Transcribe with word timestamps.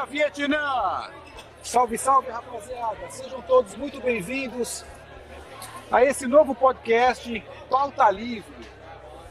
dia, 0.00 0.06
Vietnã! 0.06 1.10
Salve, 1.62 1.98
salve, 1.98 2.30
rapaziada! 2.30 3.10
Sejam 3.10 3.42
todos 3.42 3.74
muito 3.74 4.00
bem-vindos 4.00 4.84
a 5.90 6.04
esse 6.04 6.26
novo 6.26 6.54
podcast 6.54 7.44
Pauta 7.68 8.10
Livre, 8.10 8.66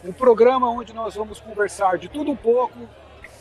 um 0.03 0.11
programa 0.11 0.69
onde 0.69 0.93
nós 0.93 1.15
vamos 1.15 1.39
conversar 1.39 1.97
de 1.97 2.07
tudo 2.07 2.31
um 2.31 2.35
pouco, 2.35 2.77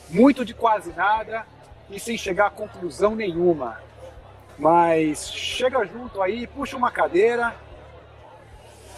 muito 0.09 0.45
de 0.45 0.55
quase 0.55 0.93
nada 0.93 1.47
e 1.91 1.99
sem 1.99 2.17
chegar 2.17 2.47
a 2.47 2.51
conclusão 2.51 3.15
nenhuma. 3.15 3.81
Mas 4.59 5.31
chega 5.31 5.85
junto 5.85 6.23
aí, 6.23 6.47
puxa 6.47 6.77
uma 6.77 6.91
cadeira. 6.91 7.55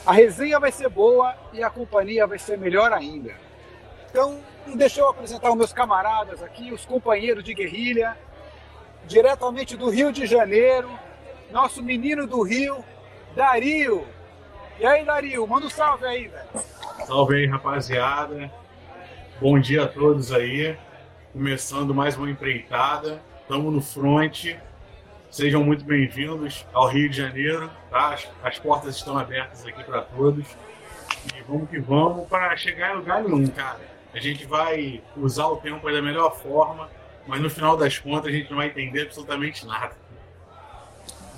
A 0.06 0.12
resenha 0.12 0.60
vai 0.60 0.70
ser 0.70 0.88
boa 0.88 1.34
e 1.52 1.62
a 1.62 1.70
companhia 1.70 2.26
vai 2.26 2.38
ser 2.38 2.56
melhor 2.56 2.92
ainda. 2.92 3.34
Então, 4.10 4.40
deixa 4.74 5.00
eu 5.00 5.08
apresentar 5.08 5.50
os 5.50 5.56
meus 5.56 5.72
camaradas 5.72 6.42
aqui, 6.42 6.72
os 6.72 6.84
companheiros 6.84 7.44
de 7.44 7.54
guerrilha, 7.54 8.18
diretamente 9.06 9.76
do 9.76 9.88
Rio 9.88 10.12
de 10.12 10.26
Janeiro, 10.26 10.90
nosso 11.52 11.80
menino 11.80 12.26
do 12.26 12.42
Rio, 12.42 12.84
Dario. 13.36 14.04
E 14.80 14.86
aí, 14.86 15.04
Dario, 15.04 15.46
manda 15.46 15.66
um 15.66 15.70
salve 15.70 16.04
aí, 16.06 16.26
velho. 16.26 16.48
Salve 17.06 17.36
aí, 17.36 17.46
rapaziada. 17.46 18.50
Bom 19.40 19.60
dia 19.60 19.84
a 19.84 19.88
todos 19.88 20.32
aí. 20.32 20.76
Começando 21.32 21.94
mais 21.94 22.16
uma 22.16 22.28
empreitada. 22.28 23.22
Estamos 23.42 23.72
no 23.72 23.80
front. 23.80 24.56
Sejam 25.30 25.62
muito 25.62 25.84
bem-vindos 25.84 26.66
ao 26.72 26.88
Rio 26.88 27.08
de 27.08 27.16
Janeiro. 27.16 27.70
Tá? 27.88 28.14
As, 28.14 28.28
as 28.42 28.58
portas 28.58 28.96
estão 28.96 29.16
abertas 29.16 29.64
aqui 29.64 29.84
para 29.84 30.02
todos. 30.02 30.44
E 31.36 31.42
vamos 31.42 31.70
que 31.70 31.78
vamos 31.78 32.28
para 32.28 32.56
chegar 32.56 32.92
em 32.92 32.96
lugar 32.96 33.22
nenhum, 33.22 33.46
cara. 33.46 33.89
A 34.12 34.18
gente 34.18 34.44
vai 34.44 35.02
usar 35.16 35.46
o 35.46 35.56
tempo 35.56 35.90
da 35.90 36.02
melhor 36.02 36.36
forma, 36.36 36.90
mas 37.26 37.40
no 37.40 37.48
final 37.48 37.76
das 37.76 37.98
contas 37.98 38.26
a 38.26 38.32
gente 38.32 38.50
não 38.50 38.56
vai 38.56 38.66
entender 38.66 39.02
absolutamente 39.02 39.64
nada. 39.66 39.96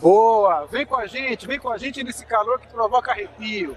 Boa! 0.00 0.66
Vem 0.66 0.86
com 0.86 0.96
a 0.96 1.06
gente, 1.06 1.46
vem 1.46 1.58
com 1.58 1.70
a 1.70 1.78
gente 1.78 2.02
nesse 2.02 2.24
calor 2.24 2.58
que 2.58 2.66
provoca 2.66 3.12
arrepio. 3.12 3.76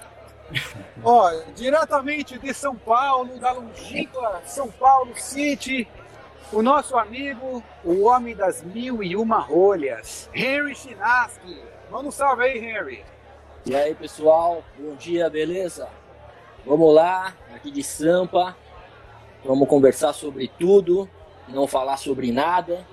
Ó, 1.03 1.31
diretamente 1.55 2.39
de 2.39 2.53
São 2.53 2.75
Paulo, 2.75 3.37
da 3.37 3.52
longínqua 3.52 4.41
São 4.45 4.71
Paulo 4.71 5.15
City, 5.15 5.87
o 6.52 6.61
nosso 6.61 6.97
amigo, 6.97 7.63
o 7.83 8.03
homem 8.05 8.35
das 8.35 8.63
mil 8.63 9.03
e 9.03 9.15
uma 9.15 9.39
rolhas, 9.39 10.30
Henry 10.33 10.73
Chinaski. 10.73 11.61
Manda 11.91 12.07
um 12.07 12.11
salve 12.11 12.43
aí, 12.43 12.57
Henry. 12.57 13.03
E 13.65 13.75
aí, 13.75 13.93
pessoal, 13.93 14.63
bom 14.77 14.95
dia, 14.95 15.30
beleza? 15.30 15.89
Vamos 16.65 16.93
lá, 16.93 17.33
aqui 17.53 17.69
de 17.69 17.83
Sampa, 17.83 18.55
vamos 19.45 19.69
conversar 19.69 20.11
sobre 20.13 20.51
tudo, 20.59 21.07
não 21.47 21.67
falar 21.67 21.97
sobre 21.97 22.31
nada. 22.31 22.85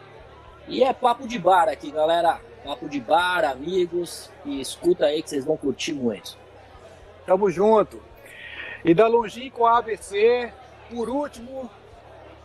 E 0.68 0.84
é 0.84 0.92
papo 0.92 1.26
de 1.26 1.38
bar 1.38 1.68
aqui, 1.68 1.90
galera. 1.90 2.40
Papo 2.62 2.88
de 2.88 3.00
bar, 3.00 3.44
amigos, 3.44 4.30
e 4.44 4.60
escuta 4.60 5.06
aí 5.06 5.20
que 5.20 5.30
vocês 5.30 5.44
vão 5.44 5.56
curtir 5.56 5.92
muito. 5.92 6.36
Tamo 7.26 7.50
junto. 7.50 8.00
E 8.84 8.94
da 8.94 9.08
longínqua 9.08 9.78
ABC, 9.78 10.52
por 10.88 11.08
último, 11.08 11.68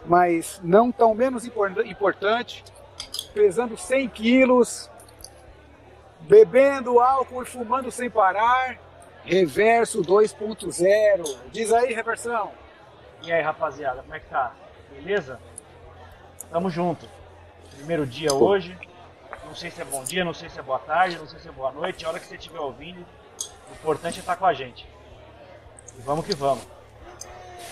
mas 0.05 0.59
não 0.64 0.92
tão 0.92 1.14
menos 1.14 1.45
importante, 1.45 2.64
pesando 3.33 3.77
100 3.77 4.09
quilos, 4.09 4.89
bebendo 6.21 6.99
álcool 6.99 7.44
e 7.44 7.45
fumando 7.45 7.92
sem 7.92 8.09
parar, 8.09 8.80
Reverso 9.23 10.02
2.0. 10.02 11.38
Diz 11.52 11.71
aí, 11.73 11.94
Reversão. 11.94 12.52
E 13.28 13.31
aí, 13.33 13.42
rapaziada, 13.42 14.02
como 14.04 14.15
é 14.15 14.21
que 14.21 14.27
tá? 14.27 14.54
Beleza? 14.89 15.38
Tamo 16.49 16.70
junto. 16.70 17.05
Primeiro 17.76 18.05
dia 18.05 18.33
hoje. 18.33 18.77
Não 19.45 19.54
sei 19.54 19.70
se 19.70 19.82
é 19.82 19.83
bom 19.83 20.02
dia, 20.02 20.23
não 20.23 20.33
sei 20.33 20.48
se 20.48 20.58
é 20.58 20.61
boa 20.61 20.80
tarde, 20.80 21.17
não 21.17 21.27
sei 21.27 21.38
se 21.38 21.49
é 21.49 21.52
boa 21.52 21.70
noite. 21.73 22.05
A 22.05 22.08
hora 22.08 22.21
que 22.21 22.26
você 22.26 22.36
estiver 22.36 22.61
ouvindo, 22.61 23.05
o 23.70 23.73
importante 23.73 24.15
é 24.15 24.21
estar 24.21 24.38
com 24.38 24.45
a 24.45 24.54
gente. 24.54 24.88
E 25.98 26.02
vamos 26.04 26.26
que 26.26 26.33
vamos. 26.33 26.65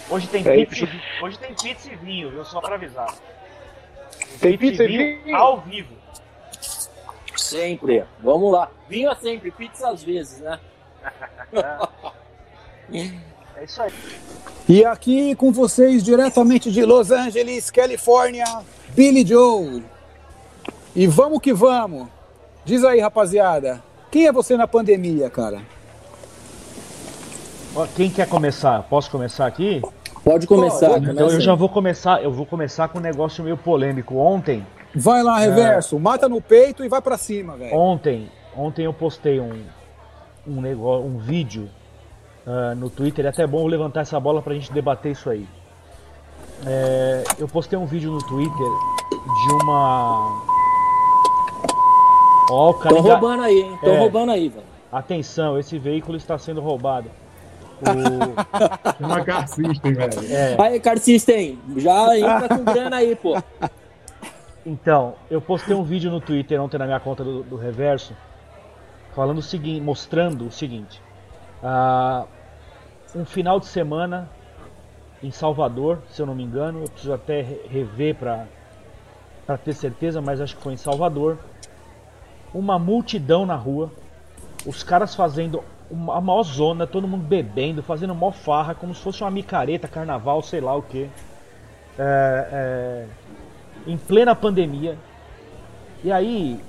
Hoje 0.10 0.28
tem, 0.28 0.46
é 0.46 0.66
pizza, 0.66 0.90
hoje 1.24 1.40
tem 1.40 1.56
pizza 1.56 1.90
e 1.90 1.96
vinho, 1.96 2.32
viu? 2.32 2.44
Só 2.44 2.60
pra 2.60 2.76
avisar. 2.76 3.16
Tem, 4.42 4.58
pizza 4.58 4.84
e 4.84 4.88
vinho, 4.88 5.24
vinho 5.24 5.38
ao 5.38 5.62
vivo. 5.62 5.96
Sempre. 7.38 8.04
Vamos 8.20 8.52
lá. 8.52 8.70
Vinho 8.90 9.10
é 9.10 9.16
sempre, 9.16 9.52
pizza 9.52 9.88
às 9.88 10.04
vezes, 10.04 10.42
né? 10.42 10.60
é 13.58 13.64
isso 13.64 13.82
aí. 13.82 13.92
E 14.68 14.84
aqui 14.84 15.36
com 15.36 15.52
vocês, 15.52 16.04
diretamente 16.04 16.72
de 16.72 16.84
Los 16.84 17.12
Angeles, 17.12 17.70
Califórnia, 17.70 18.46
Billy 18.96 19.26
Joe. 19.26 19.84
E 20.96 21.08
vamos 21.08 21.40
que 21.40 21.54
vamos. 21.54 22.08
Diz 22.64 22.84
aí, 22.84 23.00
rapaziada. 23.00 23.84
Quem 24.10 24.28
é 24.28 24.32
você 24.32 24.58
na 24.58 24.68
pandemia, 24.68 25.30
cara? 25.30 25.62
Quem 27.96 28.10
quer 28.10 28.28
começar? 28.28 28.84
Posso 28.84 29.12
começar 29.12 29.46
aqui? 29.46 29.82
Pode 30.24 30.48
começar. 30.48 30.90
Pode, 30.90 31.12
então 31.12 31.30
eu 31.30 31.42
já 31.42 31.54
vou 31.54 31.70
começar. 31.70 32.24
Eu 32.24 32.32
vou 32.32 32.46
começar 32.46 32.88
com 32.88 32.98
um 32.98 33.02
negócio 33.02 33.44
meio 33.44 33.58
polêmico. 33.58 34.16
Ontem. 34.16 34.66
Vai 34.96 35.22
lá, 35.22 35.38
reverso. 35.38 35.98
É... 35.98 36.00
Mata 36.00 36.28
no 36.30 36.42
peito 36.42 36.84
e 36.84 36.88
vai 36.88 37.02
para 37.02 37.18
cima, 37.18 37.56
velho. 37.58 37.76
Ontem, 37.76 38.32
ontem 38.56 38.86
eu 38.86 38.94
postei 38.94 39.40
um 39.40 39.64
um 40.48 40.62
negócio, 40.62 41.06
um 41.06 41.18
vídeo 41.18 41.70
uh, 42.46 42.76
no 42.76 42.90
Twitter. 42.90 43.26
É 43.26 43.30
até 43.30 43.46
bom 43.46 43.66
levantar 43.68 44.02
essa 44.02 44.20
bola 44.20 44.42
pra 44.42 44.54
gente 44.54 44.72
debater 44.72 45.12
isso 45.12 45.30
aí. 45.30 45.48
É, 46.66 47.24
eu 47.38 47.48
postei 47.48 47.78
um 47.78 47.86
vídeo 47.86 48.12
no 48.12 48.20
Twitter 48.20 48.50
de 48.50 49.64
uma. 49.64 50.42
Ó, 52.50 52.70
oh, 52.70 52.74
cara. 52.76 52.96
Tô 52.96 53.02
roubando 53.02 53.44
aí, 53.44 53.62
hein? 53.62 53.78
Tô 53.82 53.90
é, 53.90 53.98
roubando 53.98 54.32
aí, 54.32 54.50
velho. 54.50 54.66
Atenção, 54.92 55.60
esse 55.60 55.78
veículo 55.78 56.18
está 56.18 56.38
sendo 56.38 56.62
roubado. 56.62 57.10
O... 57.82 59.04
Uma 59.04 59.24
Car 59.26 59.48
System, 59.48 59.94
velho. 59.94 60.34
É. 60.34 60.56
Aí, 60.60 60.80
Car 60.80 60.98
System, 60.98 61.60
já 61.76 62.18
entra 62.18 62.50
com 62.50 62.64
grana 62.64 62.98
aí, 62.98 63.16
pô. 63.16 63.36
Então, 64.66 65.16
eu 65.30 65.42
postei 65.42 65.76
um 65.76 65.84
vídeo 65.84 66.10
no 66.10 66.22
Twitter 66.22 66.62
ontem 66.62 66.78
na 66.78 66.86
minha 66.86 67.00
conta 67.00 67.24
do, 67.24 67.44
do 67.44 67.56
Reverso, 67.58 68.16
falando 69.14 69.40
o 69.40 69.44
seguinte, 69.44 69.82
mostrando 69.82 70.48
o 70.48 70.52
seguinte: 70.52 71.02
uh, 71.62 72.26
um 73.16 73.24
final 73.24 73.60
de 73.60 73.68
semana 73.68 74.30
em 75.24 75.32
Salvador, 75.32 76.00
se 76.10 76.22
eu 76.22 76.26
não 76.26 76.36
me 76.36 76.44
engano, 76.44 76.82
eu 76.82 76.90
preciso 76.90 77.14
até 77.14 77.42
rever 77.70 78.16
para 78.16 79.58
ter 79.58 79.74
certeza, 79.74 80.22
mas 80.22 80.42
acho 80.42 80.56
que 80.56 80.62
foi 80.62 80.74
em 80.74 80.78
Salvador. 80.78 81.38
Uma 82.54 82.78
multidão 82.78 83.46
na 83.46 83.56
rua, 83.56 83.90
os 84.66 84.84
caras 84.84 85.16
fazendo 85.16 85.64
uma, 85.90 86.18
a 86.18 86.22
maior 86.22 86.44
zona, 86.44 86.86
todo 86.86 87.08
mundo 87.08 87.24
bebendo, 87.24 87.82
fazendo 87.82 88.14
mó 88.14 88.32
farra, 88.32 88.76
como 88.76 88.94
se 88.94 89.02
fosse 89.02 89.24
uma 89.24 89.32
micareta, 89.32 89.88
carnaval, 89.88 90.42
sei 90.42 90.60
lá 90.60 90.76
o 90.76 90.82
que. 90.82 91.10
É, 91.98 92.50
é, 92.52 93.08
em 93.88 93.98
plena 93.98 94.36
pandemia. 94.36 94.98
E 96.04 96.12
aí, 96.12 96.60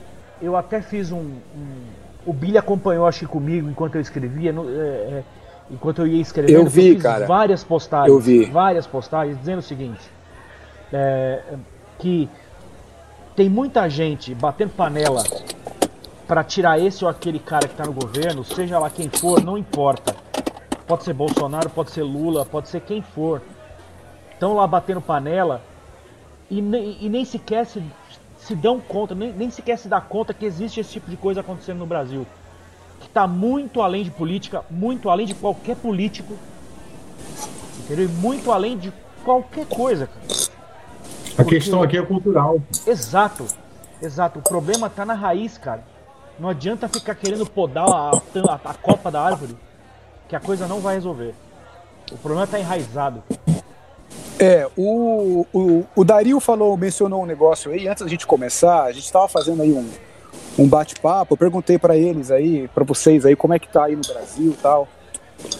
eu 0.40 0.56
até 0.56 0.80
fiz 0.80 1.10
um, 1.10 1.18
um 1.18 2.06
o 2.26 2.32
Billy 2.32 2.58
acompanhou, 2.58 3.06
acho 3.06 3.20
que 3.20 3.26
comigo, 3.26 3.70
enquanto 3.70 3.94
eu 3.94 4.00
escrevia. 4.00 4.52
No, 4.52 4.68
é, 4.68 4.74
é, 4.74 5.24
enquanto 5.70 6.00
eu 6.00 6.06
ia 6.06 6.20
escrevendo, 6.20 6.56
eu 6.56 6.66
vi, 6.66 6.94
eu 6.94 7.00
cara. 7.00 7.26
várias 7.26 7.64
postagens. 7.64 8.12
Eu 8.12 8.20
vi. 8.20 8.44
Várias 8.46 8.86
postagens 8.86 9.38
dizendo 9.38 9.58
o 9.58 9.62
seguinte: 9.62 10.10
é, 10.92 11.42
que 11.98 12.28
tem 13.34 13.48
muita 13.48 13.88
gente 13.88 14.34
batendo 14.34 14.70
panela 14.70 15.22
para 16.26 16.42
tirar 16.42 16.78
esse 16.78 17.04
ou 17.04 17.10
aquele 17.10 17.38
cara 17.38 17.66
que 17.66 17.74
está 17.74 17.84
no 17.84 17.92
governo, 17.92 18.42
seja 18.44 18.78
lá 18.78 18.90
quem 18.90 19.08
for, 19.08 19.42
não 19.42 19.56
importa. 19.56 20.14
Pode 20.86 21.04
ser 21.04 21.14
Bolsonaro, 21.14 21.68
pode 21.70 21.90
ser 21.90 22.02
Lula, 22.02 22.44
pode 22.44 22.68
ser 22.68 22.80
quem 22.80 23.02
for. 23.02 23.42
Estão 24.32 24.54
lá 24.54 24.66
batendo 24.66 25.00
panela 25.00 25.62
e, 26.50 26.58
e 26.58 27.08
nem 27.08 27.24
sequer 27.24 27.66
se 27.66 27.82
se 28.46 28.54
dão 28.54 28.78
conta, 28.78 29.12
nem, 29.12 29.32
nem 29.32 29.50
sequer 29.50 29.76
se 29.76 29.88
dá 29.88 30.00
conta 30.00 30.32
que 30.32 30.44
existe 30.44 30.78
esse 30.78 30.92
tipo 30.92 31.10
de 31.10 31.16
coisa 31.16 31.40
acontecendo 31.40 31.78
no 31.78 31.86
Brasil. 31.86 32.24
Está 33.16 33.26
muito 33.26 33.80
além 33.80 34.04
de 34.04 34.10
política, 34.10 34.62
muito 34.70 35.08
além 35.08 35.24
de 35.24 35.34
qualquer 35.34 35.74
político. 35.74 36.34
Entendeu? 37.78 38.04
E 38.04 38.08
muito 38.08 38.52
além 38.52 38.76
de 38.76 38.92
qualquer 39.24 39.64
coisa, 39.64 40.06
cara. 40.06 40.26
A 41.32 41.36
Porque... 41.36 41.54
questão 41.54 41.82
aqui 41.82 41.96
é 41.96 42.02
cultural. 42.02 42.60
Exato, 42.86 43.46
exato. 44.02 44.40
O 44.40 44.42
problema 44.42 44.88
está 44.88 45.06
na 45.06 45.14
raiz, 45.14 45.56
cara. 45.56 45.82
Não 46.38 46.50
adianta 46.50 46.88
ficar 46.88 47.14
querendo 47.14 47.46
podar 47.46 47.88
a, 47.88 48.10
a, 48.10 48.54
a 48.62 48.74
copa 48.74 49.10
da 49.10 49.22
árvore, 49.22 49.56
que 50.28 50.36
a 50.36 50.40
coisa 50.40 50.68
não 50.68 50.80
vai 50.80 50.96
resolver. 50.96 51.34
O 52.12 52.18
problema 52.18 52.44
está 52.44 52.60
enraizado. 52.60 53.22
É, 54.38 54.68
o, 54.76 55.46
o, 55.54 55.86
o 55.96 56.04
Dario 56.04 56.38
falou, 56.38 56.76
mencionou 56.76 57.22
um 57.22 57.26
negócio 57.26 57.72
aí, 57.72 57.88
antes 57.88 58.02
da 58.02 58.10
gente 58.10 58.26
começar, 58.26 58.82
a 58.82 58.92
gente 58.92 59.06
estava 59.06 59.26
fazendo 59.26 59.62
aí 59.62 59.72
um, 59.72 59.90
um 60.58 60.66
bate-papo, 60.66 61.34
eu 61.34 61.38
perguntei 61.38 61.78
para 61.78 61.96
eles 61.96 62.30
aí, 62.30 62.68
para 62.68 62.84
vocês 62.84 63.26
aí, 63.26 63.36
como 63.36 63.54
é 63.54 63.58
que 63.58 63.68
tá 63.68 63.84
aí 63.84 63.96
no 63.96 64.02
Brasil 64.02 64.52
e 64.52 64.56
tal. 64.62 64.88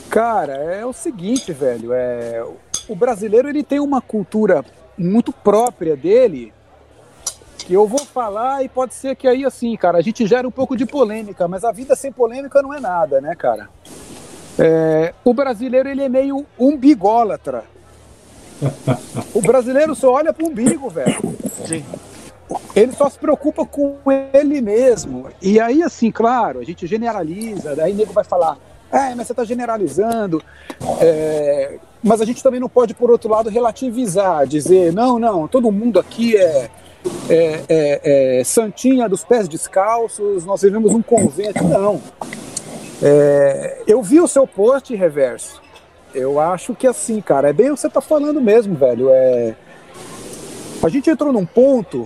Cara, 0.08 0.54
é 0.54 0.87
o 0.87 0.93
seguinte, 0.93 1.52
velho, 1.52 1.93
é, 1.93 2.43
o 2.88 2.96
brasileiro 2.96 3.48
ele 3.48 3.62
tem 3.62 3.78
uma 3.78 4.00
cultura 4.00 4.64
muito 4.96 5.32
própria 5.32 5.94
dele 5.94 6.52
seguinte, 7.66 7.75
eu 7.75 7.87
vou 7.87 7.98
falar 7.98 8.64
e 8.64 8.69
pode 8.69 8.94
ser 8.94 9.16
que 9.16 9.26
aí, 9.26 9.44
assim, 9.44 9.76
cara, 9.76 9.98
a 9.98 10.00
gente 10.00 10.26
gera 10.26 10.46
um 10.46 10.50
pouco 10.50 10.76
de 10.76 10.87
polêmica, 10.87 11.49
mas 11.49 11.64
a 11.64 11.72
vida 11.72 11.96
sem 11.96 12.12
polêmica 12.12 12.62
não 12.62 12.72
é 12.72 12.81
nada, 12.81 13.20
né, 13.20 13.34
cara? 13.34 13.69
É, 14.58 15.12
o 15.25 15.34
brasileiro, 15.34 15.88
ele 15.88 16.02
é 16.02 16.08
meio 16.08 16.46
umbigólatra. 16.58 17.64
o 19.34 19.42
brasileiro 19.42 19.94
só 19.94 20.12
olha 20.12 20.32
pro 20.32 20.46
umbigo, 20.46 20.88
velho. 20.88 21.37
Sim. 21.66 21.84
Ele 22.75 22.93
só 22.93 23.08
se 23.08 23.19
preocupa 23.19 23.64
com 23.66 23.96
ele 24.32 24.60
mesmo. 24.60 25.28
E 25.43 25.58
aí, 25.58 25.82
assim, 25.82 26.10
claro, 26.10 26.60
a 26.60 26.64
gente 26.64 26.87
generaliza, 26.87 27.75
daí 27.75 27.93
o 27.93 27.96
nego 27.96 28.12
vai 28.12 28.25
falar, 28.25 28.56
é, 28.93 29.14
mas 29.14 29.26
você 29.26 29.32
está 29.32 29.44
generalizando. 29.44 30.43
É, 31.00 31.78
mas 32.02 32.20
a 32.20 32.25
gente 32.25 32.43
também 32.43 32.60
não 32.60 32.69
pode, 32.69 32.94
por 32.94 33.10
outro 33.10 33.28
lado, 33.28 33.50
relativizar, 33.50 34.46
dizer, 34.46 34.93
não, 34.93 35.19
não, 35.19 35.48
todo 35.48 35.72
mundo 35.72 35.98
aqui 35.98 36.37
é, 36.37 36.70
é, 37.28 37.62
é, 37.69 38.40
é 38.40 38.44
santinha 38.44 39.08
dos 39.08 39.25
pés 39.25 39.49
descalços, 39.49 40.44
nós 40.44 40.62
vivemos 40.62 40.92
um 40.92 41.02
convento. 41.02 41.64
Não. 41.64 42.00
É, 43.02 43.82
eu 43.87 44.02
vi 44.02 44.20
o 44.20 44.28
seu 44.28 44.46
post 44.46 44.94
reverso. 44.94 45.60
Eu 46.14 46.40
acho 46.40 46.75
que 46.75 46.87
assim, 46.87 47.20
cara, 47.20 47.50
é 47.50 47.52
bem 47.52 47.70
o 47.70 47.75
que 47.75 47.81
você 47.81 47.88
está 47.88 48.00
falando 48.00 48.40
mesmo, 48.40 48.75
velho. 48.75 49.10
É, 49.10 49.54
a 50.82 50.88
gente 50.88 51.11
entrou 51.11 51.32
num 51.32 51.46
ponto 51.46 52.02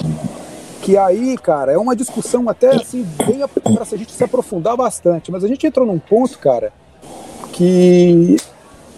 que 0.83 0.97
aí, 0.97 1.37
cara, 1.37 1.73
é 1.73 1.79
uma 1.79 1.95
discussão 1.95 2.49
até 2.49 2.75
assim, 2.75 3.03
bem 3.03 3.47
para 3.75 3.83
a 3.83 3.97
gente 3.97 4.13
se 4.13 4.25
aprofundar 4.25 4.77
bastante, 4.77 5.31
mas 5.31 5.45
a 5.45 5.49
gente 5.49 5.67
entrou 5.67 5.87
num 5.87 5.99
ponto, 5.99 6.39
cara, 6.39 6.73
que 7.53 8.37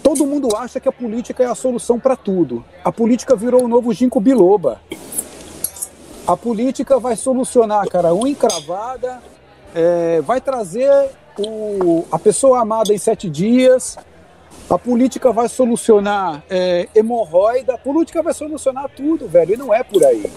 todo 0.01 0.25
mundo 0.25 0.55
acha 0.55 0.79
que 0.79 0.87
a 0.87 0.91
política 0.91 1.43
é 1.43 1.47
a 1.47 1.55
solução 1.55 1.99
para 1.99 2.15
tudo. 2.15 2.63
A 2.83 2.91
política 2.91 3.35
virou 3.35 3.63
o 3.63 3.67
novo 3.67 3.93
ginkgo 3.93 4.19
biloba. 4.19 4.79
A 6.25 6.37
política 6.37 6.99
vai 6.99 7.17
solucionar, 7.17 7.85
cara, 7.89 8.13
uma 8.13 8.29
encravada, 8.29 9.21
é, 9.75 10.21
vai 10.21 10.39
trazer 10.39 11.09
o, 11.37 12.05
a 12.11 12.17
pessoa 12.17 12.61
amada 12.61 12.93
em 12.93 12.97
sete 12.97 13.29
dias, 13.29 13.97
a 14.69 14.77
política 14.77 15.31
vai 15.31 15.49
solucionar 15.49 16.43
é, 16.49 16.87
hemorroida, 16.95 17.75
a 17.75 17.77
política 17.77 18.23
vai 18.23 18.33
solucionar 18.33 18.89
tudo, 18.95 19.27
velho, 19.27 19.53
e 19.53 19.57
não 19.57 19.73
é 19.73 19.83
por 19.83 20.03
aí 20.03 20.29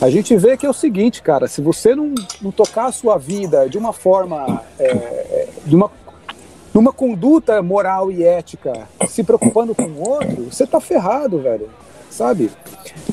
a 0.00 0.08
gente 0.08 0.34
vê 0.36 0.56
que 0.56 0.64
é 0.64 0.70
o 0.70 0.72
seguinte, 0.72 1.20
cara, 1.20 1.46
se 1.46 1.60
você 1.60 1.94
não, 1.94 2.14
não 2.40 2.50
tocar 2.50 2.86
a 2.86 2.92
sua 2.92 3.18
vida 3.18 3.68
de 3.68 3.76
uma 3.76 3.92
forma, 3.92 4.62
é, 4.78 5.46
de 5.66 5.76
uma, 5.76 5.90
numa 6.72 6.92
conduta 6.92 7.62
moral 7.62 8.10
e 8.10 8.24
ética, 8.24 8.88
se 9.06 9.22
preocupando 9.22 9.74
com 9.74 9.82
o 9.82 10.08
outro, 10.08 10.44
você 10.44 10.66
tá 10.66 10.80
ferrado, 10.80 11.40
velho, 11.40 11.68
sabe? 12.08 12.50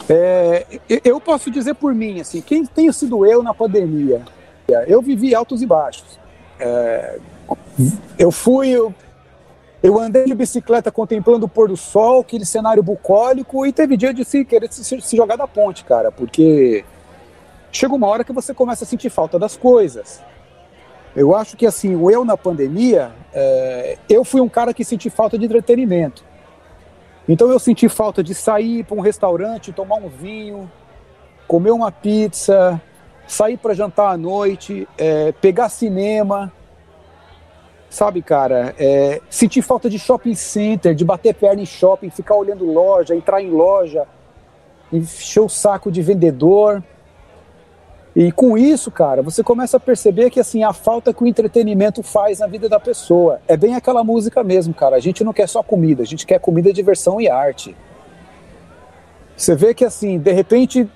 É, 0.07 0.65
eu 1.03 1.19
posso 1.19 1.51
dizer 1.51 1.73
por 1.73 1.93
mim, 1.93 2.21
assim, 2.21 2.39
quem 2.39 2.65
tenha 2.65 2.93
sido 2.93 3.25
eu 3.25 3.43
na 3.43 3.53
pandemia, 3.53 4.21
eu 4.87 5.01
vivi 5.01 5.35
altos 5.35 5.61
e 5.61 5.65
baixos. 5.65 6.17
É, 6.57 7.19
eu 8.17 8.31
fui, 8.31 8.69
eu, 8.69 8.93
eu 9.81 9.99
andei 9.99 10.25
de 10.25 10.33
bicicleta 10.33 10.91
contemplando 10.91 11.45
o 11.45 11.49
pôr 11.49 11.67
do 11.67 11.77
sol, 11.77 12.21
aquele 12.21 12.45
cenário 12.45 12.81
bucólico, 12.81 13.65
e 13.65 13.71
teve 13.71 13.95
dia 13.95 14.13
de 14.13 14.25
se 14.25 14.43
querer 14.43 14.71
se, 14.71 15.01
se 15.01 15.17
jogar 15.17 15.35
da 15.35 15.47
ponte, 15.47 15.83
cara, 15.83 16.11
porque 16.11 16.83
chega 17.71 17.93
uma 17.93 18.07
hora 18.07 18.23
que 18.23 18.33
você 18.33 18.53
começa 18.53 18.83
a 18.83 18.87
sentir 18.87 19.09
falta 19.09 19.37
das 19.37 19.55
coisas. 19.55 20.21
Eu 21.15 21.35
acho 21.35 21.55
que 21.55 21.65
assim, 21.65 21.95
o 21.95 22.11
eu 22.11 22.25
na 22.25 22.37
pandemia, 22.37 23.11
é, 23.33 23.97
eu 24.09 24.23
fui 24.23 24.41
um 24.41 24.49
cara 24.49 24.73
que 24.73 24.83
senti 24.83 25.09
falta 25.09 25.37
de 25.37 25.45
entretenimento. 25.45 26.23
Então 27.27 27.49
eu 27.49 27.59
senti 27.59 27.89
falta 27.89 28.23
de 28.23 28.33
sair 28.33 28.83
para 28.83 28.95
um 28.95 29.01
restaurante, 29.01 29.73
tomar 29.73 29.95
um 29.95 30.07
vinho, 30.07 30.71
comer 31.47 31.71
uma 31.71 31.91
pizza, 31.91 32.81
sair 33.27 33.57
para 33.57 33.73
jantar 33.73 34.11
à 34.11 34.17
noite, 34.17 34.87
é, 34.97 35.31
pegar 35.33 35.69
cinema. 35.69 36.51
Sabe, 37.89 38.21
cara, 38.21 38.75
é, 38.77 39.21
sentir 39.29 39.61
falta 39.61 39.89
de 39.89 39.97
shopping 39.97 40.35
center, 40.35 40.93
de 40.93 41.05
bater 41.05 41.33
perna 41.33 41.61
em 41.61 41.65
shopping, 41.65 42.09
ficar 42.09 42.35
olhando 42.35 42.65
loja, 42.65 43.15
entrar 43.15 43.41
em 43.41 43.49
loja, 43.49 44.05
encher 44.91 45.39
o 45.39 45.47
saco 45.47 45.89
de 45.89 46.01
vendedor. 46.01 46.83
E 48.13 48.31
com 48.31 48.57
isso, 48.57 48.91
cara, 48.91 49.21
você 49.21 49.41
começa 49.41 49.77
a 49.77 49.79
perceber 49.79 50.29
que 50.29 50.39
assim 50.39 50.63
a 50.63 50.73
falta 50.73 51.13
que 51.13 51.23
o 51.23 51.27
entretenimento 51.27 52.03
faz 52.03 52.39
na 52.39 52.47
vida 52.47 52.67
da 52.67 52.79
pessoa 52.79 53.39
é 53.47 53.55
bem 53.55 53.75
aquela 53.75 54.03
música 54.03 54.43
mesmo, 54.43 54.73
cara. 54.73 54.95
A 54.95 54.99
gente 54.99 55.23
não 55.23 55.31
quer 55.31 55.47
só 55.47 55.63
comida, 55.63 56.03
a 56.03 56.05
gente 56.05 56.25
quer 56.25 56.39
comida, 56.39 56.73
diversão 56.73 57.21
e 57.21 57.29
arte. 57.29 57.75
Você 59.35 59.55
vê 59.55 59.73
que 59.73 59.85
assim, 59.85 60.17
de 60.17 60.31
repente, 60.33 60.89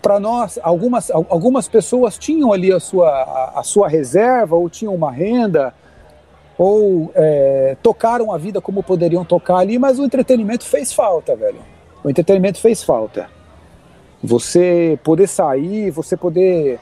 para 0.00 0.18
nós, 0.18 0.58
algumas, 0.62 1.10
algumas 1.10 1.68
pessoas 1.68 2.18
tinham 2.18 2.52
ali 2.52 2.72
a 2.72 2.80
sua, 2.80 3.08
a, 3.08 3.60
a 3.60 3.62
sua 3.62 3.88
reserva 3.88 4.56
ou 4.56 4.68
tinham 4.70 4.94
uma 4.94 5.12
renda 5.12 5.74
ou 6.58 7.12
é, 7.14 7.76
tocaram 7.80 8.32
a 8.32 8.36
vida 8.36 8.60
como 8.60 8.82
poderiam 8.82 9.24
tocar 9.24 9.58
ali, 9.58 9.78
mas 9.78 10.00
o 10.00 10.04
entretenimento 10.04 10.64
fez 10.64 10.92
falta, 10.92 11.36
velho. 11.36 11.60
O 12.02 12.10
entretenimento 12.10 12.60
fez 12.60 12.82
falta. 12.82 13.30
Você 14.22 14.98
poder 15.04 15.28
sair, 15.28 15.92
você 15.92 16.16
poder 16.16 16.80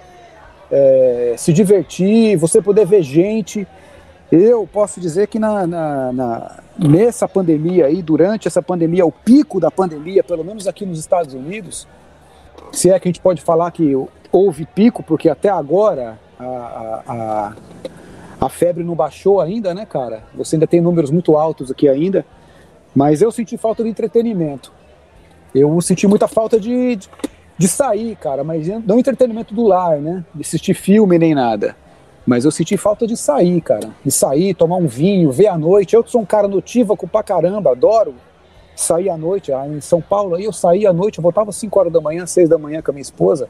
é, 0.70 1.34
se 1.37 1.52
divertir, 1.52 2.37
você 2.38 2.62
poder 2.62 2.87
ver 2.87 3.02
gente. 3.02 3.69
Eu 4.32 4.67
posso 4.67 4.99
dizer 4.99 5.26
que 5.28 5.38
na, 5.38 5.67
na, 5.67 6.12
na, 6.12 6.56
nessa 6.78 7.28
pandemia 7.28 7.87
aí, 7.87 8.00
durante 8.00 8.49
essa 8.49 8.62
pandemia, 8.62 9.05
o 9.05 9.12
pico 9.12 9.61
da 9.61 9.70
pandemia, 9.70 10.25
pelo 10.25 10.43
menos 10.43 10.67
aqui 10.67 10.87
nos 10.87 10.99
Estados 10.99 11.34
Unidos, 11.34 11.87
se 12.73 12.90
é 12.90 12.99
que 12.99 13.08
a 13.08 13.11
gente 13.11 13.20
pode 13.20 13.43
falar 13.43 13.70
que 13.70 13.93
houve 14.32 14.64
pico, 14.64 15.02
porque 15.02 15.28
até 15.28 15.50
agora 15.50 16.19
a, 16.38 16.44
a, 16.44 17.02
a 17.06 17.52
a 18.41 18.49
febre 18.49 18.85
não 18.85 18.94
baixou 18.94 19.41
ainda, 19.41 19.73
né, 19.73 19.87
cara? 19.87 20.25
Você 20.35 20.56
ainda 20.56 20.67
tem 20.67 20.81
números 20.81 21.11
muito 21.11 21.37
altos 21.37 21.71
aqui 21.71 21.88
ainda. 21.88 22.25
Mas 22.94 23.21
eu 23.21 23.31
senti 23.31 23.56
falta 23.56 23.83
de 23.83 23.88
entretenimento. 23.88 24.73
Eu 25.55 25.81
senti 25.81 26.06
muita 26.06 26.29
falta 26.29 26.59
de, 26.61 26.97
de, 26.97 27.09
de 27.56 27.69
sair, 27.69 28.17
cara, 28.17 28.44
mas 28.44 28.67
não 28.87 28.99
entretenimento 28.99 29.55
do 29.55 29.67
lar, 29.67 29.99
né? 29.99 30.25
De 30.35 30.43
assistir 30.43 30.75
filme 30.75 31.19
nem 31.19 31.35
nada. 31.35 31.77
Mas 32.27 32.44
eu 32.44 32.50
senti 32.50 32.77
falta 32.77 33.06
de 33.06 33.17
sair, 33.17 33.61
cara. 33.61 33.90
De 34.05 34.11
sair, 34.11 34.55
tomar 34.55 34.76
um 34.76 34.87
vinho, 34.87 35.31
ver 35.31 35.47
a 35.47 35.57
noite. 35.57 35.95
Eu 35.95 36.05
sou 36.07 36.21
um 36.21 36.26
cara 36.26 36.49
notívaco 36.49 37.07
pra 37.07 37.23
caramba, 37.23 37.71
adoro 37.71 38.14
sair 38.75 39.09
à 39.09 39.16
noite. 39.16 39.52
Ah, 39.52 39.66
em 39.66 39.81
São 39.81 40.00
Paulo, 40.00 40.35
aí 40.35 40.45
eu 40.45 40.52
saía 40.52 40.90
à 40.90 40.93
noite, 40.93 41.19
eu 41.19 41.23
voltava 41.23 41.50
às 41.50 41.57
5 41.57 41.78
horas 41.78 41.93
da 41.93 42.00
manhã, 42.00 42.26
6 42.26 42.49
da 42.49 42.59
manhã 42.59 42.83
com 42.83 42.90
a 42.90 42.95
minha 42.95 43.02
esposa. 43.02 43.49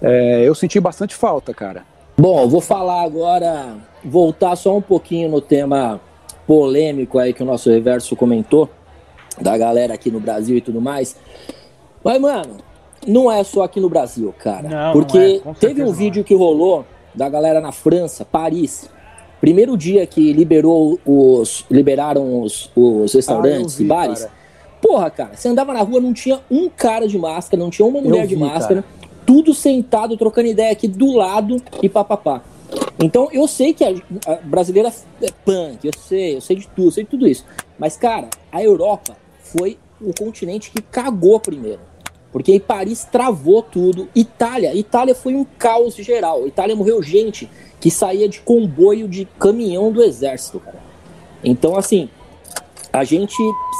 É, 0.00 0.42
eu 0.44 0.54
senti 0.54 0.78
bastante 0.80 1.14
falta, 1.14 1.54
cara. 1.54 1.84
Bom, 2.18 2.46
vou 2.48 2.60
falar 2.60 3.02
agora, 3.02 3.76
voltar 4.04 4.56
só 4.56 4.76
um 4.76 4.82
pouquinho 4.82 5.28
no 5.30 5.40
tema 5.40 6.00
polêmico 6.46 7.18
aí 7.18 7.32
que 7.32 7.42
o 7.42 7.46
nosso 7.46 7.70
reverso 7.70 8.16
comentou, 8.16 8.68
da 9.40 9.56
galera 9.56 9.94
aqui 9.94 10.10
no 10.10 10.20
Brasil 10.20 10.56
e 10.56 10.60
tudo 10.60 10.80
mais. 10.80 11.16
Mas, 12.04 12.20
mano, 12.20 12.56
não 13.06 13.30
é 13.30 13.42
só 13.44 13.62
aqui 13.62 13.80
no 13.80 13.88
Brasil, 13.88 14.34
cara. 14.38 14.68
Não, 14.68 14.92
porque 14.92 15.40
não 15.44 15.52
é, 15.52 15.54
teve 15.54 15.82
um 15.82 15.92
vídeo 15.92 16.24
que 16.24 16.34
rolou 16.34 16.84
da 17.14 17.28
galera 17.28 17.60
na 17.60 17.72
França, 17.72 18.24
Paris. 18.24 18.90
Primeiro 19.40 19.76
dia 19.76 20.06
que 20.06 20.32
liberou 20.32 21.00
os. 21.04 21.64
liberaram 21.70 22.42
os, 22.42 22.70
os 22.76 23.12
restaurantes 23.12 23.74
ah, 23.74 23.78
vi, 23.78 23.84
e 23.84 23.86
bares. 23.86 24.20
Cara. 24.20 24.32
Porra, 24.80 25.10
cara, 25.10 25.30
você 25.34 25.48
andava 25.48 25.72
na 25.72 25.80
rua, 25.80 26.00
não 26.00 26.12
tinha 26.12 26.40
um 26.50 26.68
cara 26.68 27.06
de 27.06 27.16
máscara, 27.16 27.62
não 27.62 27.70
tinha 27.70 27.86
uma 27.86 28.00
mulher 28.00 28.22
vi, 28.22 28.34
de 28.34 28.36
máscara. 28.36 28.82
Cara 28.82 29.02
tudo 29.26 29.54
sentado, 29.54 30.16
trocando 30.16 30.48
ideia 30.48 30.72
aqui 30.72 30.88
do 30.88 31.12
lado 31.12 31.56
e 31.82 31.88
papapá. 31.88 32.42
Então 33.02 33.28
eu 33.32 33.48
sei 33.48 33.74
que 33.74 33.84
a, 33.84 33.90
a, 34.26 34.36
brasileira 34.36 34.92
é 35.20 35.30
punk, 35.44 35.84
eu 35.84 35.92
sei, 35.98 36.36
eu 36.36 36.40
sei 36.40 36.56
de 36.56 36.68
tudo, 36.68 36.86
eu 36.86 36.92
sei 36.92 37.04
de 37.04 37.10
tudo 37.10 37.26
isso. 37.26 37.44
Mas, 37.78 37.96
cara, 37.96 38.30
a 38.50 38.62
Europa 38.62 39.16
foi 39.40 39.76
o 40.00 40.12
continente 40.16 40.70
que 40.70 40.80
cagou 40.80 41.40
primeiro. 41.40 41.80
Porque 42.30 42.58
Paris 42.60 43.04
travou 43.04 43.62
tudo. 43.62 44.08
Itália, 44.14 44.74
Itália 44.74 45.14
foi 45.14 45.34
um 45.34 45.44
caos 45.44 45.96
geral. 45.96 46.46
Itália 46.46 46.74
morreu 46.74 47.02
gente 47.02 47.50
que 47.78 47.90
saía 47.90 48.28
de 48.28 48.40
comboio 48.40 49.06
de 49.08 49.26
caminhão 49.38 49.92
do 49.92 50.02
exército, 50.02 50.60
cara. 50.60 50.80
Então, 51.44 51.76
assim, 51.76 52.08
a 52.92 53.04
gente, 53.04 53.36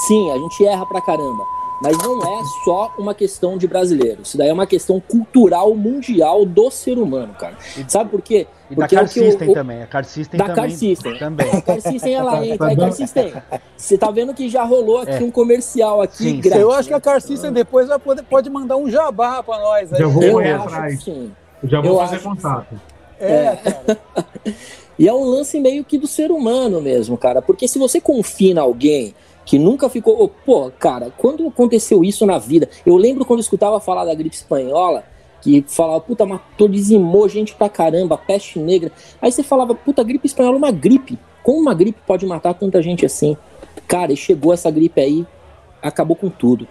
sim, 0.06 0.30
a 0.30 0.36
gente 0.36 0.66
erra 0.66 0.84
pra 0.84 1.00
caramba. 1.00 1.44
Mas 1.82 1.98
não 1.98 2.20
é 2.20 2.42
só 2.64 2.94
uma 2.98 3.14
questão 3.14 3.56
de 3.56 3.66
brasileiro. 3.66 4.22
Isso 4.22 4.36
daí 4.36 4.48
é 4.48 4.52
uma 4.52 4.66
questão 4.66 5.00
cultural 5.00 5.74
mundial 5.74 6.44
do 6.44 6.70
ser 6.70 6.98
humano, 6.98 7.34
cara. 7.34 7.56
Sabe 7.88 8.10
por 8.10 8.22
quê? 8.22 8.46
E 8.72 8.74
Porque 8.74 8.94
da 8.94 9.02
Car 9.02 9.08
System 9.08 9.50
o, 9.50 9.54
também. 9.54 9.82
A 9.82 9.86
Car 9.86 10.04
System 10.04 10.38
da 10.38 10.44
também. 10.46 10.62
Car 10.62 10.70
System. 10.70 11.18
também. 11.18 11.48
A 11.52 11.60
Car 11.60 11.80
System, 11.80 12.14
ela 12.14 12.46
entra. 12.46 12.72
A 12.72 12.76
Car 12.76 12.92
System. 12.92 13.32
Você 13.76 13.98
tá 13.98 14.10
vendo 14.10 14.32
que 14.32 14.48
já 14.48 14.64
rolou 14.64 14.98
aqui 14.98 15.12
é. 15.12 15.18
um 15.22 15.30
comercial 15.30 16.00
aqui 16.00 16.16
sim, 16.16 16.40
grátis. 16.40 16.62
Eu 16.62 16.72
acho 16.72 16.88
que 16.88 16.94
a 16.94 17.00
Car 17.00 17.20
System 17.20 17.52
depois 17.52 17.88
vai 17.88 17.98
poder, 17.98 18.22
pode 18.22 18.48
mandar 18.48 18.76
um 18.78 18.88
jabá 18.88 19.42
pra 19.42 19.58
nós. 19.58 19.92
Aí. 19.92 19.98
Já 19.98 20.06
vou 20.06 20.30
correr 20.30 20.52
atrás. 20.52 21.04
Já 21.64 21.80
vou 21.82 21.92
eu 21.92 21.98
fazer 21.98 22.20
contato. 22.20 22.80
É, 23.20 23.34
é. 23.34 23.56
cara. 23.56 23.98
e 24.98 25.06
é 25.06 25.12
um 25.12 25.24
lance 25.24 25.60
meio 25.60 25.84
que 25.84 25.98
do 25.98 26.06
ser 26.06 26.30
humano 26.30 26.80
mesmo, 26.80 27.18
cara. 27.18 27.42
Porque 27.42 27.68
se 27.68 27.78
você 27.78 28.00
confina 28.00 28.62
alguém 28.62 29.14
que 29.44 29.58
nunca 29.58 29.90
ficou. 29.90 30.16
Oh, 30.18 30.28
pô, 30.28 30.70
cara, 30.78 31.12
quando 31.18 31.46
aconteceu 31.46 32.02
isso 32.02 32.24
na 32.24 32.38
vida? 32.38 32.70
Eu 32.86 32.96
lembro 32.96 33.24
quando 33.26 33.40
eu 33.40 33.42
escutava 33.42 33.78
falar 33.80 34.06
da 34.06 34.14
gripe 34.14 34.34
espanhola, 34.34 35.04
que 35.42 35.64
falava, 35.66 36.00
puta, 36.00 36.24
matou, 36.24 36.68
dizimou 36.68 37.28
gente 37.28 37.54
pra 37.54 37.68
caramba, 37.68 38.16
peste 38.16 38.60
negra. 38.60 38.92
Aí 39.20 39.30
você 39.30 39.42
falava, 39.42 39.74
puta, 39.74 40.02
gripe 40.04 40.26
espanhola 40.26 40.54
é 40.54 40.58
uma 40.58 40.70
gripe. 40.70 41.18
Como 41.42 41.60
uma 41.60 41.74
gripe 41.74 41.98
pode 42.06 42.24
matar 42.24 42.54
tanta 42.54 42.80
gente 42.80 43.04
assim? 43.04 43.36
Cara, 43.88 44.12
e 44.12 44.16
chegou 44.16 44.54
essa 44.54 44.70
gripe 44.70 45.00
aí, 45.00 45.26
acabou 45.82 46.14
com 46.14 46.30
tudo. 46.30 46.66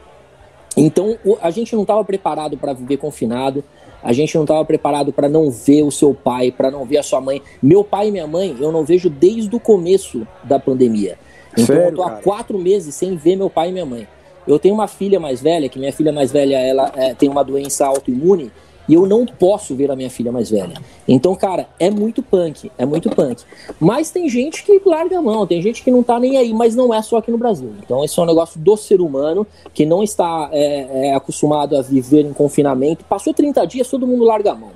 Então 0.75 1.17
a 1.41 1.51
gente 1.51 1.75
não 1.75 1.81
estava 1.81 2.03
preparado 2.05 2.57
para 2.57 2.71
viver 2.71 2.95
confinado, 2.95 3.61
a 4.01 4.13
gente 4.13 4.33
não 4.35 4.43
estava 4.43 4.63
preparado 4.63 5.11
para 5.11 5.27
não 5.27 5.51
ver 5.51 5.83
o 5.83 5.91
seu 5.91 6.13
pai, 6.13 6.49
para 6.49 6.71
não 6.71 6.85
ver 6.85 6.97
a 6.97 7.03
sua 7.03 7.19
mãe. 7.19 7.41
Meu 7.61 7.83
pai 7.83 8.07
e 8.07 8.11
minha 8.11 8.25
mãe 8.25 8.55
eu 8.57 8.71
não 8.71 8.85
vejo 8.85 9.09
desde 9.09 9.53
o 9.53 9.59
começo 9.59 10.25
da 10.45 10.57
pandemia. 10.57 11.19
Então 11.51 11.65
Sério, 11.65 11.89
eu 11.89 11.95
tô 11.95 12.03
há 12.03 12.11
quatro 12.11 12.57
meses 12.57 12.95
sem 12.95 13.17
ver 13.17 13.35
meu 13.35 13.49
pai 13.49 13.69
e 13.69 13.71
minha 13.73 13.85
mãe. 13.85 14.07
Eu 14.47 14.59
tenho 14.59 14.73
uma 14.73 14.87
filha 14.87 15.19
mais 15.19 15.41
velha, 15.41 15.69
que 15.69 15.79
minha 15.79 15.93
filha 15.93 16.11
mais 16.11 16.31
velha 16.31 16.57
ela 16.57 16.91
é, 16.95 17.13
tem 17.13 17.29
uma 17.29 17.43
doença 17.43 17.85
autoimune 17.85 18.51
e 18.87 18.93
eu 18.93 19.05
não 19.05 19.25
posso 19.25 19.75
ver 19.75 19.91
a 19.91 19.95
minha 19.95 20.09
filha 20.09 20.31
mais 20.31 20.49
velha. 20.49 20.73
Então, 21.07 21.35
cara, 21.35 21.67
é 21.79 21.89
muito 21.89 22.21
punk, 22.21 22.71
é 22.77 22.85
muito 22.85 23.09
punk. 23.09 23.43
Mas 23.79 24.09
tem 24.09 24.27
gente 24.27 24.63
que 24.63 24.81
larga 24.85 25.19
a 25.19 25.21
mão, 25.21 25.45
tem 25.45 25.61
gente 25.61 25.83
que 25.83 25.91
não 25.91 26.03
tá 26.03 26.19
nem 26.19 26.37
aí, 26.37 26.53
mas 26.53 26.75
não 26.75 26.93
é 26.93 27.01
só 27.01 27.17
aqui 27.17 27.31
no 27.31 27.37
Brasil. 27.37 27.71
Então, 27.83 28.03
esse 28.03 28.19
é 28.19 28.23
um 28.23 28.25
negócio 28.25 28.59
do 28.59 28.75
ser 28.75 28.99
humano 28.99 29.45
que 29.73 29.85
não 29.85 30.03
está 30.03 30.49
é, 30.51 31.07
é, 31.07 31.15
acostumado 31.15 31.77
a 31.77 31.81
viver 31.81 32.25
em 32.25 32.33
confinamento. 32.33 33.05
Passou 33.05 33.33
30 33.33 33.65
dias, 33.65 33.87
todo 33.87 34.07
mundo 34.07 34.23
larga 34.23 34.51
a 34.51 34.55
mão. 34.55 34.71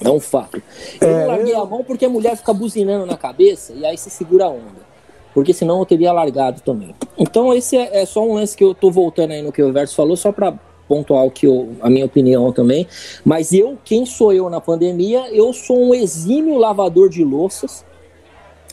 É 0.00 0.10
um 0.10 0.20
fato. 0.20 0.62
Eu 1.00 1.08
é, 1.08 1.20
não 1.20 1.26
larguei 1.28 1.54
eu... 1.54 1.60
a 1.60 1.66
mão 1.66 1.84
porque 1.84 2.06
a 2.06 2.08
mulher 2.08 2.36
fica 2.36 2.52
buzinando 2.52 3.04
na 3.04 3.16
cabeça 3.16 3.72
e 3.72 3.84
aí 3.84 3.98
se 3.98 4.10
segura 4.10 4.46
a 4.46 4.48
onda 4.48 4.87
porque 5.34 5.52
senão 5.52 5.78
eu 5.78 5.86
teria 5.86 6.12
largado 6.12 6.60
também. 6.60 6.94
Então 7.16 7.52
esse 7.54 7.76
é, 7.76 8.02
é, 8.02 8.06
só 8.06 8.24
um 8.24 8.34
lance 8.34 8.56
que 8.56 8.64
eu 8.64 8.74
tô 8.74 8.90
voltando 8.90 9.32
aí 9.32 9.42
no 9.42 9.52
que 9.52 9.62
o 9.62 9.72
Verso 9.72 9.94
falou, 9.94 10.16
só 10.16 10.32
para 10.32 10.54
pontual 10.88 11.30
que 11.30 11.46
eu, 11.46 11.76
a 11.82 11.90
minha 11.90 12.06
opinião 12.06 12.50
também. 12.52 12.86
Mas 13.24 13.52
eu, 13.52 13.76
quem 13.84 14.06
sou 14.06 14.32
eu 14.32 14.48
na 14.48 14.60
pandemia? 14.60 15.28
Eu 15.30 15.52
sou 15.52 15.78
um 15.78 15.94
exímio 15.94 16.56
lavador 16.56 17.08
de 17.08 17.22
louças 17.22 17.84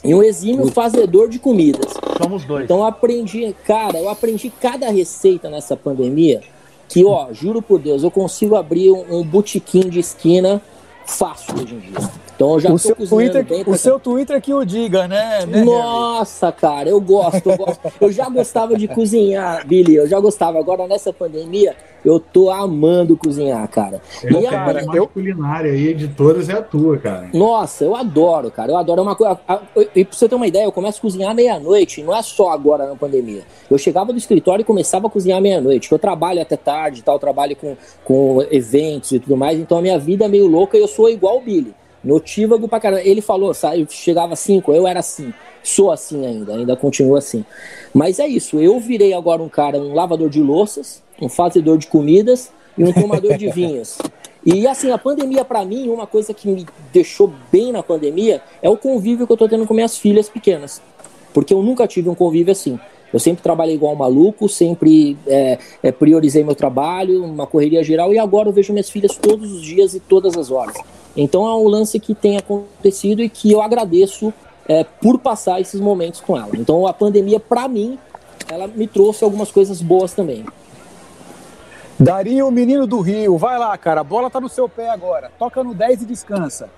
e 0.03 0.13
um 0.13 0.23
exímio 0.23 0.67
fazedor 0.67 1.27
de 1.27 1.37
comidas. 1.37 1.93
Somos 2.21 2.45
dois. 2.45 2.63
Então 2.63 2.77
eu 2.77 2.85
aprendi, 2.85 3.53
cara, 3.65 3.97
eu 3.97 4.07
aprendi 4.07 4.49
cada 4.49 4.89
receita 4.89 5.49
nessa 5.49 5.75
pandemia 5.75 6.41
que, 6.87 7.03
ó, 7.03 7.33
juro 7.33 7.61
por 7.61 7.79
Deus, 7.79 8.03
eu 8.03 8.11
consigo 8.11 8.55
abrir 8.55 8.91
um, 8.91 9.19
um 9.19 9.23
botequim 9.23 9.89
de 9.89 9.99
esquina 9.99 10.61
fácil 11.05 11.55
hoje 11.55 11.75
em 11.75 11.79
dia. 11.79 12.24
Então 12.35 12.53
eu 12.53 12.59
já 12.59 12.71
o 12.71 12.77
seu 12.77 12.95
Twitter, 12.95 13.45
O 13.65 13.77
seu 13.77 13.99
Twitter 13.99 14.41
que 14.41 14.53
o 14.53 14.65
diga, 14.65 15.07
né? 15.07 15.45
né 15.45 15.63
Nossa, 15.63 16.51
cara, 16.51 16.89
eu 16.89 16.99
gosto, 16.99 17.49
eu 17.49 17.57
gosto. 17.57 17.79
eu 17.99 18.11
já 18.11 18.29
gostava 18.29 18.75
de 18.75 18.87
cozinhar, 18.87 19.65
Billy, 19.65 19.95
eu 19.95 20.07
já 20.07 20.19
gostava. 20.19 20.59
Agora 20.59 20.85
nessa 20.85 21.13
pandemia, 21.13 21.75
eu 22.03 22.19
tô 22.19 22.51
amando 22.51 23.15
cozinhar, 23.15 23.65
cara. 23.69 24.01
É, 24.21 24.29
e 24.29 24.47
cara, 24.47 24.81
a, 24.81 24.95
eu... 24.95 25.07
culinária 25.07 25.71
aí 25.71 25.93
de 25.93 26.09
todas 26.09 26.49
é 26.49 26.53
a 26.53 26.61
tua, 26.61 26.97
cara. 26.97 27.29
Nossa, 27.33 27.85
eu 27.85 27.95
adoro, 27.95 28.51
cara. 28.51 28.73
Eu 28.73 28.77
adoro 28.77 28.99
é 28.99 29.03
uma 29.03 29.15
coisa. 29.15 29.39
E 29.95 30.03
pra 30.03 30.15
você 30.15 30.27
ter 30.27 30.35
uma 30.35 30.47
ideia, 30.47 30.65
eu 30.65 30.71
começo 30.73 30.99
a 30.99 31.01
cozinhar 31.01 31.33
meia-noite, 31.33 32.03
não 32.03 32.13
é 32.13 32.21
só 32.21 32.51
agora 32.51 32.85
na 32.85 32.95
pandemia. 32.95 33.43
Eu 33.71 33.77
chegava 33.77 34.11
do 34.11 34.19
escritório 34.19 34.61
e 34.61 34.65
começava 34.65 35.07
a 35.07 35.09
cozinhar 35.09 35.41
meia-noite. 35.41 35.89
Eu 35.89 35.97
trabalho 35.97 36.41
até 36.41 36.57
tarde, 36.57 37.01
tal, 37.01 37.17
trabalho 37.17 37.55
com, 37.55 37.77
com 38.03 38.45
eventos 38.51 39.13
e 39.13 39.19
tudo 39.19 39.37
mais, 39.37 39.57
então 39.57 39.77
a 39.77 39.81
minha 39.81 39.97
vida 39.97 40.25
é 40.25 40.27
meio 40.27 40.47
louca 40.47 40.77
e 40.77 40.81
eu 40.81 40.87
sou 40.87 41.09
igual 41.09 41.37
o 41.37 41.41
Billy. 41.41 41.73
Notívago 42.05 42.67
pra 42.67 42.79
caramba. 42.79 43.01
Ele 43.01 43.19
falou, 43.19 43.51
sabe, 43.53 43.87
chegava 43.89 44.35
cinco, 44.35 44.71
eu 44.71 44.87
era 44.87 44.99
assim. 44.99 45.33
Sou 45.63 45.91
assim 45.91 46.23
ainda, 46.23 46.53
ainda 46.53 46.75
continuo 46.75 47.15
assim. 47.15 47.43
Mas 47.91 48.19
é 48.19 48.27
isso, 48.27 48.59
eu 48.59 48.79
virei 48.79 49.13
agora 49.13 49.41
um 49.41 49.49
cara, 49.49 49.79
um 49.79 49.95
lavador 49.95 50.29
de 50.29 50.39
louças, 50.39 51.01
um 51.19 51.27
fazedor 51.27 51.79
de 51.79 51.87
comidas 51.87 52.51
e 52.77 52.83
um 52.83 52.93
tomador 52.93 53.35
de 53.35 53.49
vinhos. 53.49 53.97
E 54.45 54.67
assim, 54.67 54.91
a 54.91 54.97
pandemia 54.99 55.43
para 55.43 55.65
mim, 55.65 55.89
uma 55.89 56.05
coisa 56.05 56.31
que 56.31 56.47
me 56.47 56.67
deixou 56.93 57.33
bem 57.51 57.71
na 57.71 57.81
pandemia 57.81 58.43
é 58.61 58.69
o 58.69 58.77
convívio 58.77 59.25
que 59.25 59.33
eu 59.33 59.37
tô 59.37 59.49
tendo 59.49 59.65
com 59.65 59.73
minhas 59.73 59.97
filhas 59.97 60.29
pequenas. 60.29 60.79
Porque 61.33 61.51
eu 61.51 61.63
nunca 61.63 61.87
tive 61.87 62.07
um 62.09 62.15
convívio 62.15 62.51
assim. 62.51 62.79
Eu 63.11 63.19
sempre 63.19 63.41
trabalhei 63.41 63.73
igual 63.73 63.93
um 63.93 63.97
maluco, 63.97 64.47
sempre 64.47 65.17
é, 65.25 65.57
é, 65.81 65.91
priorizei 65.91 66.43
meu 66.43 66.53
trabalho, 66.53 67.23
uma 67.23 67.47
correria 67.47 67.83
geral, 67.83 68.13
e 68.13 68.19
agora 68.19 68.49
eu 68.49 68.53
vejo 68.53 68.71
minhas 68.71 68.89
filhas 68.89 69.15
todos 69.17 69.51
os 69.51 69.63
dias 69.63 69.95
e 69.95 69.99
todas 69.99 70.37
as 70.37 70.51
horas. 70.51 70.75
Então 71.15 71.47
é 71.47 71.55
um 71.55 71.67
lance 71.67 71.99
que 71.99 72.13
tem 72.13 72.37
acontecido 72.37 73.21
e 73.21 73.29
que 73.29 73.51
eu 73.51 73.61
agradeço 73.61 74.33
é, 74.67 74.83
por 74.83 75.19
passar 75.19 75.61
esses 75.61 75.79
momentos 75.79 76.19
com 76.19 76.37
ela. 76.37 76.51
Então 76.53 76.85
a 76.87 76.93
pandemia, 76.93 77.39
para 77.39 77.67
mim, 77.67 77.97
ela 78.47 78.67
me 78.67 78.87
trouxe 78.87 79.23
algumas 79.23 79.51
coisas 79.51 79.81
boas 79.81 80.13
também. 80.13 80.45
Darinho, 81.97 82.51
menino 82.51 82.85
do 82.85 82.99
Rio, 82.99 83.37
vai 83.37 83.57
lá, 83.57 83.77
cara, 83.77 84.01
a 84.01 84.03
bola 84.03 84.29
tá 84.29 84.41
no 84.41 84.49
seu 84.49 84.67
pé 84.67 84.89
agora. 84.89 85.31
Toca 85.39 85.63
no 85.63 85.73
10 85.73 86.01
e 86.01 86.05
descansa. 86.05 86.69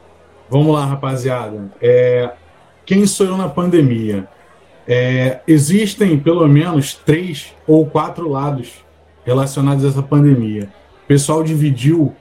Vamos 0.49 0.73
lá, 0.73 0.85
rapaziada. 0.85 1.71
É, 1.81 2.31
quem 2.85 3.05
sou 3.07 3.25
eu 3.25 3.37
na 3.37 3.49
pandemia? 3.49 4.27
É, 4.87 5.39
existem 5.47 6.17
pelo 6.17 6.47
menos 6.47 6.93
três 6.93 7.53
ou 7.67 7.85
quatro 7.85 8.29
lados 8.29 8.85
relacionados 9.25 9.83
a 9.83 9.89
essa 9.89 10.03
pandemia. 10.03 10.69
O 11.03 11.07
pessoal 11.07 11.43
dividiu 11.43 12.15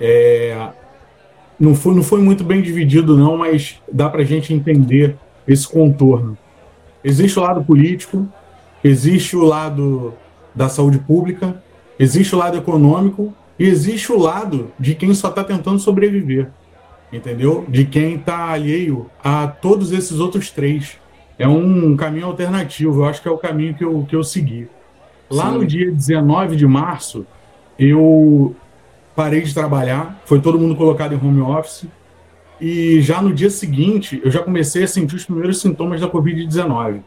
é, 0.00 0.70
não 1.58 1.74
foi, 1.74 1.94
não 1.94 2.02
foi 2.02 2.20
muito 2.20 2.44
bem 2.44 2.60
dividido, 2.60 3.16
não, 3.16 3.36
mas 3.36 3.80
dá 3.90 4.08
para 4.08 4.22
a 4.22 4.24
gente 4.24 4.52
entender 4.52 5.16
esse 5.46 5.66
contorno. 5.66 6.36
Existe 7.02 7.38
o 7.38 7.42
lado 7.42 7.64
político, 7.64 8.26
existe 8.82 9.36
o 9.36 9.44
lado 9.44 10.14
da 10.54 10.68
saúde 10.68 10.98
pública, 10.98 11.62
existe 11.98 12.34
o 12.34 12.38
lado 12.38 12.56
econômico 12.56 13.32
e 13.58 13.64
existe 13.64 14.12
o 14.12 14.18
lado 14.18 14.70
de 14.78 14.94
quem 14.94 15.14
só 15.14 15.28
está 15.28 15.42
tentando 15.42 15.78
sobreviver, 15.78 16.50
entendeu? 17.12 17.64
De 17.68 17.84
quem 17.84 18.16
está 18.16 18.50
alheio 18.50 19.06
a 19.22 19.46
todos 19.46 19.92
esses 19.92 20.18
outros 20.18 20.50
três. 20.50 20.98
É 21.38 21.46
um 21.46 21.96
caminho 21.96 22.26
alternativo, 22.26 23.00
eu 23.00 23.04
acho 23.04 23.22
que 23.22 23.28
é 23.28 23.30
o 23.30 23.38
caminho 23.38 23.74
que 23.74 23.84
eu, 23.84 24.06
que 24.08 24.16
eu 24.16 24.24
segui. 24.24 24.68
Lá 25.30 25.50
Sim. 25.50 25.58
no 25.58 25.66
dia 25.66 25.90
19 25.90 26.56
de 26.56 26.66
março, 26.66 27.26
eu 27.78 28.54
parei 29.16 29.40
de 29.40 29.54
trabalhar, 29.54 30.20
foi 30.26 30.40
todo 30.40 30.58
mundo 30.58 30.76
colocado 30.76 31.14
em 31.14 31.18
home 31.18 31.40
office. 31.40 31.86
E 32.60 33.00
já 33.00 33.20
no 33.20 33.32
dia 33.32 33.50
seguinte, 33.50 34.20
eu 34.22 34.30
já 34.30 34.42
comecei 34.42 34.84
a 34.84 34.88
sentir 34.88 35.16
os 35.16 35.24
primeiros 35.24 35.60
sintomas 35.60 36.00
da 36.00 36.08
Covid-19. 36.08 37.00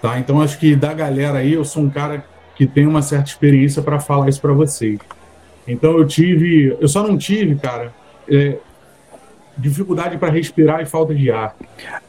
Tá? 0.00 0.18
Então, 0.18 0.40
acho 0.40 0.58
que 0.58 0.76
da 0.76 0.94
galera 0.94 1.38
aí, 1.38 1.52
eu 1.52 1.64
sou 1.64 1.82
um 1.82 1.90
cara 1.90 2.24
que 2.54 2.66
tem 2.66 2.86
uma 2.86 3.02
certa 3.02 3.28
experiência 3.28 3.82
para 3.82 3.98
falar 3.98 4.28
isso 4.28 4.40
para 4.40 4.52
vocês. 4.52 4.98
Então, 5.66 5.98
eu 5.98 6.06
tive. 6.06 6.76
Eu 6.80 6.88
só 6.88 7.02
não 7.02 7.18
tive, 7.18 7.56
cara, 7.56 7.92
é, 8.28 8.58
dificuldade 9.56 10.18
para 10.18 10.30
respirar 10.30 10.80
e 10.80 10.86
falta 10.86 11.14
de 11.14 11.30
ar. 11.30 11.56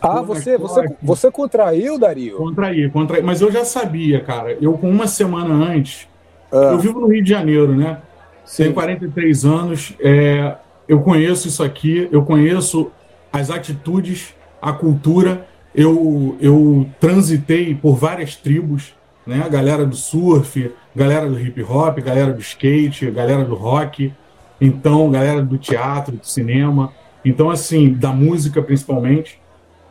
Ah, 0.01 0.21
você, 0.21 0.57
você, 0.57 0.85
você 1.01 1.31
contraiu, 1.31 1.97
Dario? 1.97 2.37
Contraí, 2.37 2.89
contraí. 2.89 3.23
Mas 3.23 3.41
eu 3.41 3.51
já 3.51 3.65
sabia, 3.65 4.21
cara. 4.21 4.57
Eu, 4.61 4.73
com 4.73 4.89
uma 4.89 5.07
semana 5.07 5.53
antes, 5.53 6.07
ah. 6.51 6.71
eu 6.73 6.79
vivo 6.79 6.99
no 6.99 7.07
Rio 7.07 7.23
de 7.23 7.29
Janeiro, 7.29 7.75
né? 7.75 7.99
Sim. 8.47 8.63
Tenho 8.63 8.73
43 8.75 9.45
anos, 9.45 9.93
é, 9.99 10.55
eu 10.87 11.01
conheço 11.01 11.49
isso 11.49 11.61
aqui, 11.61 12.07
eu 12.11 12.23
conheço 12.23 12.89
as 13.31 13.51
atitudes, 13.51 14.33
a 14.61 14.71
cultura. 14.71 15.45
Eu, 15.75 16.37
eu 16.39 16.89
transitei 16.99 17.75
por 17.75 17.95
várias 17.95 18.35
tribos, 18.37 18.95
né? 19.25 19.43
A 19.45 19.49
galera 19.49 19.85
do 19.85 19.95
surf, 19.95 20.71
galera 20.95 21.29
do 21.29 21.39
hip 21.39 21.61
hop, 21.61 21.99
galera 21.99 22.31
do 22.31 22.39
skate, 22.39 23.11
galera 23.11 23.43
do 23.43 23.53
rock, 23.53 24.13
então 24.61 25.11
galera 25.11 25.41
do 25.41 25.57
teatro, 25.57 26.15
do 26.15 26.25
cinema, 26.25 26.93
então 27.23 27.51
assim 27.51 27.93
da 27.93 28.13
música 28.13 28.61
principalmente. 28.61 29.39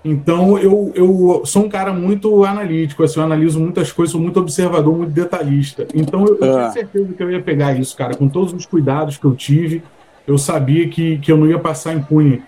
Então 0.06 0.56
eu, 0.56 0.92
eu 0.94 1.42
sou 1.44 1.64
um 1.64 1.68
cara 1.68 1.92
muito 1.92 2.44
analítico, 2.44 3.02
assim, 3.02 3.18
eu 3.18 3.26
analiso 3.26 3.58
muitas 3.58 3.90
coisas, 3.90 4.12
sou 4.12 4.20
muito 4.20 4.38
observador, 4.38 4.96
muito 4.96 5.10
detalhista. 5.10 5.84
Então 5.92 6.24
eu, 6.24 6.34
eu 6.34 6.38
tinha 6.38 6.66
ah. 6.66 6.70
certeza 6.70 7.12
que 7.12 7.20
eu 7.20 7.28
ia 7.28 7.42
pegar 7.42 7.76
isso, 7.76 7.96
cara, 7.96 8.14
com 8.14 8.28
todos 8.28 8.52
os 8.52 8.64
cuidados 8.64 9.16
que 9.16 9.24
eu 9.24 9.34
tive, 9.34 9.82
eu 10.24 10.38
sabia 10.38 10.88
que, 10.88 11.18
que 11.18 11.32
eu 11.32 11.36
não 11.36 11.48
ia 11.48 11.58
passar 11.58 11.92
impune. 11.92 12.40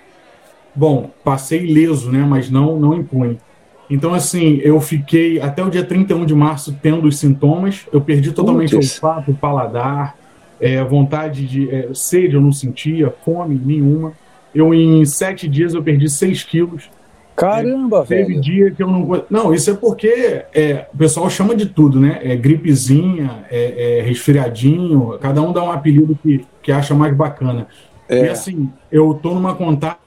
Bom, 0.72 1.10
passei 1.24 1.64
ileso, 1.64 2.12
né, 2.12 2.24
mas 2.24 2.48
não, 2.48 2.78
não 2.78 2.94
impune. 2.94 3.38
Então, 3.90 4.14
assim, 4.14 4.60
eu 4.62 4.80
fiquei 4.80 5.40
até 5.40 5.64
o 5.64 5.68
dia 5.68 5.82
31 5.82 6.26
de 6.26 6.34
março 6.36 6.78
tendo 6.80 7.08
os 7.08 7.18
sintomas, 7.18 7.88
eu 7.92 8.00
perdi 8.00 8.30
totalmente 8.30 8.76
o 8.76 8.78
olfato, 8.78 9.32
o 9.32 9.34
paladar, 9.34 10.16
é, 10.60 10.84
vontade 10.84 11.44
de 11.44 11.68
é, 11.70 11.88
sede 11.92 12.36
eu 12.36 12.40
não 12.40 12.52
sentia, 12.52 13.12
fome 13.24 13.60
nenhuma. 13.60 14.12
Eu, 14.54 14.72
em 14.72 15.04
sete 15.04 15.48
dias, 15.48 15.74
eu 15.74 15.82
perdi 15.82 16.08
6 16.08 16.44
quilos 16.44 16.88
Caramba, 17.38 18.04
Teve 18.04 18.24
velho. 18.24 18.26
Teve 18.26 18.40
dia 18.40 18.70
que 18.72 18.82
eu 18.82 18.88
não. 18.88 19.24
Não, 19.30 19.54
isso 19.54 19.70
é 19.70 19.74
porque 19.74 20.44
é, 20.52 20.88
o 20.92 20.98
pessoal 20.98 21.30
chama 21.30 21.54
de 21.54 21.66
tudo, 21.66 22.00
né? 22.00 22.18
É 22.22 22.34
gripezinha, 22.34 23.44
é, 23.48 23.98
é 23.98 24.02
resfriadinho, 24.02 25.16
cada 25.20 25.40
um 25.40 25.52
dá 25.52 25.62
um 25.62 25.70
apelido 25.70 26.18
que, 26.20 26.44
que 26.60 26.72
acha 26.72 26.96
mais 26.96 27.14
bacana. 27.14 27.68
É. 28.08 28.26
E 28.26 28.28
assim, 28.28 28.68
eu 28.90 29.14
tô 29.14 29.34
numa 29.34 29.54
contagem. 29.54 29.98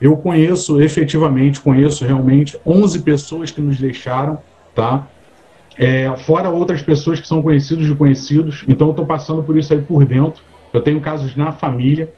Eu 0.00 0.16
conheço 0.16 0.80
efetivamente, 0.80 1.60
conheço 1.60 2.04
realmente 2.04 2.56
11 2.64 3.00
pessoas 3.00 3.50
que 3.50 3.60
nos 3.60 3.78
deixaram, 3.78 4.38
tá? 4.74 5.08
É, 5.76 6.14
fora 6.18 6.48
outras 6.48 6.80
pessoas 6.80 7.18
que 7.18 7.26
são 7.26 7.42
conhecidos 7.42 7.86
de 7.86 7.94
conhecidos, 7.94 8.64
então 8.68 8.88
eu 8.88 8.94
tô 8.94 9.04
passando 9.04 9.42
por 9.42 9.56
isso 9.56 9.72
aí 9.72 9.80
por 9.80 10.04
dentro. 10.04 10.42
Eu 10.72 10.80
tenho 10.80 11.00
casos 11.00 11.34
na 11.34 11.50
família, 11.50 12.12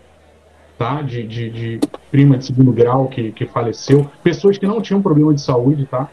tá? 0.78 1.02
De, 1.02 1.24
de, 1.24 1.50
de 1.50 1.80
prima 2.10 2.38
de 2.38 2.46
segundo 2.46 2.72
grau 2.72 3.08
que, 3.08 3.32
que 3.32 3.44
faleceu. 3.44 4.08
Pessoas 4.22 4.56
que 4.56 4.66
não 4.66 4.80
tinham 4.80 5.02
problema 5.02 5.34
de 5.34 5.40
saúde, 5.40 5.84
tá? 5.86 6.08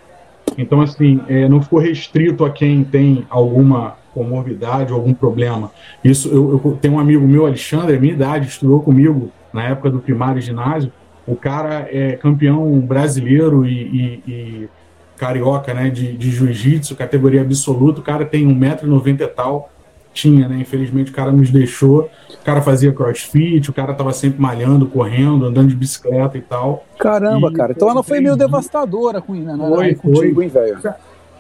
Então, 0.58 0.82
assim, 0.82 1.22
é, 1.28 1.48
não 1.48 1.62
ficou 1.62 1.80
restrito 1.80 2.44
a 2.44 2.50
quem 2.50 2.84
tem 2.84 3.26
alguma 3.30 3.96
comorbidade 4.14 4.92
ou 4.92 5.00
algum 5.00 5.14
problema. 5.14 5.72
Isso, 6.04 6.30
eu, 6.30 6.62
eu 6.64 6.78
tenho 6.82 6.96
um 6.96 7.00
amigo 7.00 7.28
meu, 7.28 7.46
Alexandre, 7.46 8.00
minha 8.00 8.14
idade, 8.14 8.48
estudou 8.48 8.82
comigo 8.82 9.32
na 9.54 9.64
época 9.64 9.90
do 9.90 10.00
primário 10.00 10.40
e 10.40 10.42
ginásio. 10.42 10.92
O 11.28 11.36
cara 11.36 11.88
é 11.92 12.14
campeão 12.14 12.80
brasileiro 12.80 13.66
e, 13.66 13.74
e, 13.74 14.32
e 14.32 14.70
carioca, 15.18 15.74
né, 15.74 15.90
de, 15.90 16.16
de 16.16 16.32
jiu-jitsu, 16.32 16.96
categoria 16.96 17.42
absoluta. 17.42 18.00
O 18.00 18.04
cara 18.04 18.26
tem 18.26 18.48
1,90m 18.48 19.22
e 19.22 19.28
tal. 19.28 19.72
Tinha, 20.16 20.48
né? 20.48 20.58
Infelizmente 20.62 21.12
o 21.12 21.14
cara 21.14 21.32
nos 21.32 21.52
deixou. 21.52 22.10
O 22.30 22.46
cara 22.46 22.62
fazia 22.62 22.94
crossfit, 22.94 23.70
o 23.70 23.74
cara 23.74 23.94
tava 23.94 24.14
sempre 24.14 24.42
malhando, 24.42 24.88
correndo, 24.88 25.46
andando 25.46 25.68
de 25.68 25.76
bicicleta 25.76 26.38
e 26.38 26.42
tal. 26.42 26.86
Caramba, 26.98 27.50
e, 27.52 27.54
cara. 27.54 27.74
Então 27.74 27.90
ela 27.90 28.02
foi 28.02 28.22
meio 28.22 28.38
devastadora 28.38 29.22
com, 29.22 29.34
né, 29.34 29.56
foi, 29.58 29.96
contigo, 29.96 30.42
hein, 30.42 30.48
velho? 30.48 30.80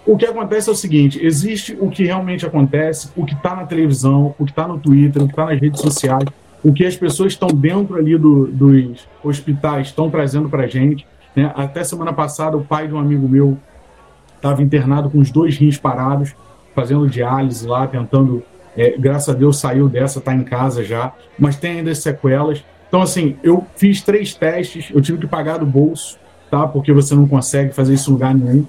O 0.05 0.17
que 0.17 0.25
acontece 0.25 0.69
é 0.69 0.73
o 0.73 0.75
seguinte: 0.75 1.25
existe 1.25 1.75
o 1.79 1.89
que 1.89 2.03
realmente 2.03 2.45
acontece, 2.45 3.09
o 3.15 3.25
que 3.25 3.33
está 3.33 3.55
na 3.55 3.65
televisão, 3.65 4.35
o 4.37 4.43
que 4.43 4.51
está 4.51 4.67
no 4.67 4.77
Twitter, 4.77 5.23
o 5.23 5.25
que 5.25 5.31
está 5.31 5.45
nas 5.45 5.59
redes 5.59 5.79
sociais, 5.79 6.25
o 6.61 6.73
que 6.73 6.85
as 6.85 6.97
pessoas 6.97 7.31
estão 7.31 7.47
dentro 7.47 7.95
ali 7.95 8.17
do, 8.17 8.47
dos 8.47 9.07
hospitais 9.23 9.87
estão 9.87 10.09
trazendo 10.09 10.49
para 10.49 10.67
gente. 10.67 11.07
Né? 11.35 11.51
Até 11.55 11.83
semana 11.83 12.11
passada, 12.11 12.57
o 12.57 12.63
pai 12.63 12.87
de 12.87 12.93
um 12.93 12.99
amigo 12.99 13.27
meu 13.27 13.57
estava 14.35 14.61
internado 14.61 15.09
com 15.09 15.19
os 15.19 15.31
dois 15.31 15.57
rins 15.57 15.77
parados, 15.77 16.35
fazendo 16.75 17.07
diálise 17.07 17.65
lá, 17.65 17.87
tentando. 17.87 18.43
É, 18.77 18.95
graças 18.97 19.29
a 19.29 19.37
Deus 19.37 19.57
saiu 19.57 19.87
dessa, 19.87 20.19
está 20.19 20.33
em 20.33 20.43
casa 20.43 20.83
já, 20.83 21.13
mas 21.39 21.55
tem 21.55 21.79
ainda 21.79 21.93
sequelas. 21.95 22.63
Então, 22.87 23.01
assim, 23.01 23.37
eu 23.43 23.65
fiz 23.75 24.01
três 24.01 24.33
testes, 24.33 24.89
eu 24.93 25.01
tive 25.01 25.19
que 25.19 25.27
pagar 25.27 25.57
do 25.57 25.65
bolso, 25.65 26.17
tá? 26.51 26.67
Porque 26.67 26.91
você 26.91 27.15
não 27.15 27.27
consegue 27.27 27.73
fazer 27.73 27.93
isso 27.93 28.09
em 28.09 28.13
lugar 28.13 28.35
nenhum. 28.35 28.65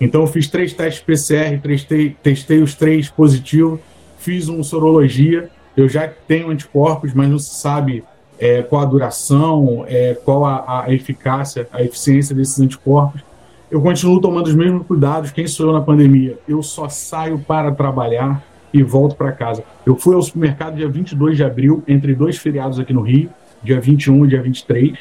Então, 0.00 0.22
eu 0.22 0.26
fiz 0.26 0.48
três 0.48 0.72
testes 0.72 1.02
PCR, 1.02 1.58
testei, 1.60 2.16
testei 2.22 2.62
os 2.62 2.74
três 2.74 3.08
positivos, 3.08 3.80
fiz 4.18 4.48
uma 4.48 4.62
sorologia. 4.62 5.48
Eu 5.76 5.88
já 5.88 6.08
tenho 6.08 6.50
anticorpos, 6.50 7.14
mas 7.14 7.28
não 7.28 7.38
se 7.38 7.54
sabe 7.54 8.04
é, 8.38 8.62
qual 8.62 8.82
a 8.82 8.84
duração, 8.84 9.84
é, 9.88 10.14
qual 10.24 10.44
a, 10.44 10.84
a, 10.84 10.92
eficácia, 10.92 11.68
a 11.72 11.82
eficiência 11.82 12.34
desses 12.34 12.58
anticorpos. 12.60 13.22
Eu 13.70 13.80
continuo 13.80 14.20
tomando 14.20 14.46
os 14.46 14.54
mesmos 14.54 14.86
cuidados. 14.86 15.30
Quem 15.30 15.46
sou 15.46 15.66
eu 15.66 15.72
na 15.72 15.80
pandemia? 15.80 16.38
Eu 16.48 16.62
só 16.62 16.88
saio 16.88 17.38
para 17.38 17.72
trabalhar 17.72 18.42
e 18.74 18.82
volto 18.82 19.14
para 19.14 19.30
casa. 19.30 19.62
Eu 19.86 19.96
fui 19.96 20.16
ao 20.16 20.20
supermercado 20.20 20.74
dia 20.74 20.88
22 20.88 21.36
de 21.36 21.44
abril, 21.44 21.84
entre 21.86 22.12
dois 22.12 22.36
feriados 22.36 22.80
aqui 22.80 22.92
no 22.92 23.02
Rio, 23.02 23.30
dia 23.62 23.80
21 23.80 24.24
e 24.24 24.28
dia 24.28 24.42
23. 24.42 24.98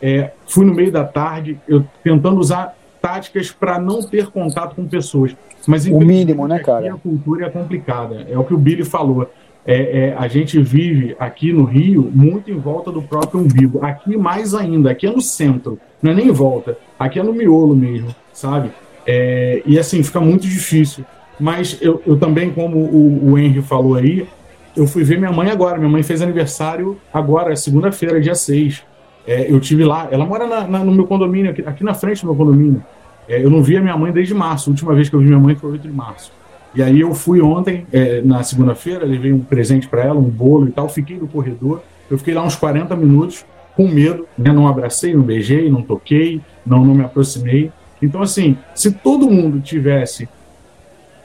É, 0.00 0.30
fui 0.46 0.64
no 0.64 0.72
meio 0.72 0.92
da 0.92 1.04
tarde, 1.04 1.58
eu 1.68 1.84
tentando 2.04 2.38
usar 2.38 2.76
táticas 3.02 3.50
para 3.50 3.80
não 3.80 4.00
ter 4.00 4.28
contato 4.28 4.76
com 4.76 4.86
pessoas. 4.86 5.34
Mas 5.66 5.86
o 5.86 5.98
mínimo, 5.98 6.46
né, 6.46 6.60
cara? 6.60 6.94
A 6.94 6.96
cultura 6.96 7.46
é 7.46 7.50
complicada. 7.50 8.26
É 8.30 8.38
o 8.38 8.44
que 8.44 8.54
o 8.54 8.58
Billy 8.58 8.84
falou. 8.84 9.28
É, 9.66 9.74
é, 9.74 10.14
a 10.16 10.26
gente 10.28 10.60
vive 10.62 11.14
aqui 11.18 11.52
no 11.52 11.64
Rio 11.64 12.10
muito 12.14 12.50
em 12.50 12.58
volta 12.58 12.92
do 12.92 13.02
próprio 13.02 13.40
umbigo. 13.40 13.84
Aqui 13.84 14.16
mais 14.16 14.54
ainda, 14.54 14.90
aqui 14.90 15.06
é 15.06 15.10
no 15.10 15.20
centro, 15.20 15.78
não 16.00 16.12
é 16.12 16.14
nem 16.14 16.28
em 16.28 16.32
volta, 16.32 16.78
aqui 16.98 17.18
é 17.18 17.22
no 17.22 17.34
miolo 17.34 17.76
mesmo, 17.76 18.14
sabe? 18.32 18.70
É, 19.06 19.62
e 19.66 19.78
assim, 19.78 20.02
fica 20.02 20.20
muito 20.20 20.46
difícil. 20.46 21.04
Mas 21.40 21.78
eu, 21.80 22.02
eu 22.06 22.16
também, 22.18 22.50
como 22.50 22.76
o, 22.78 23.32
o 23.32 23.38
Henry 23.38 23.62
falou 23.62 23.94
aí, 23.94 24.28
eu 24.76 24.86
fui 24.86 25.02
ver 25.02 25.18
minha 25.18 25.32
mãe 25.32 25.50
agora. 25.50 25.78
Minha 25.78 25.90
mãe 25.90 26.02
fez 26.02 26.22
aniversário 26.22 26.98
agora, 27.12 27.56
segunda-feira, 27.56 28.20
dia 28.20 28.34
6. 28.34 28.82
É, 29.26 29.50
eu 29.50 29.60
tive 29.60 29.84
lá, 29.84 30.08
ela 30.10 30.24
mora 30.24 30.46
na, 30.46 30.66
na, 30.66 30.78
no 30.84 30.92
meu 30.92 31.06
condomínio, 31.06 31.50
aqui, 31.50 31.62
aqui, 31.66 31.84
na 31.84 31.94
frente 31.94 32.22
do 32.22 32.26
meu 32.26 32.36
condomínio. 32.36 32.84
É, 33.28 33.42
eu 33.42 33.50
não 33.50 33.62
vi 33.62 33.76
a 33.76 33.80
minha 33.80 33.96
mãe 33.96 34.12
desde 34.12 34.34
março. 34.34 34.70
A 34.70 34.72
última 34.72 34.94
vez 34.94 35.08
que 35.08 35.14
eu 35.14 35.20
vi 35.20 35.26
minha 35.26 35.38
mãe 35.38 35.54
foi 35.54 35.70
8 35.72 35.86
de 35.86 35.94
março. 35.94 36.32
E 36.74 36.82
aí 36.82 37.00
eu 37.00 37.14
fui 37.14 37.40
ontem, 37.40 37.86
é, 37.92 38.20
na 38.22 38.42
segunda-feira, 38.42 39.04
levei 39.04 39.32
um 39.32 39.40
presente 39.40 39.88
para 39.88 40.02
ela, 40.04 40.18
um 40.18 40.22
bolo 40.22 40.68
e 40.68 40.70
tal, 40.70 40.88
fiquei 40.88 41.16
no 41.16 41.26
corredor. 41.26 41.82
Eu 42.08 42.16
fiquei 42.18 42.32
lá 42.34 42.42
uns 42.42 42.54
40 42.54 42.94
minutos 42.96 43.44
com 43.76 43.88
medo, 43.88 44.26
né? 44.36 44.52
não 44.52 44.68
abracei, 44.68 45.14
não 45.14 45.22
beijei, 45.22 45.70
não 45.70 45.82
toquei, 45.82 46.40
não, 46.64 46.84
não 46.84 46.94
me 46.94 47.04
aproximei. 47.04 47.72
Então, 48.02 48.22
assim, 48.22 48.56
se 48.74 48.92
todo 48.92 49.30
mundo 49.30 49.60
tivesse 49.60 50.28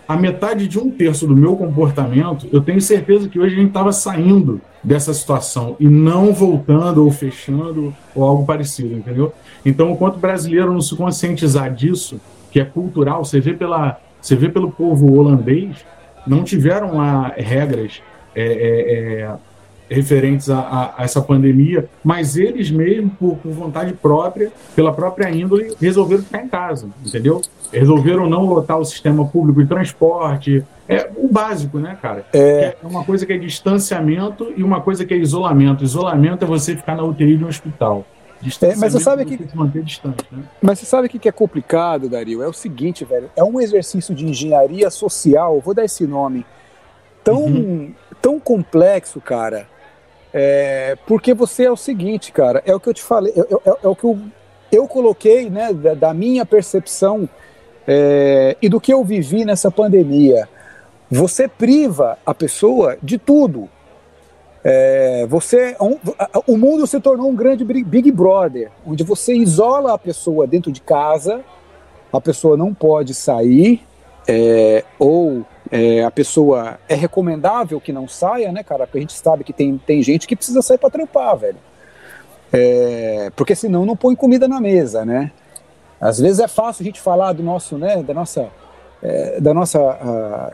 a 0.07 0.15
metade 0.15 0.67
de 0.67 0.77
um 0.77 0.91
terço 0.91 1.25
do 1.25 1.35
meu 1.35 1.55
comportamento, 1.55 2.47
eu 2.51 2.61
tenho 2.61 2.79
certeza 2.79 3.27
que 3.27 3.39
hoje 3.39 3.55
a 3.55 3.57
gente 3.57 3.69
estava 3.69 3.91
saindo 3.91 4.61
dessa 4.83 5.13
situação 5.13 5.75
e 5.79 5.87
não 5.87 6.31
voltando 6.31 7.03
ou 7.03 7.11
fechando 7.11 7.93
ou 8.13 8.23
algo 8.23 8.45
parecido, 8.45 8.95
entendeu? 8.95 9.33
Então, 9.65 9.89
enquanto 9.89 10.19
brasileiro 10.19 10.71
não 10.71 10.81
se 10.81 10.95
conscientizar 10.95 11.73
disso, 11.73 12.21
que 12.51 12.59
é 12.59 12.65
cultural, 12.65 13.25
você 13.25 13.39
vê 13.39 13.53
pela 13.53 13.99
você 14.21 14.35
vê 14.35 14.49
pelo 14.49 14.71
povo 14.71 15.13
holandês, 15.13 15.85
não 16.25 16.43
tiveram 16.43 16.97
lá 16.97 17.31
regras 17.37 18.01
é, 18.33 18.43
é, 18.43 19.21
é 19.21 19.35
referentes 19.89 20.49
a, 20.49 20.59
a, 20.59 20.93
a, 20.97 21.03
essa 21.03 21.21
pandemia, 21.21 21.87
mas 22.03 22.37
eles 22.37 22.71
mesmo, 22.71 23.09
por, 23.11 23.37
por, 23.37 23.51
vontade 23.51 23.93
própria, 23.93 24.51
pela 24.75 24.93
própria 24.93 25.29
índole, 25.29 25.75
resolveram 25.79 26.23
ficar 26.23 26.43
em 26.43 26.47
casa, 26.47 26.89
entendeu? 27.05 27.41
Resolveram 27.71 28.29
não 28.29 28.45
lotar 28.45 28.77
o 28.77 28.85
sistema 28.85 29.25
público 29.25 29.61
de 29.61 29.67
transporte. 29.67 30.63
É 30.87 31.09
o 31.15 31.27
básico, 31.27 31.79
né, 31.79 31.97
cara? 32.01 32.25
É... 32.33 32.75
é 32.81 32.87
uma 32.87 33.03
coisa 33.03 33.25
que 33.25 33.33
é 33.33 33.37
distanciamento 33.37 34.53
e 34.55 34.63
uma 34.63 34.81
coisa 34.81 35.05
que 35.05 35.13
é 35.13 35.17
isolamento. 35.17 35.83
Isolamento 35.83 36.45
é 36.45 36.47
você 36.47 36.75
ficar 36.75 36.95
na 36.95 37.03
UTI 37.03 37.37
de 37.37 37.43
um 37.43 37.47
hospital. 37.47 38.05
É, 38.61 38.75
mas 38.75 38.93
você 38.93 38.99
sabe 38.99 39.25
que 39.25 39.37
se 39.37 39.57
manter 39.57 39.81
distante, 39.81 40.23
né? 40.31 40.43
Mas 40.61 40.77
você 40.77 40.85
sabe 40.85 41.07
o 41.07 41.09
que 41.09 41.27
é 41.27 41.31
complicado, 41.31 42.07
Dario? 42.07 42.43
É 42.43 42.47
o 42.47 42.53
seguinte, 42.53 43.03
velho. 43.03 43.31
É 43.35 43.43
um 43.43 43.59
exercício 43.59 44.13
de 44.13 44.23
engenharia 44.23 44.89
social. 44.91 45.59
Vou 45.61 45.73
dar 45.73 45.83
esse 45.83 46.05
nome 46.05 46.45
tão 47.23 47.45
uhum. 47.45 47.91
tão 48.21 48.39
complexo, 48.39 49.19
cara 49.19 49.67
é, 50.37 50.97
porque 51.07 51.33
você 51.33 51.63
é 51.63 51.71
o 51.71 51.77
seguinte, 51.77 52.33
cara, 52.33 52.61
é 52.65 52.75
o 52.75 52.79
que 52.79 52.89
eu 52.89 52.93
te 52.93 53.01
falei, 53.01 53.31
é, 53.37 53.39
é, 53.39 53.73
é 53.83 53.87
o 53.87 53.95
que 53.95 54.03
eu, 54.03 54.19
eu 54.69 54.85
coloquei, 54.85 55.49
né, 55.49 55.71
da, 55.71 55.93
da 55.93 56.13
minha 56.13 56.45
percepção 56.45 57.29
é, 57.87 58.57
e 58.61 58.67
do 58.67 58.81
que 58.81 58.93
eu 58.93 59.01
vivi 59.01 59.45
nessa 59.45 59.71
pandemia. 59.71 60.49
Você 61.09 61.47
priva 61.47 62.17
a 62.25 62.33
pessoa 62.33 62.97
de 63.01 63.17
tudo. 63.17 63.69
É, 64.61 65.25
você, 65.29 65.73
um, 65.79 65.97
o 66.45 66.57
mundo 66.57 66.85
se 66.85 66.99
tornou 66.99 67.29
um 67.29 67.35
grande 67.35 67.63
Big 67.63 68.11
Brother, 68.11 68.71
onde 68.85 69.05
você 69.05 69.33
isola 69.33 69.93
a 69.93 69.97
pessoa 69.97 70.45
dentro 70.45 70.69
de 70.69 70.81
casa, 70.81 71.45
a 72.11 72.19
pessoa 72.19 72.57
não 72.57 72.73
pode 72.73 73.13
sair, 73.13 73.85
é, 74.27 74.83
ou 74.99 75.45
é, 75.71 76.03
a 76.03 76.11
pessoa 76.11 76.79
é 76.87 76.95
recomendável 76.95 77.79
que 77.81 77.91
não 77.91 78.07
saia, 78.07 78.51
né, 78.51 78.63
cara? 78.63 78.85
Porque 78.85 78.99
a 78.99 79.01
gente 79.01 79.13
sabe 79.13 79.43
que 79.43 79.53
tem, 79.53 79.77
tem 79.77 80.01
gente 80.03 80.27
que 80.27 80.35
precisa 80.35 80.61
sair 80.61 80.77
para 80.77 80.89
trampar, 80.89 81.37
velho. 81.37 81.57
É, 82.53 83.31
porque 83.35 83.55
senão 83.55 83.85
não 83.85 83.95
põe 83.95 84.15
comida 84.15 84.47
na 84.47 84.61
mesa, 84.61 85.03
né? 85.03 85.31
Às 85.99 86.19
vezes 86.19 86.39
é 86.39 86.47
fácil 86.47 86.83
a 86.83 86.85
gente 86.85 87.01
falar 87.01 87.33
do 87.33 87.41
nosso, 87.41 87.77
né, 87.77 88.03
da 88.03 88.13
nossa, 88.13 88.49
é, 89.01 89.39
da 89.39 89.53
nossa, 89.53 89.79
a, 89.79 90.53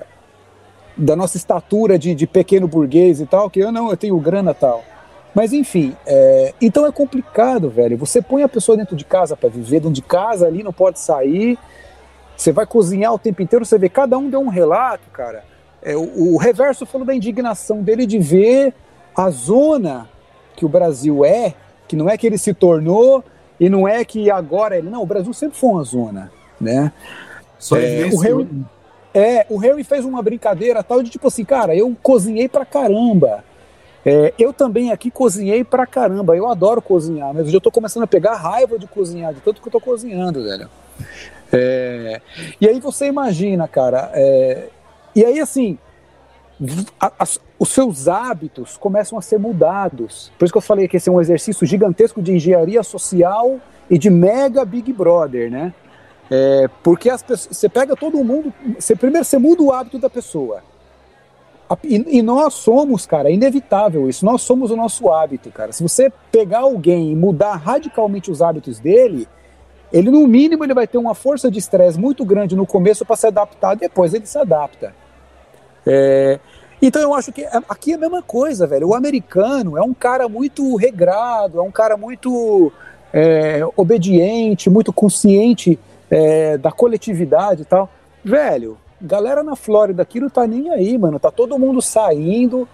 da 0.96 1.16
nossa 1.16 1.38
estatura 1.38 1.98
de, 2.00 2.16
de, 2.16 2.28
pequeno 2.28 2.68
burguês 2.68 3.20
e 3.20 3.26
tal, 3.26 3.50
que 3.50 3.60
eu 3.60 3.72
não, 3.72 3.90
eu 3.90 3.98
tenho 3.98 4.18
grana 4.20 4.54
tal. 4.54 4.84
Mas 5.34 5.54
enfim, 5.54 5.96
é, 6.06 6.54
então 6.62 6.86
é 6.86 6.92
complicado, 6.92 7.70
velho. 7.70 7.98
Você 7.98 8.22
põe 8.22 8.44
a 8.44 8.50
pessoa 8.50 8.78
dentro 8.78 8.96
de 8.96 9.06
casa 9.06 9.36
para 9.36 9.50
viver, 9.50 9.80
dentro 9.80 9.94
de 9.94 10.02
casa 10.02 10.46
ali, 10.46 10.64
não 10.64 10.74
pode 10.74 11.00
sair. 11.00 11.58
Você 12.42 12.52
vai 12.52 12.66
cozinhar 12.66 13.14
o 13.14 13.20
tempo 13.20 13.40
inteiro, 13.44 13.64
você 13.64 13.78
vê, 13.78 13.88
cada 13.88 14.18
um 14.18 14.28
deu 14.28 14.40
um 14.40 14.48
relato, 14.48 15.08
cara. 15.14 15.44
É, 15.80 15.96
o, 15.96 16.34
o 16.34 16.38
reverso 16.38 16.88
falou 16.88 17.06
da 17.06 17.14
indignação 17.14 17.84
dele 17.84 18.04
de 18.08 18.18
ver 18.18 18.74
a 19.16 19.30
zona 19.30 20.10
que 20.56 20.66
o 20.66 20.70
Brasil 20.70 21.24
é, 21.24 21.54
que 21.88 21.96
não 21.96 22.10
é 22.10 22.18
que 22.18 22.26
ele 22.26 22.40
se 22.40 22.52
tornou 22.52 23.24
e 23.60 23.70
não 23.70 23.88
é 23.88 24.04
que 24.04 24.32
agora 24.32 24.76
ele. 24.76 24.90
Não, 24.90 25.04
o 25.04 25.06
Brasil 25.06 25.32
sempre 25.34 25.56
foi 25.56 25.70
uma 25.70 25.84
zona, 25.84 26.32
né? 26.60 26.92
Só 27.60 27.78
é, 27.78 28.10
o 28.12 28.18
Harry, 28.18 28.50
é, 29.14 29.46
o 29.48 29.58
Harry 29.58 29.84
fez 29.84 30.04
uma 30.04 30.24
brincadeira 30.24 30.82
tal 30.82 31.04
de 31.04 31.12
tipo 31.12 31.28
assim, 31.28 31.46
cara, 31.46 31.76
eu 31.76 31.96
cozinhei 32.02 32.50
pra 32.50 32.66
caramba. 32.66 33.44
É, 34.04 34.34
eu 34.40 34.52
também 34.52 34.92
aqui 34.92 35.12
cozinhei 35.12 35.64
pra 35.64 35.86
caramba. 35.86 36.36
Eu 36.36 36.50
adoro 36.50 36.82
cozinhar, 36.82 37.36
mas 37.36 37.54
eu 37.54 37.62
tô 37.62 37.70
começando 37.70 38.02
a 38.02 38.08
pegar 38.08 38.34
raiva 38.34 38.80
de 38.80 38.88
cozinhar, 38.88 39.32
de 39.32 39.42
tanto 39.42 39.62
que 39.62 39.68
eu 39.68 39.72
tô 39.72 39.80
cozinhando, 39.80 40.44
velho. 40.44 40.68
É, 41.52 42.22
e 42.60 42.68
aí 42.68 42.80
você 42.80 43.08
imagina, 43.08 43.68
cara, 43.68 44.10
é, 44.14 44.70
e 45.14 45.26
aí 45.26 45.40
assim, 45.40 45.78
a, 47.00 47.08
a, 47.20 47.26
os 47.60 47.70
seus 47.70 48.08
hábitos 48.08 48.78
começam 48.78 49.18
a 49.18 49.22
ser 49.22 49.40
mudados. 49.40 50.32
Por 50.38 50.46
isso 50.46 50.54
que 50.54 50.58
eu 50.58 50.62
falei 50.62 50.88
que 50.88 50.98
esse 50.98 51.10
é 51.10 51.12
um 51.12 51.20
exercício 51.20 51.66
gigantesco 51.66 52.22
de 52.22 52.34
engenharia 52.34 52.84
social 52.84 53.60
e 53.90 53.98
de 53.98 54.10
mega 54.10 54.64
Big 54.64 54.94
Brother, 54.94 55.52
né? 55.52 55.74
É, 56.30 56.70
porque 56.82 57.10
as 57.10 57.22
pessoas, 57.22 57.58
você 57.58 57.68
pega 57.68 57.96
todo 57.96 58.24
mundo, 58.24 58.54
você, 58.80 58.96
primeiro 58.96 59.26
você 59.26 59.38
muda 59.38 59.62
o 59.62 59.72
hábito 59.72 60.00
da 60.00 60.10
pessoa. 60.10 60.64
e, 61.84 62.20
e, 62.20 62.22
nós 62.22 62.54
somos, 62.54 63.06
cara, 63.06 63.30
é 63.30 63.34
inevitável 63.34 64.08
isso. 64.08 64.24
Nós 64.24 64.42
somos 64.42 64.72
o 64.72 64.76
nosso 64.76 65.12
hábito, 65.12 65.52
cara. 65.52 65.74
Se 65.74 65.84
você 65.84 66.12
pegar 66.32 66.60
alguém 66.60 67.12
e 67.12 67.16
mudar 67.16 67.56
radicalmente 67.56 68.32
os 68.32 68.42
hábitos 68.42 68.80
dele, 68.80 69.28
ele 69.92 70.10
no 70.10 70.26
mínimo 70.28 70.64
ele 70.64 70.74
vai 70.74 70.88
ter 70.88 70.98
uma 70.98 71.14
força 71.14 71.52
de 71.52 71.60
estresse 71.60 72.00
muito 72.00 72.24
grande 72.26 72.56
no 72.56 72.66
começo 72.66 73.06
para 73.06 73.16
se 73.16 73.28
adaptar, 73.28 73.76
depois 73.76 74.14
ele 74.14 74.26
se 74.26 74.38
adapta. 74.38 74.94
É, 75.86 76.40
então 76.82 77.02
eu 77.02 77.14
acho 77.14 77.32
que 77.32 77.46
aqui 77.70 77.92
é 77.92 77.96
a 77.96 78.00
mesma 78.00 78.22
coisa, 78.24 78.66
velho. 78.66 78.90
O 78.90 78.96
americano 78.96 79.78
é 79.78 79.82
um 79.82 79.94
cara 79.94 80.28
muito 80.28 80.76
regrado, 80.76 81.60
é 81.60 81.62
um 81.62 81.72
cara 81.72 81.96
muito 81.96 82.72
é, 83.14 83.62
obediente, 83.76 84.70
muito 84.70 84.92
consciente 84.92 85.78
é, 86.10 86.58
da 86.58 86.72
coletividade 86.72 87.62
e 87.62 87.66
tal. 87.66 87.90
Velho, 88.24 88.78
galera 89.00 89.44
na 89.44 89.56
Flórida 89.56 90.02
aqui 90.02 90.20
não 90.20 90.30
tá 90.30 90.48
nem 90.48 90.72
aí, 90.72 90.98
mano. 90.98 91.20
Tá 91.20 91.30
todo 91.30 91.60
mundo 91.60 91.82
saindo. 91.82 92.68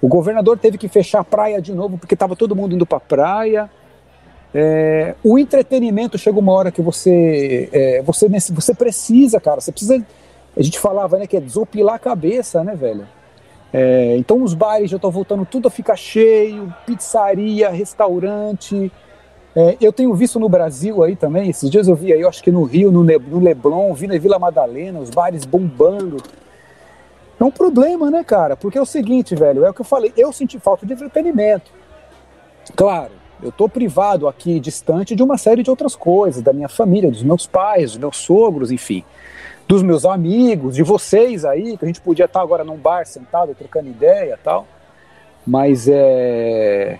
O 0.00 0.06
governador 0.06 0.56
teve 0.58 0.78
que 0.78 0.86
fechar 0.86 1.20
a 1.20 1.24
praia 1.24 1.60
de 1.60 1.72
novo 1.72 1.98
porque 1.98 2.14
tava 2.14 2.36
todo 2.36 2.54
mundo 2.54 2.74
indo 2.76 2.86
pra 2.86 3.00
praia. 3.00 3.68
É, 4.54 5.14
o 5.22 5.38
entretenimento 5.38 6.16
chega 6.16 6.38
uma 6.38 6.52
hora 6.52 6.72
que 6.72 6.80
você, 6.80 7.68
é, 7.72 8.02
você 8.02 8.28
você 8.28 8.74
precisa, 8.74 9.40
cara. 9.40 9.60
Você 9.60 9.70
precisa. 9.70 10.04
A 10.56 10.62
gente 10.62 10.78
falava, 10.78 11.18
né, 11.18 11.26
que 11.26 11.36
é 11.36 11.40
desopilar 11.40 11.96
a 11.96 11.98
cabeça, 11.98 12.64
né, 12.64 12.74
velho? 12.74 13.06
É, 13.72 14.16
então 14.16 14.42
os 14.42 14.54
bares 14.54 14.90
já 14.90 14.96
estão 14.96 15.10
voltando 15.10 15.44
tudo 15.44 15.68
a 15.68 15.70
ficar 15.70 15.96
cheio, 15.96 16.72
pizzaria, 16.86 17.68
restaurante. 17.68 18.90
É, 19.54 19.76
eu 19.80 19.92
tenho 19.92 20.14
visto 20.14 20.38
no 20.40 20.48
Brasil 20.48 21.02
aí 21.02 21.16
também, 21.16 21.50
esses 21.50 21.70
dias 21.70 21.88
eu 21.88 21.94
vi 21.94 22.12
aí, 22.12 22.20
eu 22.20 22.28
acho 22.28 22.42
que 22.42 22.50
no 22.50 22.62
Rio, 22.62 22.90
no, 22.90 23.02
no 23.02 23.38
Leblon, 23.40 23.92
vi 23.92 24.06
na 24.06 24.18
Vila 24.18 24.38
Madalena, 24.38 24.98
os 25.00 25.10
bares 25.10 25.44
bombando. 25.44 26.18
É 27.38 27.44
um 27.44 27.50
problema, 27.50 28.10
né, 28.10 28.24
cara? 28.24 28.56
Porque 28.56 28.78
é 28.78 28.80
o 28.80 28.86
seguinte, 28.86 29.34
velho, 29.34 29.64
é 29.64 29.70
o 29.70 29.74
que 29.74 29.80
eu 29.80 29.84
falei, 29.84 30.12
eu 30.16 30.32
senti 30.32 30.58
falta 30.58 30.86
de 30.86 30.92
entretenimento. 30.92 31.70
Claro, 32.74 33.12
eu 33.42 33.52
tô 33.52 33.68
privado 33.68 34.26
aqui, 34.26 34.58
distante 34.58 35.14
de 35.14 35.22
uma 35.22 35.38
série 35.38 35.62
de 35.62 35.70
outras 35.70 35.94
coisas, 35.94 36.42
da 36.42 36.52
minha 36.52 36.68
família, 36.68 37.10
dos 37.10 37.22
meus 37.22 37.46
pais, 37.46 37.92
dos 37.92 37.98
meus 37.98 38.16
sogros, 38.16 38.70
enfim, 38.70 39.04
dos 39.66 39.82
meus 39.82 40.04
amigos, 40.04 40.74
de 40.74 40.82
vocês 40.82 41.44
aí, 41.44 41.76
que 41.76 41.84
a 41.84 41.88
gente 41.88 42.00
podia 42.00 42.24
estar 42.24 42.40
agora 42.40 42.64
num 42.64 42.76
bar 42.76 43.06
sentado, 43.06 43.54
trocando 43.54 43.88
ideia 43.88 44.38
tal. 44.42 44.66
Mas 45.46 45.88
é 45.88 46.98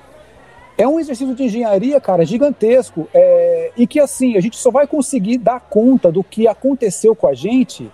é 0.79 0.87
um 0.87 1.01
exercício 1.01 1.35
de 1.35 1.43
engenharia, 1.43 2.01
cara, 2.01 2.25
gigantesco. 2.25 3.09
É, 3.13 3.73
e 3.77 3.85
que, 3.85 3.99
assim, 3.99 4.37
a 4.37 4.41
gente 4.41 4.57
só 4.57 4.71
vai 4.71 4.87
conseguir 4.87 5.37
dar 5.37 5.59
conta 5.59 6.13
do 6.13 6.23
que 6.23 6.47
aconteceu 6.47 7.17
com 7.17 7.27
a 7.27 7.35
gente, 7.35 7.91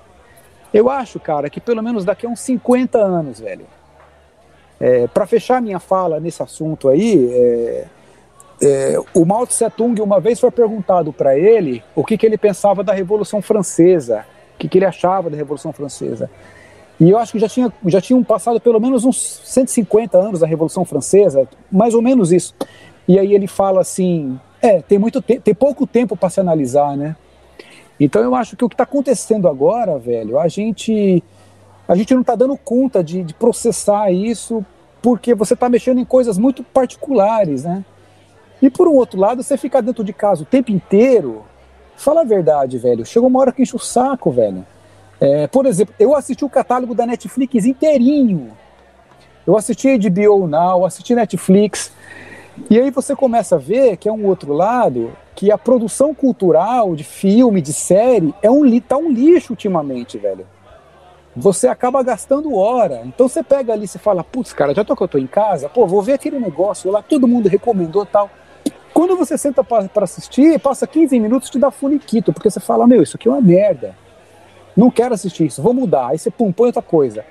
eu 0.72 0.90
acho, 0.90 1.18
cara, 1.18 1.48
que 1.48 1.60
pelo 1.60 1.82
menos 1.82 2.04
daqui 2.04 2.26
a 2.26 2.28
uns 2.28 2.40
50 2.40 2.98
anos, 2.98 3.40
velho. 3.40 3.64
É, 4.78 5.06
Para 5.06 5.26
fechar 5.26 5.62
minha 5.62 5.80
fala 5.80 6.20
nesse 6.20 6.42
assunto 6.42 6.90
aí, 6.90 7.30
é, 7.32 7.86
é, 8.62 8.96
o 9.14 9.24
Mao 9.24 9.46
Tse 9.46 9.68
Tung 9.70 10.00
uma 10.00 10.20
vez 10.20 10.40
foi 10.40 10.50
perguntado 10.50 11.12
para 11.12 11.38
ele 11.38 11.82
o 11.94 12.04
que, 12.04 12.16
que 12.16 12.26
ele 12.26 12.38
pensava 12.38 12.82
da 12.84 12.92
Revolução 12.92 13.42
Francesa, 13.42 14.24
o 14.54 14.58
que, 14.58 14.68
que 14.68 14.78
ele 14.78 14.84
achava 14.84 15.28
da 15.28 15.36
Revolução 15.36 15.72
Francesa. 15.72 16.30
E 17.00 17.10
eu 17.10 17.18
acho 17.18 17.32
que 17.32 17.38
já, 17.38 17.48
tinha, 17.48 17.72
já 17.86 18.00
tinham 18.00 18.22
passado 18.22 18.60
pelo 18.60 18.80
menos 18.80 19.04
uns 19.04 19.40
150 19.44 20.16
anos 20.16 20.40
da 20.40 20.46
Revolução 20.46 20.84
Francesa, 20.84 21.48
mais 21.70 21.94
ou 21.94 22.00
menos 22.00 22.30
isso. 22.30 22.54
E 23.06 23.18
aí 23.18 23.34
ele 23.34 23.46
fala 23.46 23.80
assim: 23.80 24.38
é, 24.62 24.80
tem, 24.80 24.98
muito 24.98 25.20
te 25.20 25.40
tem 25.40 25.54
pouco 25.54 25.86
tempo 25.86 26.16
para 26.16 26.30
se 26.30 26.40
analisar, 26.40 26.96
né? 26.96 27.16
Então 27.98 28.22
eu 28.22 28.34
acho 28.34 28.56
que 28.56 28.64
o 28.64 28.68
que 28.68 28.74
está 28.74 28.84
acontecendo 28.84 29.48
agora, 29.48 29.98
velho, 29.98 30.38
a 30.38 30.48
gente, 30.48 31.22
a 31.86 31.94
gente 31.94 32.14
não 32.14 32.22
está 32.22 32.34
dando 32.34 32.56
conta 32.56 33.02
de, 33.02 33.22
de 33.22 33.34
processar 33.34 34.10
isso 34.10 34.64
porque 35.02 35.34
você 35.34 35.54
está 35.54 35.68
mexendo 35.68 35.98
em 35.98 36.04
coisas 36.04 36.38
muito 36.38 36.62
particulares, 36.62 37.64
né? 37.64 37.84
E 38.64 38.70
por 38.70 38.88
um 38.88 38.94
outro 38.94 39.20
lado, 39.20 39.42
você 39.42 39.58
ficar 39.58 39.82
dentro 39.82 40.02
de 40.02 40.14
casa 40.14 40.42
o 40.42 40.46
tempo 40.46 40.72
inteiro, 40.72 41.44
fala 41.98 42.22
a 42.22 42.24
verdade, 42.24 42.78
velho. 42.78 43.04
Chegou 43.04 43.28
uma 43.28 43.38
hora 43.38 43.52
que 43.52 43.60
enche 43.60 43.76
o 43.76 43.78
saco, 43.78 44.30
velho. 44.30 44.64
É, 45.20 45.46
por 45.46 45.66
exemplo, 45.66 45.94
eu 45.98 46.16
assisti 46.16 46.46
o 46.46 46.48
catálogo 46.48 46.94
da 46.94 47.04
Netflix 47.04 47.66
inteirinho. 47.66 48.52
Eu 49.46 49.54
assisti 49.54 49.98
HBO 49.98 50.46
Now, 50.46 50.86
assisti 50.86 51.14
Netflix. 51.14 51.92
E 52.70 52.80
aí 52.80 52.90
você 52.90 53.14
começa 53.14 53.56
a 53.56 53.58
ver 53.58 53.98
que 53.98 54.08
é 54.08 54.12
um 54.12 54.24
outro 54.24 54.54
lado, 54.54 55.12
que 55.34 55.52
a 55.52 55.58
produção 55.58 56.14
cultural 56.14 56.96
de 56.96 57.04
filme, 57.04 57.60
de 57.60 57.74
série, 57.74 58.34
é 58.40 58.50
um, 58.50 58.80
tá 58.80 58.96
um 58.96 59.12
lixo 59.12 59.52
ultimamente, 59.52 60.16
velho. 60.16 60.46
Você 61.36 61.68
acaba 61.68 62.02
gastando 62.02 62.54
hora. 62.54 63.02
Então 63.04 63.28
você 63.28 63.42
pega 63.42 63.74
ali 63.74 63.84
e 63.84 63.98
fala, 63.98 64.24
putz, 64.24 64.54
cara, 64.54 64.74
já 64.74 64.82
tô 64.82 64.96
que 64.96 65.02
eu 65.02 65.08
tô 65.08 65.18
em 65.18 65.26
casa, 65.26 65.68
pô, 65.68 65.86
vou 65.86 66.00
ver 66.00 66.14
aquele 66.14 66.38
negócio 66.38 66.90
lá, 66.90 67.02
todo 67.02 67.28
mundo 67.28 67.46
recomendou 67.46 68.06
tal. 68.06 68.30
Quando 68.94 69.16
você 69.16 69.36
senta 69.36 69.64
para 69.64 69.88
assistir, 69.96 70.56
passa 70.60 70.86
15 70.86 71.18
minutos 71.18 71.50
te 71.50 71.58
dá 71.58 71.68
funiquito, 71.68 72.32
porque 72.32 72.48
você 72.48 72.60
fala, 72.60 72.86
meu, 72.86 73.02
isso 73.02 73.16
aqui 73.16 73.26
é 73.26 73.30
uma 73.32 73.40
merda. 73.40 73.96
Não 74.76 74.88
quero 74.88 75.12
assistir 75.12 75.46
isso, 75.46 75.60
vou 75.60 75.74
mudar. 75.74 76.10
Aí 76.10 76.18
você 76.18 76.30
pum, 76.30 76.52
põe 76.52 76.68
outra 76.68 76.80
coisa. 76.80 77.24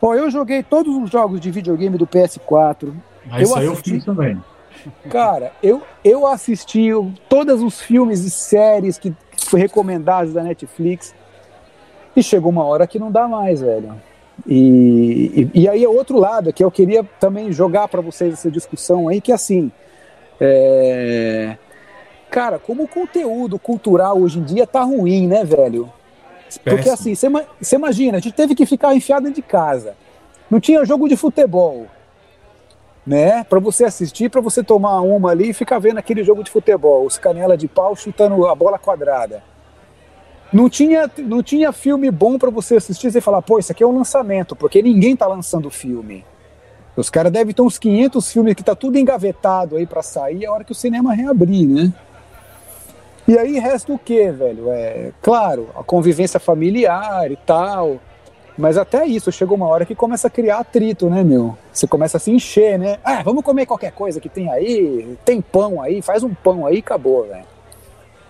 Ó, 0.00 0.14
eu 0.14 0.30
joguei 0.30 0.62
todos 0.62 0.96
os 0.96 1.10
jogos 1.10 1.38
de 1.38 1.50
videogame 1.50 1.98
do 1.98 2.06
PS4. 2.06 2.94
Mas 3.26 3.42
isso 3.42 3.54
aí 3.54 3.66
eu 3.66 3.76
fiz 3.76 4.02
também. 4.02 4.42
Cara, 5.10 5.52
eu, 5.62 5.82
eu 6.02 6.26
assisti 6.26 6.88
todos 7.28 7.62
os 7.62 7.78
filmes 7.82 8.24
e 8.24 8.30
séries 8.30 8.96
que 8.98 9.14
foi 9.36 9.60
recomendados 9.60 10.32
da 10.32 10.42
Netflix. 10.42 11.14
E 12.16 12.22
chegou 12.22 12.50
uma 12.50 12.64
hora 12.64 12.86
que 12.86 12.98
não 12.98 13.12
dá 13.12 13.28
mais, 13.28 13.60
velho. 13.60 13.94
E, 14.46 15.50
e, 15.54 15.60
e 15.60 15.68
aí 15.68 15.84
é 15.84 15.88
outro 15.88 16.18
lado 16.18 16.50
que 16.50 16.64
eu 16.64 16.70
queria 16.70 17.04
também 17.20 17.52
jogar 17.52 17.88
para 17.88 18.00
vocês 18.00 18.32
essa 18.32 18.50
discussão 18.50 19.06
aí, 19.06 19.20
que 19.20 19.32
é 19.32 19.34
assim. 19.34 19.70
É... 20.40 21.56
Cara, 22.30 22.58
como 22.58 22.84
o 22.84 22.88
conteúdo 22.88 23.58
cultural 23.58 24.18
hoje 24.18 24.38
em 24.38 24.44
dia 24.44 24.66
tá 24.66 24.82
ruim, 24.82 25.26
né, 25.26 25.44
velho? 25.44 25.92
Porque 26.64 26.88
assim, 26.88 27.14
você 27.14 27.76
imagina, 27.76 28.18
a 28.18 28.20
gente 28.20 28.34
teve 28.34 28.54
que 28.54 28.66
ficar 28.66 28.94
enfiado 28.94 29.24
dentro 29.24 29.42
de 29.42 29.46
casa. 29.46 29.94
Não 30.50 30.58
tinha 30.58 30.84
jogo 30.84 31.08
de 31.08 31.16
futebol, 31.16 31.86
né? 33.06 33.44
Para 33.44 33.60
você 33.60 33.84
assistir, 33.84 34.28
para 34.28 34.40
você 34.40 34.62
tomar 34.62 35.00
uma 35.00 35.30
ali 35.30 35.50
e 35.50 35.54
ficar 35.54 35.78
vendo 35.78 35.98
aquele 35.98 36.24
jogo 36.24 36.42
de 36.42 36.50
futebol, 36.50 37.04
os 37.04 37.18
canela 37.18 37.56
de 37.56 37.68
pau 37.68 37.94
chutando 37.94 38.46
a 38.46 38.54
bola 38.54 38.78
quadrada. 38.78 39.42
Não 40.52 40.68
tinha, 40.68 41.08
não 41.18 41.42
tinha 41.42 41.70
filme 41.70 42.10
bom 42.10 42.36
para 42.36 42.50
você 42.50 42.76
assistir 42.76 43.14
e 43.14 43.20
falar, 43.20 43.40
pô, 43.42 43.60
isso 43.60 43.70
aqui 43.70 43.84
é 43.84 43.86
um 43.86 43.96
lançamento, 43.96 44.56
porque 44.56 44.82
ninguém 44.82 45.14
tá 45.14 45.26
lançando 45.28 45.70
filme. 45.70 46.24
Os 46.96 47.08
caras 47.08 47.32
devem 47.32 47.54
ter 47.54 47.62
uns 47.62 47.78
500 47.78 48.32
filmes 48.32 48.54
que 48.54 48.64
tá 48.64 48.74
tudo 48.74 48.98
engavetado 48.98 49.76
aí 49.76 49.86
para 49.86 50.02
sair 50.02 50.44
a 50.44 50.52
hora 50.52 50.64
que 50.64 50.72
o 50.72 50.74
cinema 50.74 51.14
reabrir, 51.14 51.66
né? 51.66 51.92
E 53.28 53.38
aí 53.38 53.58
resta 53.58 53.92
o 53.92 53.98
que, 53.98 54.30
velho? 54.30 54.70
É, 54.70 55.12
claro, 55.22 55.68
a 55.76 55.84
convivência 55.84 56.40
familiar 56.40 57.30
e 57.30 57.36
tal. 57.36 58.00
Mas 58.58 58.76
até 58.76 59.06
isso, 59.06 59.30
chegou 59.30 59.56
uma 59.56 59.68
hora 59.68 59.86
que 59.86 59.94
começa 59.94 60.26
a 60.26 60.30
criar 60.30 60.58
atrito, 60.58 61.08
né, 61.08 61.22
meu? 61.22 61.56
Você 61.72 61.86
começa 61.86 62.16
a 62.16 62.20
se 62.20 62.30
encher, 62.30 62.78
né? 62.78 62.98
Ah, 63.04 63.22
vamos 63.22 63.44
comer 63.44 63.66
qualquer 63.66 63.92
coisa 63.92 64.20
que 64.20 64.28
tem 64.28 64.50
aí, 64.50 65.16
tem 65.24 65.40
pão 65.40 65.80
aí, 65.80 66.02
faz 66.02 66.22
um 66.22 66.34
pão 66.34 66.66
aí 66.66 66.76
e 66.76 66.80
acabou, 66.80 67.26
velho. 67.26 67.44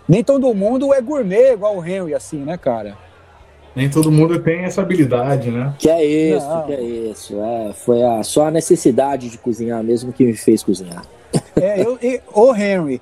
Nem 0.07 0.23
todo 0.23 0.55
mundo 0.55 0.93
é 0.93 1.01
gourmet 1.01 1.53
igual 1.53 1.77
o 1.77 1.85
Henry, 1.85 2.15
assim, 2.15 2.39
né, 2.39 2.59
cara? 2.59 2.97
Nem 3.75 3.89
todo 3.89 4.11
mundo 4.11 4.41
tem 4.41 4.65
essa 4.65 4.81
habilidade, 4.81 5.51
né? 5.51 5.75
Que 5.79 5.89
é 5.89 6.05
isso, 6.05 6.47
Não. 6.47 6.63
que 6.65 6.73
é 6.73 6.83
isso. 6.83 7.41
É, 7.41 7.73
foi 7.73 8.03
a, 8.03 8.23
só 8.23 8.47
a 8.47 8.51
necessidade 8.51 9.29
de 9.29 9.39
cozinhar 9.39 9.83
mesmo 9.83 10.13
que 10.13 10.25
me 10.25 10.37
fez 10.37 10.63
cozinhar. 10.63 11.05
É, 11.55 11.81
eu, 11.81 11.99
e, 12.03 12.21
ô 12.33 12.55
Henry, 12.55 13.01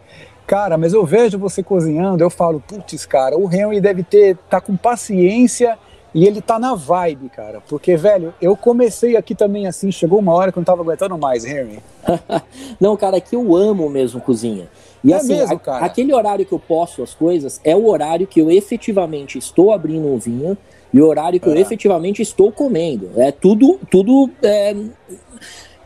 Cara, 0.48 0.78
mas 0.78 0.94
eu 0.94 1.04
vejo 1.04 1.38
você 1.38 1.62
cozinhando, 1.62 2.24
eu 2.24 2.30
falo, 2.30 2.58
putz, 2.66 3.04
cara, 3.04 3.36
o 3.36 3.54
Henry 3.54 3.82
deve 3.82 4.02
ter, 4.02 4.34
tá 4.48 4.62
com 4.62 4.78
paciência 4.78 5.78
e 6.14 6.26
ele 6.26 6.40
tá 6.40 6.58
na 6.58 6.74
vibe, 6.74 7.28
cara. 7.28 7.60
Porque, 7.68 7.98
velho, 7.98 8.32
eu 8.40 8.56
comecei 8.56 9.14
aqui 9.14 9.34
também 9.34 9.66
assim, 9.66 9.92
chegou 9.92 10.18
uma 10.18 10.32
hora 10.32 10.50
que 10.50 10.56
eu 10.56 10.60
não 10.62 10.64
tava 10.64 10.80
aguentando 10.80 11.18
mais, 11.18 11.44
Henry. 11.44 11.80
não, 12.80 12.96
cara, 12.96 13.18
é 13.18 13.20
que 13.20 13.36
eu 13.36 13.54
amo 13.54 13.90
mesmo 13.90 14.22
cozinha. 14.22 14.68
E 15.02 15.12
é 15.12 15.16
assim, 15.16 15.36
mesmo, 15.36 15.60
a, 15.66 15.78
aquele 15.78 16.12
horário 16.12 16.44
que 16.44 16.52
eu 16.52 16.58
posto 16.58 17.02
as 17.02 17.14
coisas 17.14 17.60
é 17.62 17.74
o 17.74 17.86
horário 17.86 18.26
que 18.26 18.40
eu 18.40 18.50
efetivamente 18.50 19.38
estou 19.38 19.72
abrindo 19.72 20.06
um 20.08 20.18
vinho 20.18 20.56
e 20.92 21.00
o 21.00 21.06
horário 21.06 21.38
que 21.38 21.48
é. 21.48 21.52
eu 21.52 21.56
efetivamente 21.56 22.22
estou 22.22 22.50
comendo. 22.50 23.10
É 23.16 23.30
tudo, 23.30 23.78
tudo 23.90 24.30
é, 24.42 24.74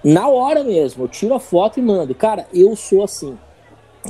na 0.03 0.29
hora 0.29 0.65
mesmo. 0.65 1.05
Eu 1.05 1.09
tiro 1.09 1.35
a 1.35 1.41
foto 1.41 1.79
e 1.79 1.83
mando. 1.83 2.15
Cara, 2.15 2.47
eu 2.55 2.75
sou 2.77 3.03
assim. 3.05 3.37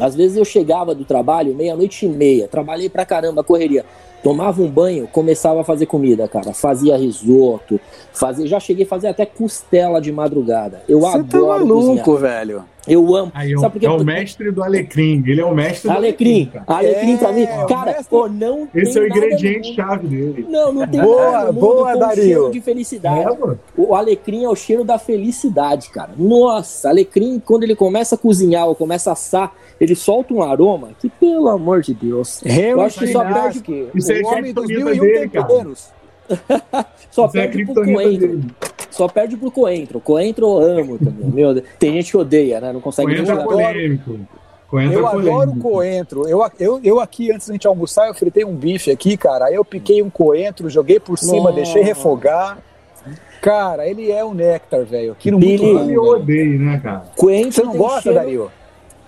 Às 0.00 0.14
vezes 0.14 0.36
eu 0.36 0.44
chegava 0.44 0.94
do 0.94 1.04
trabalho 1.04 1.54
meia-noite 1.54 2.06
e 2.06 2.08
meia, 2.08 2.48
trabalhei 2.48 2.88
pra 2.88 3.04
caramba, 3.04 3.44
correria. 3.44 3.84
tomava 4.22 4.62
um 4.62 4.68
banho, 4.68 5.06
começava 5.06 5.60
a 5.60 5.64
fazer 5.64 5.84
comida, 5.86 6.26
cara. 6.26 6.54
Fazia 6.54 6.96
risoto, 6.96 7.78
fazia, 8.12 8.46
já 8.46 8.58
cheguei 8.58 8.86
a 8.86 8.88
fazer 8.88 9.08
até 9.08 9.26
costela 9.26 10.00
de 10.00 10.10
madrugada. 10.10 10.82
Eu 10.88 11.00
Você 11.00 11.12
tá 11.12 11.18
adoro 11.18 11.66
maluco, 11.66 12.02
cozinhar. 12.02 12.20
velho. 12.20 12.64
Eu 12.86 13.14
amo. 13.14 13.30
Aí, 13.34 13.52
é 13.52 13.56
o- 13.56 13.60
Sabe 13.60 13.74
por 13.74 13.78
quê? 13.80 13.86
é 13.86 13.90
o 13.90 14.02
mestre 14.04 14.50
do 14.50 14.62
alecrim. 14.62 15.22
Ele 15.26 15.40
é 15.40 15.44
o 15.44 15.54
mestre 15.54 15.88
do 15.88 15.94
Alecrim. 15.96 16.46
cara. 16.52 16.64
Alecrim 16.66 17.16
pra 17.16 17.32
mim. 17.32 17.42
É, 17.44 17.62
o 17.62 17.66
Cara, 17.68 17.86
mestre- 17.92 18.06
pô, 18.10 18.28
não 18.28 18.68
Esse 18.74 18.98
é 18.98 19.02
o 19.02 19.08
nada 19.08 19.20
no 19.20 19.26
ingrediente 19.26 19.68
mundo- 19.68 19.76
chave 19.76 20.06
dele. 20.08 20.46
Não, 20.48 20.72
não 20.72 20.86
tem 20.88 21.00
Boa, 21.00 21.30
nada 21.30 21.46
no 21.46 21.52
mundo 21.52 21.60
boa, 21.60 21.92
com 21.92 21.98
Dario. 22.00 22.22
cheiro 22.24 22.50
de 22.50 22.58
É, 22.58 22.62
felicidade. 22.62 23.36
pô. 23.36 23.56
O 23.76 23.94
alecrim 23.94 24.44
é 24.44 24.48
o 24.48 24.56
cheiro 24.56 24.82
da 24.82 24.98
felicidade, 24.98 25.90
cara. 25.90 26.10
Nossa, 26.16 26.88
alecrim, 26.88 27.40
quando 27.44 27.62
ele 27.62 27.76
começa 27.76 28.16
a 28.16 28.18
cozinhar 28.18 28.66
ou 28.66 28.74
começa 28.74 29.10
a 29.10 29.12
assar, 29.12 29.52
ele 29.80 29.94
solta 29.94 30.34
um 30.34 30.42
aroma 30.42 30.90
que, 30.98 31.08
pelo 31.08 31.48
amor 31.48 31.82
de 31.82 31.94
Deus, 31.94 32.40
eu 32.44 32.80
acho 32.80 32.98
que 32.98 33.06
só 33.08 33.20
perde, 33.24 33.60
Chinaski, 33.64 33.88
Isso 33.94 34.12
é 34.12 34.20
o 34.22 34.26
homem 34.26 34.52
dos 34.52 34.66
mil 34.66 34.92
e 34.92 35.00
um 35.00 35.30
temperos. 35.30 35.88
só 37.10 37.26
Isso 37.26 37.38
é 37.38 37.46
perde 37.46 37.64
pro 37.64 37.74
criptonita 37.74 38.02
coentro. 38.02 38.28
dele. 38.28 38.44
Só 38.92 39.08
perde 39.08 39.36
pro 39.36 39.50
coentro. 39.50 40.00
Coentro 40.00 40.46
eu 40.46 40.58
amo 40.78 40.98
também. 40.98 41.30
Meu 41.30 41.54
Deus. 41.54 41.66
Tem 41.78 41.92
gente 41.92 42.10
que 42.10 42.16
odeia, 42.16 42.60
né? 42.60 42.72
Não 42.72 42.80
consegue 42.80 43.08
nem 43.12 43.24
Coentro 43.24 43.40
é 43.40 43.44
polêmico. 43.44 44.20
Coentro 44.68 44.98
Eu 44.98 45.06
é 45.06 45.10
adoro 45.10 45.56
coentro. 45.56 46.28
Eu, 46.28 46.44
eu, 46.58 46.80
eu 46.82 47.00
aqui, 47.00 47.32
antes 47.32 47.48
da 47.48 47.54
gente 47.54 47.66
almoçar, 47.66 48.08
eu 48.08 48.14
fritei 48.14 48.44
um 48.44 48.54
bife 48.54 48.90
aqui, 48.90 49.16
cara. 49.16 49.46
Aí 49.46 49.54
eu 49.54 49.64
piquei 49.64 50.02
um 50.02 50.08
coentro, 50.08 50.70
joguei 50.70 51.00
por 51.00 51.18
cima, 51.18 51.44
Nossa. 51.44 51.54
deixei 51.54 51.82
refogar. 51.82 52.58
Cara, 53.40 53.88
ele 53.88 54.10
é 54.10 54.24
um 54.24 54.32
néctar, 54.32 54.84
velho. 54.84 55.12
Aquilo 55.12 55.38
muito 55.38 55.60
Billy- 55.62 55.74
bom, 55.74 55.82
Ele 55.84 55.94
eu 55.94 56.02
odeio, 56.04 56.58
né, 56.60 56.80
cara? 56.82 57.04
Coentro 57.16 57.52
Você 57.52 57.62
não 57.64 57.76
gosta, 57.76 58.02
cheiro... 58.02 58.18
Dario? 58.18 58.50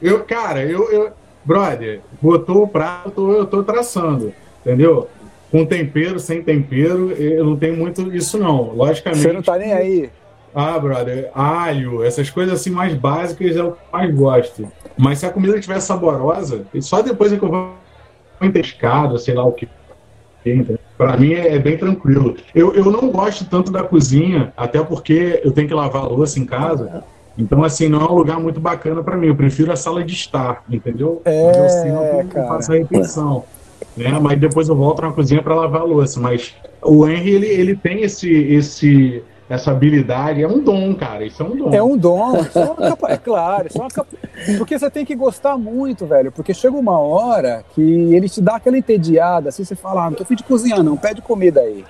Eu, 0.02 0.24
cara, 0.24 0.64
eu, 0.64 0.90
eu. 0.90 1.10
Brother, 1.44 2.00
botou 2.20 2.62
o 2.62 2.68
prato, 2.68 3.30
eu 3.30 3.46
tô 3.46 3.62
traçando. 3.62 4.34
Entendeu? 4.60 5.08
Com 5.54 5.64
tempero, 5.64 6.18
sem 6.18 6.42
tempero, 6.42 7.12
eu 7.12 7.44
não 7.44 7.56
tenho 7.56 7.76
muito 7.76 8.12
isso, 8.12 8.36
não. 8.36 8.74
Logicamente. 8.74 9.22
Você 9.22 9.32
não 9.32 9.40
tá 9.40 9.56
nem 9.56 9.72
aí. 9.72 10.10
Ah, 10.52 10.76
brother, 10.80 11.30
alho, 11.32 12.02
essas 12.02 12.28
coisas 12.28 12.54
assim 12.54 12.70
mais 12.70 12.92
básicas 12.92 13.56
é 13.56 13.62
o 13.62 13.70
que 13.70 13.78
eu 13.78 13.92
mais 13.92 14.12
gosto. 14.12 14.66
Mas 14.98 15.20
se 15.20 15.26
a 15.26 15.30
comida 15.30 15.54
estiver 15.54 15.78
saborosa, 15.78 16.66
só 16.80 17.02
depois 17.02 17.32
é 17.32 17.36
que 17.36 17.44
eu 17.44 17.48
vou 17.48 17.70
entescado, 18.42 19.16
sei 19.16 19.34
lá 19.34 19.44
o 19.44 19.52
que. 19.52 19.68
Pra 20.98 21.16
mim 21.16 21.34
é, 21.34 21.54
é 21.54 21.58
bem 21.60 21.78
tranquilo. 21.78 22.34
Eu, 22.52 22.74
eu 22.74 22.90
não 22.90 23.08
gosto 23.08 23.44
tanto 23.44 23.70
da 23.70 23.84
cozinha, 23.84 24.52
até 24.56 24.82
porque 24.82 25.40
eu 25.44 25.52
tenho 25.52 25.68
que 25.68 25.74
lavar 25.74 26.02
a 26.02 26.08
louça 26.08 26.40
em 26.40 26.44
casa. 26.44 27.04
Então, 27.38 27.62
assim, 27.62 27.88
não 27.88 28.00
é 28.00 28.10
um 28.10 28.14
lugar 28.16 28.40
muito 28.40 28.58
bacana 28.58 29.04
pra 29.04 29.16
mim. 29.16 29.28
Eu 29.28 29.36
prefiro 29.36 29.70
a 29.70 29.76
sala 29.76 30.02
de 30.02 30.14
estar, 30.14 30.64
entendeu? 30.68 31.22
É, 31.24 31.48
eu 31.48 31.68
sento 31.70 32.26
e 32.26 32.34
cara. 32.34 32.48
faço 32.48 32.72
a 32.72 32.74
refeição. 32.74 33.44
Né? 33.96 34.18
Mas 34.20 34.38
depois 34.40 34.68
eu 34.68 34.76
volto 34.76 35.02
na 35.02 35.12
cozinha 35.12 35.42
para 35.42 35.54
lavar 35.54 35.82
a 35.82 35.84
louça. 35.84 36.18
Mas 36.20 36.54
o 36.82 37.06
Henry, 37.06 37.30
ele, 37.30 37.46
ele 37.46 37.76
tem 37.76 38.02
esse, 38.02 38.28
esse, 38.32 39.22
essa 39.48 39.70
habilidade. 39.70 40.42
É 40.42 40.48
um 40.48 40.58
dom, 40.60 40.94
cara. 40.94 41.24
Isso 41.24 41.42
é 41.42 41.46
um 41.46 41.56
dom. 41.56 41.74
É 41.74 41.82
um 41.82 41.96
dom, 41.96 42.40
isso 42.40 42.58
é, 42.58 42.64
uma 42.64 42.74
capa- 42.76 43.10
é 43.12 43.16
claro, 43.16 43.66
isso 43.68 43.78
é 43.78 43.80
uma 43.80 43.90
capa- 43.90 44.16
porque 44.58 44.78
você 44.78 44.90
tem 44.90 45.04
que 45.04 45.14
gostar 45.14 45.56
muito, 45.56 46.04
velho, 46.06 46.32
porque 46.32 46.52
chega 46.52 46.76
uma 46.76 46.98
hora 46.98 47.64
que 47.74 47.80
ele 47.82 48.28
te 48.28 48.40
dá 48.40 48.56
aquela 48.56 48.76
entediada, 48.76 49.48
assim, 49.48 49.64
você 49.64 49.74
fala, 49.76 50.04
ah, 50.06 50.10
não 50.10 50.16
tô 50.16 50.24
fim 50.24 50.34
de 50.34 50.42
cozinhar 50.42 50.82
não, 50.82 50.96
pede 50.96 51.22
comida 51.22 51.60
aí. 51.60 51.84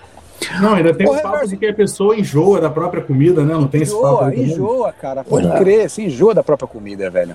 Não, 0.60 0.74
ainda 0.74 0.92
tem 0.92 1.06
o 1.08 1.12
papo 1.14 1.26
Reverso- 1.28 1.48
de 1.48 1.56
que 1.56 1.66
a 1.66 1.72
pessoa 1.74 2.16
enjoa 2.16 2.60
da 2.60 2.68
própria 2.68 3.02
comida, 3.02 3.42
né? 3.42 3.54
Não 3.54 3.66
tem 3.66 3.80
esse 3.82 3.92
papo 3.94 4.06
Enjoa, 4.06 4.26
aí 4.28 4.42
enjoa, 4.44 4.92
cara, 4.92 5.24
pode 5.24 5.48
crer, 5.58 5.88
se 5.88 6.02
enjoa 6.02 6.34
da 6.34 6.42
própria 6.42 6.68
comida, 6.68 7.08
velho. 7.08 7.34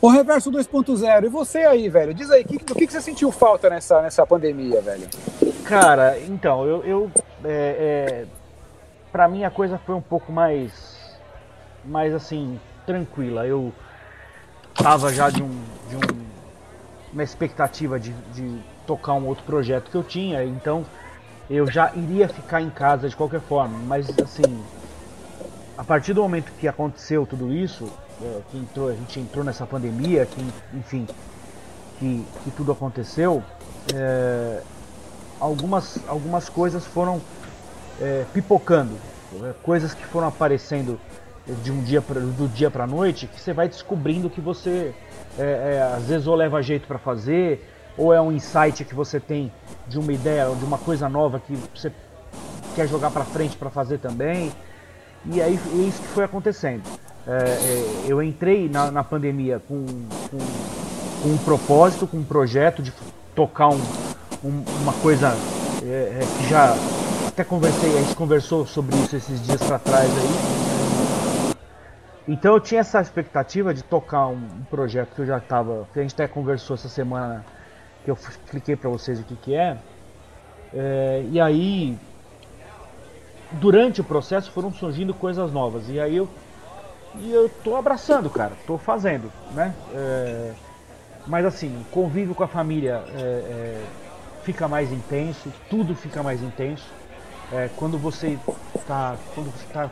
O 0.00 0.08
Reverso 0.08 0.50
2.0, 0.50 1.24
e 1.24 1.28
você 1.28 1.58
aí, 1.58 1.88
velho? 1.88 2.12
Diz 2.12 2.30
aí, 2.30 2.44
que, 2.44 2.58
do 2.58 2.74
que, 2.74 2.86
que 2.86 2.92
você 2.92 3.00
sentiu 3.00 3.32
falta 3.32 3.70
nessa, 3.70 4.02
nessa 4.02 4.26
pandemia, 4.26 4.80
velho? 4.80 5.08
Cara, 5.64 6.18
então, 6.20 6.64
eu. 6.66 6.84
eu 6.84 7.10
é, 7.44 7.48
é, 7.48 8.26
pra 9.10 9.28
mim 9.28 9.44
a 9.44 9.50
coisa 9.50 9.78
foi 9.78 9.94
um 9.94 10.00
pouco 10.00 10.30
mais. 10.32 10.72
Mais 11.84 12.12
assim, 12.14 12.60
tranquila. 12.84 13.46
Eu 13.46 13.72
tava 14.74 15.12
já 15.12 15.30
de, 15.30 15.42
um, 15.42 15.60
de 15.88 15.96
um- 15.96 16.26
uma 17.12 17.22
expectativa 17.22 17.98
de, 17.98 18.12
de 18.34 18.58
tocar 18.86 19.14
um 19.14 19.26
outro 19.26 19.44
projeto 19.44 19.90
que 19.90 19.96
eu 19.96 20.02
tinha, 20.04 20.44
então 20.44 20.84
eu 21.48 21.66
já 21.70 21.92
iria 21.94 22.28
ficar 22.28 22.60
em 22.60 22.68
casa 22.70 23.08
de 23.08 23.16
qualquer 23.16 23.40
forma. 23.40 23.78
Mas 23.86 24.06
assim, 24.18 24.62
a 25.78 25.84
partir 25.84 26.12
do 26.12 26.22
momento 26.22 26.52
que 26.58 26.68
aconteceu 26.68 27.24
tudo 27.26 27.52
isso, 27.52 27.90
é, 28.22 28.40
que 28.50 28.58
entrou, 28.58 28.88
a 28.88 28.94
gente 28.94 29.20
entrou 29.20 29.44
nessa 29.44 29.66
pandemia, 29.66 30.26
que 30.26 30.40
enfim, 30.74 31.06
que, 31.98 32.24
que 32.44 32.50
tudo 32.52 32.72
aconteceu, 32.72 33.42
é, 33.94 34.62
algumas, 35.40 35.98
algumas 36.06 36.48
coisas 36.48 36.84
foram 36.86 37.20
é, 38.00 38.24
pipocando, 38.32 38.96
é, 39.42 39.52
coisas 39.62 39.94
que 39.94 40.04
foram 40.06 40.28
aparecendo 40.28 40.98
de 41.62 41.70
um 41.70 41.82
dia 41.82 42.02
pra, 42.02 42.20
do 42.20 42.48
dia 42.48 42.70
para 42.70 42.86
noite, 42.86 43.26
que 43.26 43.40
você 43.40 43.52
vai 43.52 43.68
descobrindo 43.68 44.28
que 44.28 44.40
você 44.40 44.94
é, 45.38 45.76
é, 45.76 45.92
às 45.96 46.04
vezes 46.04 46.26
ou 46.26 46.34
leva 46.34 46.62
jeito 46.62 46.86
para 46.86 46.98
fazer, 46.98 47.64
ou 47.96 48.12
é 48.12 48.20
um 48.20 48.32
insight 48.32 48.84
que 48.84 48.94
você 48.94 49.20
tem 49.20 49.52
de 49.86 49.98
uma 49.98 50.12
ideia, 50.12 50.46
de 50.54 50.64
uma 50.64 50.78
coisa 50.78 51.08
nova 51.08 51.40
que 51.40 51.56
você 51.74 51.92
quer 52.74 52.88
jogar 52.88 53.10
para 53.10 53.24
frente 53.24 53.56
para 53.56 53.70
fazer 53.70 53.98
também. 53.98 54.52
E 55.24 55.40
aí 55.40 55.58
é 55.72 55.76
isso 55.76 56.00
que 56.02 56.08
foi 56.08 56.24
acontecendo. 56.24 56.82
É, 57.26 57.32
é, 57.32 58.04
eu 58.06 58.22
entrei 58.22 58.68
na, 58.68 58.90
na 58.90 59.02
pandemia 59.02 59.60
com, 59.66 59.84
com, 60.30 60.38
com 61.22 61.28
um 61.28 61.38
propósito, 61.38 62.06
com 62.06 62.18
um 62.18 62.24
projeto 62.24 62.82
de 62.82 62.92
tocar 63.34 63.68
um, 63.68 63.80
um- 64.44 64.64
uma 64.82 64.92
coisa 65.02 65.34
é, 65.84 66.20
é, 66.20 66.26
que 66.38 66.48
já 66.48 66.74
até 67.26 67.42
conversei, 67.42 67.98
a 67.98 68.02
gente 68.02 68.14
conversou 68.14 68.64
sobre 68.64 68.96
isso 68.96 69.16
esses 69.16 69.42
dias 69.44 69.60
para 69.62 69.78
trás 69.78 70.08
aí. 70.08 71.56
Então 72.28 72.54
eu 72.54 72.60
tinha 72.60 72.80
essa 72.80 73.00
expectativa 73.00 73.74
de 73.74 73.82
tocar 73.82 74.28
um, 74.28 74.34
um 74.36 74.64
projeto 74.70 75.14
que 75.14 75.20
eu 75.22 75.26
já 75.26 75.38
estava, 75.38 75.86
que 75.92 75.98
a 75.98 76.02
gente 76.02 76.14
até 76.14 76.26
conversou 76.28 76.74
essa 76.74 76.88
semana, 76.88 77.44
que 78.04 78.10
eu 78.10 78.14
expliquei 78.14 78.76
para 78.76 78.88
vocês 78.88 79.18
o 79.20 79.24
que 79.24 79.34
que 79.36 79.54
é. 79.54 79.76
É, 80.72 81.24
e 81.30 81.40
aí 81.40 81.96
durante 83.52 84.00
o 84.00 84.04
processo 84.04 84.50
foram 84.50 84.72
surgindo 84.72 85.14
coisas 85.14 85.52
novas 85.52 85.88
e 85.88 86.00
aí 86.00 86.16
eu 86.16 86.28
e 87.20 87.32
eu 87.32 87.48
tô 87.62 87.76
abraçando, 87.76 88.28
cara, 88.30 88.52
tô 88.66 88.78
fazendo, 88.78 89.30
né? 89.52 89.74
É, 89.94 90.52
mas 91.26 91.44
assim, 91.44 91.84
convívio 91.90 92.34
com 92.34 92.44
a 92.44 92.48
família 92.48 93.02
é, 93.14 93.20
é, 93.20 93.84
fica 94.42 94.68
mais 94.68 94.92
intenso, 94.92 95.52
tudo 95.68 95.94
fica 95.94 96.22
mais 96.22 96.42
intenso. 96.42 96.86
É, 97.52 97.68
quando 97.76 97.98
você 97.98 98.38
tá, 98.86 99.16
quando 99.34 99.50
você 99.50 99.66
tá, 99.72 99.90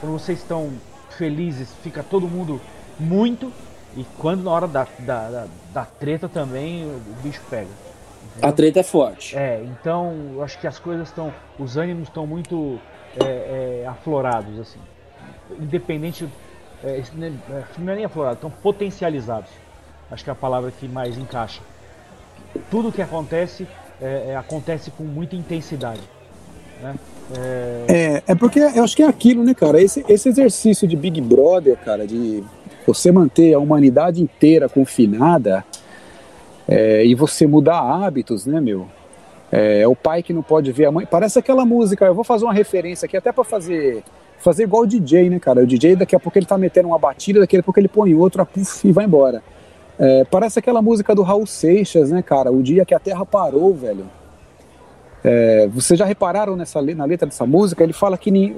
quando 0.00 0.12
vocês 0.12 0.38
estão 0.38 0.72
felizes, 1.10 1.72
fica 1.82 2.02
todo 2.02 2.28
mundo 2.28 2.60
muito 2.98 3.52
e 3.96 4.04
quando 4.18 4.44
na 4.44 4.50
hora 4.50 4.68
da, 4.68 4.86
da, 4.98 5.30
da, 5.30 5.46
da 5.72 5.84
treta 5.84 6.28
também 6.28 6.84
o 6.84 7.00
bicho 7.22 7.40
pega. 7.48 7.70
A 8.42 8.52
treta 8.52 8.80
é 8.80 8.82
forte. 8.82 9.36
É, 9.36 9.62
então 9.64 10.14
eu 10.34 10.42
acho 10.42 10.58
que 10.58 10.66
as 10.66 10.78
coisas 10.78 11.08
estão. 11.08 11.32
Os 11.58 11.76
ânimos 11.76 12.08
estão 12.08 12.26
muito 12.26 12.78
é, 13.24 13.82
é, 13.82 13.86
aflorados, 13.86 14.58
assim. 14.60 14.80
Independente. 15.60 16.28
É, 16.84 17.02
não 17.14 17.26
é- 17.26 17.64
não 17.78 17.92
é 17.92 17.96
nem 17.96 18.04
aflorados, 18.04 18.36
estão 18.38 18.50
potencializados. 18.50 19.50
Acho 20.10 20.22
que 20.22 20.30
é 20.30 20.32
a 20.32 20.36
palavra 20.36 20.70
que 20.70 20.86
mais 20.86 21.16
encaixa. 21.18 21.60
Tudo 22.70 22.92
que 22.92 23.02
acontece 23.02 23.66
é, 24.00 24.26
é, 24.30 24.36
acontece 24.36 24.90
com 24.90 25.02
muita 25.04 25.34
intensidade. 25.34 26.02
Né? 26.82 26.94
É, 27.34 27.84
É, 27.88 28.22
é 28.32 28.34
porque 28.34 28.58
eu 28.60 28.84
acho 28.84 28.94
que 28.94 29.02
é 29.02 29.06
aquilo, 29.08 29.42
né, 29.42 29.54
cara? 29.54 29.80
Esse, 29.80 30.04
esse 30.08 30.28
exercício 30.28 30.86
de 30.86 30.94
Big 30.96 31.20
Brother, 31.20 31.76
cara, 31.78 32.06
de 32.06 32.44
você 32.86 33.10
manter 33.10 33.54
a 33.54 33.58
humanidade 33.58 34.22
inteira 34.22 34.68
confinada 34.68 35.64
é, 36.68 37.04
e 37.04 37.14
você 37.14 37.46
mudar 37.46 37.80
hábitos, 37.80 38.44
né, 38.46 38.60
meu? 38.60 38.86
É, 39.50 39.80
é 39.80 39.88
o 39.88 39.96
pai 39.96 40.22
que 40.22 40.32
não 40.32 40.42
pode 40.42 40.70
ver 40.72 40.86
a 40.86 40.92
mãe. 40.92 41.06
Parece 41.06 41.38
aquela 41.38 41.64
música, 41.64 42.04
eu 42.04 42.14
vou 42.14 42.24
fazer 42.24 42.44
uma 42.44 42.52
referência 42.52 43.06
aqui 43.06 43.16
até 43.16 43.32
pra 43.32 43.44
fazer 43.44 44.02
fazer 44.38 44.64
igual 44.64 44.82
o 44.82 44.86
DJ, 44.86 45.30
né, 45.30 45.38
cara? 45.38 45.62
O 45.62 45.66
DJ 45.66 45.96
daqui 45.96 46.14
a 46.14 46.20
pouco 46.20 46.38
ele 46.38 46.46
tá 46.46 46.56
metendo 46.56 46.88
uma 46.88 46.98
batida, 46.98 47.40
daqui 47.40 47.56
a 47.56 47.62
pouco 47.62 47.78
ele 47.80 47.88
põe 47.88 48.14
outra, 48.14 48.44
puf, 48.44 48.86
e 48.86 48.92
vai 48.92 49.04
embora. 49.04 49.42
É, 49.98 50.24
parece 50.24 50.58
aquela 50.58 50.82
música 50.82 51.14
do 51.14 51.22
Raul 51.22 51.46
Seixas, 51.46 52.10
né, 52.10 52.22
cara? 52.22 52.52
O 52.52 52.62
dia 52.62 52.84
que 52.84 52.94
a 52.94 52.98
Terra 52.98 53.24
parou, 53.24 53.74
velho. 53.74 54.04
É, 55.28 55.66
vocês 55.74 55.98
já 55.98 56.04
repararam 56.04 56.54
nessa, 56.56 56.80
na 56.80 57.04
letra 57.04 57.26
dessa 57.26 57.44
música? 57.44 57.82
Ele 57.82 57.92
fala 57.92 58.16
que 58.16 58.30
ni- 58.30 58.54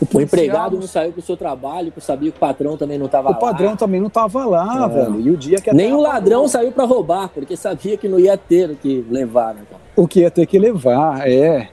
O 0.00 0.04
policial- 0.06 0.22
empregado 0.44 0.76
não 0.78 0.86
saiu 0.86 1.12
pro 1.12 1.22
seu 1.22 1.34
trabalho, 1.36 1.86
porque 1.90 2.02
sabia 2.06 2.30
que 2.30 2.36
o 2.36 2.40
patrão 2.40 2.76
também 2.76 2.98
não 2.98 3.06
estava 3.06 3.30
o 3.30 3.32
lá. 3.32 3.38
padrão 3.38 3.74
também 3.74 4.00
não 4.00 4.10
tava 4.10 4.44
lá, 4.44 4.84
É. 4.84 4.88
velho. 4.94 5.18
E 5.20 5.30
o 5.30 5.36
dia 5.36 5.58
que 5.60 5.72
Nem 5.74 5.92
o 5.94 6.00
ladrão 6.00 6.36
parou, 6.40 6.48
saiu 6.48 6.70
para 6.72 6.84
roubar, 6.84 7.28
porque 7.30 7.56
sabia 7.56 7.96
que 7.96 8.06
não 8.06 8.18
ia 8.18 8.36
ter 8.36 8.70
o 8.70 8.76
que 8.76 9.04
levar, 9.10 9.54
né, 9.54 9.62
cara? 9.68 9.82
o 9.96 10.06
que 10.06 10.20
ia 10.20 10.30
ter 10.30 10.46
que 10.46 10.58
levar, 10.58 11.26
é. 11.28 11.68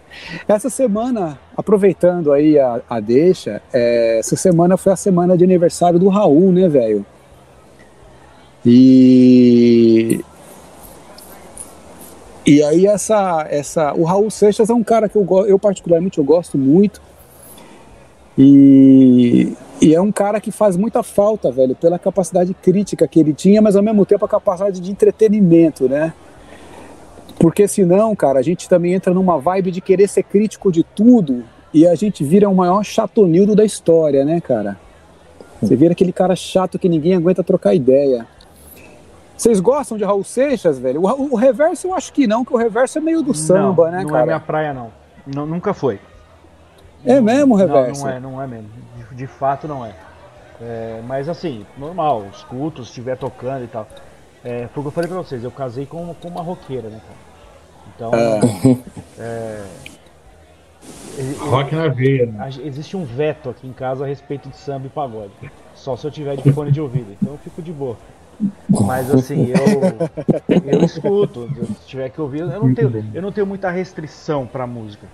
Essa 0.47 0.69
semana, 0.69 1.37
aproveitando 1.55 2.31
aí 2.31 2.57
a, 2.57 2.81
a 2.89 2.99
deixa, 2.99 3.61
é, 3.71 4.17
essa 4.19 4.35
semana 4.35 4.77
foi 4.77 4.93
a 4.93 4.95
semana 4.95 5.37
de 5.37 5.43
aniversário 5.43 5.99
do 5.99 6.07
Raul, 6.07 6.51
né, 6.51 6.67
velho? 6.67 7.05
E 8.65 10.21
E 12.45 12.61
aí 12.63 12.85
essa, 12.85 13.47
essa, 13.49 13.93
o 13.93 14.03
Raul 14.03 14.29
Seixas 14.29 14.69
é 14.69 14.73
um 14.73 14.83
cara 14.83 15.09
que 15.09 15.15
eu, 15.15 15.25
eu 15.47 15.57
particularmente 15.57 16.19
eu 16.19 16.23
gosto 16.23 16.57
muito. 16.57 17.01
E, 18.37 19.53
e 19.81 19.95
é 19.95 20.01
um 20.01 20.11
cara 20.11 20.39
que 20.39 20.51
faz 20.51 20.77
muita 20.77 21.01
falta, 21.01 21.51
velho, 21.51 21.75
pela 21.75 21.97
capacidade 21.97 22.53
crítica 22.53 23.07
que 23.07 23.19
ele 23.19 23.33
tinha, 23.33 23.61
mas 23.61 23.75
ao 23.75 23.81
mesmo 23.81 24.05
tempo 24.05 24.25
a 24.25 24.29
capacidade 24.29 24.79
de 24.79 24.91
entretenimento, 24.91 25.89
né? 25.89 26.13
Porque 27.39 27.67
senão, 27.67 28.15
cara, 28.15 28.39
a 28.39 28.43
gente 28.43 28.69
também 28.69 28.93
entra 28.93 29.13
numa 29.13 29.39
vibe 29.39 29.71
de 29.71 29.81
querer 29.81 30.07
ser 30.07 30.23
crítico 30.23 30.71
de 30.71 30.83
tudo 30.83 31.43
e 31.73 31.87
a 31.87 31.95
gente 31.95 32.23
vira 32.23 32.49
o 32.49 32.55
maior 32.55 32.83
chatonildo 32.83 33.55
da 33.55 33.65
história, 33.65 34.23
né, 34.23 34.39
cara? 34.39 34.77
Você 35.61 35.75
vira 35.75 35.93
aquele 35.93 36.11
cara 36.11 36.35
chato 36.35 36.77
que 36.77 36.87
ninguém 36.87 37.15
aguenta 37.15 37.43
trocar 37.43 37.73
ideia. 37.73 38.27
Vocês 39.37 39.59
gostam 39.59 39.97
de 39.97 40.03
Raul 40.03 40.23
Seixas, 40.23 40.79
velho? 40.79 41.01
O, 41.01 41.33
o, 41.33 41.35
reverso 41.35 41.87
eu 41.87 41.93
acho 41.93 42.13
que 42.13 42.25
não, 42.25 42.45
que 42.45 42.53
o 42.53 42.57
reverso 42.57 42.97
é 42.97 43.01
meio 43.01 43.21
do 43.21 43.33
samba, 43.33 43.85
não, 43.85 43.91
né, 43.91 44.03
não 44.03 44.09
cara? 44.09 44.17
Não 44.17 44.19
é 44.19 44.25
minha 44.25 44.39
praia, 44.39 44.73
não. 44.73 44.91
não 45.25 45.45
nunca 45.45 45.73
foi. 45.73 45.99
É 47.05 47.19
mesmo 47.19 47.53
o 47.53 47.57
reverso? 47.57 48.05
Não, 48.05 48.09
não 48.09 48.15
é, 48.15 48.19
não 48.19 48.41
é 48.41 48.47
mesmo. 48.47 48.69
De, 48.97 49.15
de 49.15 49.27
fato 49.27 49.67
não 49.67 49.85
é. 49.85 49.93
é. 50.61 51.01
Mas 51.05 51.27
assim, 51.27 51.65
normal, 51.77 52.25
escuto, 52.33 52.83
se 52.83 52.89
estiver 52.89 53.17
tocando 53.17 53.63
e 53.63 53.67
tal. 53.67 53.87
É, 54.43 54.67
foi 54.73 54.81
o 54.81 54.83
que 54.83 54.87
eu 54.87 54.91
falei 54.91 55.09
pra 55.09 55.17
vocês, 55.17 55.43
eu 55.43 55.51
casei 55.51 55.85
com, 55.85 56.13
com 56.13 56.27
uma 56.27 56.41
roqueira, 56.41 56.87
né, 56.89 57.01
cara? 57.05 57.35
Então. 57.95 58.11
É. 59.19 59.21
é 59.21 59.65
Rock 61.39 61.73
na 61.73 61.87
veia, 61.87 62.25
né? 62.25 62.49
Existe 62.63 62.97
um 62.97 63.05
veto 63.05 63.49
aqui 63.49 63.67
em 63.67 63.73
casa 63.73 64.03
a 64.03 64.07
respeito 64.07 64.49
de 64.49 64.57
samba 64.57 64.87
e 64.87 64.89
pagode. 64.89 65.31
Só 65.73 65.95
se 65.95 66.05
eu 66.05 66.11
tiver 66.11 66.35
de 66.35 66.51
fone 66.51 66.71
de 66.71 66.81
ouvido. 66.81 67.11
Então 67.11 67.33
eu 67.33 67.37
fico 67.39 67.61
de 67.61 67.71
boa. 67.71 67.97
Mas 68.69 69.13
assim, 69.13 69.51
eu, 69.51 70.71
eu 70.73 70.83
escuto. 70.83 71.49
Se 71.81 71.87
tiver 71.87 72.09
que 72.09 72.19
ouvir, 72.19 72.41
eu 72.41 72.47
não 72.47 72.73
tenho, 72.73 73.05
eu 73.13 73.21
não 73.21 73.31
tenho 73.31 73.47
muita 73.47 73.69
restrição 73.69 74.45
pra 74.45 74.67
música. 74.67 75.07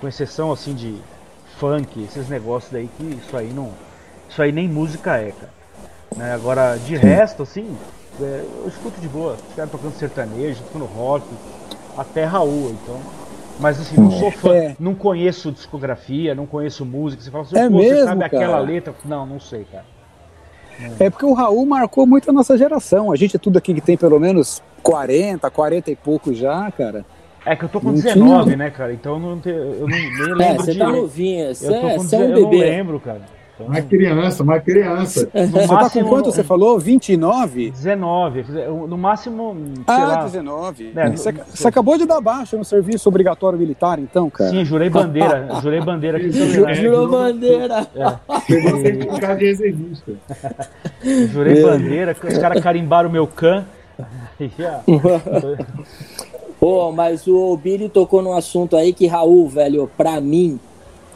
Com 0.00 0.08
exceção 0.08 0.50
assim 0.50 0.74
de 0.74 0.96
funk, 1.58 2.02
esses 2.02 2.28
negócios 2.28 2.72
daí 2.72 2.88
que 2.96 3.04
isso 3.04 3.36
aí 3.36 3.52
não. 3.52 3.70
Isso 4.28 4.40
aí 4.42 4.50
nem 4.50 4.68
música 4.68 5.16
é, 5.16 5.32
cara. 5.32 5.52
Né? 6.16 6.32
Agora, 6.34 6.76
de 6.76 6.96
resto, 6.96 7.42
assim, 7.42 7.76
é, 8.20 8.44
eu 8.62 8.68
escuto 8.68 9.00
de 9.00 9.08
boa. 9.08 9.34
Os 9.34 9.54
caras 9.54 9.70
tocando 9.70 9.94
sertanejo, 9.94 10.62
tocando 10.64 10.84
rock, 10.86 11.24
até 11.96 12.24
Raul, 12.24 12.70
então. 12.70 13.00
Mas 13.60 13.80
assim, 13.80 13.96
não 13.96 14.10
sou 14.10 14.30
fã, 14.30 14.54
é. 14.54 14.76
não 14.80 14.94
conheço 14.94 15.52
discografia, 15.52 16.34
não 16.34 16.46
conheço 16.46 16.84
música. 16.84 17.22
Você 17.22 17.30
fala 17.30 17.44
assim, 17.44 17.58
é 17.58 17.68
mesmo, 17.68 17.96
você 17.96 18.04
sabe 18.04 18.20
cara? 18.20 18.36
aquela 18.36 18.58
letra? 18.58 18.94
Não, 19.04 19.26
não 19.26 19.38
sei, 19.38 19.64
cara. 19.70 19.84
É 20.98 21.10
porque 21.10 21.24
o 21.24 21.32
Raul 21.32 21.64
marcou 21.66 22.06
muito 22.06 22.28
a 22.30 22.32
nossa 22.32 22.56
geração. 22.56 23.12
A 23.12 23.16
gente 23.16 23.36
é 23.36 23.38
tudo 23.38 23.58
aqui 23.58 23.74
que 23.74 23.80
tem 23.80 23.96
pelo 23.96 24.18
menos 24.18 24.62
40, 24.82 25.48
40 25.50 25.90
e 25.90 25.96
pouco 25.96 26.34
já, 26.34 26.70
cara. 26.70 27.04
É 27.44 27.56
que 27.56 27.64
eu 27.64 27.68
tô 27.68 27.80
com 27.80 27.88
não 27.88 27.94
19, 27.94 28.44
tinha... 28.44 28.56
né, 28.56 28.70
cara? 28.70 28.92
Então 28.92 29.14
eu 29.14 29.18
não, 29.18 29.40
te, 29.40 29.48
eu 29.48 29.80
não 29.80 29.86
nem 29.88 30.06
é, 30.06 30.18
lembro. 30.20 30.42
É, 30.42 30.54
você 30.58 30.72
de... 30.72 30.78
tá 30.78 30.88
novinho, 30.88 31.54
você, 31.54 31.66
eu 31.66 31.70
tô 31.70 31.76
é, 31.76 31.80
com 31.80 31.86
é 31.88 32.18
um 32.18 32.22
eu 32.22 32.34
bebê. 32.34 32.42
não 32.42 32.50
lembro, 32.50 33.00
cara. 33.00 33.20
Então... 33.54 33.66
Uma 33.66 33.82
criança, 33.82 34.42
uma 34.42 34.58
criança. 34.60 35.28
No 35.34 35.46
você 35.46 35.66
máximo, 35.66 35.78
tá 35.78 35.90
com 35.90 36.08
quanto 36.08 36.32
você 36.32 36.42
falou? 36.42 36.78
29? 36.78 37.70
19. 37.70 38.44
No 38.88 38.96
máximo. 38.96 39.56
ah, 39.86 40.04
lá, 40.04 40.24
19. 40.24 40.92
É, 40.96 41.10
você, 41.10 41.32
você 41.32 41.68
acabou 41.68 41.98
de 41.98 42.06
dar 42.06 42.20
baixa 42.20 42.56
no 42.56 42.64
serviço 42.64 43.08
obrigatório 43.08 43.58
militar, 43.58 43.98
então, 43.98 44.30
cara? 44.30 44.50
Sim, 44.50 44.64
jurei 44.64 44.88
bandeira. 44.88 45.48
jurei 45.62 45.80
bandeira 45.80 46.18
aqui. 46.18 46.32
Jurou, 46.32 46.74
jurou 46.74 47.08
bandeira. 47.08 47.86
Pegou 48.46 48.80
certificado 48.80 49.38
de 49.38 49.46
reservista. 49.46 50.12
jurei 51.30 51.62
bandeira, 51.62 52.16
os 52.22 52.38
caras 52.38 52.62
carimbaram 52.62 53.08
o 53.08 53.12
meu 53.12 53.26
can. 53.26 53.64
Pô, 56.58 56.92
mas 56.92 57.26
o 57.26 57.56
Billy 57.56 57.88
tocou 57.88 58.22
num 58.22 58.32
assunto 58.32 58.76
aí 58.76 58.92
que 58.92 59.06
Raul, 59.06 59.48
velho, 59.48 59.90
pra 59.96 60.20
mim, 60.20 60.60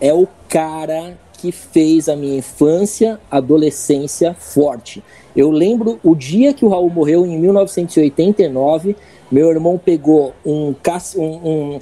é 0.01 0.13
o 0.13 0.27
cara 0.49 1.15
que 1.37 1.53
fez 1.53 2.09
a 2.09 2.17
minha 2.17 2.39
infância, 2.39 3.21
adolescência 3.31 4.35
forte. 4.35 5.03
Eu 5.37 5.51
lembro 5.51 6.01
o 6.03 6.15
dia 6.15 6.55
que 6.55 6.65
o 6.65 6.69
Raul 6.69 6.91
morreu, 6.91 7.27
em 7.27 7.39
1989, 7.39 8.97
meu 9.31 9.51
irmão 9.51 9.79
pegou 9.79 10.33
um, 10.45 10.75
um, 11.17 11.21
um, 11.49 11.79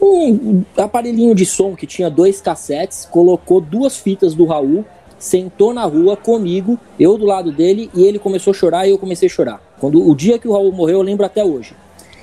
um 0.00 0.64
aparelhinho 0.76 1.34
de 1.34 1.46
som 1.46 1.74
que 1.74 1.86
tinha 1.86 2.10
dois 2.10 2.40
cassetes, 2.40 3.06
colocou 3.10 3.60
duas 3.60 3.96
fitas 3.96 4.34
do 4.34 4.44
Raul, 4.44 4.84
sentou 5.18 5.72
na 5.72 5.84
rua 5.84 6.16
comigo, 6.16 6.78
eu 6.98 7.16
do 7.16 7.24
lado 7.24 7.50
dele, 7.50 7.90
e 7.94 8.04
ele 8.04 8.18
começou 8.18 8.52
a 8.52 8.54
chorar 8.54 8.86
e 8.86 8.90
eu 8.90 8.98
comecei 8.98 9.26
a 9.26 9.30
chorar. 9.30 9.62
Quando 9.80 10.06
o 10.06 10.14
dia 10.14 10.38
que 10.38 10.46
o 10.46 10.52
Raul 10.52 10.72
morreu, 10.72 10.98
eu 10.98 11.02
lembro 11.02 11.24
até 11.24 11.44
hoje. 11.44 11.74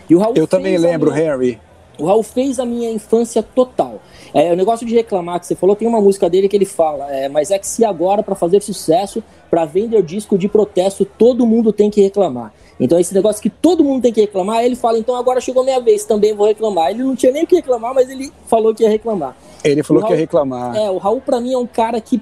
E 0.09 0.15
o 0.15 0.19
Raul 0.19 0.35
eu 0.35 0.47
também 0.47 0.77
lembro, 0.77 1.11
minha... 1.11 1.23
Harry. 1.25 1.59
O 1.97 2.05
Raul 2.05 2.23
fez 2.23 2.59
a 2.59 2.65
minha 2.65 2.91
infância 2.91 3.41
total. 3.41 4.01
É, 4.33 4.51
o 4.51 4.55
negócio 4.55 4.85
de 4.85 4.93
reclamar 4.93 5.39
que 5.39 5.47
você 5.47 5.55
falou, 5.55 5.75
tem 5.75 5.87
uma 5.87 6.01
música 6.01 6.29
dele 6.29 6.49
que 6.49 6.55
ele 6.55 6.65
fala, 6.65 7.09
é, 7.09 7.29
mas 7.29 7.51
é 7.51 7.59
que 7.59 7.67
se 7.67 7.85
agora, 7.85 8.21
para 8.21 8.35
fazer 8.35 8.61
sucesso, 8.61 9.23
para 9.49 9.65
vender 9.65 10.01
disco 10.03 10.37
de 10.37 10.47
protesto, 10.47 11.05
todo 11.05 11.45
mundo 11.45 11.71
tem 11.71 11.89
que 11.89 12.01
reclamar. 12.01 12.53
Então, 12.79 12.99
esse 12.99 13.13
negócio 13.13 13.41
que 13.41 13.49
todo 13.49 13.83
mundo 13.83 14.01
tem 14.01 14.11
que 14.11 14.21
reclamar, 14.21 14.63
ele 14.63 14.75
fala, 14.75 14.97
então 14.97 15.15
agora 15.15 15.39
chegou 15.39 15.63
minha 15.63 15.79
vez, 15.79 16.03
também 16.03 16.33
vou 16.33 16.45
reclamar. 16.45 16.91
Ele 16.91 17.03
não 17.03 17.15
tinha 17.15 17.31
nem 17.31 17.43
o 17.43 17.47
que 17.47 17.55
reclamar, 17.55 17.93
mas 17.93 18.09
ele 18.09 18.31
falou 18.47 18.75
que 18.75 18.83
ia 18.83 18.89
reclamar. 18.89 19.35
Ele 19.63 19.81
falou 19.81 20.01
Raul, 20.01 20.09
que 20.09 20.13
ia 20.13 20.19
reclamar. 20.19 20.75
É, 20.75 20.89
o 20.89 20.97
Raul, 20.97 21.21
para 21.21 21.39
mim, 21.39 21.53
é 21.53 21.57
um 21.57 21.67
cara 21.67 22.01
que, 22.01 22.21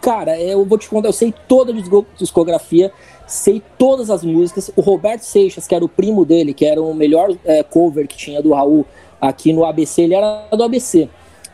cara, 0.00 0.36
é, 0.36 0.52
eu 0.54 0.64
vou 0.64 0.76
te 0.76 0.88
contar, 0.88 1.08
eu 1.08 1.12
sei 1.12 1.32
toda 1.46 1.72
a 1.72 2.04
discografia, 2.18 2.92
sei 3.26 3.62
todas 3.78 4.10
as 4.10 4.24
músicas. 4.24 4.70
O 4.74 4.80
Roberto 4.80 5.22
Seixas, 5.22 5.66
que 5.68 5.74
era 5.74 5.84
o 5.84 5.88
primo 5.88 6.24
dele, 6.24 6.52
que 6.52 6.64
era 6.64 6.82
o 6.82 6.92
melhor 6.92 7.34
é, 7.44 7.62
cover 7.62 8.08
que 8.08 8.16
tinha 8.16 8.42
do 8.42 8.52
Raul 8.52 8.84
aqui 9.26 9.52
no 9.52 9.64
ABC, 9.64 10.02
ele 10.02 10.14
era 10.14 10.46
do 10.52 10.62
ABC. 10.62 11.08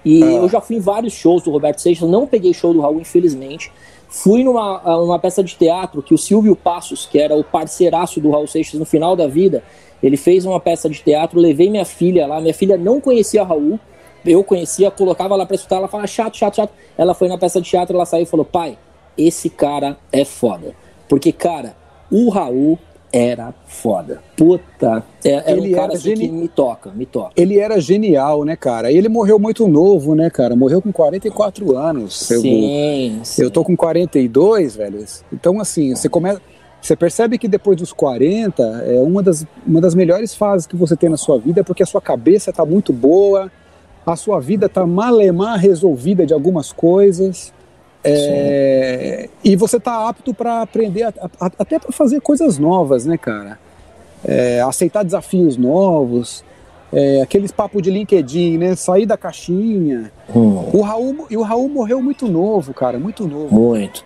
E 0.05 0.23
ah. 0.23 0.27
eu 0.27 0.49
já 0.49 0.61
fui 0.61 0.77
em 0.77 0.81
vários 0.81 1.13
shows 1.13 1.43
do 1.43 1.51
Roberto 1.51 1.81
Seixas, 1.81 2.09
não 2.09 2.27
peguei 2.27 2.53
show 2.53 2.73
do 2.73 2.81
Raul, 2.81 3.01
infelizmente. 3.01 3.71
Fui 4.09 4.43
numa 4.43 4.99
uma 4.99 5.19
peça 5.19 5.43
de 5.43 5.55
teatro 5.55 6.03
que 6.03 6.13
o 6.13 6.19
Silvio 6.19 6.57
Passos, 6.57 7.07
que 7.07 7.19
era 7.19 7.35
o 7.35 7.45
parceiraço 7.45 8.21
do 8.21 8.31
Raul 8.31 8.47
Seixas 8.47 8.79
no 8.79 8.85
final 8.85 9.15
da 9.15 9.29
vida, 9.29 9.63
ele 10.03 10.17
fez 10.17 10.45
uma 10.45 10.59
peça 10.59 10.89
de 10.89 11.01
teatro, 11.01 11.39
levei 11.39 11.71
minha 11.71 11.85
filha 11.85 12.27
lá, 12.27 12.41
minha 12.41 12.55
filha 12.55 12.77
não 12.77 13.01
conhecia 13.01 13.45
Raul, 13.45 13.79
eu 14.25 14.43
conhecia, 14.43 14.91
colocava 14.91 15.37
lá 15.37 15.47
pra 15.47 15.55
escutar, 15.55 15.77
ela 15.77 15.89
falava 15.89 16.07
chato, 16.07 16.37
chato, 16.37 16.57
chato. 16.57 16.73
Ela 16.99 17.15
foi 17.15 17.29
na 17.29 17.39
peça 17.39 17.61
de 17.61 17.71
teatro, 17.71 17.95
ela 17.95 18.05
saiu 18.05 18.25
e 18.25 18.27
falou: 18.27 18.45
pai, 18.45 18.77
esse 19.17 19.49
cara 19.49 19.97
é 20.11 20.25
foda. 20.25 20.75
Porque, 21.09 21.33
cara, 21.33 21.77
o 22.11 22.29
Raul 22.31 22.79
era 23.13 23.53
foda. 23.67 24.23
Puta, 24.37 25.05
é, 25.25 25.31
era 25.31 25.51
ele 25.53 25.73
um 25.73 25.77
cara 25.77 25.95
assim 25.95 26.15
que 26.15 26.29
me 26.29 26.49
toca, 26.49 26.91
me 26.93 27.07
toca. 27.07 27.33
Ele 27.37 27.59
era 27.59 27.81
genial, 27.81 28.45
né, 28.45 28.57
cara? 28.57 28.91
E 28.91 28.97
ele 28.97 29.09
morreu 29.09 29.39
muito 29.39 29.67
novo, 29.67 30.15
né, 30.15 30.31
cara? 30.31 30.55
Morreu 30.55 30.81
com 30.81 30.93
44 30.93 31.77
anos. 31.77 32.19
Sim, 32.19 33.19
eu, 33.19 33.25
sim. 33.25 33.43
eu 33.43 33.51
tô 33.51 33.65
com 33.65 33.77
42, 33.77 34.77
velho. 34.77 35.05
Então, 35.33 35.61
assim, 35.61 35.95
você 35.95 36.09
começa. 36.09 36.41
Você 36.81 36.97
percebe 36.97 37.37
que 37.37 37.47
depois 37.47 37.77
dos 37.77 37.93
40 37.93 38.63
é 38.63 39.01
uma 39.01 39.23
das, 39.23 39.47
uma 39.67 39.83
das 39.83 39.95
melhores 39.95 40.35
fases 40.35 40.67
que 40.67 40.75
você 40.75 40.97
tem 40.97 41.11
na 41.11 41.17
sua 41.19 41.39
vida, 41.39 41.63
porque 41.63 41.83
a 41.83 41.87
sua 41.87 42.01
cabeça 42.01 42.49
está 42.49 42.65
muito 42.65 42.91
boa, 42.91 43.53
a 44.07 44.17
sua 44.17 44.41
vida 44.41 44.65
está 44.65 44.87
malemar 44.87 45.59
resolvida 45.59 46.25
de 46.25 46.33
algumas 46.33 46.73
coisas. 46.73 47.53
É, 48.03 49.29
e 49.45 49.57
você 49.57 49.77
está 49.77 50.09
apto 50.09 50.33
para 50.33 50.63
aprender, 50.63 51.03
a, 51.05 51.13
a, 51.41 51.51
até 51.59 51.79
para 51.79 51.93
fazer 51.93 52.21
coisas 52.21 52.59
novas, 52.59 53.05
né, 53.05 53.19
cara? 53.19 53.59
É, 54.25 54.61
aceitar 54.61 55.03
desafios 55.03 55.57
novos, 55.57 56.45
é, 56.93 57.23
aqueles 57.23 57.53
papos 57.53 57.83
de 57.83 57.91
LinkedIn, 57.91 58.59
né? 58.59 58.75
Sair 58.75 59.07
da 59.07 59.17
caixinha. 59.17 60.11
Hum. 60.35 60.71
O 60.73 60.81
Raul, 60.81 61.27
e 61.31 61.37
o 61.37 61.43
Raul 61.43 61.69
morreu 61.69 62.03
muito 62.03 62.27
novo, 62.27 62.75
cara, 62.75 62.99
muito 62.99 63.27
novo. 63.27 63.55
Muito. 63.55 64.05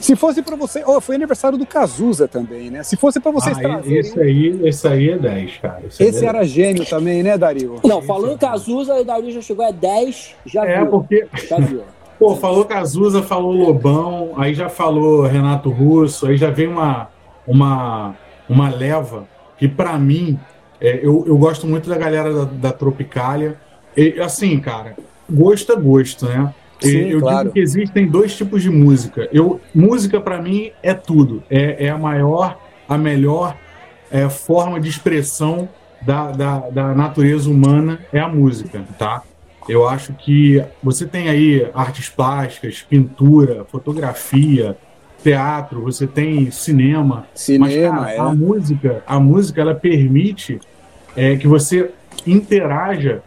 Se 0.00 0.14
fosse 0.14 0.42
para 0.42 0.54
você, 0.54 0.82
oh, 0.86 1.00
foi 1.00 1.14
aniversário 1.14 1.56
do 1.56 1.64
Cazuza 1.64 2.28
também, 2.28 2.68
né? 2.68 2.82
Se 2.82 2.94
fosse 2.94 3.18
para 3.18 3.30
vocês 3.30 3.56
ah, 3.56 3.60
trazerem... 3.60 4.00
esse 4.00 4.20
aí, 4.20 4.60
esse 4.68 4.86
aí 4.86 5.08
é 5.08 5.16
10, 5.16 5.56
cara. 5.58 5.82
Esse, 5.86 6.04
esse 6.04 6.24
é 6.24 6.28
era 6.28 6.40
10. 6.40 6.50
gênio 6.50 6.84
também, 6.84 7.22
né, 7.22 7.38
Dario? 7.38 7.76
Não, 7.82 8.02
falando 8.02 8.34
em 8.34 8.36
Cazuza, 8.36 8.96
o 8.96 9.04
Dario 9.04 9.30
já 9.30 9.40
chegou 9.40 9.64
a 9.64 9.70
10, 9.70 10.34
já 10.44 10.66
é, 10.66 10.80
viu. 10.80 10.88
porque 10.88 11.26
já 11.48 11.56
viu. 11.58 11.80
Pô, 12.18 12.36
falou 12.36 12.64
Cazuza, 12.64 13.22
falou 13.22 13.52
Lobão, 13.52 14.34
aí 14.36 14.54
já 14.54 14.68
falou 14.68 15.22
Renato 15.22 15.70
Russo, 15.70 16.26
aí 16.26 16.36
já 16.36 16.50
vem 16.50 16.68
uma, 16.68 17.08
uma, 17.46 18.14
uma 18.48 18.68
leva 18.68 19.26
que, 19.58 19.68
para 19.68 19.98
mim, 19.98 20.38
é, 20.80 21.00
eu, 21.02 21.24
eu 21.26 21.36
gosto 21.36 21.66
muito 21.66 21.88
da 21.88 21.96
galera 21.96 22.32
da, 22.32 22.44
da 22.44 22.72
Tropicália. 22.72 23.56
E, 23.96 24.20
assim, 24.20 24.58
cara, 24.60 24.94
gosto 25.30 25.72
é 25.72 25.76
gosto, 25.76 26.26
né? 26.26 26.52
Sim, 26.80 27.08
eu 27.08 27.20
claro. 27.20 27.38
digo 27.44 27.54
que 27.54 27.60
existem 27.60 28.06
dois 28.06 28.36
tipos 28.36 28.62
de 28.62 28.70
música. 28.70 29.28
Eu, 29.32 29.60
música, 29.74 30.20
para 30.20 30.40
mim, 30.42 30.70
é 30.82 30.92
tudo. 30.92 31.42
É, 31.48 31.86
é 31.86 31.90
a 31.90 31.98
maior, 31.98 32.58
a 32.88 32.98
melhor 32.98 33.56
é, 34.10 34.28
forma 34.28 34.78
de 34.78 34.88
expressão 34.88 35.68
da, 36.02 36.30
da, 36.30 36.58
da 36.70 36.94
natureza 36.94 37.48
humana 37.50 38.00
é 38.12 38.20
a 38.20 38.28
música, 38.28 38.84
tá? 38.98 39.22
Eu 39.68 39.88
acho 39.88 40.12
que 40.12 40.62
você 40.82 41.06
tem 41.06 41.28
aí 41.28 41.68
artes 41.74 42.08
plásticas, 42.08 42.82
pintura, 42.82 43.64
fotografia, 43.64 44.76
teatro, 45.22 45.82
você 45.82 46.06
tem 46.06 46.50
cinema. 46.50 47.26
Cinema, 47.34 47.66
mas, 47.66 47.76
cara, 47.76 48.12
é. 48.12 48.18
a 48.18 48.34
música, 48.34 49.02
a 49.06 49.18
música 49.18 49.60
ela 49.60 49.74
permite 49.74 50.60
é, 51.16 51.36
que 51.36 51.48
você 51.48 51.90
interaja. 52.26 53.22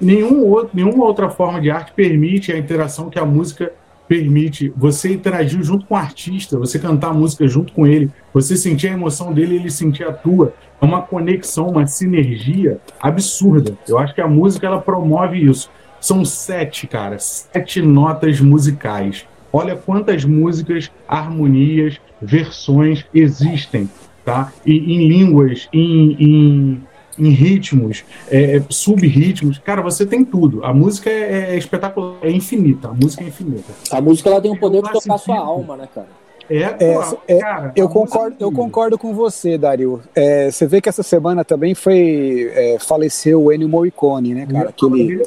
Nenhum 0.00 0.46
outro, 0.46 0.70
nenhuma 0.72 1.04
outra 1.04 1.28
forma 1.28 1.60
de 1.60 1.70
arte 1.70 1.92
permite 1.92 2.52
a 2.52 2.58
interação 2.58 3.10
que 3.10 3.18
a 3.18 3.24
música 3.24 3.72
permite. 4.08 4.72
Você 4.76 5.12
interagir 5.12 5.62
junto 5.62 5.86
com 5.86 5.94
o 5.94 5.98
artista, 5.98 6.58
você 6.58 6.78
cantar 6.78 7.08
a 7.08 7.14
música 7.14 7.46
junto 7.48 7.72
com 7.72 7.86
ele, 7.86 8.10
você 8.32 8.56
sentir 8.56 8.88
a 8.88 8.92
emoção 8.92 9.32
dele, 9.32 9.56
ele 9.56 9.70
sentir 9.70 10.04
a 10.04 10.12
tua. 10.12 10.54
É 10.80 10.84
uma 10.84 11.02
conexão, 11.02 11.68
uma 11.68 11.86
sinergia 11.86 12.80
absurda. 13.00 13.76
Eu 13.88 13.98
acho 13.98 14.14
que 14.14 14.20
a 14.20 14.28
música 14.28 14.66
ela 14.66 14.80
promove 14.80 15.44
isso. 15.44 15.70
São 16.02 16.24
sete, 16.24 16.88
cara, 16.88 17.16
sete 17.20 17.80
notas 17.80 18.40
musicais. 18.40 19.24
Olha 19.52 19.76
quantas 19.76 20.24
músicas, 20.24 20.90
harmonias, 21.06 22.00
versões 22.20 23.06
existem, 23.14 23.88
tá? 24.24 24.52
E, 24.66 24.72
em 24.72 25.06
línguas, 25.06 25.68
em, 25.72 26.16
em, 26.18 26.82
em 27.16 27.28
ritmos, 27.30 28.02
é, 28.28 28.56
é 28.56 28.62
sub-ritmos. 28.68 29.58
Cara, 29.58 29.80
você 29.80 30.04
tem 30.04 30.24
tudo. 30.24 30.64
A 30.64 30.74
música 30.74 31.08
é, 31.08 31.52
é, 31.52 31.56
espetacular, 31.56 32.16
é 32.20 32.32
infinita. 32.32 32.88
A 32.88 32.94
música 32.94 33.22
é 33.22 33.28
infinita. 33.28 33.72
A 33.92 34.00
música 34.00 34.28
ela 34.28 34.40
tem 34.40 34.50
o 34.50 34.58
poder 34.58 34.82
de 34.82 34.90
tocar 34.90 35.18
sua 35.18 35.38
alma, 35.38 35.76
né, 35.76 35.88
cara? 35.94 36.08
É, 36.54 36.76
é, 36.80 37.36
é, 37.36 37.38
cara, 37.38 37.72
eu 37.74 37.88
concordo, 37.88 38.36
eu 38.38 38.52
concordo 38.52 38.98
com 38.98 39.14
você, 39.14 39.56
Dario. 39.56 40.02
É, 40.14 40.50
você 40.50 40.66
vê 40.66 40.80
que 40.80 40.88
essa 40.88 41.02
semana 41.02 41.44
também 41.44 41.74
foi 41.74 42.50
é, 42.54 42.76
faleceu 42.78 43.44
o 43.44 43.52
Ennio 43.52 43.68
Morricone, 43.68 44.34
né, 44.34 44.46
cara? 44.46 44.68
Aquele 44.68 45.22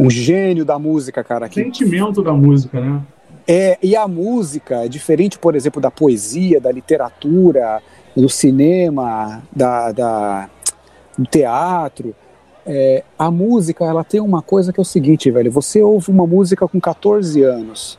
um 0.00 0.10
gênio 0.10 0.64
da 0.64 0.78
música, 0.78 1.22
cara. 1.22 1.48
Que... 1.48 1.62
Sentimento 1.62 2.22
da 2.22 2.32
música, 2.32 2.80
né? 2.80 3.00
É, 3.46 3.78
e 3.82 3.94
a 3.94 4.08
música, 4.08 4.88
diferente, 4.88 5.38
por 5.38 5.54
exemplo, 5.54 5.80
da 5.80 5.90
poesia, 5.90 6.60
da 6.60 6.70
literatura, 6.70 7.80
do 8.16 8.28
cinema, 8.28 9.42
da, 9.54 9.92
da 9.92 10.50
do 11.16 11.26
teatro, 11.26 12.14
é, 12.64 13.02
a 13.18 13.30
música 13.30 13.84
ela 13.84 14.04
tem 14.04 14.20
uma 14.20 14.40
coisa 14.40 14.72
que 14.72 14.80
é 14.80 14.82
o 14.82 14.84
seguinte, 14.84 15.30
velho. 15.30 15.50
Você 15.52 15.82
ouve 15.82 16.10
uma 16.10 16.26
música 16.26 16.66
com 16.66 16.80
14 16.80 17.42
anos, 17.42 17.98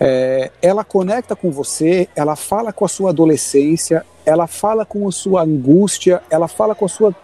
é, 0.00 0.50
ela 0.60 0.84
conecta 0.84 1.36
com 1.36 1.50
você, 1.50 2.08
ela 2.16 2.36
fala 2.36 2.72
com 2.72 2.84
a 2.84 2.88
sua 2.88 3.10
adolescência, 3.10 4.04
ela 4.26 4.46
fala 4.46 4.84
com 4.84 5.06
a 5.06 5.12
sua 5.12 5.42
angústia, 5.42 6.22
ela 6.30 6.48
fala 6.48 6.74
com 6.74 6.84
a 6.84 6.88
sua, 6.88 7.14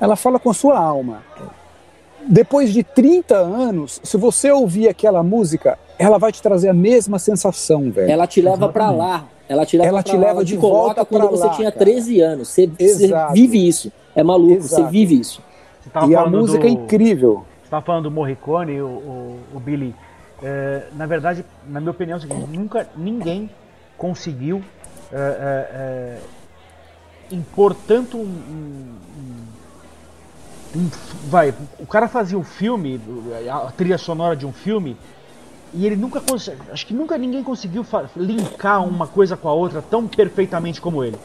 ela 0.00 0.16
fala 0.16 0.38
com 0.38 0.50
a 0.50 0.54
sua 0.54 0.78
alma. 0.78 1.22
Depois 2.26 2.72
de 2.72 2.82
30 2.82 3.36
anos, 3.36 4.00
se 4.04 4.16
você 4.16 4.50
ouvir 4.50 4.88
aquela 4.88 5.22
música, 5.22 5.78
ela 5.98 6.18
vai 6.18 6.32
te 6.32 6.40
trazer 6.40 6.68
a 6.68 6.74
mesma 6.74 7.18
sensação, 7.18 7.90
velho. 7.90 8.10
Ela 8.10 8.26
te 8.26 8.40
leva 8.40 8.68
para 8.68 8.90
lá. 8.90 9.26
Ela 9.48 9.66
te 9.66 9.76
leva, 9.76 9.88
ela 9.88 10.02
te 10.02 10.16
leva 10.16 10.44
de 10.44 10.56
volta 10.56 11.04
quando 11.04 11.28
você 11.28 11.46
lá, 11.46 11.54
tinha 11.54 11.72
13 11.72 12.18
cara. 12.18 12.32
anos. 12.32 12.48
Você, 12.48 12.66
você, 12.68 13.10
vive 13.32 13.66
isso. 13.66 13.90
É 14.14 14.22
maluco, 14.22 14.54
Exato. 14.54 14.84
você 14.84 14.90
vive 14.90 15.18
isso. 15.18 15.42
Você 15.92 16.10
e 16.10 16.14
a 16.14 16.24
música 16.26 16.60
do... 16.60 16.66
é 16.66 16.70
incrível. 16.70 17.44
Você 17.58 17.64
estava 17.64 17.84
falando 17.84 18.04
do 18.04 18.10
Morricone, 18.12 18.80
o, 18.80 18.86
o, 18.86 19.38
o 19.54 19.60
Billy. 19.60 19.94
É, 20.42 20.86
na 20.94 21.06
verdade, 21.06 21.44
na 21.68 21.80
minha 21.80 21.90
opinião, 21.90 22.16
é 22.16 22.18
o 22.18 22.22
seguinte, 22.22 22.46
nunca 22.48 22.88
ninguém 22.96 23.50
conseguiu 23.96 24.62
é, 25.12 25.16
é, 25.16 25.68
é 25.74 26.18
impor 27.34 27.74
tanto 27.74 28.16
um, 28.16 28.22
um, 28.22 28.94
um, 30.78 30.90
vai, 31.28 31.54
o 31.78 31.86
cara 31.86 32.08
fazia 32.08 32.36
o 32.36 32.40
um 32.40 32.44
filme, 32.44 33.00
a 33.50 33.70
trilha 33.72 33.98
sonora 33.98 34.34
de 34.34 34.46
um 34.46 34.52
filme, 34.52 34.96
e 35.72 35.86
ele 35.86 35.96
nunca 35.96 36.20
acho 36.72 36.86
que 36.86 36.94
nunca 36.94 37.16
ninguém 37.16 37.44
conseguiu 37.44 37.86
linkar 38.16 38.84
uma 38.84 39.06
coisa 39.06 39.36
com 39.36 39.48
a 39.48 39.52
outra 39.52 39.80
tão 39.80 40.06
perfeitamente 40.06 40.80
como 40.80 41.04
ele. 41.04 41.16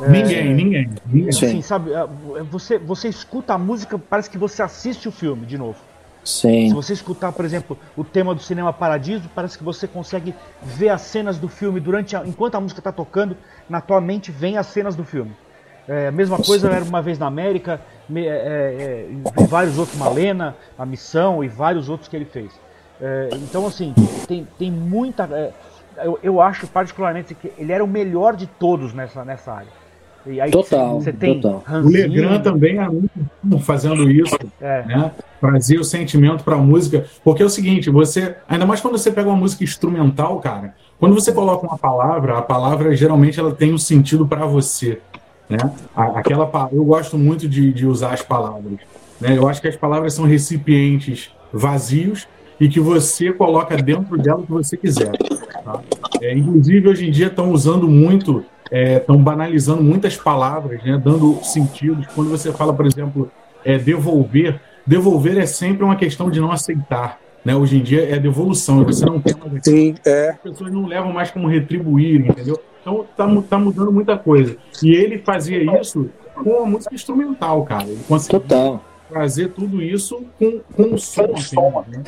Ninguém, 0.00 0.38
é, 0.38 0.54
ninguém, 0.54 0.90
ninguém. 1.06 1.28
Assim, 1.28 1.62
sabe, 1.62 1.90
você, 2.50 2.78
você 2.78 3.08
escuta 3.08 3.54
a 3.54 3.58
música, 3.58 3.98
parece 3.98 4.30
que 4.30 4.38
você 4.38 4.62
assiste 4.62 5.08
o 5.08 5.12
filme 5.12 5.46
de 5.46 5.58
novo. 5.58 5.78
Sim. 6.24 6.68
Se 6.68 6.74
você 6.74 6.92
escutar, 6.92 7.32
por 7.32 7.44
exemplo, 7.44 7.78
o 7.96 8.04
tema 8.04 8.34
do 8.34 8.42
Cinema 8.42 8.72
Paradiso, 8.72 9.30
parece 9.34 9.56
que 9.56 9.64
você 9.64 9.86
consegue 9.86 10.34
ver 10.62 10.90
as 10.90 11.00
cenas 11.02 11.38
do 11.38 11.48
filme 11.48 11.80
durante 11.80 12.16
a, 12.16 12.26
enquanto 12.26 12.56
a 12.56 12.60
música 12.60 12.80
está 12.80 12.92
tocando, 12.92 13.36
na 13.68 13.80
tua 13.80 14.00
mente 14.00 14.30
vem 14.30 14.58
as 14.58 14.66
cenas 14.66 14.94
do 14.94 15.04
filme. 15.04 15.34
É, 15.88 16.08
a 16.08 16.12
mesma 16.12 16.36
coisa 16.36 16.70
era 16.70 16.84
uma 16.84 17.00
vez 17.00 17.18
na 17.18 17.26
América, 17.26 17.80
me, 18.06 18.26
é, 18.26 18.30
é, 18.30 19.08
e 19.10 19.46
vários 19.46 19.78
outros, 19.78 19.96
Malena, 19.96 20.54
A 20.78 20.84
Missão 20.84 21.42
e 21.42 21.48
vários 21.48 21.88
outros 21.88 22.08
que 22.08 22.14
ele 22.14 22.26
fez. 22.26 22.52
É, 23.00 23.30
então, 23.32 23.66
assim, 23.66 23.94
tem, 24.26 24.46
tem 24.58 24.70
muita. 24.70 25.24
É, 25.32 25.52
eu, 26.04 26.18
eu 26.22 26.40
acho 26.42 26.66
particularmente 26.66 27.34
que 27.34 27.52
ele 27.56 27.72
era 27.72 27.82
o 27.82 27.88
melhor 27.88 28.36
de 28.36 28.46
todos 28.46 28.92
nessa, 28.92 29.24
nessa 29.24 29.52
área. 29.52 29.72
E 30.26 30.40
aí 30.40 30.50
total, 30.50 31.00
você 31.00 31.12
tem 31.12 31.40
total. 31.40 31.62
O 31.82 31.88
Legrand 31.88 32.42
também 32.42 32.78
é 32.78 32.88
muito 32.88 33.64
fazendo 33.64 34.10
isso, 34.10 34.36
é. 34.60 34.84
né? 34.84 35.12
Trazer 35.40 35.78
o 35.78 35.84
sentimento 35.84 36.44
para 36.44 36.56
a 36.56 36.58
música, 36.58 37.06
porque 37.24 37.42
é 37.42 37.46
o 37.46 37.50
seguinte, 37.50 37.88
você, 37.88 38.36
ainda 38.48 38.66
mais 38.66 38.80
quando 38.80 38.98
você 38.98 39.10
pega 39.10 39.28
uma 39.28 39.36
música 39.36 39.64
instrumental, 39.64 40.38
cara, 40.40 40.74
quando 40.98 41.14
você 41.14 41.32
coloca 41.32 41.66
uma 41.66 41.78
palavra, 41.78 42.38
a 42.38 42.42
palavra 42.42 42.94
geralmente 42.94 43.38
ela 43.38 43.54
tem 43.54 43.72
um 43.72 43.78
sentido 43.78 44.26
para 44.26 44.44
você, 44.44 45.00
né? 45.48 45.58
Aquela 45.96 46.50
eu 46.72 46.84
gosto 46.84 47.16
muito 47.16 47.48
de, 47.48 47.72
de 47.72 47.86
usar 47.86 48.12
as 48.12 48.22
palavras, 48.22 48.78
né? 49.20 49.36
Eu 49.36 49.48
acho 49.48 49.62
que 49.62 49.68
as 49.68 49.76
palavras 49.76 50.14
são 50.14 50.24
recipientes 50.24 51.30
vazios 51.52 52.26
e 52.60 52.68
que 52.68 52.80
você 52.80 53.32
coloca 53.32 53.76
dentro 53.76 54.16
dela 54.18 54.40
o 54.40 54.46
que 54.46 54.52
você 54.52 54.76
quiser. 54.76 55.12
Tá? 55.64 55.80
É, 56.20 56.36
inclusive 56.36 56.88
hoje 56.88 57.08
em 57.08 57.10
dia 57.10 57.26
estão 57.26 57.50
usando 57.50 57.88
muito 57.88 58.44
estão 58.70 59.16
é, 59.16 59.18
banalizando 59.18 59.82
muitas 59.82 60.16
palavras, 60.16 60.82
né, 60.82 61.00
dando 61.02 61.38
sentidos. 61.42 62.06
Quando 62.14 62.28
você 62.28 62.52
fala, 62.52 62.72
por 62.72 62.86
exemplo, 62.86 63.30
é, 63.64 63.78
devolver, 63.78 64.60
devolver 64.86 65.38
é 65.38 65.46
sempre 65.46 65.84
uma 65.84 65.96
questão 65.96 66.30
de 66.30 66.40
não 66.40 66.52
aceitar. 66.52 67.18
Né? 67.44 67.56
Hoje 67.56 67.78
em 67.78 67.82
dia 67.82 68.14
é 68.14 68.18
devolução, 68.18 68.84
você 68.84 69.04
não 69.06 69.20
tem 69.20 69.34
mais. 69.34 69.64
Sim, 69.64 69.94
é. 70.04 70.30
As 70.30 70.38
pessoas 70.38 70.72
não 70.72 70.86
levam 70.86 71.12
mais 71.12 71.30
como 71.30 71.48
retribuir, 71.48 72.26
entendeu? 72.26 72.60
Então 72.80 73.06
tá, 73.16 73.26
tá 73.48 73.58
mudando 73.58 73.92
muita 73.92 74.16
coisa. 74.16 74.56
E 74.82 74.90
ele 74.90 75.18
fazia 75.18 75.80
isso 75.80 76.10
com 76.34 76.62
a 76.62 76.66
música 76.66 76.94
instrumental, 76.94 77.64
cara. 77.64 77.84
Ele 77.84 78.00
conseguia 78.06 78.40
Total. 78.40 78.84
trazer 79.08 79.48
tudo 79.50 79.82
isso 79.82 80.24
com, 80.38 80.60
com 80.74 80.94
o 80.94 80.98
som. 80.98 81.36
som 81.36 81.84
né? 81.88 82.02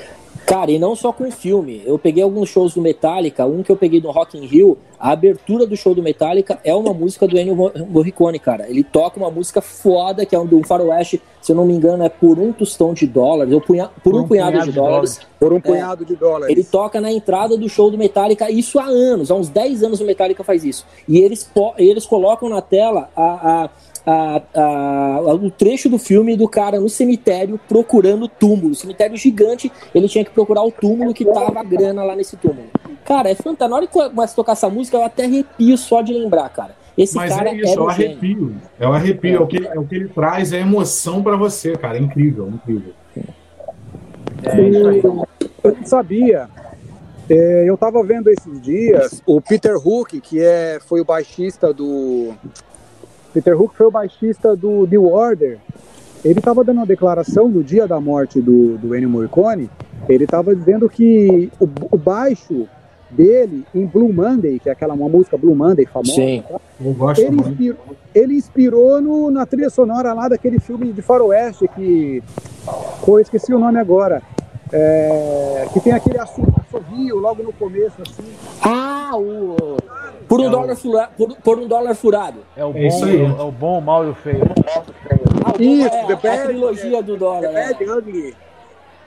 Cara, 0.51 0.73
e 0.73 0.81
não 0.81 0.97
só 0.97 1.13
com 1.13 1.31
filme. 1.31 1.81
Eu 1.87 1.97
peguei 1.97 2.25
alguns 2.25 2.49
shows 2.49 2.75
do 2.75 2.83
Metallica, 2.83 3.47
um 3.47 3.63
que 3.63 3.71
eu 3.71 3.77
peguei 3.77 4.01
no 4.01 4.11
Rock 4.11 4.37
in 4.37 4.47
Rio, 4.47 4.77
a 4.99 5.13
abertura 5.13 5.65
do 5.65 5.77
show 5.77 5.95
do 5.95 6.03
Metallica 6.03 6.59
é 6.65 6.75
uma 6.75 6.93
música 6.93 7.29
do 7.29 7.39
Ennio 7.39 7.55
Morricone, 7.89 8.41
cara. 8.41 8.69
Ele 8.69 8.83
toca 8.83 9.17
uma 9.17 9.31
música 9.31 9.61
foda, 9.61 10.27
que 10.27 10.35
é 10.35 10.39
um 10.41 10.45
do 10.45 10.61
faroeste, 10.65 11.23
se 11.41 11.53
eu 11.53 11.57
não 11.57 11.65
me 11.65 11.73
engano, 11.73 12.03
é 12.03 12.09
por 12.09 12.37
um 12.37 12.53
tostão 12.53 12.93
de 12.93 13.07
dólares, 13.07 13.55
ou 13.55 13.61
punha, 13.61 13.91
por, 14.03 14.11
por, 14.11 14.15
um, 14.17 14.25
um 14.25 14.27
punhado, 14.27 14.51
punhado, 14.51 14.71
de, 14.73 14.77
dólares. 14.77 15.15
dólares. 15.15 15.31
Por 15.39 15.53
um 15.53 15.57
é, 15.59 15.61
punhado 15.61 16.05
de 16.05 16.17
dólares. 16.17 16.57
Ele 16.57 16.65
toca 16.65 17.01
na 17.01 17.13
entrada 17.13 17.57
do 17.57 17.69
show 17.69 17.89
do 17.89 17.97
Metallica, 17.97 18.51
isso 18.51 18.81
há 18.81 18.87
anos, 18.87 19.31
há 19.31 19.37
uns 19.37 19.49
10 19.49 19.85
anos 19.85 20.01
o 20.01 20.05
Metallica 20.05 20.43
faz 20.43 20.65
isso. 20.65 20.85
E 21.07 21.19
eles, 21.19 21.49
eles 21.79 22.05
colocam 22.05 22.49
na 22.49 22.61
tela 22.61 23.09
a, 23.15 23.23
a 23.23 23.71
a, 24.07 24.43
a, 24.55 25.21
o 25.35 25.51
trecho 25.51 25.89
do 25.89 25.99
filme 25.99 26.37
do 26.37 26.49
cara 26.49 26.81
no 26.81 26.89
cemitério 26.89 27.61
procurando 27.69 28.29
túmulo. 28.29 28.75
Cemitério 28.75 29.17
gigante, 29.17 29.71
ele 29.95 30.09
tinha 30.09 30.25
que 30.25 30.31
procurar 30.31 30.63
o 30.63 30.71
túmulo 30.71 31.15
que 31.15 31.25
tava 31.25 31.61
a 31.61 31.65
grana 31.65 32.03
lá 32.03 32.17
nesse 32.17 32.37
túmulo. 32.37 32.69
Cara, 33.05 33.31
é 33.31 33.35
fantástico. 33.35 33.69
Na 33.69 33.77
hora 33.77 33.87
que 33.87 33.93
começa 33.93 34.33
a 34.33 34.37
tocar 34.37 34.53
essa 34.53 34.69
música, 34.69 34.97
eu 34.97 35.05
até 35.05 35.25
arrepio 35.25 35.77
só 35.77 36.03
de 36.03 36.13
lembrar, 36.13 36.49
cara. 36.51 36.77
Esse 36.97 37.17
Mas 37.17 37.35
cara 37.35 37.51
é 37.51 37.55
isso, 37.55 37.79
é 37.79 37.81
o 37.81 37.89
arrepio. 37.89 38.55
É 38.79 38.89
o 38.89 38.93
arrepio, 38.93 39.37
é 39.37 39.41
o, 39.41 39.47
que, 39.47 39.67
é 39.67 39.79
o 39.79 39.85
que 39.85 39.95
ele 39.95 40.09
traz, 40.09 40.53
é 40.53 40.61
emoção 40.61 41.23
para 41.23 41.37
você, 41.37 41.77
cara. 41.77 41.97
É 41.97 42.01
incrível, 42.01 42.49
incrível. 42.49 42.93
É 44.43 44.69
isso 44.69 44.89
aí. 44.89 45.03
Eu 45.03 45.77
não 45.77 45.87
sabia. 45.87 46.49
É, 47.29 47.65
eu 47.65 47.77
tava 47.77 48.03
vendo 48.03 48.29
esses 48.29 48.61
dias 48.61 49.23
o 49.25 49.41
Peter 49.41 49.77
Hook, 49.77 50.21
que 50.21 50.41
é, 50.41 50.79
foi 50.81 51.01
o 51.01 51.05
baixista 51.05 51.73
do 51.73 52.35
Peter 53.33 53.61
Hook 53.61 53.75
foi 53.77 53.87
o 53.87 53.91
baixista 53.91 54.57
do 54.57 54.87
New 54.87 55.07
Order. 55.07 55.59
Ele 56.25 56.39
estava 56.39 56.63
dando 56.63 56.79
uma 56.79 56.87
declaração 56.87 57.49
no 57.49 57.63
dia 57.63 57.87
da 57.87 58.01
morte 58.01 58.41
do, 58.41 58.77
do 58.77 58.95
Ennio 58.95 59.09
Morricone. 59.09 59.71
Ele 60.09 60.25
estava 60.25 60.55
dizendo 60.55 60.89
que 60.89 61.51
o, 61.59 61.69
o, 61.93 61.97
baixo 61.97 62.67
dele 63.11 63.65
em 63.75 63.87
Blue 63.87 64.13
Monday, 64.13 64.59
que 64.59 64.69
é 64.69 64.73
aquela 64.73 64.95
uma 64.95 65.09
música 65.09 65.37
Blue 65.37 65.55
Monday 65.55 65.87
famosa, 65.87 66.15
Sim, 66.15 66.43
tá? 66.47 66.61
eu 66.85 66.93
gosto 66.93 67.23
ele, 67.23 67.41
inspirou, 67.41 67.79
ele 68.15 68.35
inspirou 68.35 69.01
no, 69.01 69.31
na 69.31 69.47
trilha 69.47 69.71
sonora 69.71 70.13
lá 70.13 70.29
daquele 70.29 70.59
filme 70.59 70.93
de 70.93 71.03
faroeste 71.03 71.69
que, 71.69 72.23
pô, 73.05 73.19
esqueci 73.19 73.53
o 73.53 73.59
nome 73.59 73.79
agora, 73.79 74.23
é, 74.73 75.67
que 75.73 75.81
tem 75.81 75.93
aquele 75.93 76.19
assovio 76.19 77.17
logo 77.17 77.43
no 77.43 77.53
começo 77.53 77.97
assim. 78.03 78.33
Ah, 78.63 79.13
o 79.15 79.77
por 80.31 80.41
um, 80.41 80.47
é 80.47 80.49
dólar, 80.49 80.73
o... 80.73 80.77
fura, 80.77 81.11
por, 81.17 81.37
por, 81.39 81.59
um 81.59 81.67
dólar 81.67 81.95
furado. 81.97 82.45
É 82.57 82.65
o 82.65 82.71
é 82.71 82.89
bom, 82.89 83.07
é, 83.07 83.17
é 83.17 83.43
o 83.43 83.51
bom, 83.51 83.79
o 83.79 83.83
mal 83.83 84.07
e 84.07 84.11
o 84.11 84.15
feio. 84.15 84.43
Ah, 85.45 85.53
o 85.59 85.61
Isso, 85.61 85.93
é, 85.93 86.07
the 86.07 86.15
bad, 86.15 86.29
a 86.29 86.47
trilogia 86.47 87.03
do 87.03 87.17
dólar. 87.17 87.51
The 87.51 87.75
bad, 87.75 87.91
ugly. 87.91 88.37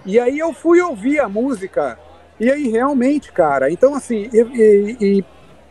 E 0.06 0.20
aí 0.20 0.38
eu 0.38 0.52
fui 0.52 0.82
ouvir 0.82 1.22
a 1.22 1.30
música, 1.30 1.98
e 2.38 2.52
aí 2.52 2.68
realmente, 2.68 3.32
cara, 3.32 3.72
então 3.72 3.96
assim, 3.96 4.30
e, 4.34 4.38
e, 4.38 4.98
e, 5.00 5.26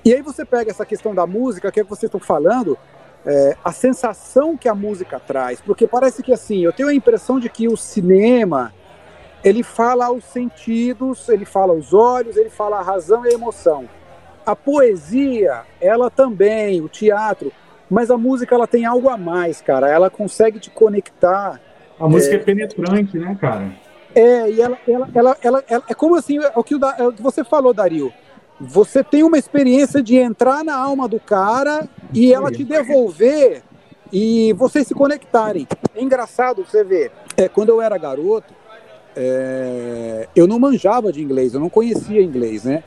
e 0.06 0.14
aí 0.14 0.22
você 0.22 0.42
pega 0.42 0.70
essa 0.70 0.86
questão 0.86 1.14
da 1.14 1.26
música, 1.26 1.70
que 1.70 1.80
é 1.80 1.84
que 1.84 1.90
vocês 1.90 2.08
estão 2.08 2.18
falando, 2.18 2.78
é, 3.26 3.54
a 3.62 3.72
sensação 3.72 4.56
que 4.56 4.70
a 4.70 4.74
música 4.74 5.20
traz, 5.20 5.60
porque 5.60 5.86
parece 5.86 6.22
que 6.22 6.32
assim, 6.32 6.64
eu 6.64 6.72
tenho 6.72 6.88
a 6.88 6.94
impressão 6.94 7.38
de 7.38 7.50
que 7.50 7.68
o 7.68 7.76
cinema 7.76 8.72
ele 9.44 9.62
fala 9.62 10.06
aos 10.06 10.24
sentidos, 10.24 11.28
ele 11.28 11.44
fala 11.44 11.74
aos 11.74 11.92
olhos, 11.92 12.38
ele 12.38 12.48
fala 12.48 12.78
a 12.78 12.82
razão 12.82 13.26
e 13.26 13.28
a 13.28 13.32
emoção. 13.32 13.86
A 14.44 14.56
poesia, 14.56 15.62
ela 15.80 16.10
também, 16.10 16.80
o 16.80 16.88
teatro, 16.88 17.52
mas 17.88 18.10
a 18.10 18.16
música 18.16 18.54
ela 18.54 18.66
tem 18.66 18.84
algo 18.84 19.08
a 19.08 19.16
mais, 19.16 19.60
cara. 19.60 19.88
Ela 19.88 20.10
consegue 20.10 20.58
te 20.58 20.70
conectar. 20.70 21.60
A 21.98 22.08
música 22.08 22.34
é, 22.34 22.38
é 22.38 22.42
penetrante, 22.42 23.18
né, 23.18 23.36
cara? 23.40 23.70
É, 24.14 24.50
e 24.50 24.60
ela, 24.60 24.78
ela, 24.86 25.08
ela, 25.14 25.36
ela, 25.42 25.64
ela 25.68 25.84
é 25.88 25.94
como 25.94 26.16
assim, 26.16 26.38
é 26.38 26.52
o 26.54 26.62
que, 26.64 26.74
o, 26.74 26.84
é 26.84 27.06
o 27.06 27.12
que 27.12 27.22
você 27.22 27.44
falou, 27.44 27.72
Dario. 27.72 28.12
Você 28.60 29.02
tem 29.02 29.22
uma 29.22 29.38
experiência 29.38 30.02
de 30.02 30.16
entrar 30.16 30.64
na 30.64 30.76
alma 30.76 31.08
do 31.08 31.18
cara 31.18 31.88
e 32.12 32.32
ela 32.32 32.50
te 32.50 32.62
devolver 32.64 33.62
e 34.12 34.52
vocês 34.52 34.86
se 34.86 34.94
conectarem. 34.94 35.66
É 35.94 36.02
engraçado 36.02 36.64
você 36.64 36.84
ver. 36.84 37.10
É, 37.36 37.48
quando 37.48 37.70
eu 37.70 37.80
era 37.80 37.96
garoto, 37.96 38.54
é, 39.16 40.28
eu 40.36 40.46
não 40.46 40.58
manjava 40.58 41.12
de 41.12 41.22
inglês, 41.22 41.54
eu 41.54 41.60
não 41.60 41.68
conhecia 41.68 42.22
inglês, 42.22 42.64
né? 42.64 42.84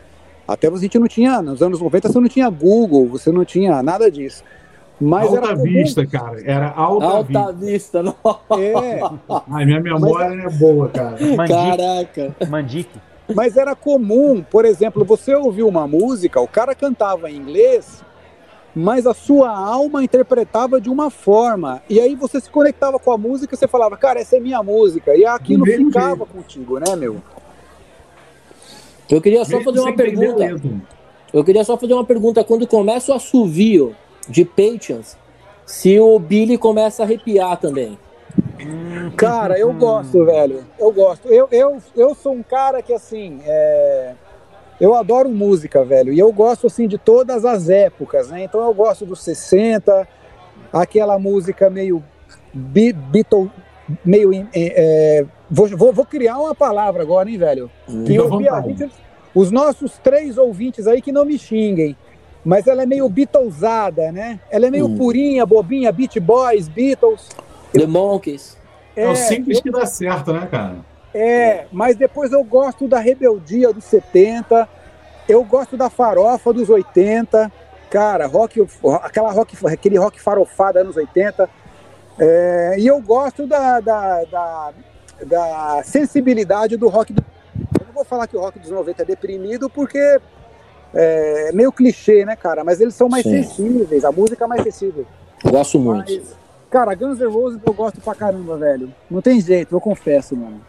Até 0.48 0.70
você 0.70 0.90
não 1.00 1.08
tinha, 1.08 1.42
nos 1.42 1.62
anos 1.62 1.80
90 1.80 2.10
você 2.10 2.20
não 2.20 2.28
tinha 2.28 2.50
Google, 2.50 3.08
você 3.08 3.32
não 3.32 3.44
tinha 3.44 3.82
nada 3.82 4.12
disso. 4.12 4.44
Mas 5.00 5.28
alta 5.28 5.48
era 5.48 5.56
vista, 5.56 6.06
cara. 6.08 6.42
Era 6.44 6.72
alta, 6.72 7.06
alta 7.06 7.52
vista. 7.52 8.02
vista 8.02 8.04
não. 8.04 8.16
É. 8.58 9.00
Ai, 9.52 9.66
minha 9.66 9.82
memória 9.82 10.36
Mas... 10.36 10.56
é 10.56 10.58
boa, 10.58 10.90
cara. 10.90 11.18
Mandique. 11.36 11.48
Caraca. 11.48 12.36
Mandique. 12.50 13.00
Mas 13.34 13.58
era 13.58 13.76
comum, 13.76 14.44
por 14.44 14.66
exemplo, 14.66 15.04
você 15.04 15.34
ouviu 15.34 15.68
uma 15.68 15.88
música, 15.88 16.40
o 16.40 16.48
cara 16.48 16.76
cantava 16.76 17.30
em 17.30 17.38
inglês, 17.38 18.04
mas 18.76 19.08
a 19.08 19.16
sua 19.16 19.50
alma 19.50 20.04
interpretava 20.04 20.80
de 20.80 20.90
uma 20.90 21.10
forma. 21.10 21.82
E 21.90 22.00
aí 22.00 22.14
você 22.14 22.40
se 22.40 22.50
conectava 22.50 23.00
com 23.00 23.12
a 23.12 23.18
música 23.18 23.56
e 23.56 23.58
você 23.58 23.68
falava, 23.68 23.98
cara, 23.98 24.20
essa 24.20 24.38
é 24.38 24.40
minha 24.40 24.62
música. 24.62 25.16
E 25.16 25.26
aquilo 25.26 25.66
ficava 25.66 26.18
jeito. 26.18 26.26
contigo, 26.28 26.80
né, 26.80 26.96
meu? 26.96 27.22
Eu 29.10 29.22
queria 29.22 29.46
só 29.46 29.62
fazer 29.62 29.80
uma 29.80 29.96
pergunta. 29.96 30.62
Eu 31.34 31.44
queria 31.44 31.64
só 31.64 31.78
fazer 31.78 31.94
uma 31.94 32.06
pergunta. 32.06 32.44
Quando 32.44 32.68
começa 32.68 33.12
o 33.12 33.16
assovio 33.16 33.96
de 34.28 34.46
Patience, 34.46 35.18
se 35.66 36.00
o 36.00 36.18
Billy 36.20 36.58
começa 36.58 37.04
a 37.04 37.06
arrepiar 37.06 37.58
também. 37.58 37.98
Cara, 39.16 39.58
eu 39.58 39.74
gosto, 39.74 40.26
velho. 40.26 40.64
Eu 40.80 40.92
gosto. 40.92 41.28
Eu, 41.28 41.48
eu, 41.52 41.78
eu 41.96 42.16
sou 42.16 42.34
um 42.34 42.44
cara 42.44 42.82
que, 42.82 42.94
assim, 42.94 43.40
é... 43.46 44.14
eu 44.80 44.96
adoro 44.96 45.30
música, 45.30 45.84
velho. 45.84 46.14
E 46.14 46.20
eu 46.20 46.32
gosto, 46.32 46.68
assim, 46.68 46.88
de 46.88 46.98
todas 46.98 47.46
as 47.46 47.70
épocas, 47.70 48.30
né? 48.30 48.44
Então 48.44 48.64
eu 48.64 48.74
gosto 48.74 49.06
dos 49.06 49.22
60, 49.24 50.08
aquela 50.72 51.20
música 51.20 51.70
meio 51.70 52.04
Beatle, 52.54 53.52
meio. 54.04 54.32
É... 54.54 55.26
Vou, 55.50 55.68
vou, 55.68 55.94
vou, 55.94 56.06
criar 56.06 56.38
uma 56.38 56.56
palavra 56.56 57.04
agora, 57.04 57.30
hein, 57.30 57.38
velho? 57.38 57.72
Que 58.06 58.16
eu 58.16 58.38
vi 58.38 58.50
a 58.50 58.62
gente, 58.62 58.90
os 59.34 59.52
nossos 59.52 59.98
três 60.00 60.38
ouvintes 60.38 60.88
aí 60.88 61.02
que 61.02 61.12
não 61.12 61.26
me 61.26 61.38
xinguem 61.38 61.96
mas 62.46 62.68
ela 62.68 62.84
é 62.84 62.86
meio 62.86 63.10
Beatlesada, 63.10 64.12
né? 64.12 64.40
Ela 64.52 64.68
é 64.68 64.70
meio 64.70 64.86
hum. 64.86 64.96
purinha, 64.96 65.44
bobinha, 65.48 65.92
Beat 65.92 66.20
Boys, 66.20 66.68
Beatles. 66.68 67.30
The 67.74 67.88
Monkeys. 67.88 68.56
É, 68.96 69.06
é 69.06 69.10
o 69.10 69.16
simples 69.16 69.58
eu... 69.58 69.64
que 69.64 69.72
dá 69.72 69.86
certo, 69.88 70.32
né, 70.32 70.48
cara? 70.50 70.76
É, 71.12 71.66
mas 71.72 71.96
depois 71.96 72.32
eu 72.32 72.44
gosto 72.44 72.88
da 72.88 73.00
rebeldia 73.00 73.74
dos 73.74 73.86
70, 73.86 74.70
eu 75.28 75.44
gosto 75.44 75.76
da 75.76 75.90
farofa 75.90 76.54
dos 76.54 76.70
80, 76.70 77.52
cara, 77.90 78.28
rock, 78.28 78.66
aquela 79.02 79.32
rock, 79.32 79.56
aquele 79.66 79.98
rock 79.98 80.22
farofado 80.22 80.78
anos 80.78 80.96
80. 80.96 81.50
É, 82.20 82.76
e 82.78 82.86
eu 82.86 83.02
gosto 83.02 83.48
da, 83.48 83.80
da, 83.80 84.24
da, 84.26 84.74
da, 85.24 85.82
sensibilidade 85.84 86.78
do 86.78 86.88
rock. 86.88 87.14
Do... 87.14 87.24
Eu 87.80 87.86
não 87.88 87.94
vou 87.94 88.06
falar 88.06 88.28
que 88.28 88.36
o 88.36 88.40
rock 88.40 88.60
dos 88.60 88.72
90 88.72 89.02
é 89.02 89.06
deprimido, 89.06 89.70
porque 89.70 90.20
é 90.94 91.52
meio 91.54 91.72
clichê, 91.72 92.26
né, 92.26 92.36
cara? 92.36 92.64
Mas 92.64 92.80
eles 92.80 92.96
são 92.96 93.10
mais 93.10 93.24
Sim. 93.24 93.44
sensíveis, 93.44 94.04
a 94.06 94.12
música 94.12 94.46
é 94.46 94.48
mais 94.48 94.64
sensível. 94.64 95.06
Gosto 95.44 95.80
muito. 95.80 96.12
Mas, 96.12 96.36
cara, 96.70 96.96
Guns 96.96 97.20
N' 97.20 97.28
Roses 97.28 97.60
eu 97.66 97.74
gosto 97.74 98.02
pra 98.02 98.16
caramba, 98.16 98.58
velho. 98.58 98.94
Não 99.10 99.22
tem 99.22 99.40
jeito, 99.40 99.76
eu 99.76 99.82
confesso, 99.82 100.36
mano. 100.36 100.62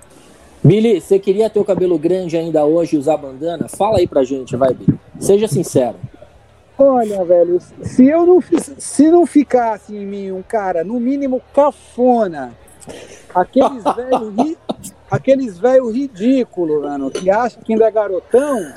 Billy, 0.62 1.00
você 1.00 1.18
queria 1.18 1.48
ter 1.48 1.60
o 1.60 1.64
cabelo 1.64 1.96
grande 1.98 2.36
ainda 2.36 2.64
hoje 2.64 2.96
e 2.96 2.98
usar 2.98 3.16
bandana? 3.16 3.68
Fala 3.68 3.98
aí 3.98 4.06
pra 4.06 4.24
gente, 4.24 4.56
vai, 4.56 4.74
Billy. 4.74 4.98
Seja 5.20 5.46
sincero. 5.46 5.96
Olha, 6.78 7.24
velho, 7.24 7.58
se 7.82 8.06
eu 8.06 8.26
não 8.26 8.40
se 8.76 9.10
não 9.10 9.24
ficasse 9.24 9.96
em 9.96 10.04
mim 10.04 10.30
um 10.30 10.42
cara, 10.42 10.84
no 10.84 11.00
mínimo 11.00 11.40
cafona, 11.54 12.52
aqueles 13.34 13.84
velhos 13.84 14.56
aqueles 15.10 15.58
velho 15.58 15.90
ridículo, 15.90 16.82
mano, 16.82 17.10
que 17.10 17.30
acham 17.30 17.62
que 17.62 17.72
ainda 17.72 17.86
é 17.86 17.90
garotão, 17.90 18.72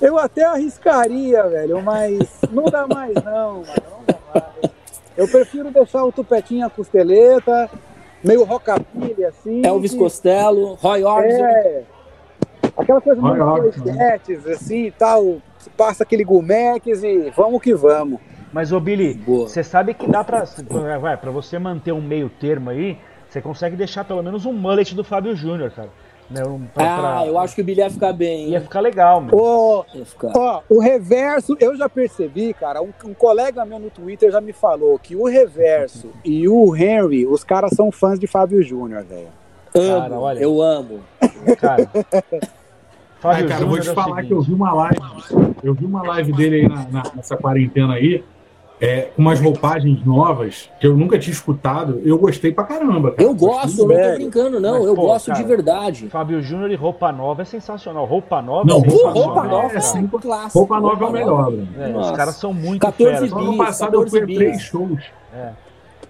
eu 0.00 0.18
até 0.18 0.44
arriscaria, 0.44 1.42
velho, 1.48 1.80
mas 1.82 2.18
não 2.50 2.64
dá 2.64 2.86
mais 2.86 3.14
não, 3.14 3.62
mano, 3.62 3.82
não 3.90 4.04
dá 4.06 4.18
mais. 4.34 4.72
Eu 5.16 5.28
prefiro 5.28 5.70
deixar 5.70 6.04
o 6.04 6.12
tupetinho 6.12 6.66
a 6.66 6.70
costeleta, 6.70 7.70
meio 8.24 8.44
rockabilly, 8.44 9.24
assim. 9.24 9.64
Elvis 9.64 9.92
que... 9.92 9.98
Costello, 9.98 10.74
Roy 10.74 11.04
Orbison. 11.04 11.44
É, 11.44 11.82
aquela 12.76 13.00
coisa 13.00 13.20
Roy 13.20 13.60
muito 13.60 13.78
sketches, 13.78 14.46
assim 14.46 14.86
e 14.86 14.90
tal. 14.90 15.38
Passa 15.76 16.02
aquele 16.02 16.24
gumex 16.24 17.02
e 17.02 17.30
vamos 17.36 17.62
que 17.62 17.74
vamos. 17.74 18.18
Mas, 18.52 18.72
ô 18.72 18.80
Billy, 18.80 19.14
você 19.26 19.62
sabe 19.62 19.94
que 19.94 20.06
dá 20.06 20.22
pra, 20.22 20.44
vai, 20.98 21.16
pra 21.16 21.30
você 21.30 21.58
manter 21.58 21.92
um 21.92 22.02
meio 22.02 22.28
termo 22.28 22.70
aí, 22.70 22.98
você 23.32 23.40
consegue 23.40 23.76
deixar 23.76 24.04
pelo 24.04 24.22
menos 24.22 24.44
um 24.44 24.52
mullet 24.52 24.94
do 24.94 25.02
Fábio 25.02 25.34
Júnior, 25.34 25.70
cara. 25.70 25.88
Né, 26.30 26.44
um, 26.44 26.66
pra, 26.66 26.94
ah, 26.94 26.98
pra... 26.98 27.26
eu 27.26 27.38
acho 27.38 27.54
que 27.54 27.62
o 27.62 27.64
Billy 27.64 27.80
ia 27.80 27.90
ficar 27.90 28.12
bem. 28.12 28.50
Ia 28.50 28.60
ficar 28.60 28.80
legal, 28.80 29.20
meu. 29.20 29.34
Oh, 29.34 29.84
ficar. 30.04 30.32
Ó, 30.36 30.62
o 30.68 30.78
reverso, 30.78 31.56
eu 31.58 31.74
já 31.76 31.88
percebi, 31.88 32.52
cara, 32.54 32.82
um, 32.82 32.92
um, 33.04 33.14
colega 33.14 33.64
meu 33.64 33.78
no 33.78 33.90
Twitter 33.90 34.30
já 34.30 34.40
me 34.40 34.52
falou 34.52 34.98
que 34.98 35.16
o 35.16 35.26
reverso 35.26 36.10
e 36.24 36.46
o 36.46 36.76
Henry, 36.76 37.26
os 37.26 37.42
caras 37.42 37.72
são 37.72 37.90
fãs 37.90 38.18
de 38.18 38.26
Fábio 38.26 38.62
Júnior, 38.62 39.02
velho. 39.02 39.28
Amo, 39.74 40.00
cara, 40.00 40.18
olha, 40.18 40.38
eu 40.38 40.60
amo. 40.60 41.00
Cara, 41.58 41.88
Fábio 43.18 43.48
cara, 43.48 43.62
eu 43.62 43.68
vou 43.68 43.80
te 43.80 43.88
é 43.88 43.94
falar 43.94 44.22
que 44.22 44.32
eu 44.32 44.42
vi 44.42 44.52
uma 44.52 44.74
live, 44.74 45.00
eu 45.62 45.74
vi 45.74 45.86
uma 45.86 46.02
live 46.02 46.32
dele 46.32 46.56
aí 46.56 46.68
na, 46.68 46.84
na, 46.90 47.02
nessa 47.14 47.36
quarentena 47.36 47.94
aí, 47.94 48.22
é, 48.82 49.02
com 49.14 49.22
umas 49.22 49.40
roupagens 49.40 50.04
novas 50.04 50.68
que 50.80 50.88
eu 50.88 50.96
nunca 50.96 51.16
tinha 51.16 51.32
escutado, 51.32 52.02
eu 52.04 52.18
gostei 52.18 52.52
pra 52.52 52.64
caramba. 52.64 53.12
Cara. 53.12 53.22
Eu 53.22 53.32
gosto, 53.32 53.80
eu 53.80 53.86
não 53.86 53.94
tô 53.94 54.14
brincando, 54.16 54.60
não. 54.60 54.78
Mas, 54.80 54.86
eu 54.86 54.94
pô, 54.96 55.02
gosto 55.02 55.26
cara, 55.26 55.40
de 55.40 55.46
verdade. 55.46 56.08
Fábio 56.08 56.42
Júnior 56.42 56.68
e 56.68 56.74
roupa 56.74 57.12
nova 57.12 57.42
é 57.42 57.44
sensacional. 57.44 58.04
Roupa 58.04 58.42
nova 58.42 58.64
não, 58.64 58.84
é 58.84 58.88
roupa, 58.88 59.10
roupa 59.10 59.44
nova, 59.44 59.74
é, 59.74 59.76
assim, 59.76 60.08
clássico. 60.08 60.58
Roupa 60.58 60.80
nova 60.80 61.04
é 61.04 61.08
o 61.08 61.12
melhor. 61.12 61.52
É, 61.78 61.96
os 61.96 62.10
caras 62.10 62.34
são 62.34 62.52
muito 62.52 62.80
14 62.80 63.28
feras. 63.28 63.32
Ano 63.32 63.56
passado 63.56 63.94
eu 63.94 64.10
fui 64.10 64.20
a 64.20 64.26
três 64.26 64.60
shows. 64.60 65.00
É. 65.32 65.50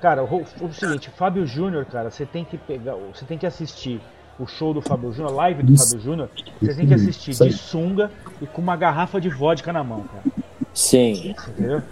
Cara, 0.01 0.25
o, 0.25 0.43
o 0.63 0.73
seguinte, 0.73 1.11
Fábio 1.11 1.47
Júnior, 1.47 1.85
cara, 1.85 2.11
você 2.11 2.25
tem 2.25 2.43
que 2.43 2.57
pegar, 2.57 2.95
você 3.15 3.27
tem 3.27 3.37
que 3.37 3.45
assistir 3.45 4.01
o 4.41 4.47
show 4.47 4.73
do 4.73 4.81
Fábio 4.81 5.13
Júnior, 5.13 5.31
a 5.31 5.37
live 5.37 5.63
do 5.63 5.77
Fábio 5.77 6.01
Júnior, 6.01 6.31
você 6.61 6.75
tem 6.75 6.87
que 6.87 6.95
assistir 6.95 7.35
de 7.35 7.53
sunga 7.53 8.11
e 8.41 8.47
com 8.47 8.63
uma 8.63 8.77
garrafa 8.77 9.21
de 9.21 9.29
vodka 9.29 9.71
na 9.75 9.85
mão, 9.85 10.05
cara. 10.05 10.52
Sim. 10.75 11.35
Entendeu? 11.49 11.83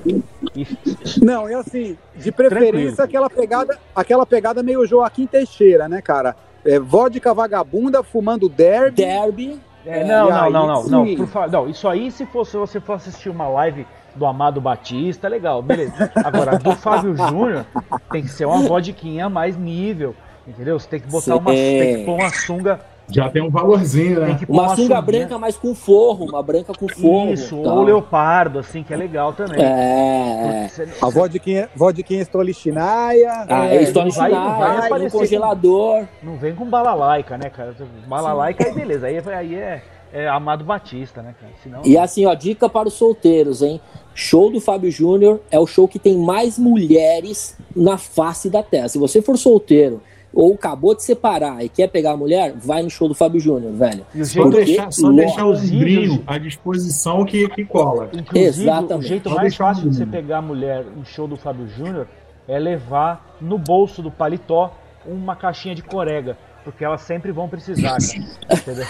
Não, 1.22 1.48
é 1.48 1.54
assim, 1.54 1.96
de 2.16 2.32
preferência 2.32 3.04
aquela 3.04 3.28
pegada, 3.28 3.78
aquela 3.94 4.24
pegada 4.24 4.62
meio 4.62 4.86
Joaquim 4.86 5.26
Teixeira, 5.26 5.88
né, 5.88 6.00
cara? 6.00 6.34
É, 6.64 6.78
vodka 6.78 7.32
vagabunda, 7.32 8.02
fumando 8.02 8.48
derby. 8.48 9.02
Derby. 9.02 9.60
É, 9.84 10.04
não, 10.04 10.28
não, 10.28 10.50
não, 10.50 10.50
não, 10.50 10.66
não, 10.84 11.04
não, 11.04 11.48
não, 11.48 11.68
Isso 11.68 11.88
aí, 11.88 12.10
se 12.10 12.26
fosse, 12.26 12.56
você 12.56 12.80
for 12.80 12.94
assistir 12.94 13.30
uma 13.30 13.48
live 13.48 13.86
do 14.14 14.26
Amado 14.26 14.60
Batista, 14.60 15.28
legal, 15.28 15.62
beleza. 15.62 16.10
Agora, 16.16 16.58
do 16.58 16.72
Fábio 16.76 17.16
Júnior, 17.16 17.64
tem 18.10 18.22
que 18.22 18.28
ser 18.28 18.44
uma 18.44 18.60
vodquinha 18.62 19.28
mais 19.28 19.56
nível, 19.56 20.14
entendeu? 20.46 20.78
Você 20.78 20.88
tem 20.88 21.00
que 21.00 21.08
botar 21.08 21.24
Sim. 21.24 21.38
uma. 21.38 21.50
Tem 21.50 21.96
que 21.96 22.04
pôr 22.04 22.14
uma 22.14 22.30
sunga 22.30 22.80
já 23.10 23.28
tem 23.28 23.42
um 23.42 23.50
valorzinho, 23.50 24.20
né? 24.20 24.38
Uma, 24.48 24.64
uma 24.64 24.76
sunga 24.76 25.00
branca, 25.00 25.38
mas 25.38 25.56
com 25.56 25.74
forro, 25.74 26.26
uma 26.26 26.42
branca 26.42 26.72
com 26.72 26.88
forro. 26.88 27.32
Isso, 27.32 27.56
ou 27.56 27.82
leopardo, 27.82 28.58
assim, 28.58 28.82
que 28.82 28.92
é 28.92 28.96
legal 28.96 29.32
também. 29.32 29.60
É. 29.60 30.68
A 31.00 31.08
vodquinha, 31.08 31.68
vodquinha 31.74 32.22
Stolichnaya. 32.22 33.46
Ah, 33.48 33.66
é, 33.66 33.82
Stolichnaya, 33.82 34.98
no 34.98 35.06
um 35.06 35.10
congelador. 35.10 36.06
Com, 36.20 36.30
não 36.30 36.36
vem 36.36 36.54
com 36.54 36.64
balalaica, 36.64 37.36
né, 37.36 37.50
cara? 37.50 37.74
Balalaica, 38.06 38.66
aí 38.66 38.74
beleza, 38.74 39.06
aí, 39.06 39.18
aí 39.18 39.54
é, 39.54 39.82
é 40.12 40.28
Amado 40.28 40.64
Batista, 40.64 41.22
né, 41.22 41.34
cara? 41.40 41.52
Senão... 41.62 41.80
E 41.84 41.96
assim, 41.96 42.26
ó, 42.26 42.34
dica 42.34 42.68
para 42.68 42.88
os 42.88 42.94
solteiros, 42.94 43.62
hein? 43.62 43.80
Show 44.14 44.50
do 44.50 44.60
Fábio 44.60 44.90
Júnior 44.90 45.40
é 45.50 45.58
o 45.58 45.66
show 45.66 45.88
que 45.88 45.98
tem 45.98 46.16
mais 46.16 46.58
mulheres 46.58 47.56
na 47.74 47.96
face 47.96 48.50
da 48.50 48.62
Terra. 48.62 48.88
Se 48.88 48.98
você 48.98 49.22
for 49.22 49.38
solteiro 49.38 50.02
ou 50.32 50.54
acabou 50.54 50.94
de 50.94 51.02
separar 51.02 51.64
e 51.64 51.68
quer 51.68 51.88
pegar 51.88 52.12
a 52.12 52.16
mulher, 52.16 52.54
vai 52.56 52.82
no 52.82 52.90
show 52.90 53.08
do 53.08 53.14
Fábio 53.14 53.40
Júnior, 53.40 53.72
velho. 53.72 54.06
E 54.14 54.24
só 54.24 54.48
deixar, 54.48 54.92
só 54.92 55.10
deixar 55.10 55.44
o 55.46 55.54
ombrinho 55.54 56.22
à 56.26 56.38
disposição 56.38 57.24
que, 57.24 57.48
que 57.48 57.64
cola. 57.64 58.10
Inclusive, 58.12 58.62
Exatamente. 58.62 59.04
o 59.04 59.08
jeito 59.08 59.30
mais 59.30 59.56
fácil 59.56 59.90
de 59.90 59.96
você 59.96 60.06
pegar 60.06 60.38
a 60.38 60.42
mulher 60.42 60.84
no 60.84 61.04
show 61.04 61.26
do 61.26 61.36
Fábio 61.36 61.68
Júnior 61.68 62.06
é 62.46 62.58
levar 62.58 63.36
no 63.40 63.58
bolso 63.58 64.02
do 64.02 64.10
paletó 64.10 64.72
uma 65.06 65.34
caixinha 65.36 65.74
de 65.74 65.82
corega. 65.82 66.36
Porque 66.62 66.84
elas 66.84 67.00
sempre 67.00 67.32
vão 67.32 67.48
precisar, 67.48 67.96
cara. 67.96 68.60
Entendeu? 68.60 68.86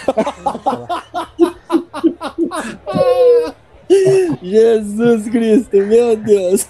Jesus 4.41 5.29
Cristo, 5.29 5.77
meu 5.77 6.15
Deus. 6.15 6.67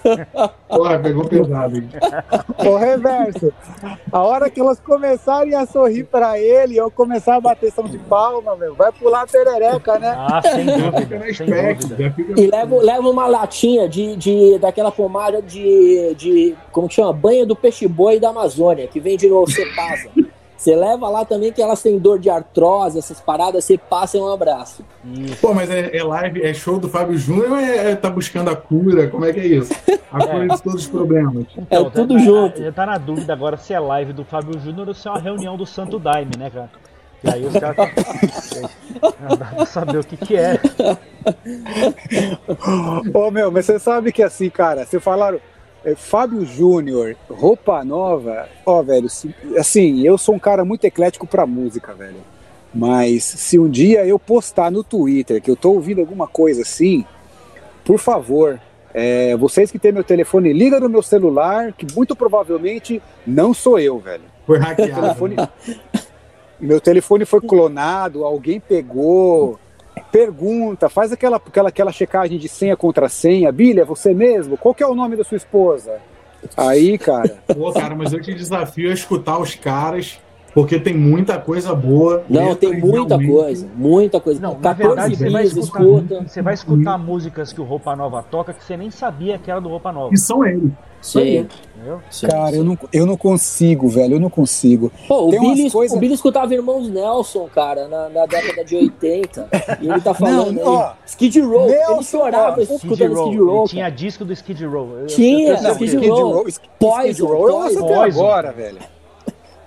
Porra, 0.68 1.00
pegou 1.00 1.26
pesado, 1.26 1.78
hein? 1.78 1.90
O 2.66 2.78
reverso. 2.78 3.52
A 4.12 4.22
hora 4.22 4.50
que 4.50 4.60
elas 4.60 4.80
começarem 4.80 5.56
a 5.56 5.66
sorrir 5.66 6.04
pra 6.06 6.40
ele, 6.40 6.78
eu 6.78 6.90
começar 6.92 7.36
a 7.36 7.42
bater 7.42 7.72
som 7.72 7.84
de 7.84 7.98
palma, 7.98 8.56
meu, 8.56 8.76
vai 8.76 8.92
pular 8.92 9.24
a 9.24 9.28
perereca, 9.28 10.00
né? 10.00 10.16
Ah, 10.18 10.42
sem 10.42 10.66
dúvida. 10.66 11.34
sem 11.34 11.48
dúvida. 11.48 12.42
E 12.42 12.48
leva, 12.48 12.76
leva 12.78 13.10
uma 13.10 13.28
latinha 13.28 13.90
de, 13.90 14.16
de, 14.16 14.60
daquela 14.60 14.92
pomada 14.92 15.42
de, 15.42 16.14
de. 16.16 16.56
Como 16.72 16.88
que 16.88 16.96
chama? 16.96 17.14
Banha 17.14 17.46
do 17.46 17.56
peixe-boi 17.56 18.20
da 18.20 18.30
Amazônia, 18.30 18.88
que 18.88 19.00
vende 19.00 19.28
no 19.28 19.46
Cepasa. 19.48 20.10
Você 20.62 20.76
leva 20.76 21.10
lá 21.10 21.26
também 21.26 21.52
que 21.52 21.60
elas 21.60 21.82
têm 21.82 21.98
dor 21.98 22.20
de 22.20 22.30
artrose, 22.30 23.00
essas 23.00 23.20
paradas, 23.20 23.66
você 23.66 23.80
passa 23.80 24.16
um 24.20 24.32
abraço. 24.32 24.86
Pô, 25.42 25.56
mas 25.56 25.72
é, 25.72 25.98
é, 25.98 26.04
live, 26.04 26.44
é 26.44 26.54
show 26.54 26.78
do 26.78 26.88
Fábio 26.88 27.18
Júnior 27.18 27.54
ou 27.54 27.58
é, 27.58 27.94
é, 27.94 27.96
tá 27.96 28.12
buscando 28.12 28.52
a 28.52 28.56
cura? 28.56 29.08
Como 29.08 29.26
é 29.26 29.34
que 29.34 29.40
é 29.40 29.48
isso? 29.48 29.74
A 30.12 30.24
cura 30.24 30.48
de 30.48 30.62
todos 30.62 30.82
os 30.84 30.88
problemas. 30.88 31.48
Então, 31.58 31.88
é 31.88 31.90
tudo 31.90 32.14
tá, 32.14 32.20
junto. 32.20 32.62
Já 32.62 32.72
tá 32.72 32.86
na 32.86 33.00
dúvida 33.00 33.34
agora 33.34 33.58
se 33.58 33.74
é 33.74 33.80
live 33.80 34.14
do 34.14 34.24
Fábio 34.24 34.60
Júnior 34.60 34.88
ou 34.90 34.94
se 34.94 35.08
é 35.08 35.12
uma 35.12 35.20
reunião 35.20 35.58
do 35.58 35.66
Santo 35.66 35.98
Daime, 35.98 36.34
né, 36.38 36.52
cara? 36.52 36.70
E 37.24 37.30
aí 37.32 37.44
os 37.44 37.54
caras. 37.54 37.78
Não 39.20 39.38
dá 39.38 39.46
pra 39.46 39.66
saber 39.66 39.98
o 39.98 40.04
que, 40.04 40.16
que 40.16 40.36
é. 40.38 40.60
Ô 43.12 43.32
meu, 43.32 43.52
mas 43.52 43.66
você 43.66 43.80
sabe 43.80 44.12
que 44.12 44.22
assim, 44.22 44.52
cara, 44.52 44.86
você 44.86 45.00
falaram 45.00 45.40
é, 45.84 45.96
Fábio 45.96 46.46
Júnior, 46.46 47.16
roupa 47.30 47.84
nova, 47.84 48.48
ó, 48.66 48.82
velho, 48.82 49.08
assim, 49.58 50.06
eu 50.06 50.18
sou 50.18 50.36
um 50.36 50.40
cara 50.40 50.64
muito 50.64 50.86
eclético 50.86 51.26
pra 51.26 51.46
música, 51.46 51.94
velho. 51.94 52.22
Mas 52.74 53.24
se 53.24 53.60
um 53.60 53.70
dia 53.70 54.06
eu 54.06 54.18
postar 54.18 54.72
no 54.72 54.84
Twitter 54.84 55.42
que 55.42 55.52
eu 55.52 55.56
tô 55.56 55.72
ouvindo 55.72 56.00
alguma 56.00 56.28
coisa 56.28 56.62
assim, 56.62 57.04
por 57.84 58.00
favor, 58.00 58.60
é, 58.94 59.36
vocês 59.36 59.72
que 59.72 59.80
têm 59.80 59.92
meu 59.92 60.04
telefone, 60.04 60.54
liga 60.54 60.80
no 60.80 60.88
meu 60.88 61.02
celular, 61.02 61.74
que 61.74 61.86
muito 61.94 62.16
provavelmente 62.16 63.02
não 63.26 63.54
sou 63.54 63.80
eu, 63.80 64.00
velho. 64.00 64.24
Foi 64.46 64.58
hackeado. 64.58 65.02
Meu 65.02 65.02
telefone, 65.02 65.36
meu 66.60 66.82
telefone 66.82 67.26
foi 67.26 67.42
clonado, 67.42 68.24
alguém 68.24 68.60
pegou 68.60 69.60
pergunta, 70.12 70.90
faz 70.90 71.12
aquela, 71.12 71.38
aquela, 71.38 71.70
aquela 71.70 71.92
checagem 71.92 72.38
de 72.38 72.50
senha 72.50 72.76
contra 72.76 73.08
senha. 73.08 73.52
Bilha, 73.52 73.86
você 73.86 74.14
mesmo? 74.14 74.58
Qual 74.58 74.74
que 74.74 74.84
é 74.84 74.88
o 74.88 74.96
nome 74.96 75.16
da 75.16 75.24
sua 75.24 75.38
esposa? 75.38 76.00
Aí, 76.58 76.98
cara. 76.98 77.38
Pô, 77.48 77.72
cara, 77.72 77.96
mas 77.96 78.12
eu 78.12 78.22
te 78.22 78.34
desafio 78.34 78.90
a 78.90 78.94
escutar 78.94 79.38
os 79.38 79.56
caras, 79.56 80.20
porque 80.54 80.80
tem 80.80 80.96
muita 80.96 81.40
coisa 81.40 81.74
boa. 81.74 82.24
Não, 82.30 82.56
tem 82.56 82.80
muita 82.80 83.18
coisa, 83.18 83.68
muita 83.76 84.20
coisa. 84.20 84.42
Não, 84.42 84.58
na 84.60 84.74
verdade, 84.74 85.16
você 85.16 85.30
vai, 85.30 85.44
escutar, 85.44 85.82
escuta. 85.82 86.24
você 86.28 86.42
vai 86.42 86.54
escutar 86.54 86.98
músicas 86.98 87.54
que 87.54 87.62
o 87.62 87.64
Roupa 87.64 87.96
Nova 87.96 88.24
toca 88.24 88.54
que 88.54 88.64
você 88.64 88.76
nem 88.76 88.92
sabia 88.92 89.38
que 89.38 89.50
era 89.50 89.62
do 89.62 89.70
Roupa 89.70 89.92
Nova. 89.92 90.14
E 90.14 90.18
são 90.18 90.46
eles. 90.46 90.72
Sim. 91.02 91.48
Sim. 92.12 92.28
Cara, 92.28 92.56
eu 92.56 92.64
não, 92.64 92.78
eu 92.94 93.06
não 93.08 93.18
consigo, 93.18 93.90
velho, 93.90 94.16
eu 94.16 94.20
não 94.20 94.30
consigo. 94.30 94.92
Pô, 95.08 95.30
o, 95.30 95.32
Billy, 95.32 95.72
coisa... 95.72 95.96
o 95.96 96.00
Billy 96.00 96.14
escutava 96.14 96.54
Irmãos 96.54 96.88
Nelson, 96.88 97.50
cara, 97.54 97.88
na, 97.88 98.08
na 98.08 98.26
década 98.28 98.64
de 98.64 98.76
80. 98.76 99.50
e 99.82 99.90
ele 99.90 100.02
tá 100.02 100.14
falando 100.14 100.52
não, 100.52 100.64
ó, 100.64 100.94
Skid 101.08 101.42
Row. 101.42 101.66
Nelson, 101.66 101.94
ele 101.94 102.04
chorava 102.04 102.60
ó, 102.60 102.62
escutando 102.62 103.16
Skid 103.16 103.38
Row. 103.40 103.68
tinha 103.68 103.90
disco 103.90 104.24
do 104.24 104.32
Skid 104.32 104.64
Row. 104.64 105.06
tinha, 105.08 105.54
eu, 105.54 105.56
eu, 105.56 105.72
Skid, 105.72 105.86
Skid 105.86 106.08
Row. 106.08 106.34
Row. 106.34 106.46
Poison, 106.78 107.10
Skid 107.10 107.22
Row 107.24 107.50
eu 107.50 107.56
ouço 107.56 107.86
até 107.86 107.96
agora, 107.96 108.52
velho. 108.52 108.78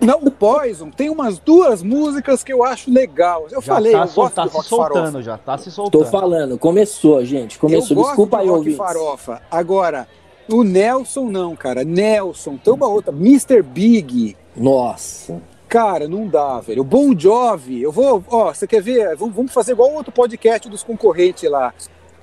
Não, 0.04 0.18
o 0.18 0.30
Poison 0.30 0.90
tem 0.90 1.08
umas 1.08 1.38
duas 1.38 1.82
músicas 1.82 2.44
que 2.44 2.52
eu 2.52 2.62
acho 2.62 2.90
legal. 2.90 3.44
Eu 3.50 3.60
já 3.62 3.62
falei, 3.62 3.92
tá 3.92 3.98
eu 4.04 4.08
gosto 4.12 4.34
tá 4.34 4.44
de 4.46 4.50
se 4.52 4.62
soltando, 4.64 4.92
farofa. 4.94 5.22
já 5.22 5.38
tá 5.38 5.58
se 5.58 5.70
soltando. 5.70 6.04
Tô 6.04 6.10
falando, 6.10 6.58
começou, 6.58 7.24
gente, 7.24 7.58
começou. 7.58 7.96
Eu 7.96 8.04
Desculpa 8.04 8.36
gosto 8.38 8.50
aí, 8.50 8.56
ouvir. 8.56 8.76
farofa. 8.76 9.42
Agora, 9.50 10.06
o 10.48 10.62
Nelson 10.62 11.24
não, 11.30 11.56
cara. 11.56 11.84
Nelson, 11.84 12.56
tem 12.56 12.72
uma 12.72 12.86
outra. 12.86 13.12
Mr. 13.12 13.62
Big. 13.62 14.36
Nossa. 14.54 15.40
Cara, 15.68 16.06
não 16.06 16.28
dá, 16.28 16.60
velho. 16.60 16.82
O 16.82 16.84
Bon 16.84 17.18
Jovi, 17.18 17.82
eu 17.82 17.90
vou. 17.90 18.22
Ó, 18.28 18.52
você 18.52 18.66
quer 18.66 18.80
ver? 18.82 19.16
Vamos 19.16 19.52
fazer 19.52 19.72
igual 19.72 19.92
outro 19.92 20.12
podcast 20.12 20.68
dos 20.68 20.84
concorrentes 20.84 21.50
lá. 21.50 21.74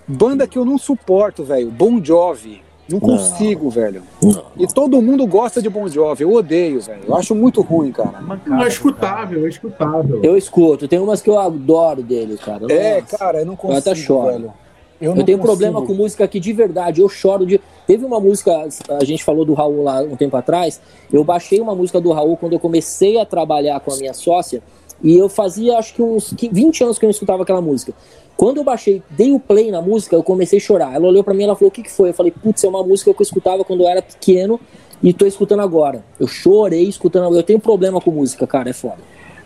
Banda 0.08 0.48
que 0.48 0.58
eu 0.58 0.64
não 0.64 0.78
suporto, 0.78 1.44
velho. 1.44 1.70
Bon 1.70 2.02
Jovi. 2.04 2.62
Não 2.92 3.00
consigo, 3.00 3.66
não. 3.66 3.72
velho. 3.72 4.04
Não. 4.22 4.44
E 4.58 4.68
todo 4.68 5.02
mundo 5.02 5.26
gosta 5.26 5.62
de 5.62 5.70
Bon 5.70 5.88
Jovi. 5.88 6.24
Eu 6.24 6.34
odeio, 6.34 6.82
velho. 6.82 7.02
Eu 7.08 7.16
acho 7.16 7.34
muito 7.36 7.62
ruim, 7.62 7.92
cara. 7.92 8.22
Não 8.46 8.64
é 8.64 8.68
escutável, 8.68 9.46
é 9.46 9.50
escutável. 9.50 10.20
Eu 10.24 10.38
escuto. 10.38 10.88
Tem 10.88 11.00
umas 11.00 11.22
que 11.22 11.30
eu 11.30 11.39
adoro 11.39 12.02
dele, 12.02 12.38
cara. 12.38 12.72
É, 12.72 13.02
cara, 13.02 13.39
eu 13.39 13.46
não 13.46 13.56
consigo, 13.56 13.74
eu 13.74 13.80
até 13.80 13.96
choro. 13.96 14.32
velho. 14.32 14.54
Eu, 15.02 15.16
eu 15.16 15.24
tenho 15.26 15.39
consigo. 15.39 15.58
problema 15.58 15.82
com 15.82 15.96
música 15.96 16.28
que 16.28 16.39
de 16.39 16.54
verdade 16.54 17.02
eu 17.02 17.10
choro 17.10 17.46
de. 17.46 17.60
Teve 17.88 18.06
uma 18.06 18.20
música, 18.20 18.68
a 18.89 19.04
gente 19.04 19.24
falou 19.24 19.44
do 19.44 19.56
Raul 19.56 19.84
lá 19.84 20.02
um 20.02 20.16
tempo 20.16 20.38
atrás. 20.38 20.80
Eu 21.12 21.24
baixei 21.24 21.60
uma 21.60 21.74
música 21.74 22.00
do 22.00 22.12
Raul 22.12 22.38
quando 22.38 22.54
eu 22.54 22.60
comecei 22.60 23.20
a 23.20 23.26
trabalhar 23.26 23.80
com 23.80 23.92
a 23.92 23.98
minha 23.98 24.14
sócia. 24.14 24.62
E 25.04 25.18
eu 25.18 25.28
fazia 25.28 25.78
acho 25.78 25.93
que 25.93 26.02
uns 26.02 26.34
20 26.34 26.84
anos 26.84 26.99
que 26.99 27.06
eu 27.06 27.08
não 27.08 27.12
escutava 27.12 27.43
aquela 27.43 27.62
música. 27.62 27.93
Quando 28.38 28.58
eu 28.58 28.64
baixei, 28.64 29.04
dei 29.10 29.32
o 29.32 29.39
play 29.39 29.72
na 29.72 29.82
música, 29.82 30.16
eu 30.16 30.24
comecei 30.24 30.58
a 30.58 30.62
chorar. 30.62 30.95
Ela 30.95 31.08
olhou 31.08 31.24
para 31.24 31.34
mim 31.34 31.43
e 31.43 31.47
falou: 31.47 31.68
O 31.68 31.72
que, 31.72 31.84
que 31.84 31.91
foi? 31.91 32.10
Eu 32.10 32.14
falei: 32.14 32.32
Putz, 32.32 32.64
é 32.64 32.68
uma 32.68 32.84
música 32.84 33.14
que 33.14 33.22
eu 33.22 33.24
escutava 33.24 33.64
quando 33.64 33.82
eu 33.82 33.89
era 33.89 34.02
pequeno 34.02 34.60
e 35.02 35.14
tô 35.14 35.26
escutando 35.26 35.62
agora. 35.62 36.04
Eu 36.20 36.28
chorei 36.28 36.88
escutando. 36.88 37.36
Eu 37.36 37.43
tenho 37.43 37.60
problema 37.60 37.99
com 37.99 38.12
música, 38.12 38.47
cara, 38.47 38.70
é 38.70 38.74
foda. 38.74 38.97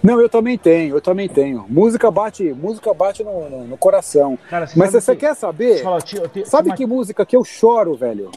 Não, 0.05 0.21
eu 0.21 0.29
também 0.29 0.57
tenho, 0.57 0.95
eu 0.95 1.01
também 1.01 1.27
tenho. 1.27 1.65
Música 1.67 2.11
bate, 2.11 2.53
música 2.53 2.93
bate 2.93 3.23
no, 3.23 3.49
no, 3.49 3.63
no 3.65 3.77
coração. 3.77 4.37
Cara, 4.49 4.69
Mas 4.75 4.91
você 4.91 5.15
que... 5.15 5.21
quer 5.21 5.35
saber? 5.35 5.81
Fala, 5.81 5.99
tio, 5.99 6.27
te... 6.27 6.45
sabe 6.47 6.69
uma... 6.69 6.75
que 6.75 6.85
música 6.85 7.25
que 7.25 7.35
eu 7.35 7.43
choro, 7.43 7.95
velho? 7.95 8.29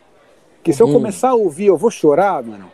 Que 0.62 0.72
se 0.72 0.82
eu 0.82 0.88
hum. 0.88 0.94
começar 0.94 1.30
a 1.30 1.34
ouvir, 1.34 1.66
eu 1.66 1.76
vou 1.76 1.90
chorar, 1.90 2.42
mano. 2.42 2.70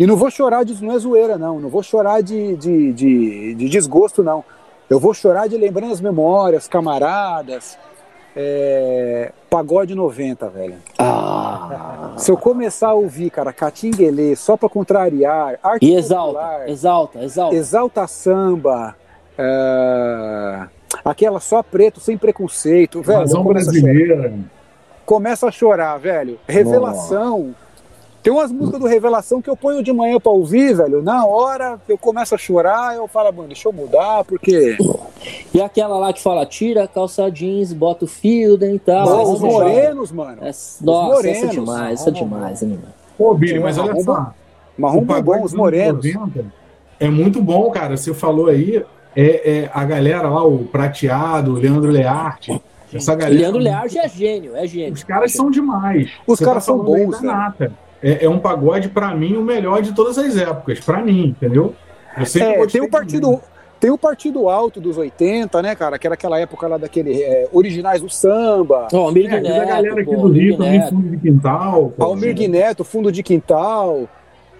E 0.00 0.06
não 0.06 0.16
vou 0.16 0.30
chorar 0.30 0.64
de 0.64 0.82
não 0.82 0.94
é 0.94 0.98
zoeira, 0.98 1.36
não. 1.36 1.60
Não 1.60 1.68
vou 1.68 1.82
chorar 1.82 2.22
de, 2.22 2.56
de, 2.56 2.90
de, 2.94 3.54
de 3.54 3.68
desgosto, 3.68 4.22
não. 4.22 4.42
Eu 4.88 4.98
vou 4.98 5.12
chorar 5.12 5.46
de 5.46 5.58
lembrando 5.58 5.92
as 5.92 6.00
memórias, 6.00 6.66
camaradas, 6.66 7.76
é, 8.34 9.30
Pagode 9.50 9.94
90, 9.94 10.48
velho. 10.48 10.76
Ah. 10.98 12.14
Se 12.16 12.30
eu 12.30 12.38
começar 12.38 12.88
a 12.88 12.94
ouvir, 12.94 13.28
cara, 13.28 13.52
Catinguelê, 13.52 14.34
só 14.36 14.56
pra 14.56 14.70
contrariar, 14.70 15.58
arte 15.62 15.84
e 15.84 15.94
exalta, 15.94 16.38
popular, 16.38 16.68
exalta, 16.70 17.22
exalta. 17.22 17.54
Exalta 17.54 18.06
samba, 18.06 18.96
é, 19.36 20.62
aquela 21.04 21.40
só 21.40 21.62
preto, 21.62 22.00
sem 22.00 22.16
preconceito, 22.16 23.02
velho. 23.02 23.18
Razão 23.18 23.44
brasileira. 23.44 24.32
Começa 25.04 25.46
a 25.46 25.50
chorar, 25.50 25.98
velho. 25.98 26.38
Revelação. 26.48 27.48
Nossa 27.48 27.69
tem 28.22 28.32
umas 28.32 28.52
músicas 28.52 28.80
do 28.80 28.86
Revelação 28.86 29.40
que 29.40 29.48
eu 29.48 29.56
ponho 29.56 29.82
de 29.82 29.92
manhã 29.92 30.20
pra 30.20 30.30
ouvir, 30.30 30.74
velho. 30.74 31.02
Na 31.02 31.24
hora 31.24 31.78
eu 31.88 31.96
começo 31.96 32.34
a 32.34 32.38
chorar, 32.38 32.94
eu 32.96 33.08
falo, 33.08 33.32
mano, 33.32 33.48
deixa 33.48 33.68
eu 33.68 33.72
mudar, 33.72 34.24
porque. 34.24 34.76
E 35.54 35.60
aquela 35.60 35.98
lá 35.98 36.12
que 36.12 36.22
fala, 36.22 36.44
tira 36.44 36.84
a 36.84 36.88
calça 36.88 37.30
jeans, 37.30 37.72
bota 37.72 38.04
o 38.04 38.08
fio 38.08 38.56
dental. 38.56 39.06
Nossa, 39.06 39.32
os 39.32 39.40
morenos, 39.40 40.12
mano. 40.12 40.38
É, 40.42 40.50
nossa, 40.80 40.84
morenos. 40.84 41.24
essa 41.24 41.46
é 41.46 41.48
demais, 41.48 42.00
essa 42.00 42.10
é 42.10 42.12
demais, 42.12 42.62
hein, 42.62 42.68
mano. 42.70 42.94
Pô, 43.16 43.34
Billy, 43.34 43.58
mas 43.58 43.78
olha 43.78 44.00
só. 44.02 44.32
Marrom 44.76 45.04
é 45.14 45.22
bom, 45.22 45.42
os 45.42 45.52
morenos. 45.52 46.04
É 46.98 47.08
muito 47.08 47.42
bom, 47.42 47.70
cara. 47.70 47.96
Você 47.96 48.14
falou 48.14 48.48
aí, 48.48 48.84
é, 49.16 49.50
é, 49.50 49.70
a 49.72 49.84
galera 49.84 50.28
lá, 50.28 50.44
o 50.44 50.64
Prateado, 50.64 51.52
o 51.52 51.54
Leandro 51.54 51.90
Learte. 51.90 52.60
Essa 52.92 53.14
galera. 53.14 53.40
Leandro 53.40 53.60
Learte 53.60 53.98
é 53.98 54.08
gênio, 54.08 54.56
é 54.56 54.66
gênio. 54.66 54.92
Os 54.92 55.04
caras 55.04 55.32
são 55.32 55.50
demais. 55.50 56.10
Os 56.26 56.38
Você 56.38 56.44
caras 56.44 56.64
tá 56.64 56.72
são 56.72 56.82
bons, 56.82 57.20
né? 57.20 57.52
É, 58.02 58.24
é 58.24 58.28
um 58.28 58.38
pagode, 58.38 58.88
para 58.88 59.14
mim, 59.14 59.36
o 59.36 59.42
melhor 59.42 59.82
de 59.82 59.94
todas 59.94 60.18
as 60.18 60.36
épocas. 60.36 60.80
para 60.80 61.02
mim, 61.02 61.28
entendeu? 61.28 61.74
Eu 62.16 62.26
sei 62.26 62.42
é, 62.42 62.66
tem 62.66 62.80
o 62.80 62.90
partido. 62.90 63.40
Tem 63.78 63.90
o 63.90 63.96
Partido 63.96 64.46
Alto 64.50 64.78
dos 64.78 64.98
80, 64.98 65.62
né, 65.62 65.74
cara? 65.74 65.98
Que 65.98 66.06
era 66.06 66.12
aquela 66.12 66.38
época 66.38 66.68
lá 66.68 66.76
daquele 66.76 67.22
é, 67.22 67.48
originais 67.50 68.02
do 68.02 68.10
samba. 68.10 68.88
Oh, 68.92 68.98
Almir 68.98 69.32
é, 69.32 69.40
Neto, 69.40 69.58
a 69.58 69.64
galera 69.64 70.02
aqui 70.02 70.14
pô, 70.14 70.28
do 70.28 70.28
Rio 70.28 70.58
também, 70.58 70.86
fundo 70.86 71.08
de 71.08 71.16
quintal. 71.16 71.92
Pô, 71.96 72.04
Almir 72.04 72.38
né? 72.38 72.48
Neto, 72.48 72.84
fundo 72.84 73.10
de 73.10 73.22
quintal. 73.22 74.06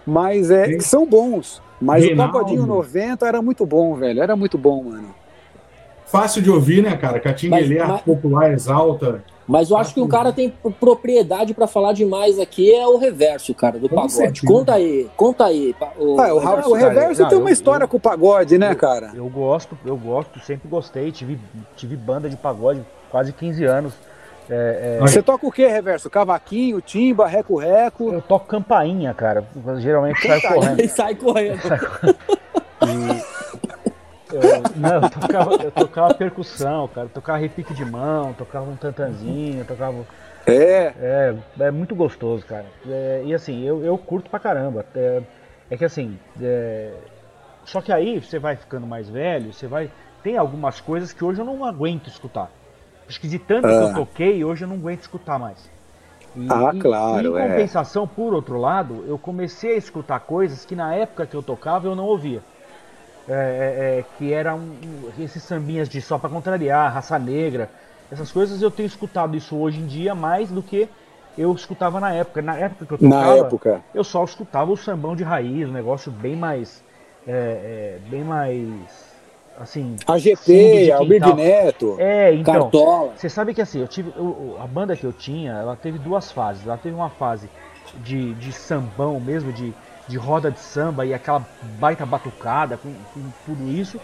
Mas 0.06 0.50
é, 0.50 0.80
são 0.80 1.06
bons. 1.06 1.60
Mas 1.78 2.02
Reinaldo. 2.02 2.30
o 2.30 2.40
Pagodinho 2.40 2.66
90 2.66 3.28
era 3.28 3.42
muito 3.42 3.66
bom, 3.66 3.94
velho. 3.94 4.22
Era 4.22 4.34
muito 4.34 4.56
bom, 4.56 4.84
mano. 4.84 5.14
Fácil 6.06 6.40
de 6.40 6.50
ouvir, 6.50 6.82
né, 6.82 6.96
cara? 6.96 7.20
Catinguelê, 7.20 7.78
mas... 7.78 8.00
popular, 8.00 8.52
exalta. 8.52 9.22
Mas 9.50 9.68
eu 9.68 9.76
acho 9.76 9.92
que 9.94 10.00
um 10.00 10.06
cara 10.06 10.32
tem 10.32 10.48
propriedade 10.78 11.52
para 11.52 11.66
falar 11.66 11.92
demais 11.92 12.38
aqui 12.38 12.72
é 12.72 12.86
o 12.86 12.96
reverso, 12.96 13.52
cara, 13.52 13.78
do 13.80 13.88
pagode. 13.88 14.12
certeza. 14.12 14.46
Conta 14.46 14.74
aí, 14.74 15.08
conta 15.16 15.44
aí. 15.46 15.74
O, 15.98 16.20
Ah, 16.20 16.32
o, 16.32 16.38
Ra- 16.38 16.68
o 16.68 16.72
Reverso 16.72 17.26
tem 17.26 17.36
eu- 17.36 17.40
uma 17.40 17.50
história 17.50 17.82
eu- 17.84 17.88
com 17.88 17.96
o 17.96 18.00
pagode, 18.00 18.56
né, 18.58 18.74
cara? 18.76 19.10
Eu 19.12 19.28
gosto, 19.28 19.76
eu 19.84 19.96
gosto, 19.96 20.38
sempre 20.40 20.68
gostei. 20.68 21.10
Tive, 21.10 21.36
tive 21.76 21.96
banda 21.96 22.30
de 22.30 22.36
pagode 22.36 22.80
quase 23.10 23.32
15 23.32 23.64
anos. 23.64 23.92
É, 24.48 24.98
é, 24.98 25.00
Você 25.00 25.20
toca 25.22 25.44
o 25.46 25.50
que, 25.50 25.66
Reverso? 25.66 26.08
Cavaquinho, 26.08 26.80
timba, 26.80 27.26
reco-reco? 27.26 28.12
eu 28.12 28.22
toco 28.22 28.46
campainha, 28.46 29.12
cara. 29.14 29.44
Geralmente 29.78 30.20
saio 30.26 30.42
correndo. 30.54 30.88
Sai 30.88 31.14
correndo. 31.16 31.60
Eu, 34.32 34.62
não, 34.76 34.94
eu 35.02 35.10
tocava, 35.10 35.54
eu 35.62 35.70
tocava 35.70 36.14
percussão, 36.14 36.88
cara. 36.88 37.06
Eu 37.06 37.10
tocava 37.10 37.38
repique 37.38 37.74
de 37.74 37.84
mão, 37.84 38.32
tocava 38.32 38.70
um 38.70 38.76
tantanzinho, 38.76 39.64
tocava. 39.64 40.04
É. 40.46 40.92
É, 41.00 41.34
é 41.60 41.70
muito 41.70 41.94
gostoso, 41.94 42.44
cara. 42.46 42.66
É, 42.88 43.22
e 43.24 43.34
assim, 43.34 43.62
eu, 43.64 43.84
eu 43.84 43.96
curto 43.98 44.30
pra 44.30 44.38
caramba. 44.40 44.84
É, 44.94 45.22
é 45.70 45.76
que 45.76 45.84
assim. 45.84 46.18
é, 46.40 46.92
só 47.64 47.80
que 47.80 47.92
aí 47.92 48.18
você 48.20 48.38
vai 48.38 48.56
ficando 48.56 48.86
mais 48.86 49.08
velho, 49.08 49.52
você 49.52 49.66
vai. 49.66 49.90
Tem 50.22 50.36
algumas 50.36 50.80
coisas 50.80 51.12
que 51.12 51.24
hoje 51.24 51.40
eu 51.40 51.44
não 51.44 51.64
aguento 51.64 52.08
escutar. 52.08 52.50
Acho 53.08 53.20
que 53.20 53.28
de 53.28 53.38
tanto 53.38 53.66
que 53.68 53.74
Ah. 53.74 53.88
eu 53.88 53.94
toquei, 53.94 54.44
hoje 54.44 54.64
eu 54.64 54.68
não 54.68 54.76
aguento 54.76 55.00
escutar 55.00 55.38
mais. 55.38 55.70
E, 56.36 56.46
Ah, 56.48 56.72
claro, 56.80 57.36
e 57.36 57.40
em 57.40 57.44
é. 57.44 57.48
compensação, 57.48 58.06
por 58.06 58.32
outro 58.32 58.56
lado, 58.58 59.04
eu 59.08 59.18
comecei 59.18 59.74
a 59.74 59.76
escutar 59.76 60.20
coisas 60.20 60.64
que 60.64 60.76
na 60.76 60.94
época 60.94 61.26
que 61.26 61.34
eu 61.34 61.42
tocava 61.42 61.86
eu 61.88 61.96
não 61.96 62.04
ouvia. 62.04 62.40
É, 63.32 63.32
é, 63.32 63.98
é, 64.00 64.04
que 64.18 64.32
eram 64.32 64.58
um, 64.58 65.10
esses 65.22 65.40
sambinhas 65.44 65.88
de 65.88 66.02
só 66.02 66.18
pra 66.18 66.28
contrariar, 66.28 66.92
raça 66.92 67.16
negra, 67.16 67.70
essas 68.10 68.32
coisas 68.32 68.60
eu 68.60 68.72
tenho 68.72 68.88
escutado 68.88 69.36
isso 69.36 69.56
hoje 69.56 69.78
em 69.78 69.86
dia 69.86 70.16
mais 70.16 70.50
do 70.50 70.60
que 70.60 70.88
eu 71.38 71.52
escutava 71.54 72.00
na 72.00 72.12
época. 72.12 72.42
Na 72.42 72.56
época 72.56 72.86
que 72.86 73.04
eu 73.04 73.08
Na 73.08 73.20
tocava, 73.20 73.38
época. 73.38 73.80
eu 73.94 74.02
só 74.02 74.24
escutava 74.24 74.72
o 74.72 74.76
sambão 74.76 75.14
de 75.14 75.22
raiz, 75.22 75.68
um 75.68 75.72
negócio 75.72 76.10
bem 76.10 76.34
mais. 76.34 76.82
é, 77.24 77.30
é, 77.32 77.98
bem 78.10 78.24
mais. 78.24 78.66
Assim. 79.60 79.94
de 79.94 80.04
AGP, 80.10 80.90
Almir. 80.92 81.36
Neto. 81.36 81.96
É, 81.98 82.34
então. 82.34 82.62
Cartola. 82.62 83.12
Você 83.14 83.28
sabe 83.28 83.54
que 83.54 83.62
assim, 83.62 83.80
eu 83.80 83.86
tive. 83.86 84.12
eu- 84.16 84.56
a 84.60 84.66
banda 84.66 84.96
que 84.96 85.04
eu 85.04 85.12
tinha, 85.12 85.52
ela 85.52 85.76
teve 85.76 85.98
duas 85.98 86.32
fases. 86.32 86.66
Ela 86.66 86.78
teve 86.78 86.96
uma 86.96 87.10
fase 87.10 87.48
de, 88.02 88.34
de 88.34 88.52
sambão 88.52 89.20
mesmo, 89.20 89.52
de, 89.52 89.72
de 90.10 90.18
roda 90.18 90.50
de 90.50 90.58
samba 90.58 91.06
e 91.06 91.14
aquela 91.14 91.46
baita 91.78 92.04
batucada 92.04 92.76
com, 92.76 92.92
com 93.14 93.20
tudo 93.46 93.68
isso. 93.70 93.98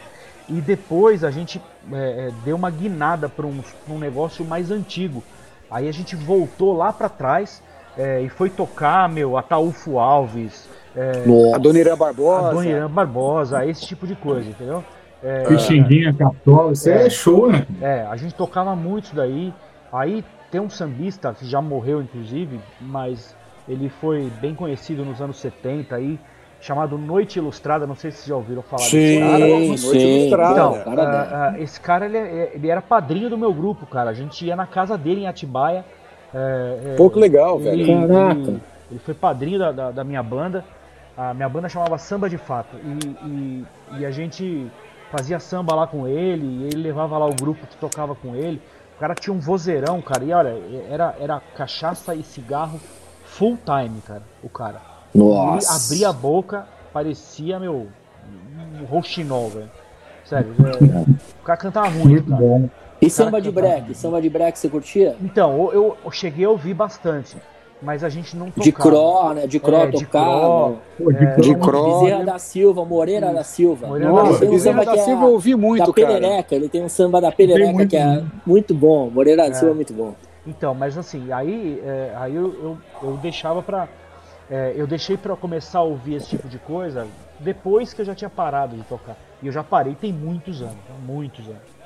E 0.49 0.61
depois 0.61 1.25
a 1.25 1.31
gente 1.31 1.61
é, 1.93 2.29
é, 2.29 2.31
deu 2.45 2.55
uma 2.55 2.71
guinada 2.71 3.29
para 3.29 3.45
um, 3.45 3.61
um 3.89 3.99
negócio 3.99 4.45
mais 4.45 4.71
antigo. 4.71 5.23
Aí 5.71 5.89
a 5.89 5.93
gente 5.93 6.15
voltou 6.15 6.77
lá 6.77 6.93
para 6.93 7.09
trás 7.09 7.61
é, 7.99 8.21
e 8.23 8.29
foi 8.29 8.49
tocar, 8.49 9.09
meu, 9.09 9.37
Ataúfo 9.37 9.99
Alves, 9.99 10.69
é, 10.95 11.25
A. 11.53 11.59
Dona 11.59 11.79
Irã 11.81 11.95
a 11.95 11.97
Barbosa. 11.97 12.51
Dona 12.51 12.67
Irã 12.67 12.89
Barbosa, 12.89 13.67
esse 13.67 13.85
tipo 13.85 14.07
de 14.07 14.15
coisa, 14.15 14.49
entendeu? 14.49 14.85
É, 15.23 15.43
Pixinguinha, 15.45 16.15
Cartola, 16.15 16.73
isso 16.73 16.89
é, 16.89 17.07
É. 17.07 17.11
show, 17.11 17.51
né? 17.51 17.67
É, 17.81 18.07
a 18.09 18.17
gente 18.17 18.35
tocava 18.35 18.77
muito 18.77 19.07
isso 19.07 19.17
daí. 19.17 19.53
Aí 19.93 20.25
tem 20.51 20.61
um 20.61 20.71
sambista 20.71 21.35
que 21.35 21.45
já 21.47 21.61
morreu, 21.61 22.01
inclusive, 22.01 22.61
mas 22.81 23.35
ele 23.69 23.89
foi 23.89 24.31
bem 24.41 24.55
conhecido 24.55 25.05
nos 25.05 25.21
anos 25.21 25.39
70 25.39 25.95
aí, 25.95 26.19
chamado 26.61 26.97
Noite 26.97 27.39
Ilustrada. 27.39 27.87
Não 27.87 27.95
sei 27.95 28.11
se 28.11 28.19
vocês 28.19 28.29
já 28.29 28.37
ouviram 28.37 28.63
falar 28.63 28.83
Sim, 28.83 28.97
desse 28.99 29.21
cara. 29.21 29.39
Noite 29.47 29.79
sim. 29.79 29.99
Ilustrada. 30.19 30.53
Então, 30.53 30.85
cara 30.85 31.05
dele. 31.05 31.35
ah, 31.35 31.55
esse 31.59 31.81
cara 31.81 32.05
ele, 32.07 32.17
é- 32.19 32.53
ele 32.55 32.69
era 32.71 32.81
padrinho 32.83 33.29
do 33.29 33.37
meu 33.39 33.53
grupo, 33.53 33.87
cara. 33.87 34.11
A 34.11 34.15
gente 34.15 34.45
ia 34.45 34.57
na 34.57 34.67
casa 34.67 34.97
dele 34.97 35.23
em 35.23 35.27
Atibaia. 35.27 35.85
é, 36.35 36.97
é, 36.99 37.09
que 37.11 37.19
legal, 37.19 37.61
ele, 37.61 37.85
velho. 37.85 38.09
Caraca. 38.09 38.41
Ele, 38.41 38.61
ele 38.91 39.01
foi 39.01 39.15
padrinho 39.15 39.59
da, 39.59 39.73
da, 39.73 39.91
da 39.91 40.05
minha 40.05 40.23
banda. 40.23 40.65
A 41.17 41.33
minha 41.33 41.49
banda 41.49 41.69
chamava 41.69 41.97
Samba 41.99 42.29
de 42.29 42.37
Fato. 42.39 42.77
E, 42.77 43.27
e, 43.27 44.01
e 44.01 44.07
a 44.07 44.11
gente 44.11 44.71
fazia 45.11 45.41
samba 45.41 45.75
lá 45.75 45.87
com 45.87 46.07
ele. 46.07 46.45
E 46.47 46.65
ele 46.67 46.83
levava 46.83 47.17
lá 47.19 47.27
o 47.27 47.35
grupo 47.35 47.67
que 47.67 47.77
tocava 47.77 48.15
com 48.15 48.35
ele. 48.35 48.61
O 48.97 49.01
cara 49.01 49.15
tinha 49.15 49.35
um 49.35 49.39
vozeirão, 49.41 50.01
cara. 50.03 50.25
E 50.25 50.33
olha, 50.33 50.57
era, 50.91 51.15
era 51.19 51.41
cachaça 51.57 52.15
e 52.15 52.23
cigarro 52.23 52.79
full 53.37 53.59
time, 53.65 54.01
cara. 54.07 54.23
O 54.43 54.49
cara. 54.49 54.81
Nossa. 55.15 55.95
Ele 55.95 56.05
abria 56.05 56.09
a 56.09 56.13
boca, 56.13 56.67
parecia, 56.93 57.59
meu, 57.59 57.87
um 58.81 58.85
roxinol, 58.85 59.49
velho. 59.51 59.71
Sério, 60.25 60.55
é, 60.59 61.11
o 61.41 61.45
cara 61.45 61.57
cantava 61.57 61.91
muito, 61.91 62.09
Muito 62.09 62.31
cara. 62.31 62.41
bom. 62.43 62.69
E 63.01 63.09
samba 63.11 63.41
de 63.41 63.51
break? 63.51 63.95
Samba 63.95 64.21
de 64.21 64.29
break 64.29 64.59
você 64.59 64.69
curtia? 64.69 65.15
Então, 65.23 65.57
eu, 65.57 65.73
eu- 65.73 65.97
eu 66.05 66.11
cheguei 66.11 66.45
a 66.45 66.51
ouvir 66.51 66.75
bastante, 66.75 67.37
mas 67.81 68.03
a 68.03 68.09
gente 68.09 68.37
não 68.37 68.47
tocava. 68.47 68.65
De 68.65 68.73
Cro, 68.73 69.33
né? 69.35 69.47
De 69.47 69.61
Cro 69.61 69.77
É, 69.77 69.87
de 69.87 70.05
tocava. 70.05 70.75
Cro. 70.97 71.13
De 71.13 71.51
É. 71.53 71.55
Cro. 71.55 72.01
Bezerra 72.01 72.25
da 72.25 72.39
Silva, 72.39 72.85
Moreira 72.85 73.33
da 73.33 73.45
Silva. 73.45 73.87
Moreira 73.87 74.11
Nossa, 74.13 74.47
Bezerra 74.47 74.85
da 74.85 74.93
que 74.93 74.99
é 74.99 75.05
Silva 75.05 75.25
eu 75.27 75.33
ouvi 75.33 75.55
muito, 75.55 75.87
da 75.87 75.93
cara. 75.93 76.19
Perereca, 76.19 76.55
ele 76.55 76.69
tem 76.69 76.83
um 76.83 76.89
samba 76.89 77.21
da 77.21 77.31
Perereca 77.31 77.73
muito 77.73 77.91
que 77.91 77.97
é 77.97 78.23
muito 78.45 78.75
bom. 78.75 79.09
Moreira 79.11 79.43
da 79.45 79.51
É. 79.51 79.55
Silva 79.55 79.73
é 79.73 79.77
muito 79.77 79.93
bom. 79.93 80.15
Então, 80.47 80.75
mas 80.75 80.97
assim, 80.97 81.33
aí, 81.33 81.83
é, 81.85 82.13
aí 82.17 82.35
eu, 82.35 82.45
eu, 82.63 82.79
eu 83.03 83.17
deixava 83.17 83.63
pra. 83.63 83.89
é, 84.51 84.73
eu 84.77 84.87
deixei 84.87 85.17
pra 85.17 85.35
começar 85.37 85.81
a 85.81 85.83
ouvir 85.83 86.15
esse 86.15 86.29
tipo 86.29 86.49
de 86.49 86.59
coisa 86.59 87.07
depois 87.41 87.93
que 87.93 88.01
eu 88.01 88.07
já 88.07 88.15
tinha 88.15 88.31
parado 88.31 88.77
de 88.77 88.83
tocar. 88.85 89.17
E 89.43 89.47
eu 89.47 89.53
já 89.53 89.63
parei 89.65 89.95
tem 89.95 90.13
muitos 90.13 90.63
anos, 90.63 90.77
tá? 90.87 90.95
muitos 91.07 91.45
anos. 91.47 91.77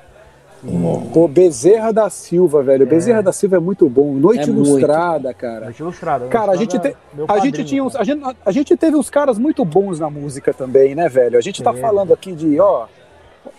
Pô, 1.15 1.27
Bezerra 1.27 1.91
da 1.91 2.11
Silva, 2.11 2.63
velho. 2.63 2.87
Bezerra 2.87 3.23
da 3.23 3.33
Silva 3.33 3.57
é 3.57 3.59
muito 3.59 3.89
bom. 3.89 4.13
Noite 4.13 4.51
É 4.51 4.53
muito. 4.53 4.69
Ilustrada, 4.69 5.33
cara. 5.33 5.65
Noite 5.65 5.81
Ilustrada. 5.81 6.27
Cara, 6.27 6.53
a 6.53 6.57
gente, 6.57 6.79
te- 6.79 6.95
meu 7.15 7.25
a 7.27 7.39
gente 7.39 7.65
tinha 7.65 7.83
uns, 7.83 7.93
cara. 7.95 8.03
a 8.03 8.05
gente, 8.05 8.37
a 8.45 8.53
gente 8.53 8.77
teve 8.77 8.95
uns 8.95 9.09
caras 9.09 9.39
muito 9.39 9.65
bons 9.65 9.99
na 9.99 10.11
música 10.11 10.53
também, 10.53 10.95
né, 10.95 11.09
velho? 11.09 11.39
A 11.39 11.41
gente 11.41 11.63
tá 11.63 11.73
falando 11.73 12.13
aqui 12.13 12.35
de, 12.35 12.61
ó, 12.61 12.87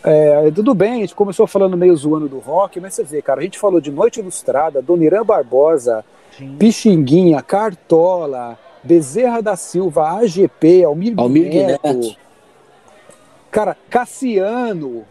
é, 0.03 0.51
tudo 0.51 0.73
bem, 0.73 0.93
a 0.93 0.97
gente 0.97 1.15
começou 1.15 1.45
falando 1.47 1.75
meio 1.77 1.95
zoando 1.95 2.27
do 2.27 2.39
rock, 2.39 2.79
mas 2.79 2.93
você 2.93 3.03
vê, 3.03 3.21
cara, 3.21 3.39
a 3.39 3.43
gente 3.43 3.57
falou 3.59 3.79
de 3.81 3.91
Noite 3.91 4.19
Ilustrada, 4.19 4.81
Dona 4.81 5.03
Irã 5.05 5.23
Barbosa, 5.25 6.03
Tinha- 6.37 6.57
Pixinguinha, 6.57 7.41
Cartola, 7.41 8.57
Bezerra 8.83 9.41
da 9.41 9.55
Silva, 9.55 10.09
AGP, 10.19 10.83
Almir, 10.83 11.13
Almir 11.17 11.53
Neto, 11.53 11.87
Neto. 11.87 12.15
cara, 13.51 13.75
Cassiano, 13.89 15.03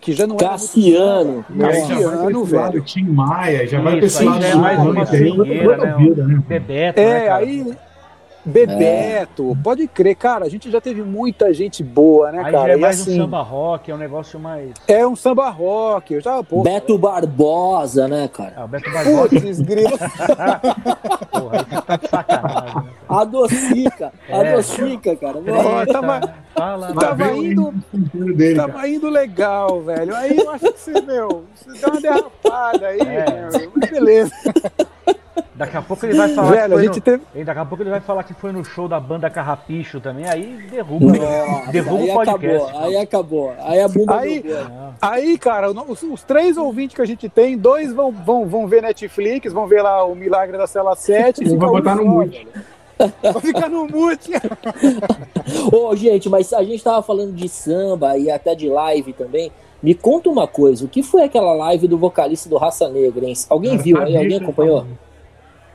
que 0.00 0.12
já 0.12 0.26
não 0.26 0.36
era 0.36 0.48
muito 0.48 0.60
Cassiano. 0.62 1.44
samba. 1.48 1.66
Aí 1.66 1.74
já 1.74 1.86
vai 1.86 1.96
Cassiano, 1.96 2.14
esse 2.14 2.24
lado, 2.24 2.44
velho. 2.72 2.84
Tim 2.84 3.02
Maia, 3.04 3.66
já 3.66 3.80
vai 3.82 3.96
pra 3.98 4.06
Isso, 4.06 4.16
esse 4.18 4.24
lado 4.24 4.40
já 4.42 4.48
é 4.48 4.52
do 4.52 4.58
mais 4.58 4.78
uma 4.80 4.92
né? 4.94 5.04
vida, 5.04 6.26
né? 6.26 6.42
Bebeto, 6.48 7.00
né, 7.00 7.16
É, 7.24 7.26
cara? 7.26 7.44
aí. 7.44 7.76
Bebeto, 8.44 9.56
pode 9.62 9.86
crer, 9.86 10.16
cara, 10.16 10.44
a 10.46 10.48
gente 10.48 10.70
já 10.70 10.80
teve 10.80 11.02
muita 11.02 11.52
gente 11.52 11.82
boa, 11.84 12.32
né, 12.32 12.42
Aí 12.44 12.52
cara? 12.52 12.66
já 12.68 12.72
é 12.72 12.76
E 12.76 12.80
mais 12.80 13.00
assim, 13.00 13.18
um 13.20 13.24
samba 13.24 13.42
rock, 13.42 13.90
é 13.90 13.94
um 13.94 13.98
negócio 13.98 14.40
mais. 14.40 14.70
é 14.88 15.06
um 15.06 15.14
samba 15.14 15.50
rock, 15.50 16.14
eu 16.14 16.20
já, 16.20 16.42
pô, 16.42 16.62
Beto 16.62 16.96
Barbosa, 16.98 18.08
né, 18.08 18.28
cara? 18.32 18.54
Ah, 18.56 18.64
o 18.64 18.68
Beto 18.68 18.90
Barbosa, 18.90 19.28
putz, 19.28 19.60
grilo. 19.60 19.90
porra, 21.30 21.64
tá 21.86 21.96
de 21.96 22.08
sacanagem. 22.08 22.74
né? 22.76 22.90
A 23.08 23.24
Docica, 23.24 24.12
a 24.28 24.36
É. 24.44 24.54
Docica, 24.56 25.16
cara. 25.16 25.38
Ó, 25.38 25.86
tava- 25.92 26.34
Fala, 26.54 26.92
Tava 26.94 27.32
indo- 27.32 27.72
dele, 28.34 28.56
cara. 28.56 28.72
Tava 28.72 28.88
indo 28.88 29.08
legal, 29.08 29.80
velho. 29.82 30.14
Aí 30.14 30.36
eu 30.36 30.50
acho 30.50 30.72
que 30.72 30.78
você, 30.80 31.00
meu, 31.00 31.44
você 31.54 31.80
dá 31.80 31.88
uma 31.88 32.00
derrapada 32.00 32.86
aí, 32.88 33.00
É. 33.00 33.48
meu, 33.58 33.72
beleza. 33.90 34.32
Daqui 35.60 35.76
a 35.76 35.82
pouco 35.82 36.06
ele 36.06 36.16
vai 36.16 36.34
falar 36.34 36.50
Velho, 36.52 36.58
que 36.60 36.64
a 36.64 36.76
foi 36.76 36.82
gente 36.84 36.96
no... 36.96 37.02
teve. 37.02 37.22
e 37.34 37.44
Daqui 37.44 37.60
a 37.60 37.64
pouco 37.66 37.82
ele 37.82 37.90
vai 37.90 38.00
falar 38.00 38.22
que 38.22 38.32
foi 38.32 38.50
no 38.50 38.64
show 38.64 38.88
da 38.88 38.98
banda 38.98 39.28
Carrapicho 39.28 40.00
também, 40.00 40.26
aí 40.26 40.56
derruba. 40.70 41.04
Nossa, 41.04 41.70
derruba 41.70 42.02
aí 42.02 42.10
o 42.10 42.14
podcast. 42.14 42.56
acabou, 42.56 42.82
aí 42.82 42.96
acabou. 42.96 43.54
Aí 43.58 43.80
a 43.82 43.88
bunda 43.88 44.16
Aí-. 44.16 44.42
Não. 44.42 44.94
Aí, 45.02 45.36
cara, 45.36 45.70
os, 45.70 46.02
os 46.02 46.22
três 46.22 46.56
ouvintes 46.56 46.96
que 46.96 47.02
a 47.02 47.04
gente 47.04 47.28
tem, 47.28 47.58
dois 47.58 47.92
vão, 47.92 48.10
vão, 48.10 48.48
vão 48.48 48.66
ver 48.66 48.80
Netflix, 48.80 49.52
vão 49.52 49.66
ver 49.66 49.82
lá 49.82 50.02
o 50.02 50.14
Milagre 50.14 50.56
da 50.56 50.66
Cela 50.66 50.96
7. 50.96 51.42
e 51.42 51.44
Vai 51.44 51.52
fica 51.52 51.66
botar 51.66 51.94
no 51.94 52.06
mute. 52.06 52.48
Vai 53.22 53.42
ficar 53.42 53.68
no 53.68 53.86
mute. 53.86 54.32
Ô, 55.70 55.94
gente, 55.94 56.30
mas 56.30 56.54
a 56.54 56.64
gente 56.64 56.82
tava 56.82 57.02
falando 57.02 57.34
de 57.34 57.50
samba 57.50 58.16
e 58.16 58.30
até 58.30 58.54
de 58.54 58.66
live 58.66 59.12
também. 59.12 59.52
Me 59.82 59.94
conta 59.94 60.30
uma 60.30 60.46
coisa, 60.46 60.86
o 60.86 60.88
que 60.88 61.02
foi 61.02 61.22
aquela 61.22 61.52
live 61.52 61.86
do 61.86 61.98
vocalista 61.98 62.48
do 62.48 62.56
Raça 62.56 62.88
Negra, 62.88 63.26
hein? 63.26 63.34
Alguém 63.50 63.76
viu 63.76 63.98
aí? 63.98 64.04
sabia 64.04 64.18
Alguém 64.20 64.38
acompanhou? 64.38 64.86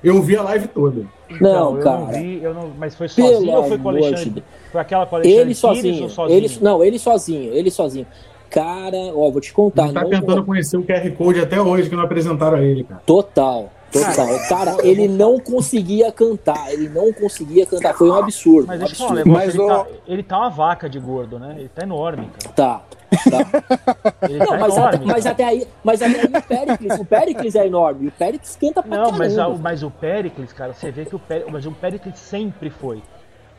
Eu 0.06 0.22
vi 0.22 0.38
a 0.38 0.44
live 0.44 0.68
toda. 0.68 1.02
Não, 1.42 1.76
eu 1.78 1.84
cara. 1.84 1.98
não 2.00 2.08
vi, 2.12 2.40
eu 2.44 2.54
não, 2.54 2.70
mas 2.78 2.96
foi 2.96 3.08
sozinho 3.08 3.52
ou 3.58 3.64
foi 3.64 3.78
com 3.80 3.90
o 3.90 3.92
de 3.94 3.98
Alexandre? 4.06 4.30
Deus. 4.30 4.46
Foi 4.72 4.82
aquela 4.82 5.06
com 5.08 5.16
o 5.16 5.18
Alexandre 5.18 5.38
Ele 5.38 5.46
Pires 5.46 5.58
sozinho, 5.58 6.04
ou 6.04 6.10
sozinho? 6.10 6.38
ele, 6.38 6.58
não, 6.62 6.84
ele 6.84 7.00
sozinho, 7.00 7.54
ele 7.54 7.72
sozinho. 7.72 8.06
Cara, 8.50 8.98
ó, 9.16 9.30
vou 9.32 9.42
te 9.42 9.52
contar. 9.52 9.86
Ele 9.86 9.94
tá 9.94 10.04
não- 10.04 10.10
tentando 10.12 10.46
conhecer 10.46 10.78
o 10.78 10.84
QR 10.84 11.12
Code 11.18 11.40
até 11.42 11.60
hoje 11.60 11.90
que 11.90 11.96
não 11.96 12.04
apresentaram 12.04 12.58
a 12.58 12.62
ele, 12.62 12.84
cara. 12.84 13.02
Total. 13.06 13.72
Total. 14.00 14.48
Cara, 14.50 14.78
ele 14.88 15.08
não 15.08 15.40
conseguia 15.40 16.12
cantar. 16.12 16.72
Ele 16.72 16.90
não 16.90 17.12
conseguia 17.14 17.66
cantar. 17.66 17.94
Foi 17.94 18.10
um 18.10 18.16
absurdo. 18.16 18.68
Mas 18.68 18.82
um 18.82 18.86
deixa 18.86 18.94
eu 19.04 19.08
falar 19.08 19.20
um 19.20 19.22
absurdo. 19.22 19.34
negócio. 19.34 19.46
Mas 19.48 19.56
ele, 19.56 19.64
o- 19.64 19.68
tá, 19.68 20.12
ele 20.14 20.24
tá 20.24 20.38
uma 20.40 20.50
vaca 20.50 20.90
de 20.90 21.00
gordo, 21.00 21.40
né? 21.40 21.56
Ele 21.58 21.70
tá 21.70 21.84
enorme, 21.84 22.30
cara. 22.42 22.54
Tá. 22.56 22.82
tá. 23.30 24.26
Ele 24.28 24.40
Não, 24.40 24.48
tá 24.48 24.58
mas, 24.58 24.76
enorme. 24.76 24.96
até, 24.96 25.06
mas 25.06 25.26
até 25.26 25.44
aí, 25.46 25.68
mas 25.84 26.02
até 26.02 26.20
aí 26.20 26.26
o 26.26 26.42
Péricles, 26.42 27.00
o 27.00 27.06
Péricles 27.06 27.56
é 27.56 27.66
enorme. 27.68 28.08
O 28.08 28.12
Péricles 28.12 28.58
canta 28.60 28.84
pra 28.84 28.98
Não, 28.98 29.12
mas, 29.12 29.38
a- 29.38 29.50
mas 29.50 29.84
o 29.84 29.92
Pericles, 29.92 30.52
cara, 30.52 30.74
você 30.74 30.92
vê 30.92 31.06
que 31.06 31.16
o 31.16 31.20
Pericles, 31.20 31.54
mas 31.54 31.66
o 31.66 31.72
Pericles 31.72 32.20
sempre 32.20 32.70
foi. 32.70 33.02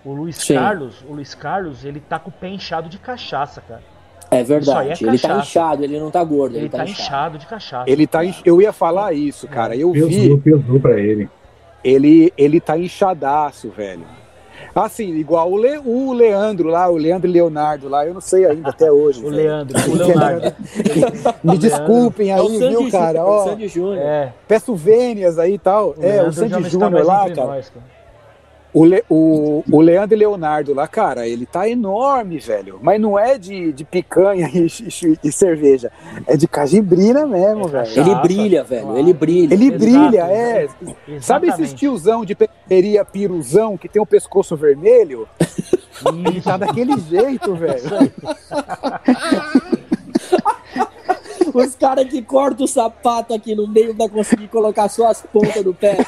O 0.05 0.13
Luiz 0.13 0.37
Sim. 0.37 0.55
Carlos, 0.55 1.03
o 1.09 1.13
Luiz 1.15 1.35
Carlos, 1.35 1.85
ele 1.85 2.01
tá 2.01 2.19
com 2.19 2.29
o 2.29 2.33
pé 2.33 2.49
inchado 2.49 2.89
de 2.89 2.99
cachaça, 2.99 3.61
cara. 3.67 3.83
É 4.37 4.39
aí 4.41 4.45
verdade. 4.45 5.05
é 5.05 5.09
ele 5.09 5.19
tá 5.19 5.39
inchado, 5.39 5.85
ele 5.85 5.99
não 6.01 6.11
tá 6.11 6.23
gordo. 6.25 6.55
Ele, 6.55 6.65
Ele, 6.65 6.69
tá, 6.69 6.85
inchado. 6.85 7.01
inchado 7.01 7.39
de 7.39 7.47
cachaça. 7.47 7.91
Ele 7.91 8.07
tá. 8.07 8.25
inch- 8.25 8.43
Eu 8.45 8.61
ia 8.63 8.73
falar 8.73 9.13
isso, 9.13 9.47
cara. 9.49 9.75
Eu 9.77 9.93
Pesou, 9.93 10.09
vi. 10.09 10.37
pesou 10.39 10.81
pra 10.81 10.99
ele. 10.99 11.29
Ele, 11.85 12.33
ele 12.37 12.61
tá 12.61 12.77
inchadaço, 12.79 13.71
velho. 13.71 14.05
Assim, 14.75 15.15
igual 15.15 15.51
o, 15.51 15.57
Le- 15.57 15.81
o 15.85 16.13
Leandro 16.13 16.69
lá, 16.69 16.89
o 16.89 16.97
Leandro 16.97 17.29
e 17.29 17.33
Leonardo 17.33 17.89
lá, 17.89 18.07
eu 18.07 18.13
não 18.13 18.21
sei 18.21 18.45
ainda 18.45 18.69
até 18.71 18.91
hoje. 18.93 19.21
O 19.25 19.31
velho. 19.31 19.37
Leandro, 19.43 19.79
o 19.91 19.95
Leonardo. 19.97 20.53
Me 21.43 21.57
desculpem 21.59 22.31
É 22.31 22.37
o 22.41 22.47
aí, 22.47 22.59
Sandy 22.59 22.77
viu, 22.77 22.91
cara? 22.91 23.25
O 23.25 23.29
Ó, 23.29 23.45
Sandy 23.45 23.69
Júnior. 23.69 23.99
É, 23.99 24.33
peço 24.47 24.75
vênias 24.75 25.39
aí 25.39 25.55
e 25.55 25.59
tal. 25.59 25.95
o 25.97 26.03
é, 26.03 26.07
Leandro 26.13 26.29
o 26.31 26.33
Sandy 26.33 26.69
Júnior 26.69 27.05
lá, 27.07 27.29
cara. 27.31 27.47
nós, 27.47 27.71
cara. 27.71 27.87
O, 28.79 28.85
Le- 28.85 29.03
o, 29.09 29.65
o 29.73 29.81
Leandro 29.81 30.15
e 30.15 30.19
Leonardo 30.19 30.75
lá, 30.75 30.87
cara, 30.87 31.27
ele 31.27 31.47
tá 31.47 31.67
enorme, 31.67 32.39
velho. 32.39 32.79
Mas 32.83 33.01
não 33.01 33.19
é 33.19 33.39
de, 33.39 33.73
de 33.73 33.85
picanha 33.87 34.49
e, 34.53 34.67
e- 34.67 35.19
e 35.25 35.33
cerveja. 35.33 35.91
É 36.27 36.37
de 36.37 36.47
cajibrina 36.47 37.25
mesmo, 37.27 37.65
É 37.69 37.69
velho. 37.69 38.01
Ele 38.01 38.15
brilha, 38.17 38.63
velho. 38.65 38.95
Ele 38.99 39.15
brilha. 39.15 39.55
Ele 39.55 39.67
Exato, 39.69 39.79
brilha, 39.79 40.27
é. 40.27 40.65
exatamente. 40.65 41.25
Sabe 41.25 41.49
esses 41.49 41.73
tiozão 41.73 42.23
de 42.23 42.35
periferia 42.35 43.03
piruzão 43.03 43.79
que 43.79 43.89
tem 43.89 44.03
o 44.03 44.05
pescoço 44.07 44.55
vermelho? 44.55 45.27
Ele 46.29 46.43
tá 46.43 46.59
daquele 46.59 46.99
jeito, 47.01 47.55
velho. 47.55 47.81
Os 51.55 51.75
caras 51.75 52.07
que 52.11 52.21
cortam 52.21 52.67
o 52.67 52.69
sapato 52.69 53.33
aqui 53.33 53.55
no 53.55 53.67
meio 53.67 53.95
pra 53.95 54.07
conseguir 54.07 54.49
colocar 54.49 54.91
só 54.91 55.09
as 55.09 55.23
pontas 55.23 55.65
do 55.65 55.73
pé. 55.73 55.97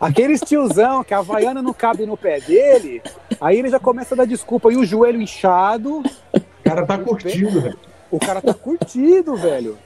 Aqueles 0.00 0.40
tiozão 0.40 1.02
que 1.02 1.14
a 1.14 1.18
havaiana 1.18 1.62
não 1.62 1.72
cabe 1.72 2.06
no 2.06 2.16
pé 2.16 2.40
dele, 2.40 3.02
aí 3.40 3.58
ele 3.58 3.68
já 3.68 3.78
começa 3.78 4.14
a 4.14 4.18
dar 4.18 4.26
desculpa. 4.26 4.72
E 4.72 4.76
o 4.76 4.84
joelho 4.84 5.20
inchado, 5.20 6.02
O 6.34 6.64
cara 6.64 6.84
tá 6.84 6.98
curtindo, 6.98 7.60
velho. 7.60 7.78
o 8.10 8.18
cara 8.18 8.40
tá 8.40 8.54
curtido, 8.54 9.36
velho. 9.36 9.78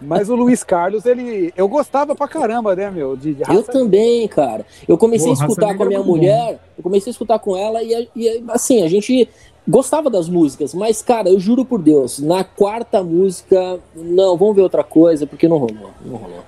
Mas 0.00 0.28
o 0.28 0.34
Luiz 0.34 0.62
Carlos, 0.62 1.04
ele. 1.04 1.52
Eu 1.56 1.68
gostava 1.68 2.14
pra 2.14 2.28
caramba, 2.28 2.76
né, 2.76 2.90
meu? 2.90 3.16
De, 3.16 3.34
de 3.34 3.42
Eu 3.48 3.62
também, 3.62 4.26
cara. 4.28 4.64
Eu 4.88 4.96
comecei 4.98 5.26
Pô, 5.26 5.32
a 5.32 5.34
escutar 5.46 5.76
com 5.76 5.82
a 5.82 5.86
minha 5.86 6.00
é 6.00 6.02
mulher, 6.02 6.60
eu 6.76 6.82
comecei 6.82 7.10
a 7.10 7.12
escutar 7.12 7.38
com 7.38 7.56
ela 7.56 7.82
e, 7.82 8.08
e, 8.14 8.44
assim, 8.48 8.82
a 8.82 8.88
gente 8.88 9.28
gostava 9.66 10.10
das 10.10 10.28
músicas, 10.28 10.74
mas, 10.74 11.02
cara, 11.02 11.28
eu 11.28 11.38
juro 11.38 11.64
por 11.64 11.80
Deus, 11.80 12.18
na 12.18 12.42
quarta 12.42 13.02
música, 13.02 13.78
não, 13.94 14.36
vamos 14.36 14.56
ver 14.56 14.62
outra 14.62 14.82
coisa, 14.82 15.26
porque 15.26 15.46
não 15.46 15.58
rolou, 15.58 15.90
não 16.04 16.16
rolou. 16.16 16.42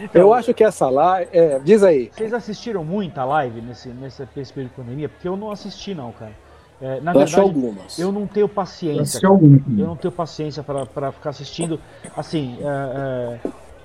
Então, 0.00 0.20
Eu 0.22 0.34
acho 0.34 0.52
que 0.54 0.64
essa 0.64 0.88
lá. 0.88 1.22
É, 1.22 1.58
diz 1.58 1.82
aí. 1.82 2.10
Vocês 2.14 2.32
assistiram 2.32 2.84
muita 2.84 3.24
live 3.24 3.60
nesse, 3.60 3.88
nesse, 3.88 4.24
período 4.26 4.54
de 4.56 4.68
pandemia? 4.68 5.08
Porque 5.08 5.28
eu 5.28 5.36
não 5.36 5.50
assisti, 5.50 5.94
não, 5.94 6.12
cara. 6.12 6.32
É, 6.80 7.00
na 7.00 7.12
eu 7.12 7.18
verdade, 7.18 7.40
algumas. 7.40 7.98
eu 7.98 8.12
não 8.12 8.26
tenho 8.26 8.48
paciência. 8.48 9.26
Algum. 9.26 9.54
Eu 9.78 9.86
não 9.86 9.96
tenho 9.96 10.12
paciência 10.12 10.62
para 10.62 11.10
ficar 11.12 11.30
assistindo. 11.30 11.80
Assim, 12.16 12.58
é, 12.60 13.38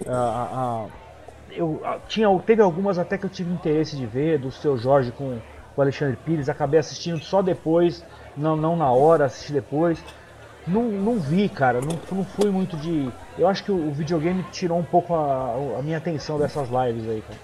é, 0.05 0.09
a- 0.09 0.13
a- 0.13 0.49
a- 0.53 0.85
eu 1.55 1.79
a- 1.85 1.99
tinha, 2.07 2.27
teve 2.45 2.61
algumas 2.61 2.97
até 2.99 3.17
que 3.17 3.25
eu 3.25 3.29
tive 3.29 3.51
interesse 3.53 3.95
de 3.95 4.05
ver, 4.05 4.39
do 4.39 4.51
seu 4.51 4.77
Jorge 4.77 5.11
com 5.11 5.37
o 5.75 5.81
Alexandre 5.81 6.17
Pires. 6.25 6.49
Acabei 6.49 6.79
assistindo 6.79 7.19
só 7.19 7.41
depois, 7.41 8.03
não, 8.35 8.57
não 8.57 8.75
na 8.75 8.91
hora, 8.91 9.25
assisti 9.25 9.53
depois. 9.53 10.03
Não, 10.67 10.83
não 10.83 11.19
vi, 11.19 11.49
cara, 11.49 11.81
não, 11.81 11.97
não 12.15 12.23
fui 12.23 12.49
muito 12.51 12.77
de. 12.77 13.09
Eu 13.37 13.47
acho 13.47 13.63
que 13.63 13.71
o, 13.71 13.91
videogame 13.91 14.45
tirou 14.51 14.77
um 14.77 14.83
pouco 14.83 15.13
a, 15.13 15.55
a 15.79 15.81
minha 15.81 15.97
atenção 15.97 16.37
dessas 16.37 16.67
lives 16.69 17.09
aí, 17.09 17.23
cara. 17.27 17.39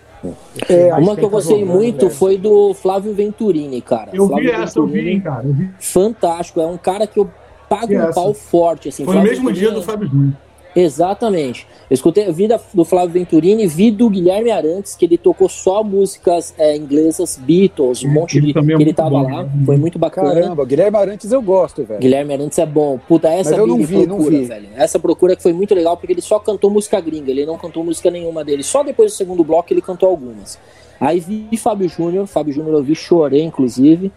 É, 0.69 0.93
Uma 0.95 1.15
que 1.15 1.23
eu 1.23 1.29
gostei 1.29 1.59
jogando, 1.59 1.75
muito 1.75 2.05
velho. 2.07 2.11
foi 2.11 2.37
do 2.37 2.73
Flávio 2.73 3.13
Venturini, 3.13 3.81
cara. 3.81 4.09
Eu 4.13 4.23
vi 4.27 4.33
Flávio 4.33 4.51
essa, 4.55 4.79
eu 4.79 4.85
vi, 4.85 4.91
Venturini, 4.93 5.15
hein, 5.15 5.21
cara. 5.21 5.45
Eu 5.45 5.53
vi. 5.53 5.69
Fantástico, 5.79 6.59
é 6.59 6.65
um 6.65 6.77
cara 6.77 7.05
que 7.07 7.19
eu 7.19 7.29
pago 7.69 7.91
E 7.91 7.97
um 7.97 8.01
essa? 8.01 8.13
pau 8.13 8.33
forte, 8.33 8.89
assim. 8.89 9.05
Foi 9.05 9.13
no 9.15 9.21
Flávio 9.21 9.31
mesmo 9.31 9.51
dia 9.51 9.69
Venturini- 9.69 9.79
do 9.85 9.91
Fábio 9.91 10.07
Júnior. 10.09 10.33
Exatamente. 10.79 11.65
Eu 11.89 11.93
escutei, 11.95 12.31
vi 12.31 12.47
da- 12.47 12.59
do 12.73 12.85
Flávio 12.85 13.11
Venturini, 13.13 13.65
vi 13.65 13.89
do 13.91 14.09
Guilherme 14.09 14.51
Arantes, 14.51 14.95
que 14.95 15.05
ele 15.05 15.17
tocou 15.17 15.49
só 15.49 15.83
músicas 15.83 16.53
é, 16.57 16.75
inglesas, 16.75 17.37
Beatles, 17.41 18.03
um 18.03 18.09
monte 18.11 18.37
Ele 18.37 18.53
de. 18.53 18.59
é 18.59 18.63
que 18.77 18.83
ele 18.83 18.93
tava 18.93 19.09
bom, 19.09 19.23
lá, 19.23 19.43
né? 19.43 19.49
foi 19.65 19.77
muito 19.77 19.97
bacana. 19.97 20.33
Caramba, 20.33 20.65
Guilherme 20.65 20.97
Arantes 20.97 21.31
eu 21.31 21.41
gosto, 21.41 21.83
velho. 21.83 21.99
Guilherme 21.99 22.33
Arantes 22.33 22.59
é 22.59 22.65
bom. 22.65 22.99
Puta, 23.07 23.29
essa 23.29 23.51
Mas 23.51 23.59
eu 23.59 23.65
não 23.67 23.77
Big 23.77 23.85
vi, 23.87 23.95
não 24.05 24.17
procura, 24.17 24.37
vi. 24.37 24.45
velho. 24.45 24.67
Essa 24.75 24.99
procura 24.99 25.35
que 25.35 25.41
foi 25.43 25.53
muito 25.53 25.73
legal, 25.73 25.97
porque 25.97 26.13
ele 26.13 26.21
só 26.21 26.39
cantou 26.39 26.69
música 26.69 26.99
gringa, 27.01 27.31
ele 27.31 27.45
não 27.45 27.57
cantou 27.57 27.83
música 27.83 28.11
nenhuma 28.11 28.43
dele. 28.43 28.63
Só 28.63 28.83
depois 28.83 29.11
do 29.11 29.15
segundo 29.15 29.43
bloco 29.43 29.71
ele 29.73 29.81
cantou 29.81 30.09
algumas. 30.09 30.59
Aí 30.99 31.19
vi 31.19 31.57
Fábio 31.57 31.87
Júnior, 31.87 32.27
Fábio 32.27 32.53
Júnior 32.53 32.75
eu 32.75 32.83
vi, 32.83 32.95
chorei, 32.95 33.43
inclusive. 33.43 34.11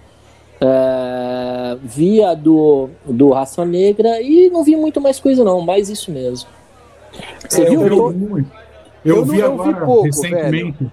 É, 0.60 1.76
vi 1.82 2.22
a 2.22 2.34
do, 2.34 2.90
do 3.06 3.30
Raça 3.30 3.64
Negra 3.64 4.20
e 4.20 4.50
não 4.50 4.62
vi 4.62 4.76
muito 4.76 5.00
mais 5.00 5.18
coisa, 5.18 5.42
não, 5.42 5.60
mais 5.60 5.88
isso 5.88 6.10
mesmo. 6.10 6.48
Você 7.48 7.62
É, 7.62 7.70
viu? 7.70 7.82
eu 7.86 8.10
vi, 8.10 8.46
eu, 9.04 9.16
eu 9.16 9.24
vi 9.24 9.38
não- 9.38 9.46
eu 9.46 9.62
vi 9.62 9.70
agora 9.70 9.86
pouco, 9.86 10.02
recentemente. 10.04 10.86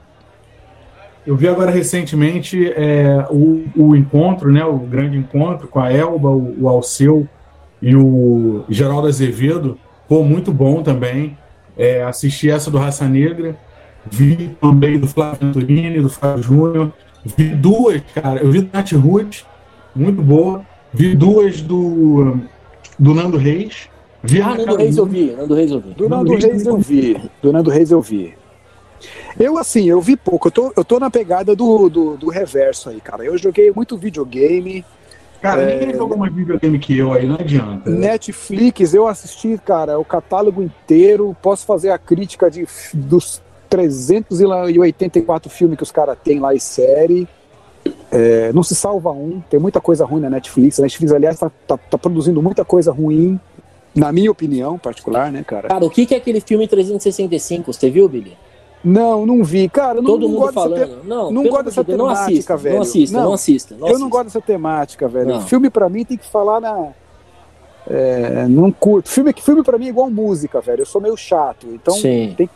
Eu 1.26 1.36
vi 1.36 1.48
agora 1.50 1.70
recentemente 1.72 2.72
é, 2.72 3.26
o, 3.30 3.66
o 3.76 3.96
encontro, 3.96 4.50
né, 4.52 4.64
o 4.64 4.78
grande 4.78 5.18
encontro 5.18 5.68
com 5.68 5.80
a 5.80 5.92
Elba, 5.92 6.30
o, 6.30 6.56
o 6.64 6.70
Alceu 6.70 7.28
e 7.82 7.94
o 7.96 8.64
Geraldo 8.70 9.08
Azevedo. 9.08 9.78
Pô, 10.08 10.24
muito 10.24 10.54
bom 10.54 10.82
também. 10.82 11.38
É, 11.78 12.02
assisti 12.04 12.50
essa 12.50 12.72
do 12.72 12.78
Raça 12.78 13.06
Negra, 13.08 13.58
vi 14.10 14.56
também 14.62 14.98
do 14.98 15.06
Flávio 15.08 15.40
Venturini, 15.48 16.00
do 16.02 16.10
Fábio 16.10 16.42
Júnior. 16.42 16.94
Vi 17.26 17.50
duas, 17.50 18.02
cara. 18.16 18.40
Eu 18.40 18.50
vi 18.50 18.62
do 18.62 18.70
Nath 18.72 18.94
Ruth, 18.94 19.42
muito 19.98 20.22
boa. 20.22 20.66
Vi 20.94 21.16
duas 21.16 21.62
do, 21.62 22.38
do 22.98 23.14
Nando 23.14 23.38
Reis. 23.38 23.90
Vi 24.24 24.42
Ah, 24.42 24.56
Nando 24.56 24.76
Reis 24.76 24.98
eu 24.98 25.06
vi, 25.06 25.32
Nando 25.32 25.54
Reis 25.54 25.72
eu 25.72 25.80
vi. 25.80 25.94
Do 25.94 26.10
Nando 26.10 26.16
Nando 26.16 26.32
Reis 26.32 26.44
Reis 26.46 26.66
eu 26.66 26.78
vi. 26.78 27.22
Do 27.42 27.54
Nando 27.54 27.70
Reis 27.70 27.92
eu 27.92 28.02
vi. 28.02 28.34
Eu, 29.40 29.58
assim, 29.58 29.88
eu 29.88 30.02
vi 30.02 30.18
pouco. 30.18 30.48
Eu 30.48 30.52
tô, 30.52 30.74
eu 30.76 30.84
tô 30.84 31.00
na 31.00 31.12
pegada 31.12 31.56
do, 31.56 31.90
do, 31.90 32.18
do 32.18 32.30
reverso 32.30 32.90
aí, 32.90 33.00
cara. 33.00 33.24
Eu 33.24 33.38
joguei 33.38 33.72
muito 33.72 33.98
videogame. 33.98 34.84
Cara, 35.42 35.62
É, 35.62 35.80
ninguém 35.80 35.96
jogou 35.96 36.18
mais 36.18 36.34
videogame 36.34 36.80
que 36.80 36.98
eu 36.98 37.14
aí, 37.14 37.28
não 37.28 37.36
adianta. 37.36 37.90
Netflix, 37.90 38.94
eu 38.96 39.08
assisti, 39.08 39.60
cara, 39.64 40.00
o 40.00 40.06
catálogo 40.06 40.64
inteiro. 40.64 41.38
Posso 41.42 41.66
fazer 41.66 41.92
a 41.92 41.98
crítica 42.00 42.50
de, 42.50 42.68
dos 42.94 43.40
384 43.70 45.52
filmes 45.52 45.78
que 45.78 45.84
os 45.84 45.92
caras 45.92 46.18
têm 46.24 46.40
lá 46.40 46.56
e 46.56 46.60
série. 46.60 47.28
É, 48.12 48.52
não 48.54 48.64
se 48.64 48.74
salva 48.76 49.12
um. 49.12 49.42
Tem 49.50 49.60
muita 49.60 49.82
coisa 49.82 50.06
ruim 50.06 50.22
na 50.22 50.30
Netflix. 50.30 50.80
A 50.80 50.84
Netflix, 50.84 51.12
aliás, 51.12 51.38
tá, 51.40 51.52
tá, 51.68 51.78
tá 51.78 51.98
produzindo 51.98 52.42
muita 52.42 52.64
coisa 52.64 52.92
ruim. 52.92 53.40
Na 53.96 54.12
minha 54.12 54.30
opinião 54.32 54.78
particular, 54.78 55.32
né, 55.32 55.44
cara? 55.44 55.68
Cara, 55.70 55.84
o 55.86 55.90
que, 55.90 56.06
que 56.06 56.14
é 56.14 56.18
aquele 56.18 56.40
filme 56.40 56.68
365? 56.68 57.74
Você 57.74 57.90
viu, 57.90 58.08
Billy? 58.08 58.38
Não, 58.84 59.26
não 59.26 59.44
vi. 59.44 59.68
Cara, 59.68 59.96
não, 59.96 60.04
Todo 60.04 60.22
não 60.22 60.30
mundo 60.30 60.40
gosto 60.40 60.54
dessa 60.56 60.70
falando. 60.88 61.02
te- 61.02 61.08
Não, 61.08 61.32
não 61.32 61.44
gosto 61.48 61.64
dessa 61.66 61.82
de 61.84 61.88
Deus, 61.88 61.98
não 61.98 62.06
temática, 62.08 62.32
assista, 62.32 62.58
velho. 62.58 62.76
Não 62.76 62.82
assista, 62.84 63.18
Não, 63.18 63.24
não 63.26 63.34
assista. 63.34 63.74
Não 63.76 63.80
eu 63.80 63.86
não 63.86 63.92
assista. 63.96 64.10
gosto 64.10 64.24
dessa 64.26 64.42
temática, 64.42 65.08
velho. 65.08 65.28
Não. 65.30 65.42
Filme 65.42 65.70
pra 65.72 65.90
mim 65.90 66.06
tem 66.06 66.16
que 66.18 66.26
falar 66.28 66.62
na. 66.62 66.90
É, 67.90 68.46
não 68.48 68.72
curto. 68.72 69.10
Filme, 69.10 69.34
filme 69.34 69.64
pra 69.64 69.78
mim 69.78 69.88
é 69.88 69.90
igual 69.90 70.10
música, 70.10 70.62
velho. 70.62 70.82
Eu 70.82 70.86
sou 70.86 71.02
meio 71.02 71.16
chato. 71.18 71.68
Então, 71.72 71.94
Sim. 71.96 72.34
tem- 72.38 72.50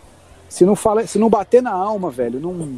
se 0.51 0.65
não 0.65 0.75
fala, 0.75 1.07
se 1.07 1.17
não 1.17 1.29
bater 1.29 1.61
na 1.61 1.71
alma, 1.71 2.11
velho, 2.11 2.37
não. 2.37 2.73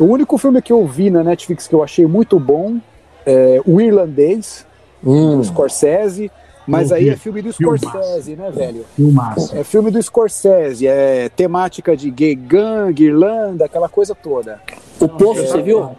O 0.00 0.04
único 0.04 0.38
filme 0.38 0.62
que 0.62 0.72
eu 0.72 0.86
vi 0.86 1.10
na 1.10 1.22
Netflix 1.22 1.68
que 1.68 1.74
eu 1.74 1.82
achei 1.84 2.06
muito 2.06 2.40
bom 2.40 2.78
é 3.26 3.60
O 3.66 3.78
Irlandês, 3.78 4.66
Hum, 5.04 5.36
do 5.36 5.44
Scorsese. 5.44 6.30
Mas 6.66 6.90
Eu 6.90 6.96
aí 6.96 7.10
é 7.10 7.16
filme 7.16 7.42
do. 7.42 7.52
Scorsese, 7.52 8.34
né, 8.36 8.50
velho? 8.50 8.86
Filmaço. 8.96 9.54
É 9.56 9.62
filme 9.62 9.90
do 9.90 10.02
Scorsese, 10.02 10.86
é 10.86 11.28
temática 11.28 11.94
de 11.94 12.10
gay 12.10 12.34
gang, 12.34 12.98
Irlanda, 13.04 13.66
aquela 13.66 13.88
coisa 13.88 14.14
toda. 14.14 14.58
o 14.98 15.08
Poço, 15.08 15.46
você 15.46 15.60
viu? 15.60 15.90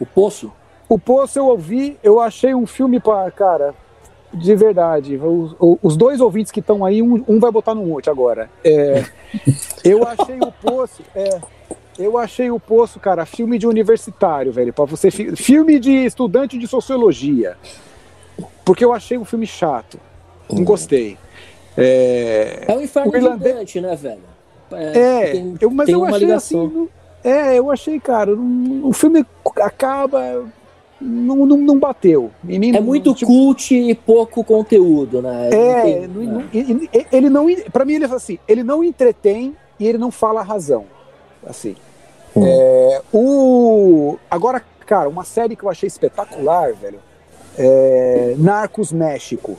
O 0.00 0.04
Poço? 0.04 0.52
O 0.88 0.98
Poço 0.98 1.38
eu 1.38 1.46
ouvi, 1.46 1.96
eu 2.02 2.20
achei 2.20 2.52
um 2.52 2.66
filme 2.66 2.98
para, 3.00 3.30
cara, 3.30 3.74
de 4.38 4.54
verdade. 4.54 5.16
Os, 5.16 5.54
os 5.82 5.96
dois 5.96 6.20
ouvintes 6.20 6.52
que 6.52 6.60
estão 6.60 6.84
aí, 6.84 7.02
um, 7.02 7.24
um 7.26 7.38
vai 7.40 7.50
botar 7.50 7.74
no 7.74 7.84
mute 7.84 8.08
agora. 8.10 8.48
É, 8.64 9.04
eu 9.84 10.06
achei 10.06 10.38
o 10.40 10.52
Poço, 10.52 11.02
é, 11.14 11.40
eu 11.98 12.18
achei 12.18 12.50
o 12.50 12.60
Poço, 12.60 13.00
cara, 13.00 13.24
filme 13.26 13.58
de 13.58 13.66
universitário, 13.66 14.52
velho, 14.52 14.72
para 14.72 14.84
você 14.84 15.10
fi- 15.10 15.34
filme 15.36 15.78
de 15.78 15.90
estudante 16.04 16.58
de 16.58 16.66
sociologia. 16.66 17.56
Porque 18.64 18.84
eu 18.84 18.92
achei 18.92 19.16
um 19.16 19.24
filme 19.24 19.46
chato. 19.46 19.98
Não 20.50 20.64
gostei. 20.64 21.16
É, 21.76 22.64
É 22.68 22.76
o 22.76 22.80
inferno 22.82 23.12
O 23.12 23.16
irlandês- 23.16 23.52
gigante, 23.54 23.80
né, 23.80 23.96
velho? 23.96 24.20
É, 24.72 24.98
é 25.28 25.30
tem, 25.32 25.54
eu, 25.60 25.70
mas 25.70 25.86
tem 25.86 25.94
eu 25.94 26.04
achei 26.04 26.18
ligação. 26.20 26.66
assim. 26.66 26.88
É, 27.24 27.58
eu 27.58 27.70
achei, 27.70 27.98
cara, 28.00 28.30
o 28.34 28.92
filme 28.92 29.24
acaba. 29.60 30.44
Não, 31.00 31.44
não, 31.44 31.58
não 31.58 31.78
bateu. 31.78 32.30
Mim, 32.42 32.74
é 32.74 32.80
muito 32.80 33.14
tipo, 33.14 33.30
cult 33.30 33.74
e 33.74 33.94
pouco 33.94 34.42
conteúdo, 34.42 35.20
né? 35.20 35.50
É, 35.50 36.06
não 36.06 36.22
tem, 36.22 36.26
não, 36.26 36.44
ele, 36.52 36.90
ele 37.12 37.30
não. 37.30 37.46
Pra 37.70 37.84
mim, 37.84 37.94
ele 37.94 38.06
assim, 38.06 38.38
ele 38.48 38.64
não 38.64 38.82
entretém 38.82 39.54
e 39.78 39.86
ele 39.86 39.98
não 39.98 40.10
fala 40.10 40.40
a 40.40 40.44
razão. 40.44 40.86
Assim. 41.46 41.76
Hum. 42.34 42.42
É, 42.44 43.02
o, 43.12 44.18
agora, 44.30 44.62
cara, 44.86 45.08
uma 45.08 45.24
série 45.24 45.54
que 45.54 45.64
eu 45.64 45.70
achei 45.70 45.86
espetacular, 45.86 46.72
velho. 46.72 46.98
É 47.58 48.34
Narcos 48.38 48.92
México. 48.92 49.58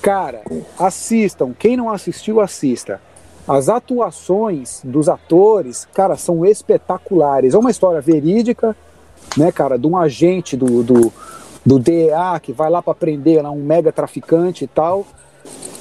Cara, 0.00 0.42
assistam. 0.78 1.52
Quem 1.56 1.76
não 1.76 1.90
assistiu, 1.90 2.40
assista. 2.40 3.00
As 3.46 3.68
atuações 3.68 4.80
dos 4.84 5.08
atores, 5.08 5.86
cara, 5.92 6.16
são 6.16 6.46
espetaculares. 6.46 7.54
É 7.54 7.58
uma 7.58 7.70
história 7.70 8.00
verídica, 8.00 8.76
né, 9.36 9.52
cara, 9.52 9.78
de 9.78 9.86
um 9.86 9.96
agente 9.96 10.56
do, 10.56 10.82
do, 10.82 11.12
do 11.64 11.78
DEA 11.78 12.38
que 12.40 12.52
vai 12.52 12.70
lá 12.70 12.82
para 12.82 12.94
prender 12.94 13.42
lá, 13.42 13.50
um 13.50 13.62
mega 13.62 13.92
traficante 13.92 14.64
e 14.64 14.66
tal. 14.66 15.06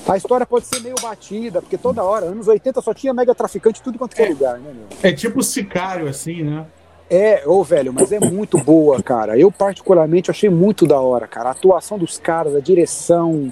A 0.08 0.18
história 0.18 0.46
pode 0.46 0.66
ser 0.66 0.80
meio 0.82 0.96
batida, 1.02 1.62
porque 1.62 1.78
toda 1.78 2.04
hora, 2.04 2.26
anos 2.26 2.48
80 2.48 2.82
só 2.82 2.94
tinha 2.94 3.14
mega 3.14 3.36
traficante 3.36 3.82
tudo 3.82 3.98
quanto 3.98 4.20
é, 4.20 4.26
é 4.26 4.30
lugar, 4.30 4.60
né, 4.60 4.74
meu? 4.74 4.86
É 5.04 5.14
tipo 5.14 5.44
sicário, 5.44 6.08
assim, 6.08 6.44
né? 6.44 6.66
É, 7.10 7.44
ô 7.46 7.62
velho, 7.64 7.92
mas 7.92 8.12
é 8.12 8.20
muito 8.20 8.58
boa, 8.58 9.02
cara. 9.04 9.38
Eu 9.38 9.52
particularmente 9.52 10.32
achei 10.32 10.50
muito 10.50 10.88
da 10.88 11.00
hora, 11.00 11.28
cara. 11.28 11.50
A 11.50 11.52
atuação 11.52 11.98
dos 11.98 12.18
caras, 12.18 12.56
a 12.56 12.60
direção, 12.62 13.52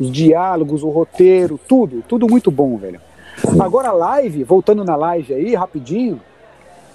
os 0.00 0.10
diálogos, 0.10 0.82
o 0.82 0.88
roteiro, 0.88 1.60
tudo, 1.68 2.02
tudo 2.08 2.26
muito 2.26 2.50
bom, 2.50 2.76
velho. 2.78 3.00
Agora 3.60 3.90
a 3.90 3.92
live, 3.92 4.42
voltando 4.42 4.84
na 4.84 4.96
live 4.96 5.34
aí, 5.34 5.54
rapidinho, 5.54 6.20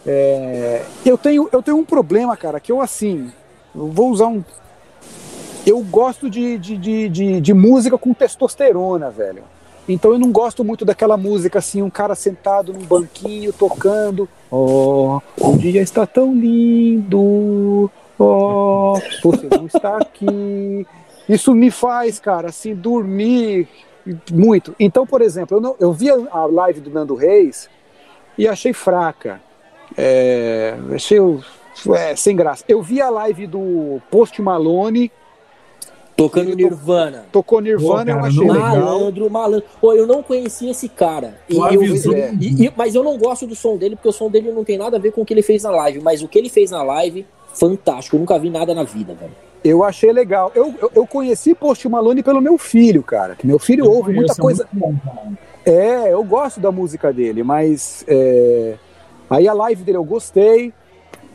é, 0.06 0.84
eu, 1.06 1.18
tenho, 1.18 1.50
eu 1.52 1.62
tenho 1.62 1.78
um 1.78 1.86
problema, 1.86 2.36
cara, 2.38 2.60
que 2.60 2.72
eu 2.72 2.82
assim, 2.82 3.32
eu 3.76 3.88
vou 3.88 4.10
usar 4.10 4.28
um. 4.28 4.44
Eu 5.66 5.82
gosto 5.82 6.30
de, 6.30 6.58
de, 6.58 6.78
de, 6.78 7.10
de, 7.10 7.42
de 7.42 7.54
música 7.54 7.98
com 7.98 8.14
testosterona, 8.14 9.10
velho. 9.10 9.44
Então 9.88 10.12
eu 10.12 10.20
não 10.20 10.32
gosto 10.32 10.64
muito 10.64 10.86
daquela 10.86 11.18
música 11.18 11.60
assim, 11.60 11.82
um 11.82 11.90
cara 11.90 12.14
sentado 12.16 12.72
num 12.72 12.86
banquinho 12.86 13.52
tocando. 13.52 14.30
Oh, 14.50 15.20
o 15.40 15.58
dia 15.58 15.82
está 15.82 16.06
tão 16.06 16.34
lindo. 16.34 17.92
Oh, 18.18 18.94
você 19.24 19.48
não 19.52 19.66
está 19.66 19.98
aqui. 19.98 20.86
Isso 21.28 21.54
me 21.54 21.72
faz, 21.72 22.20
cara, 22.20 22.50
assim, 22.50 22.76
dormir 22.76 23.68
muito. 24.32 24.76
Então, 24.80 25.06
por 25.06 25.22
exemplo, 25.22 25.58
eu, 25.58 25.62
não, 25.62 25.76
eu 25.80 25.94
vi 25.94 26.10
a 26.10 26.46
live 26.46 26.82
do 26.82 26.90
Nando 26.90 27.16
Reis 27.16 27.70
e 28.38 28.48
achei 28.48 28.74
fraca. 28.74 29.42
É, 29.98 30.76
achei 30.94 31.20
é, 31.96 32.16
sem 32.16 32.36
graça. 32.36 32.64
Eu 32.68 32.82
vi 32.82 33.02
a 33.02 33.10
live 33.10 33.48
do 33.48 34.02
Post 34.10 34.42
Malone. 34.42 35.12
Tocando 36.16 36.54
Nirvana. 36.54 37.26
Tocou 37.32 37.62
Nirvana, 37.62 37.90
Pô, 37.90 38.06
cara, 38.06 38.12
eu 38.12 38.26
achei 38.26 38.46
malandro, 38.46 39.24
legal. 39.24 39.30
Malandro, 39.30 39.64
Pô, 39.80 39.94
eu 39.94 40.06
não 40.06 40.22
conhecia 40.22 40.72
esse 40.72 40.90
cara. 40.90 41.40
E, 41.48 41.56
eu, 41.56 42.14
é. 42.14 42.34
e, 42.42 42.66
e, 42.66 42.74
mas 42.76 42.94
eu 42.94 43.04
não 43.04 43.18
gosto 43.18 43.48
do 43.48 43.56
som 43.56 43.78
dele, 43.78 43.96
porque 43.96 44.10
o 44.10 44.12
som 44.12 44.30
dele 44.30 44.52
não 44.52 44.66
tem 44.66 44.78
nada 44.78 44.98
a 44.98 45.00
ver 45.00 45.14
com 45.14 45.22
o 45.22 45.26
que 45.26 45.34
ele 45.34 45.42
fez 45.42 45.64
na 45.64 45.72
live. 45.72 46.02
Mas 46.02 46.22
o 46.22 46.28
que 46.28 46.38
ele 46.38 46.50
fez 46.50 46.72
na 46.72 46.84
live, 46.84 47.26
fantástico. 47.54 48.18
Eu 48.18 48.20
nunca 48.20 48.38
vi 48.38 48.50
nada 48.50 48.76
na 48.76 48.84
vida, 48.84 49.14
velho. 49.14 49.32
Eu 49.64 49.84
achei 49.84 50.12
legal. 50.12 50.52
Eu, 50.54 50.74
eu, 50.82 50.92
eu, 50.96 51.08
conheci 51.08 51.56
Post 51.56 51.88
Malone 51.88 52.22
pelo 52.22 52.42
meu 52.42 52.58
filho, 52.58 53.02
cara. 53.02 53.36
Que 53.36 53.48
meu 53.48 53.60
filho 53.60 53.86
eu 53.86 53.92
ouve 53.92 54.14
muita 54.14 54.36
coisa. 54.36 54.68
Bom, 54.72 54.94
é, 55.66 56.12
eu 56.12 56.24
gosto 56.24 56.60
da 56.60 56.72
música 56.72 57.14
dele, 57.14 57.44
mas 57.44 58.04
é... 58.08 58.76
aí 59.30 59.48
a 59.48 59.54
live 59.54 59.84
dele 59.84 59.98
eu 59.98 60.04
gostei. 60.04 60.74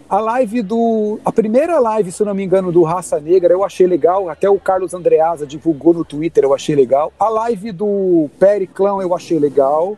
A 0.08 0.20
live 0.20 0.62
do. 0.62 1.18
A 1.24 1.32
primeira 1.32 1.78
live, 1.78 2.12
se 2.12 2.22
eu 2.22 2.26
não 2.26 2.34
me 2.34 2.44
engano, 2.44 2.70
do 2.70 2.82
Raça 2.82 3.18
Negra, 3.18 3.52
eu 3.52 3.64
achei 3.64 3.86
legal. 3.86 4.28
Até 4.28 4.48
o 4.48 4.58
Carlos 4.58 4.92
Andreasa 4.92 5.46
divulgou 5.46 5.94
no 5.94 6.04
Twitter, 6.04 6.44
eu 6.44 6.54
achei 6.54 6.76
legal. 6.76 7.12
A 7.18 7.28
live 7.28 7.72
do 7.72 8.28
Periclão 8.38 9.00
eu 9.00 9.14
achei 9.14 9.38
legal. 9.38 9.96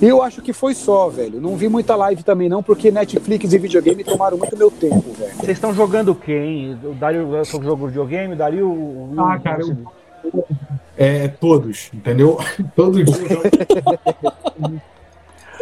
E 0.00 0.06
eu 0.06 0.22
acho 0.22 0.40
que 0.40 0.52
foi 0.52 0.72
só, 0.72 1.08
velho. 1.08 1.40
Não 1.40 1.56
vi 1.56 1.68
muita 1.68 1.96
live 1.96 2.22
também 2.22 2.48
não, 2.48 2.62
porque 2.62 2.90
Netflix 2.90 3.52
e 3.52 3.58
videogame 3.58 4.04
tomaram 4.04 4.38
muito 4.38 4.56
meu 4.56 4.70
tempo, 4.70 5.12
velho. 5.12 5.34
Vocês 5.34 5.50
estão 5.50 5.74
jogando 5.74 6.14
quem? 6.14 6.78
O 6.84 6.94
Dario 6.94 7.28
jogou 7.44 7.88
videogame, 7.88 8.34
o 8.34 8.36
Dario... 8.36 8.68
O, 8.68 9.14
ah, 9.18 9.38
cara, 9.40 9.62
eu... 9.62 10.44
É, 10.96 11.26
todos, 11.28 11.90
entendeu? 11.92 12.38
Todos 12.74 13.00
os 13.00 13.18
dias. 13.18 13.42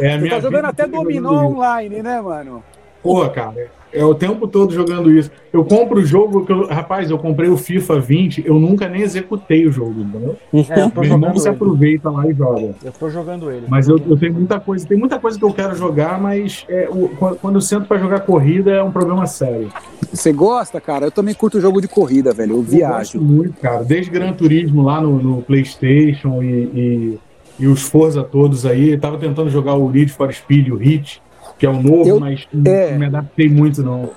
é 0.02 0.14
a 0.14 0.18
minha 0.18 0.30
Você 0.30 0.36
tá 0.36 0.40
jogando 0.40 0.64
até 0.66 0.86
dominó 0.86 1.46
online, 1.46 2.02
né, 2.02 2.20
mano? 2.20 2.62
Porra, 3.02 3.30
cara, 3.30 3.70
é 3.92 4.04
o 4.04 4.14
tempo 4.14 4.48
todo 4.48 4.72
jogando 4.72 5.10
isso. 5.10 5.30
Eu 5.52 5.64
compro 5.64 6.00
o 6.00 6.04
jogo 6.04 6.46
que 6.46 6.52
eu, 6.52 6.66
rapaz, 6.66 7.10
eu 7.10 7.18
comprei 7.18 7.50
o 7.50 7.56
FIFA 7.56 8.00
20, 8.00 8.46
eu 8.46 8.58
nunca 8.58 8.88
nem 8.88 9.02
executei 9.02 9.66
o 9.66 9.72
jogo, 9.72 10.00
entendeu? 10.00 10.36
É, 10.70 11.00
Meu 11.00 11.04
irmão 11.04 11.36
se 11.36 11.48
aproveita 11.48 12.10
lá 12.10 12.26
e 12.26 12.32
joga. 12.32 12.74
Eu 12.82 12.92
tô 12.92 13.10
jogando 13.10 13.50
ele. 13.50 13.66
Mas 13.68 13.88
eu, 13.88 13.98
eu, 13.98 14.16
tenho 14.16 14.32
muita 14.32 14.58
coisa, 14.58 14.86
tem 14.86 14.96
muita 14.96 15.18
coisa 15.18 15.38
que 15.38 15.44
eu 15.44 15.52
quero 15.52 15.74
jogar, 15.74 16.20
mas 16.20 16.64
é, 16.68 16.88
o, 16.88 17.08
quando 17.40 17.56
eu 17.56 17.60
sento 17.60 17.86
para 17.86 17.98
jogar 17.98 18.20
corrida 18.20 18.70
é 18.70 18.82
um 18.82 18.92
problema 18.92 19.26
sério. 19.26 19.70
Você 20.12 20.32
gosta, 20.32 20.80
cara? 20.80 21.06
Eu 21.06 21.10
também 21.10 21.34
curto 21.34 21.60
jogo 21.60 21.80
de 21.80 21.88
corrida, 21.88 22.32
velho. 22.32 22.56
Eu 22.56 22.62
viajo. 22.62 22.92
Eu 22.92 22.98
gosto 22.98 23.20
muito, 23.20 23.60
cara. 23.60 23.82
Desde 23.82 24.10
Gran 24.10 24.32
Turismo 24.32 24.82
lá 24.82 25.00
no, 25.00 25.18
no 25.18 25.42
PlayStation 25.42 26.42
e, 26.42 26.46
e, 26.46 27.18
e, 27.58 27.66
os 27.66 27.82
Forza 27.82 28.22
todos 28.22 28.66
aí. 28.66 28.90
Eu 28.90 29.00
tava 29.00 29.18
tentando 29.18 29.50
jogar 29.50 29.74
o 29.74 29.90
Need 29.90 30.12
for 30.12 30.32
Speed, 30.32 30.68
o 30.68 30.76
Hit 30.76 31.22
que 31.62 31.66
é 31.66 31.70
o 31.70 31.80
novo, 31.80 32.08
eu, 32.08 32.18
mas 32.18 32.44
é... 32.64 32.90
não 32.90 32.98
me 32.98 33.06
adaptei 33.06 33.48
muito, 33.48 33.84
não. 33.84 34.10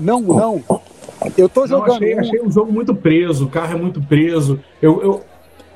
Não, 0.00 0.20
não. 0.20 0.62
Eu 1.36 1.48
tô 1.48 1.66
jogando. 1.66 1.88
Não, 1.88 1.96
achei, 1.96 2.16
achei 2.16 2.40
um 2.40 2.48
jogo 2.48 2.72
muito 2.72 2.94
preso, 2.94 3.46
o 3.46 3.48
carro 3.48 3.72
é 3.72 3.76
muito 3.76 4.00
preso. 4.00 4.60
Eu, 4.80 5.02
eu 5.02 5.24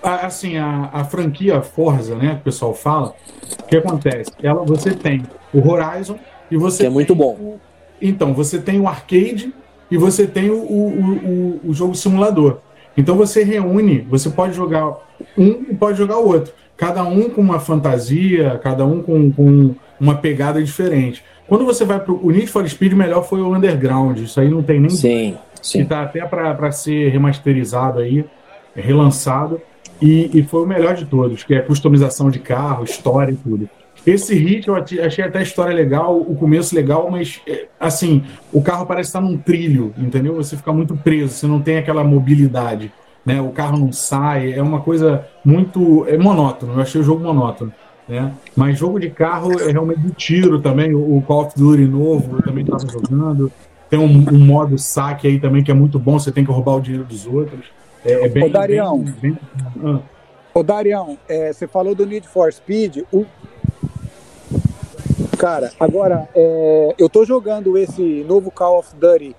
assim, 0.01 0.59
a, 0.59 0.91
a 0.93 1.05
franquia 1.05 1.61
Forza, 1.61 2.15
né, 2.15 2.35
que 2.35 2.41
o 2.43 2.45
pessoal 2.45 2.73
fala, 2.73 3.15
o 3.61 3.67
que 3.67 3.77
acontece? 3.77 4.31
Ela, 4.41 4.63
você 4.65 4.93
tem 4.93 5.25
o 5.53 5.69
Horizon 5.69 6.21
e 6.49 6.57
você. 6.57 6.85
Que 6.85 6.87
é 6.87 6.91
muito 6.91 7.17
bom. 7.17 7.33
O, 7.33 7.61
então, 8.01 8.33
você 8.33 8.61
tem 8.61 8.79
o 8.79 8.87
arcade 8.87 9.53
e 9.91 9.97
você 9.97 10.25
tem 10.25 10.51
o, 10.51 10.55
o, 10.55 11.61
o, 11.65 11.71
o 11.71 11.75
jogo 11.75 11.97
simulador. 11.97 12.59
Então 12.97 13.17
você 13.17 13.43
reúne, 13.43 14.07
você 14.09 14.31
pode 14.31 14.55
jogar 14.55 14.97
um 15.37 15.65
e 15.69 15.75
pode 15.75 15.99
jogar 15.99 16.19
o 16.19 16.29
outro. 16.29 16.53
Cada 16.79 17.03
um 17.03 17.29
com 17.29 17.41
uma 17.41 17.59
fantasia, 17.59 18.59
cada 18.63 18.87
um 18.87 19.03
com, 19.03 19.33
com 19.33 19.75
uma 20.01 20.15
pegada 20.15 20.63
diferente. 20.63 21.25
Quando 21.49 21.65
você 21.65 21.85
vai 21.85 21.99
para 21.99 22.13
o 22.13 22.31
Need 22.31 22.47
for 22.47 22.67
Speed, 22.69 22.93
melhor 22.93 23.25
foi 23.25 23.41
o 23.41 23.55
Underground. 23.55 24.19
Isso 24.19 24.41
aí 24.41 24.49
não 24.49 24.63
tem 24.63 24.79
nem. 24.79 24.91
Sim, 24.91 25.37
sim. 25.61 25.81
Que 25.81 25.85
tá 25.85 26.03
até 26.03 26.25
para 26.25 26.71
ser 26.71 27.09
remasterizado 27.09 27.99
aí, 27.99 28.25
relançado. 28.77 29.61
E, 30.01 30.31
e, 30.33 30.45
foi 30.45 30.63
o 30.63 30.67
melhor 30.67 30.95
de 30.95 31.05
todos, 31.05 31.43
que 31.43 31.53
é 31.53 31.61
customização 31.61 32.31
de 32.31 32.39
carro, 32.39 32.85
história 32.85 33.33
e 33.33 33.37
tudo. 33.37 33.69
Esse 34.07 34.33
hit 34.35 34.69
eu 34.69 34.77
achei 34.77 35.25
até 35.25 35.41
a 35.41 35.43
história 35.43 35.75
legal, 35.75 36.17
o 36.17 36.37
começo 36.37 36.75
legal, 36.75 37.11
mas 37.11 37.41
é, 37.49 37.67
assim, 37.81 38.23
o 38.53 38.63
carro 38.63 38.87
parece 38.87 39.09
estar 39.09 39.21
num 39.21 39.37
trilho, 39.37 39.93
entendeu? 39.99 40.37
Você 40.37 40.57
fica 40.57 40.73
muito 40.73 40.97
preso, 40.97 41.35
você 41.35 41.47
não 41.49 41.61
tem 41.61 41.79
aquela 41.79 42.05
mobilidade, 42.05 42.93
né? 43.25 43.41
O 43.41 43.51
carro 43.51 43.79
não 43.79 43.93
sai, 43.93 44.53
é 44.53 44.63
uma 44.63 44.81
coisa 44.81 45.27
muito 45.45 46.07
é 46.09 46.17
monótono. 46.17 46.75
Eu 46.75 46.81
achei 46.81 47.01
o 47.01 47.05
jogo 47.05 47.23
monótono. 47.23 47.73
Né? 48.09 48.33
Mas 48.57 48.79
jogo 48.79 48.99
de 48.99 49.11
carro 49.11 49.61
é 49.61 49.71
realmente 49.71 50.01
de 50.01 50.11
tiro 50.13 50.61
também. 50.61 50.95
O 50.95 51.23
Call 51.27 51.47
of 51.47 51.59
Duty 51.59 51.85
novo 51.85 52.37
eu 52.37 52.43
também 52.43 52.65
estava 52.65 52.87
jogando. 52.91 53.53
Tem 53.91 53.99
um, 53.99 54.05
um, 54.05 54.39
modo 54.39 54.79
saque 54.79 55.27
aí 55.27 55.39
também 55.39 55.63
que 55.63 55.71
é 55.71 55.75
muito 55.75 55.99
bom, 55.99 56.19
você 56.19 56.33
tem 56.33 56.45
que 56.45 56.51
roubar 56.51 56.77
o 56.77 56.81
dinheiro 56.81 57.05
dos 57.05 57.27
outros. 57.27 57.67
É, 58.05 58.25
é 58.25 58.29
bem. 58.29 58.45
Ô, 58.45 58.49
Darião, 58.49 58.99
bem, 58.99 59.15
bem... 59.21 59.39
Ah. 59.85 60.01
Ô, 60.55 60.63
Darião 60.63 61.19
é, 61.29 61.53
você 61.53 61.67
falou 61.67 61.95
do 61.95 62.07
Need 62.07 62.29
for 62.29 62.53
Speed. 62.53 62.99
O... 63.13 63.25
Cara, 65.39 65.71
agora 65.79 66.29
é, 66.35 66.95
eu 66.99 67.09
tô 67.09 67.25
jogando 67.25 67.79
esse 67.79 68.25
novo 68.27 68.51
Call 68.51 68.79
of 68.79 68.95
Duty 68.97 69.37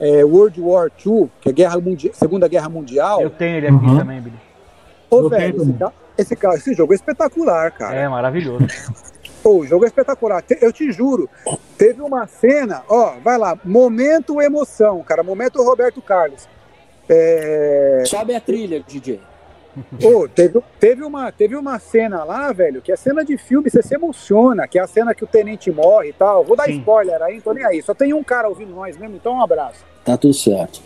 é, 0.00 0.24
World 0.24 0.60
War 0.60 0.90
II, 1.04 1.30
que 1.40 1.48
é 1.48 1.52
Guerra 1.52 1.80
Mundi 1.80 2.10
Segunda 2.14 2.48
Guerra 2.48 2.68
Mundial. 2.68 3.20
Eu 3.20 3.30
tenho 3.30 3.56
ele 3.56 3.66
aqui 3.66 3.84
uhum. 3.84 3.98
também, 3.98 4.20
Billy. 4.20 4.36
Ô, 5.10 5.28
velho, 5.28 5.76
esse, 6.16 6.34
esse, 6.34 6.46
esse 6.46 6.74
jogo 6.74 6.92
é 6.92 6.96
espetacular, 6.96 7.70
cara. 7.72 7.94
É, 7.94 8.08
maravilhoso. 8.08 8.66
Pô, 9.42 9.58
o 9.58 9.66
jogo 9.66 9.84
é 9.84 9.88
espetacular. 9.88 10.44
Eu 10.60 10.72
te 10.72 10.90
juro, 10.92 11.28
teve 11.76 12.02
uma 12.02 12.26
cena, 12.26 12.82
ó, 12.88 13.14
vai 13.22 13.38
lá, 13.38 13.58
momento 13.64 14.40
emoção, 14.42 15.02
cara, 15.02 15.22
momento 15.22 15.62
Roberto 15.62 16.02
Carlos. 16.02 16.48
É... 17.08 18.02
Sobe 18.04 18.34
a 18.34 18.40
trilha, 18.40 18.82
DJ. 18.86 19.20
Pô, 20.00 20.28
teve, 20.28 20.60
teve, 20.78 21.04
uma, 21.04 21.32
teve 21.32 21.56
uma 21.56 21.78
cena 21.78 22.24
lá, 22.24 22.52
velho, 22.52 22.80
que 22.80 22.92
é 22.92 22.96
cena 22.96 23.24
de 23.24 23.36
filme, 23.36 23.70
você 23.70 23.82
se 23.82 23.94
emociona, 23.94 24.66
que 24.66 24.78
é 24.78 24.82
a 24.82 24.86
cena 24.86 25.14
que 25.14 25.24
o 25.24 25.26
tenente 25.26 25.70
morre 25.70 26.10
e 26.10 26.12
tal. 26.12 26.44
Vou 26.44 26.56
dar 26.56 26.64
Sim. 26.64 26.78
spoiler 26.78 27.22
aí, 27.22 27.40
tô 27.40 27.52
nem 27.52 27.64
aí. 27.64 27.82
Só 27.82 27.94
tem 27.94 28.12
um 28.12 28.22
cara 28.22 28.48
ouvindo 28.48 28.74
nós 28.74 28.96
mesmo, 28.96 29.16
então 29.16 29.34
um 29.34 29.42
abraço. 29.42 29.84
Tá 30.04 30.16
tudo 30.16 30.34
certo. 30.34 30.80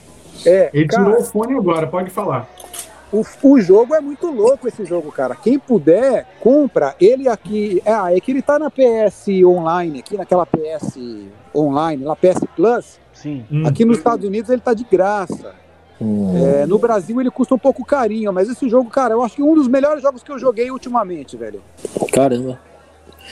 É, 0.47 0.71
Ele 0.73 0.87
cara... 0.87 1.05
tirou 1.05 1.21
o 1.21 1.25
fone 1.25 1.55
agora, 1.57 1.87
pode 1.87 2.11
falar. 2.11 2.49
o, 3.13 3.23
o 3.43 3.61
jogo 3.61 3.95
é 3.95 4.01
muito 4.01 4.31
louco 4.31 4.67
esse 4.67 4.85
jogo, 4.85 5.13
cara. 5.13 5.37
Quem 5.37 5.59
puder, 5.59 6.27
compra. 6.41 6.95
Ele 7.01 7.29
aqui. 7.29 7.83
É, 7.85 7.93
ah, 7.93 8.17
é 8.17 8.21
que 8.21 8.31
ele 8.31 8.43
tá 8.43 8.59
na 8.59 8.71
PS 8.71 9.29
Online, 9.45 10.01
aqui 10.01 10.17
naquela 10.17 10.47
PS 10.47 10.99
Online, 11.55 12.05
na 12.05 12.17
PS 12.17 12.41
Plus. 12.57 12.99
Sim. 13.13 13.45
Hum. 13.51 13.67
Aqui 13.67 13.85
nos 13.85 13.99
Estados 13.99 14.27
Unidos 14.27 14.51
ele 14.51 14.61
tá 14.61 14.75
de 14.75 14.85
graça. 14.85 15.55
É, 16.01 16.67
no 16.67 16.79
Brasil 16.79 17.21
ele 17.21 17.31
custa 17.31 17.55
um 17.55 17.59
pouco 17.59 17.85
carinho, 17.85 18.33
mas 18.33 18.49
esse 18.49 18.69
jogo, 18.69 18.91
cara, 18.91 19.15
eu 19.15 19.23
acho 19.23 19.37
que 19.37 19.43
um 19.43 19.55
dos 19.55 19.69
melhores 19.69 20.03
jogos 20.03 20.23
que 20.23 20.33
eu 20.33 20.39
joguei 20.39 20.71
ultimamente, 20.71 21.37
velho. 21.37 21.61
Caramba. 22.13 22.59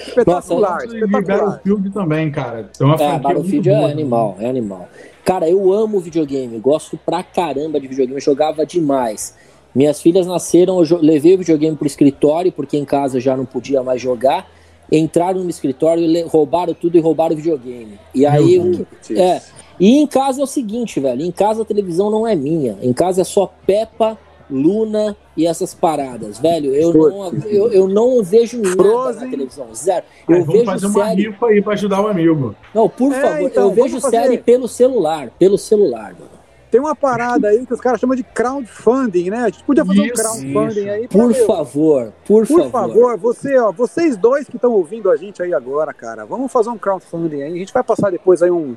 Espetacular, 0.06 0.82
E 0.84 0.86
espetacular. 0.86 1.38
Battlefield 1.50 1.90
também, 1.90 2.30
cara. 2.30 2.70
É 2.78 2.84
uma 2.84 2.94
É, 2.94 2.98
franquia 2.98 3.18
Battlefield 3.18 3.68
boa, 3.68 3.78
é 3.80 3.86
né? 3.86 3.92
animal, 3.92 4.36
é 4.38 4.48
animal. 4.48 4.88
Cara, 5.24 5.48
eu 5.50 5.72
amo 5.72 5.98
videogame, 6.00 6.58
gosto 6.58 6.96
pra 6.96 7.22
caramba 7.22 7.80
de 7.80 7.88
videogame, 7.88 8.16
eu 8.16 8.20
jogava 8.24 8.64
demais. 8.64 9.34
Minhas 9.74 10.00
filhas 10.00 10.26
nasceram, 10.26 10.82
eu 10.82 10.98
levei 11.00 11.34
o 11.34 11.38
videogame 11.38 11.76
pro 11.76 11.86
escritório, 11.86 12.50
porque 12.52 12.76
em 12.76 12.84
casa 12.84 13.20
já 13.20 13.36
não 13.36 13.44
podia 13.44 13.82
mais 13.82 14.00
jogar. 14.00 14.46
Entraram 14.90 15.42
no 15.44 15.50
escritório, 15.50 16.02
roubaram 16.28 16.74
tudo 16.74 16.96
e 16.96 17.00
roubaram 17.00 17.34
o 17.34 17.36
videogame. 17.36 17.98
E 18.14 18.26
aí, 18.26 18.58
o 18.58 18.86
que- 19.02 19.18
é. 19.18 19.40
E 19.78 19.98
em 19.98 20.06
casa 20.06 20.40
é 20.40 20.44
o 20.44 20.46
seguinte, 20.46 21.00
velho, 21.00 21.22
em 21.22 21.30
casa 21.30 21.62
a 21.62 21.64
televisão 21.64 22.10
não 22.10 22.26
é 22.26 22.34
minha. 22.36 22.76
Em 22.82 22.92
casa 22.92 23.22
é 23.22 23.24
só 23.24 23.50
Peppa, 23.66 24.18
Luna 24.50 25.16
e 25.36 25.46
essas 25.46 25.72
paradas, 25.72 26.38
velho. 26.40 26.74
Eu 26.74 26.92
não, 26.92 27.32
eu, 27.46 27.72
eu 27.72 27.88
não 27.88 28.22
vejo 28.22 28.60
nada 28.60 28.74
Frozen. 28.76 29.24
na 29.24 29.30
televisão, 29.30 29.66
zero. 29.72 30.04
Eu 30.28 30.38
vamos 30.40 30.52
vejo 30.52 30.64
fazer 30.66 30.86
uma 30.86 31.04
série. 31.06 31.22
rifa 31.28 31.46
aí 31.46 31.62
pra 31.62 31.72
ajudar 31.74 32.02
o 32.02 32.08
amigo. 32.08 32.54
Não, 32.74 32.88
por 32.88 33.12
É, 33.14 33.20
favor, 33.20 33.40
então, 33.42 33.62
eu 33.62 33.70
vejo 33.72 34.00
fazer. 34.00 34.16
série 34.22 34.38
pelo 34.38 34.66
celular, 34.66 35.30
pelo 35.38 35.56
celular, 35.56 36.14
mano. 36.14 36.39
Tem 36.70 36.80
uma 36.80 36.94
parada 36.94 37.48
aí 37.48 37.66
que 37.66 37.74
os 37.74 37.80
caras 37.80 38.00
chamam 38.00 38.14
de 38.14 38.22
crowdfunding, 38.22 39.30
né? 39.30 39.38
A 39.38 39.48
gente 39.48 39.64
podia 39.64 39.84
fazer 39.84 40.00
um 40.00 40.04
Isso, 40.04 40.14
crowdfunding 40.14 40.80
isso. 40.80 40.90
aí. 40.90 41.08
pra, 41.08 41.18
Por 41.18 41.32
meu, 41.32 41.46
favor, 41.46 42.12
por, 42.24 42.46
Por 42.46 42.70
favor, 42.70 43.18
você, 43.18 43.58
ó, 43.58 43.72
vocês 43.72 44.16
dois 44.16 44.46
que 44.46 44.56
estão 44.56 44.72
ouvindo 44.72 45.10
a 45.10 45.16
gente 45.16 45.42
aí 45.42 45.52
agora, 45.52 45.92
cara, 45.92 46.24
vamos 46.24 46.50
fazer 46.52 46.70
um 46.70 46.78
crowdfunding 46.78 47.42
aí. 47.42 47.52
A 47.52 47.56
gente 47.56 47.72
vai 47.72 47.82
passar 47.82 48.10
depois 48.10 48.42
aí 48.42 48.50
um. 48.50 48.76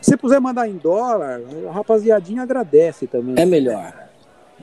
Se 0.00 0.16
puder 0.16 0.40
mandar 0.40 0.68
em 0.68 0.76
dólar, 0.76 1.40
a 1.68 1.72
rapaziadinha 1.72 2.42
agradece 2.42 3.06
também. 3.06 3.34
É 3.38 3.46
melhor. 3.46 3.94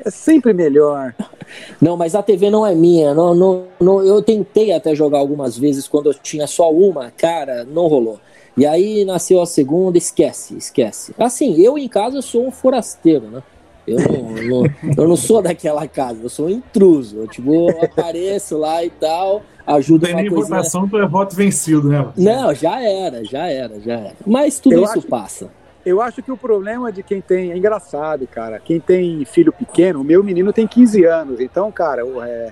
É 0.06 0.10
sempre 0.12 0.54
melhor. 0.54 1.16
Não, 1.82 1.98
mas 1.98 2.14
a 2.14 2.22
TV 2.22 2.52
não 2.52 2.66
é 2.66 2.76
minha. 2.76 3.14
Não, 3.14 3.34
não, 3.34 3.66
não, 3.80 4.06
eu 4.06 4.22
tentei 4.22 4.72
até 4.72 4.94
jogar 4.94 5.18
algumas 5.18 5.58
vezes 5.58 5.88
quando 5.88 6.12
eu 6.12 6.14
tinha 6.14 6.46
só 6.46 6.72
uma, 6.72 7.10
cara, 7.10 7.64
não 7.64 7.88
rolou. 7.88 8.20
E 8.60 8.66
aí 8.66 9.06
nasceu 9.06 9.42
a 9.42 9.46
segunda, 9.46 9.98
esquece, 9.98 10.56
esquece. 10.58 11.14
Assim, 11.18 11.60
eu 11.62 11.78
em 11.78 11.88
casa 11.88 12.18
eu 12.18 12.22
sou 12.22 12.46
um 12.48 12.52
forasteiro, 12.52 13.26
né? 13.28 13.42
Eu 13.88 13.98
não, 13.98 14.62
não- 14.64 14.94
eu 14.98 15.08
não 15.08 15.16
sou 15.16 15.42
daquela 15.42 15.88
casa, 15.88 16.20
eu 16.22 16.30
sou 16.30 16.46
um 16.48 16.50
intruso. 16.50 17.18
Eu, 17.18 17.28
tipo, 17.28 17.70
eu 17.72 17.84
apareço 17.84 18.58
lá 18.58 18.84
e 18.84 18.90
tal, 18.90 19.42
ajudo 19.66 20.06
tem 20.06 20.14
uma 20.14 20.22
coisinha. 20.30 20.58
votação, 20.58 20.88
tu 20.88 20.98
é 20.98 21.08
voto 21.08 21.36
vencido, 21.36 21.88
né? 21.90 22.06
Não, 22.16 22.54
já 22.54 22.80
era, 22.82 23.24
já 23.26 23.48
era, 23.48 23.80
já 23.80 23.94
era. 23.94 24.14
Mas 24.28 24.60
tudo 24.60 24.74
Eu 24.74 24.84
isso 24.84 25.00
acho- 25.00 25.08
passa. 25.08 25.50
Eu 25.86 26.02
acho 26.02 26.22
que 26.22 26.32
o 26.32 26.36
problema 26.38 26.92
de 26.92 27.02
quem 27.02 27.22
tem. 27.22 27.52
É 27.54 27.58
engraçado, 27.58 28.28
cara. 28.28 28.60
Quem 28.60 28.80
tem 28.82 29.24
filho 29.26 29.52
pequeno, 29.54 30.02
o 30.02 30.04
meu 30.04 30.22
menino 30.22 30.52
tem 30.52 30.68
15 30.68 31.06
anos. 31.06 31.40
Então, 31.40 31.72
cara, 31.72 32.06
o, 32.06 32.22
é, 32.22 32.52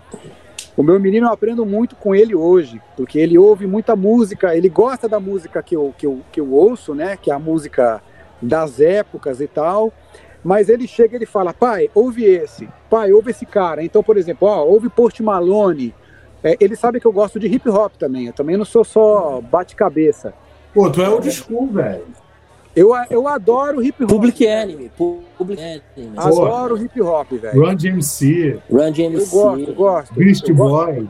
o 0.78 0.84
meu 0.84 1.00
menino 1.00 1.26
eu 1.26 1.34
aprendo 1.34 1.66
muito 1.66 1.96
com 1.96 2.14
ele 2.14 2.36
hoje. 2.36 2.80
Porque 2.96 3.18
ele 3.18 3.36
ouve 3.36 3.66
muita 3.66 3.96
música, 3.96 4.56
ele 4.56 4.70
gosta 4.70 5.10
da 5.10 5.20
música 5.20 5.64
que 5.64 5.76
eu, 5.76 5.94
que 5.98 6.06
eu, 6.06 6.22
que 6.32 6.40
eu 6.40 6.54
ouço, 6.54 6.94
né? 6.94 7.18
Que 7.18 7.32
é 7.32 7.34
a 7.34 7.40
música 7.40 8.02
das 8.40 8.80
épocas 8.80 9.42
e 9.42 9.48
tal. 9.48 9.92
Mas 10.44 10.70
ele 10.70 10.88
chega 10.88 11.16
e 11.16 11.18
ele 11.18 11.26
fala, 11.26 11.52
pai, 11.52 11.90
ouve 11.96 12.24
esse, 12.24 12.70
pai, 12.90 13.12
ouve 13.12 13.32
esse 13.32 13.46
cara. 13.46 13.84
Então, 13.84 14.04
por 14.04 14.18
exemplo, 14.18 14.48
ó, 14.48 14.64
ouve 14.64 14.88
Post 14.88 15.22
Malone. 15.24 15.96
É, 16.44 16.56
ele 16.60 16.76
sabe 16.76 17.00
que 17.00 17.08
eu 17.08 17.12
gosto 17.12 17.40
de 17.40 17.48
hip 17.48 17.68
hop 17.68 17.94
também. 17.98 18.28
Eu 18.28 18.34
também 18.34 18.56
não 18.56 18.64
sou 18.64 18.84
só 18.84 19.42
bate-cabeça. 19.42 20.34
Pô, 20.74 20.92
tu 20.92 21.02
é 21.02 21.10
old 21.10 21.30
school, 21.32 21.68
velho. 21.68 22.06
Eu, 22.78 22.92
eu 23.10 23.28
adoro 23.28 23.82
hip 23.84 24.04
hop. 24.04 24.12
Public 24.12 24.46
Enemy, 24.46 24.92
Public 25.36 25.60
Enemy. 25.60 25.82
Adoro 26.16 26.78
hip 26.78 27.02
hop, 27.02 27.32
velho. 27.32 27.60
Run 27.66 27.76
DMC, 27.76 28.60
Run 28.70 28.84
Eu 28.86 28.92
DMC. 28.94 29.32
gosto, 29.32 29.74
gosto. 29.74 30.14
Beast 30.14 30.48
eu 30.48 30.56
gosto, 30.56 30.94
Boy. 30.94 31.08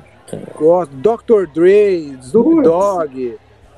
gosto. 0.57 0.95
Dr. 0.95 1.45
Dre, 1.53 2.15
Snoop. 2.21 2.63
Dogg. 2.63 3.35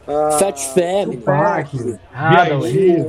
ah, 0.08 0.38
Fat 0.40 0.60
Family. 0.60 1.18
Tupac. 1.18 2.00
Hadaway. 2.14 3.06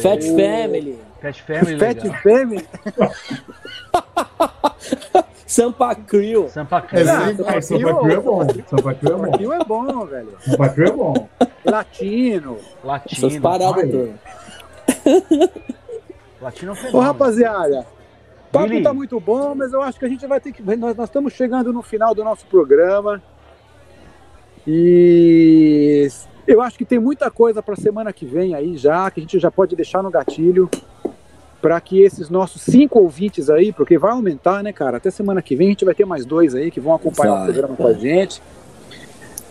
Fat 0.00 0.22
Family. 0.22 0.98
Fat 1.20 1.36
Family 1.40 1.76
Fat 1.78 2.02
legal. 2.04 2.22
Family. 2.22 2.64
Sampa 5.46 5.94
Crew. 5.94 6.48
Sampa 6.48 6.78
É, 6.78 6.80
Crew. 6.82 7.00
Ah, 7.10 7.34
Sampa 7.34 7.52
é, 7.56 7.60
Sampa 7.60 7.80
Crew, 7.84 7.98
Crew 7.98 8.12
é 8.12 8.20
bom. 8.20 8.40
Sampa 8.68 8.94
Crew 8.94 9.12
é 9.12 9.16
bom. 9.16 9.34
Aquilo 9.34 9.52
é 9.52 9.64
bom, 9.64 10.06
velho. 10.06 10.36
Sampa 10.40 10.68
Crew 10.70 10.86
é 10.86 10.90
bom. 10.92 11.28
Latino. 11.64 12.58
Latino. 12.82 13.26
Essas 13.28 13.40
paradas 13.40 13.74
vai. 13.74 13.88
todas. 13.88 15.50
Latino 16.40 16.72
é 16.72 16.90
um 16.90 16.96
Ô, 16.96 17.00
rapaziada. 17.00 17.86
O 18.48 18.52
papo 18.52 18.68
Billy. 18.68 18.82
tá 18.82 18.92
muito 18.94 19.18
bom, 19.18 19.54
mas 19.54 19.72
eu 19.72 19.82
acho 19.82 19.98
que 19.98 20.04
a 20.04 20.08
gente 20.08 20.26
vai 20.26 20.40
ter 20.40 20.52
que. 20.52 20.62
Nós, 20.62 20.96
nós 20.96 21.08
estamos 21.08 21.32
chegando 21.32 21.72
no 21.72 21.82
final 21.82 22.14
do 22.14 22.22
nosso 22.24 22.46
programa. 22.46 23.20
E 24.66 26.08
eu 26.46 26.62
acho 26.62 26.78
que 26.78 26.84
tem 26.84 26.98
muita 26.98 27.30
coisa 27.30 27.62
para 27.62 27.76
semana 27.76 28.12
que 28.12 28.24
vem 28.24 28.54
aí 28.54 28.76
já, 28.76 29.10
que 29.10 29.20
a 29.20 29.22
gente 29.22 29.38
já 29.38 29.50
pode 29.50 29.76
deixar 29.76 30.02
no 30.02 30.10
gatilho. 30.10 30.70
Para 31.64 31.80
que 31.80 32.02
esses 32.02 32.28
nossos 32.28 32.60
cinco 32.60 32.98
ouvintes 32.98 33.48
aí, 33.48 33.72
porque 33.72 33.96
vai 33.96 34.12
aumentar, 34.12 34.62
né, 34.62 34.70
cara? 34.70 34.98
Até 34.98 35.10
semana 35.10 35.40
que 35.40 35.56
vem 35.56 35.68
a 35.68 35.70
gente 35.70 35.86
vai 35.86 35.94
ter 35.94 36.04
mais 36.04 36.26
dois 36.26 36.54
aí 36.54 36.70
que 36.70 36.78
vão 36.78 36.94
acompanhar 36.94 37.32
Vai, 37.32 37.40
o 37.40 37.44
programa 37.44 37.74
com 37.74 37.86
a 37.86 37.94
gente. 37.94 38.42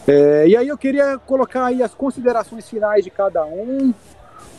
É, 0.08 0.48
e 0.48 0.56
aí 0.56 0.68
eu 0.68 0.78
queria 0.78 1.18
colocar 1.18 1.66
aí 1.66 1.82
as 1.82 1.92
considerações 1.96 2.70
finais 2.70 3.04
de 3.04 3.10
cada 3.10 3.44
um, 3.48 3.92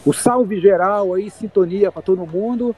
o 0.04 0.12
salve 0.12 0.58
geral 0.60 1.14
aí, 1.14 1.30
sintonia 1.30 1.92
para 1.92 2.02
todo 2.02 2.26
mundo. 2.26 2.74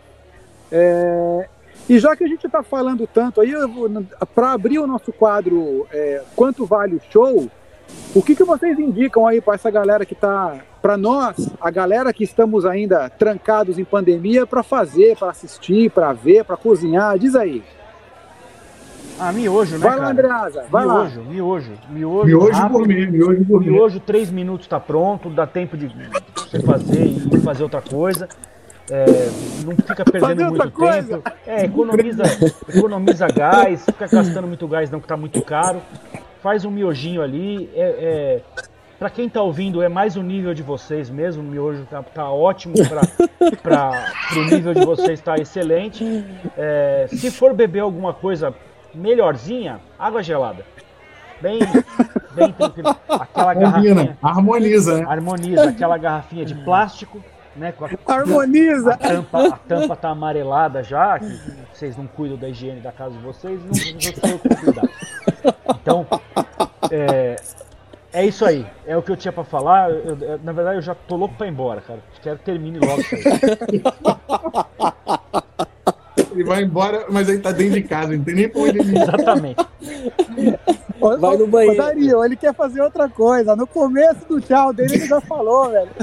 É, 0.70 1.49
e 1.89 1.99
já 1.99 2.14
que 2.14 2.24
a 2.24 2.29
gente 2.29 2.45
está 2.45 2.62
falando 2.62 3.07
tanto 3.07 3.41
aí, 3.41 3.55
para 4.35 4.53
abrir 4.53 4.79
o 4.79 4.87
nosso 4.87 5.11
quadro 5.11 5.87
é, 5.91 6.20
Quanto 6.37 6.66
Vale 6.66 6.97
o 6.97 7.01
Show, 7.11 7.51
o 8.14 8.22
que, 8.22 8.34
que 8.34 8.45
vocês 8.45 8.78
indicam 8.78 9.26
aí 9.26 9.41
para 9.41 9.55
essa 9.55 9.70
galera 9.70 10.05
que 10.07 10.14
está, 10.14 10.57
para 10.80 10.97
nós, 10.97 11.51
a 11.61 11.70
galera 11.70 12.12
que 12.12 12.24
estamos 12.24 12.64
ainda 12.64 13.09
trancados 13.11 13.78
em 13.78 13.84
pandemia, 13.84 14.47
para 14.47 14.62
fazer, 14.62 15.16
para 15.16 15.30
assistir, 15.30 15.91
para 15.91 16.12
ver, 16.12 16.45
para 16.45 16.57
cozinhar? 16.57 17.18
Diz 17.18 17.34
aí. 17.34 17.62
Ah, 19.18 19.32
miojo, 19.32 19.78
né, 19.78 19.89
Vai 19.89 19.99
lá? 19.99 20.11
Andreasa, 20.11 20.64
vai 20.70 20.84
lá. 20.84 21.05
miojo, 21.05 21.22
miojo, 21.22 21.72
miojo. 21.89 22.26
Miojo 22.26 22.53
rápido. 22.53 22.72
gourmet, 22.78 23.07
miojo 23.07 23.45
gourmet. 23.45 23.70
Miojo, 23.70 24.01
três 24.01 24.30
minutos 24.30 24.66
tá 24.66 24.78
pronto, 24.78 25.30
dá 25.30 25.47
tempo 25.47 25.74
de 25.76 25.91
você 26.34 26.61
fazer 26.61 27.07
e 27.32 27.41
fazer 27.41 27.62
outra 27.62 27.80
coisa. 27.80 28.28
É, 28.91 29.05
não 29.64 29.74
fica 29.74 30.05
perdendo 30.05 30.20
Fazer 30.20 30.45
outra 30.45 30.64
muito 30.64 30.76
coisa? 30.78 31.18
tempo. 31.18 31.32
É, 31.47 31.64
economiza, 31.64 32.22
economiza 32.68 33.26
gás, 33.28 33.84
fica 33.84 34.07
gastando 34.07 34.47
muito 34.47 34.68
gás 34.68 34.91
não 34.91 35.01
que 35.01 35.09
tá 35.09 35.16
muito 35.16 35.43
caro. 35.43 35.80
Faz 36.47 36.64
um 36.64 36.70
miojinho 36.70 37.22
ali. 37.22 37.68
É, 37.74 37.82
é, 37.82 38.40
para 39.01 39.11
quem 39.11 39.28
tá 39.28 39.42
ouvindo, 39.42 39.82
é 39.82 39.88
mais 39.88 40.14
o 40.14 40.22
nível 40.22 40.55
de 40.55 40.62
vocês 40.62 41.11
mesmo. 41.11 41.42
O 41.42 41.44
miojo 41.44 41.84
tá, 41.90 42.05
tá 42.05 42.30
ótimo 42.30 42.74
para 43.64 44.12
o 44.38 44.44
nível 44.44 44.72
de 44.72 44.84
vocês, 44.84 45.20
tá 45.20 45.34
excelente. 45.38 46.24
É, 46.57 47.07
se 47.09 47.32
for 47.32 47.53
beber 47.53 47.80
alguma 47.80 48.14
coisa 48.14 48.55
melhorzinha, 48.94 49.80
água 49.99 50.22
gelada. 50.22 50.64
Bem, 51.40 51.59
bem 52.30 52.53
tranquilo. 52.53 52.97
Aquela 53.09 53.53
garrafinha 53.53 53.94
Combina, 53.97 54.18
harmoniza, 54.22 54.99
né? 54.99 55.05
harmoniza, 55.09 55.68
aquela 55.68 55.99
garrafinha 55.99 56.44
de 56.44 56.55
plástico, 56.55 57.20
né? 57.57 57.73
Com 57.73 57.85
a, 57.85 57.89
a 58.07 58.12
Harmoniza! 58.15 58.97
tampa, 58.97 59.47
a 59.47 59.57
tampa 59.59 59.97
tá 59.97 60.09
amarelada 60.11 60.83
já, 60.83 61.19
que 61.19 61.27
vocês 61.73 61.97
não 61.97 62.07
cuidam 62.07 62.37
da 62.37 62.49
higiene 62.49 62.81
da 62.81 62.93
casa 62.93 63.12
de 63.12 63.19
vocês, 63.24 63.61
não, 63.61 63.69
não 63.70 64.01
sou 64.01 64.31
eu 64.31 64.39
que 64.39 64.49
cuidar. 64.57 64.89
Então, 65.83 66.07
é, 66.91 67.37
é 68.12 68.24
isso 68.27 68.45
aí. 68.45 68.66
É 68.87 68.97
o 68.97 69.03
que 69.03 69.11
eu 69.12 69.16
tinha 69.16 69.33
pra 69.33 69.45
falar. 69.45 69.91
Eu- 69.91 70.19
eu- 70.20 70.41
na 70.43 70.53
verdade, 70.53 70.77
eu 70.78 70.83
já 70.83 70.95
tô 70.95 71.16
louco 71.16 71.35
pra 71.37 71.47
ir 71.47 71.51
embora, 71.51 71.81
cara. 71.81 72.01
Quero 72.23 72.39
que 72.39 72.45
termine 72.45 72.78
logo 72.78 73.01
isso 73.01 73.15
aí. 73.15 73.23
Ele 76.33 76.45
vai 76.45 76.62
embora, 76.62 77.07
mas 77.11 77.28
ele 77.28 77.39
tá 77.41 77.53
dentro 77.53 77.74
de 77.74 77.83
casa, 77.83 78.16
não 78.16 78.23
tem 78.24 78.35
nem 78.35 78.49
pra 78.49 78.61
onde 78.61 78.78
ele 78.78 78.91
ir. 78.93 79.03
Exatamente. 79.03 79.66
Ô, 81.01 81.16
Vai 81.18 81.36
no 81.36 81.47
banheiro. 81.47 81.77
Dario, 81.77 82.24
ele 82.24 82.36
quer 82.36 82.55
fazer 82.55 82.81
outra 82.81 83.09
coisa. 83.09 83.55
No 83.56 83.66
começo 83.66 84.24
do 84.28 84.40
tchau 84.40 84.73
dele, 84.73 84.94
ele 84.94 85.06
já 85.06 85.20
falou, 85.20 85.70
velho. 85.70 85.90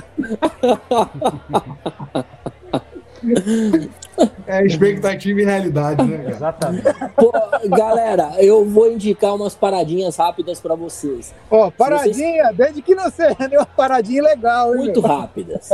É 4.45 4.65
expectativa 4.65 5.41
e 5.41 5.45
realidade, 5.45 6.03
né, 6.03 6.18
cara? 6.18 6.32
Exatamente. 6.36 6.84
Pô, 7.15 7.32
galera, 7.70 8.34
eu 8.38 8.65
vou 8.65 8.91
indicar 8.91 9.34
umas 9.36 9.56
paradinhas 9.56 10.18
rápidas 10.18 10.60
pra 10.60 10.76
vocês. 10.76 11.34
Ó, 11.49 11.72
paradinha, 11.72 12.52
desde 12.53 12.82
que 12.82 12.94
não 12.94 13.10
seja 13.10 13.36
né, 13.49 13.57
uma 13.57 13.65
paradinha 13.65 14.22
legal, 14.22 14.74
hein? 14.76 14.82
Muito 14.82 15.02
meu? 15.02 15.10
rápidas. 15.10 15.70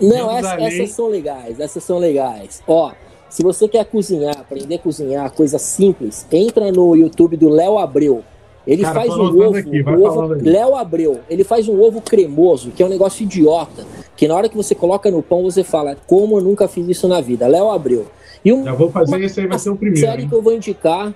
Não, 0.00 0.36
essa- 0.36 0.60
essas 0.60 0.90
são 0.90 1.08
legais, 1.08 1.60
essas 1.60 1.84
são 1.84 1.98
legais. 1.98 2.62
Ó, 2.66 2.92
Se 3.28 3.42
você 3.42 3.66
quer 3.66 3.84
cozinhar, 3.84 4.38
aprender 4.38 4.76
a 4.76 4.78
cozinhar, 4.78 5.28
coisa 5.32 5.58
simples, 5.58 6.24
entra 6.30 6.70
no 6.70 6.94
YouTube 6.94 7.36
do 7.36 7.48
Léo 7.48 7.78
Abreu. 7.78 8.22
Ele 8.66 8.82
Cara, 8.82 8.94
faz 8.94 9.10
um 9.10 9.22
ovo, 9.22 9.56
aqui, 9.56 9.82
um 9.82 10.06
ovo 10.06 10.36
Léo 10.42 10.74
Abreu, 10.74 11.20
ele 11.28 11.44
faz 11.44 11.68
um 11.68 11.80
ovo 11.80 12.00
cremoso, 12.00 12.70
que 12.70 12.82
é 12.82 12.86
um 12.86 12.88
negócio 12.88 13.22
idiota, 13.22 13.84
que 14.16 14.26
na 14.26 14.34
hora 14.34 14.48
que 14.48 14.56
você 14.56 14.74
coloca 14.74 15.10
no 15.10 15.22
pão, 15.22 15.42
você 15.42 15.62
fala, 15.62 15.96
como 16.06 16.38
eu 16.38 16.42
nunca 16.42 16.66
fiz 16.66 16.88
isso 16.88 17.06
na 17.06 17.20
vida. 17.20 17.46
Léo 17.46 17.70
Abreu. 17.70 18.06
E 18.42 18.52
um, 18.52 18.64
Já 18.64 18.72
vou 18.72 18.90
fazer, 18.90 19.22
esse 19.22 19.40
aí 19.40 19.46
vai 19.46 19.58
ser 19.58 19.70
o 19.70 19.76
primeiro. 19.76 20.06
série 20.06 20.22
hein? 20.22 20.28
que 20.28 20.34
eu 20.34 20.40
vou 20.40 20.52
indicar, 20.54 21.12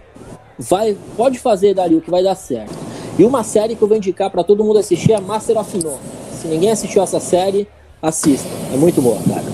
vai, 0.58 0.96
pode 1.16 1.38
fazer, 1.38 1.74
Dario, 1.74 2.00
que 2.00 2.10
vai 2.10 2.22
dar 2.22 2.34
certo. 2.34 2.74
E 3.18 3.24
uma 3.24 3.42
série 3.42 3.74
que 3.74 3.82
eu 3.82 3.88
vou 3.88 3.96
indicar 3.96 4.30
para 4.30 4.44
todo 4.44 4.62
mundo 4.62 4.78
assistir 4.78 5.12
é 5.12 5.20
Master 5.20 5.58
of 5.58 5.82
None. 5.82 5.98
Se 6.32 6.48
ninguém 6.48 6.70
assistiu 6.70 7.02
essa 7.02 7.18
série, 7.18 7.66
assista. 8.00 8.48
É 8.72 8.76
muito 8.76 9.00
boa, 9.02 9.18
cara. 9.28 9.44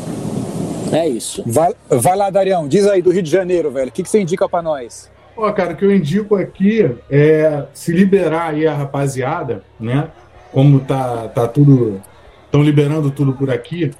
É 0.92 1.08
isso. 1.08 1.42
Vai, 1.46 1.74
vai 1.88 2.16
lá, 2.16 2.28
Darião. 2.30 2.68
Diz 2.68 2.86
aí 2.86 3.00
do 3.00 3.10
Rio 3.10 3.22
de 3.22 3.30
Janeiro, 3.30 3.70
velho. 3.70 3.88
O 3.88 3.92
que, 3.92 4.02
que 4.02 4.08
você 4.08 4.20
indica 4.20 4.48
para 4.48 4.62
nós? 4.62 5.10
Pô, 5.34 5.52
cara, 5.52 5.72
o 5.72 5.76
que 5.76 5.84
eu 5.84 5.94
indico 5.94 6.36
aqui 6.36 6.94
é 7.10 7.64
se 7.72 7.92
liberar 7.92 8.50
aí 8.50 8.66
a 8.66 8.74
rapaziada, 8.74 9.62
né? 9.78 10.08
Como 10.52 10.80
tá, 10.80 11.28
tá 11.28 11.48
tudo. 11.48 12.00
Estão 12.44 12.62
liberando 12.62 13.10
tudo 13.10 13.32
por 13.32 13.50
aqui. 13.50 13.90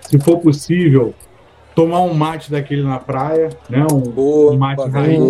Se 0.00 0.18
for 0.18 0.38
possível, 0.38 1.14
tomar 1.74 2.00
um 2.00 2.12
mate 2.12 2.50
daquele 2.50 2.82
na 2.82 2.98
praia, 2.98 3.50
né? 3.68 3.86
Um, 3.92 4.00
boa, 4.00 4.52
um 4.52 4.58
mate 4.58 4.88
raiz. 4.88 5.20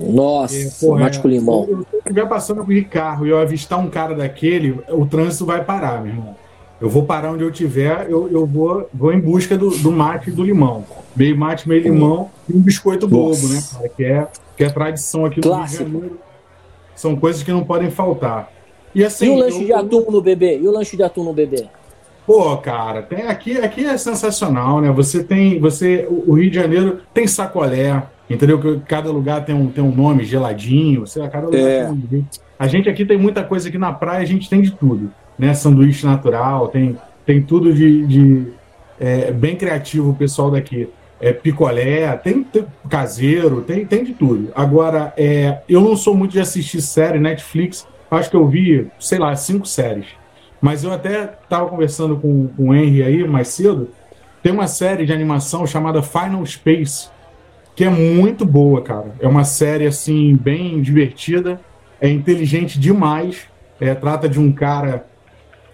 Nossa, 0.00 0.56
é, 0.56 0.70
porra, 0.80 1.00
mate 1.00 1.18
com 1.20 1.28
limão. 1.28 1.64
Se 1.64 1.72
eu 1.72 1.86
estiver 1.98 2.28
passando 2.28 2.64
com 2.64 2.72
o 2.72 2.84
carro 2.84 3.26
e 3.26 3.30
eu 3.30 3.38
avistar 3.38 3.78
um 3.78 3.88
cara 3.88 4.14
daquele, 4.14 4.78
o 4.88 5.06
trânsito 5.06 5.46
vai 5.46 5.64
parar, 5.64 6.02
meu 6.02 6.12
irmão. 6.12 6.36
Eu 6.80 6.88
vou 6.88 7.04
parar 7.04 7.32
onde 7.32 7.42
eu 7.42 7.50
tiver, 7.50 8.08
eu, 8.08 8.28
eu 8.30 8.46
vou, 8.46 8.88
vou 8.94 9.12
em 9.12 9.20
busca 9.20 9.58
do, 9.58 9.70
do 9.70 9.90
mate 9.90 10.30
e 10.30 10.32
do 10.32 10.44
limão. 10.44 10.84
Meio 11.16 11.36
mate, 11.36 11.68
meio 11.68 11.82
limão 11.82 12.30
e 12.48 12.56
um 12.56 12.60
biscoito 12.60 13.08
bobo, 13.08 13.48
né, 13.48 13.60
cara? 13.72 13.88
Que 13.88 14.04
é, 14.04 14.28
que 14.56 14.64
é 14.64 14.70
tradição 14.70 15.24
aqui 15.24 15.40
do. 15.40 15.52
Rio 15.52 15.66
de 15.66 15.76
Janeiro. 15.76 16.18
São 16.94 17.16
coisas 17.16 17.42
que 17.42 17.50
não 17.50 17.64
podem 17.64 17.90
faltar. 17.90 18.52
E, 18.94 19.04
assim, 19.04 19.26
e 19.26 19.30
o 19.30 19.36
lanche 19.36 19.62
eu, 19.62 19.66
de 19.66 19.72
atum 19.72 20.10
no 20.10 20.22
bebê? 20.22 20.58
E 20.58 20.68
o 20.68 20.70
lanche 20.70 20.96
de 20.96 21.02
atum 21.02 21.24
no 21.24 21.32
bebê? 21.32 21.66
Pô, 22.24 22.56
cara, 22.58 23.02
tem, 23.02 23.26
aqui, 23.26 23.58
aqui 23.58 23.84
é 23.84 23.96
sensacional, 23.96 24.80
né? 24.80 24.90
Você 24.92 25.24
tem. 25.24 25.58
Você, 25.58 26.06
o 26.08 26.34
Rio 26.34 26.50
de 26.50 26.56
Janeiro 26.56 27.00
tem 27.12 27.26
sacolé, 27.26 28.02
entendeu? 28.30 28.60
Que 28.60 28.78
cada 28.80 29.10
lugar 29.10 29.44
tem 29.44 29.54
um, 29.54 29.68
tem 29.68 29.82
um 29.82 29.94
nome 29.94 30.24
geladinho. 30.24 31.00
Você, 31.00 31.26
cada 31.28 31.46
lugar 31.46 31.60
é. 31.60 31.86
tem 31.86 31.92
um. 31.92 32.24
A 32.58 32.66
gente 32.68 32.88
aqui 32.88 33.04
tem 33.04 33.16
muita 33.16 33.42
coisa 33.42 33.68
aqui 33.68 33.78
na 33.78 33.92
praia, 33.92 34.22
a 34.22 34.26
gente 34.26 34.48
tem 34.48 34.60
de 34.60 34.70
tudo. 34.70 35.10
Né? 35.38 35.54
Sanduíche 35.54 36.04
natural, 36.04 36.68
tem, 36.68 36.96
tem 37.24 37.42
tudo 37.42 37.72
de. 37.72 38.06
de 38.06 38.46
é, 39.00 39.30
bem 39.30 39.54
criativo 39.54 40.10
o 40.10 40.14
pessoal 40.14 40.50
daqui. 40.50 40.88
É, 41.20 41.32
picolé, 41.32 42.16
tem, 42.16 42.44
tem, 42.44 42.64
caseiro, 42.88 43.62
tem, 43.62 43.84
tem 43.84 44.04
de 44.04 44.12
tudo. 44.12 44.52
Agora, 44.54 45.12
é, 45.16 45.62
eu 45.68 45.80
não 45.80 45.96
sou 45.96 46.14
muito 46.14 46.32
de 46.32 46.40
assistir 46.40 46.80
série, 46.80 47.18
Netflix, 47.18 47.86
acho 48.10 48.30
que 48.30 48.36
eu 48.36 48.46
vi, 48.46 48.86
sei 49.00 49.18
lá, 49.18 49.34
cinco 49.34 49.66
séries. 49.66 50.06
Mas 50.60 50.84
eu 50.84 50.92
até 50.92 51.24
estava 51.42 51.68
conversando 51.68 52.16
com, 52.16 52.48
com 52.48 52.68
o 52.68 52.74
Henry 52.74 53.02
aí 53.02 53.26
mais 53.26 53.48
cedo. 53.48 53.88
Tem 54.42 54.52
uma 54.52 54.66
série 54.66 55.04
de 55.04 55.12
animação 55.12 55.66
chamada 55.66 56.02
Final 56.02 56.44
Space, 56.46 57.08
que 57.74 57.84
é 57.84 57.90
muito 57.90 58.44
boa, 58.44 58.82
cara. 58.82 59.12
É 59.20 59.28
uma 59.28 59.44
série 59.44 59.86
assim 59.86 60.36
bem 60.36 60.80
divertida, 60.80 61.60
é 62.00 62.08
inteligente 62.08 62.78
demais. 62.78 63.46
É, 63.80 63.94
trata 63.94 64.28
de 64.28 64.40
um 64.40 64.50
cara 64.50 65.06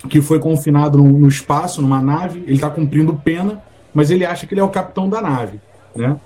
que 0.09 0.21
foi 0.21 0.39
confinado 0.39 0.99
no, 0.99 1.05
no 1.05 1.29
espaço, 1.29 1.81
numa 1.83 2.01
nave. 2.01 2.41
Ele 2.47 2.55
está 2.55 2.71
cumprindo 2.71 3.15
pena, 3.15 3.63
mas 3.93 4.11
ele 4.11 4.25
acha 4.25 4.47
que 4.47 4.55
ele 4.55 4.61
é 4.61 4.65
o 4.65 4.69
capitão 4.69 5.09
da 5.09 5.21
nave, 5.21 5.61
né? 5.95 6.17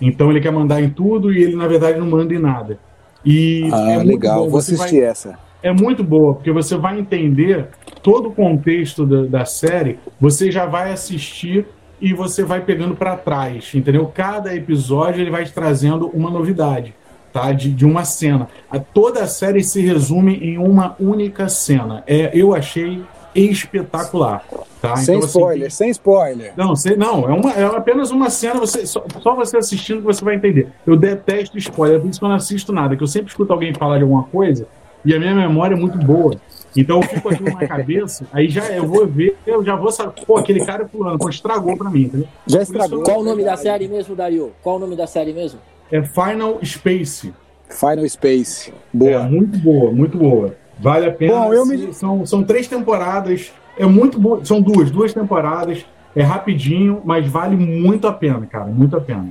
Então 0.00 0.30
ele 0.30 0.40
quer 0.40 0.52
mandar 0.52 0.80
em 0.80 0.90
tudo 0.90 1.32
e 1.32 1.42
ele 1.42 1.56
na 1.56 1.66
verdade 1.66 1.98
não 1.98 2.06
manda 2.06 2.32
em 2.32 2.38
nada. 2.38 2.78
E 3.24 3.68
ah, 3.72 3.92
é 3.92 4.02
legal. 4.02 4.48
Vou 4.48 4.58
assistir 4.58 5.00
vai... 5.00 5.10
essa 5.10 5.48
é 5.62 5.72
muito 5.72 6.04
boa, 6.04 6.34
porque 6.34 6.52
você 6.52 6.76
vai 6.76 6.98
entender 6.98 7.68
todo 8.02 8.28
o 8.28 8.32
contexto 8.32 9.04
da, 9.04 9.40
da 9.40 9.44
série, 9.44 9.98
você 10.20 10.50
já 10.50 10.66
vai 10.66 10.92
assistir 10.92 11.66
e 12.00 12.14
você 12.14 12.44
vai 12.44 12.60
pegando 12.60 12.94
para 12.94 13.16
trás, 13.16 13.72
entendeu? 13.74 14.06
Cada 14.06 14.54
episódio 14.54 15.20
ele 15.20 15.30
vai 15.30 15.44
te 15.44 15.52
trazendo 15.52 16.06
uma 16.08 16.30
novidade, 16.30 16.94
tá? 17.32 17.52
De, 17.52 17.70
de 17.70 17.84
uma 17.84 18.04
cena. 18.04 18.48
A, 18.70 18.78
toda 18.78 19.22
a 19.22 19.26
série 19.26 19.62
se 19.64 19.80
resume 19.80 20.36
em 20.36 20.58
uma 20.58 20.94
única 21.00 21.48
cena. 21.48 22.04
É, 22.06 22.30
eu 22.32 22.54
achei 22.54 23.02
espetacular. 23.34 24.44
Tá? 24.80 24.96
Sem 24.96 25.16
então, 25.16 25.26
assim, 25.26 25.38
spoiler, 25.38 25.66
assim, 25.66 25.76
sem 25.76 25.90
spoiler. 25.90 26.52
Não, 26.56 26.76
sei, 26.76 26.96
não 26.96 27.28
é, 27.28 27.32
uma, 27.32 27.52
é 27.52 27.64
apenas 27.64 28.10
uma 28.10 28.30
cena, 28.30 28.60
você, 28.60 28.86
só, 28.86 29.04
só, 29.20 29.34
você 29.34 29.56
assistindo 29.56 29.98
que 29.98 30.04
você 30.04 30.24
vai 30.24 30.36
entender. 30.36 30.68
Eu 30.86 30.96
detesto 30.96 31.58
spoiler, 31.58 32.00
por 32.00 32.08
isso 32.08 32.18
que 32.18 32.24
eu 32.24 32.28
não 32.28 32.36
assisto 32.36 32.72
nada, 32.72 32.96
que 32.96 33.02
eu 33.02 33.06
sempre 33.06 33.30
escuto 33.30 33.52
alguém 33.52 33.74
falar 33.74 33.96
de 33.96 34.02
alguma 34.02 34.24
coisa, 34.24 34.66
e 35.04 35.14
a 35.14 35.18
minha 35.18 35.34
memória 35.34 35.74
é 35.74 35.78
muito 35.78 35.98
boa. 35.98 36.36
Então 36.76 37.00
eu 37.00 37.08
fico 37.08 37.28
aqui 37.28 37.42
na 37.42 37.66
cabeça, 37.66 38.26
aí 38.32 38.48
já 38.48 38.64
eu 38.66 38.86
vou 38.86 39.06
ver, 39.06 39.36
eu 39.46 39.64
já 39.64 39.74
vou 39.74 39.90
saber, 39.90 40.12
pô, 40.24 40.36
aquele 40.36 40.64
cara 40.64 40.86
fulano, 40.86 41.18
pô, 41.18 41.28
estragou 41.28 41.76
pra 41.76 41.90
mim, 41.90 42.02
entendeu? 42.02 42.28
Já 42.46 42.62
estragou. 42.62 43.02
Qual 43.02 43.20
o 43.20 43.24
nome 43.24 43.42
da 43.42 43.56
série 43.56 43.88
mesmo, 43.88 44.14
Dario? 44.14 44.52
Qual 44.62 44.76
o 44.76 44.78
nome 44.78 44.94
da 44.94 45.06
série 45.06 45.32
mesmo? 45.32 45.58
É 45.90 46.02
Final 46.02 46.58
Space. 46.62 47.32
Final 47.68 48.08
Space. 48.08 48.72
Boa. 48.92 49.10
É, 49.10 49.18
muito 49.28 49.58
boa, 49.58 49.90
muito 49.90 50.16
boa. 50.16 50.54
Vale 50.78 51.06
a 51.06 51.12
pena. 51.12 51.34
Bom, 51.34 51.52
eu 51.52 51.66
me... 51.66 51.92
são, 51.92 52.24
são 52.24 52.44
três 52.44 52.68
temporadas, 52.68 53.52
é 53.76 53.86
muito 53.86 54.18
bom, 54.18 54.44
são 54.44 54.60
duas, 54.60 54.90
duas 54.90 55.12
temporadas, 55.12 55.84
é 56.14 56.22
rapidinho, 56.22 57.02
mas 57.04 57.28
vale 57.28 57.56
muito 57.56 58.06
a 58.06 58.12
pena, 58.12 58.46
cara, 58.46 58.66
muito 58.66 58.96
a 58.96 59.00
pena. 59.00 59.28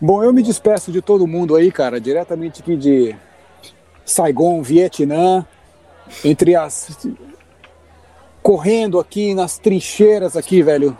Bom, 0.00 0.22
eu 0.22 0.32
me 0.32 0.42
despeço 0.42 0.92
de 0.92 1.00
todo 1.00 1.26
mundo 1.26 1.54
aí, 1.54 1.72
cara, 1.72 2.00
diretamente 2.00 2.60
aqui 2.60 2.76
de 2.76 3.16
Saigon, 4.04 4.62
Vietnã, 4.62 5.44
entre 6.24 6.54
as 6.54 7.08
correndo 8.42 9.00
aqui 9.00 9.34
nas 9.34 9.58
trincheiras 9.58 10.36
aqui, 10.36 10.62
velho, 10.62 10.96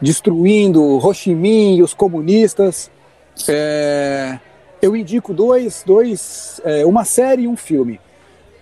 destruindo 0.00 0.82
Ho 0.82 1.14
Chi 1.14 1.32
Minh 1.32 1.76
e 1.76 1.82
os 1.82 1.94
comunistas. 1.94 2.90
É, 3.48 4.40
eu 4.80 4.96
indico 4.96 5.32
dois, 5.32 5.84
dois 5.86 6.60
é, 6.64 6.84
uma 6.84 7.04
série 7.04 7.42
e 7.42 7.48
um 7.48 7.56
filme. 7.56 8.00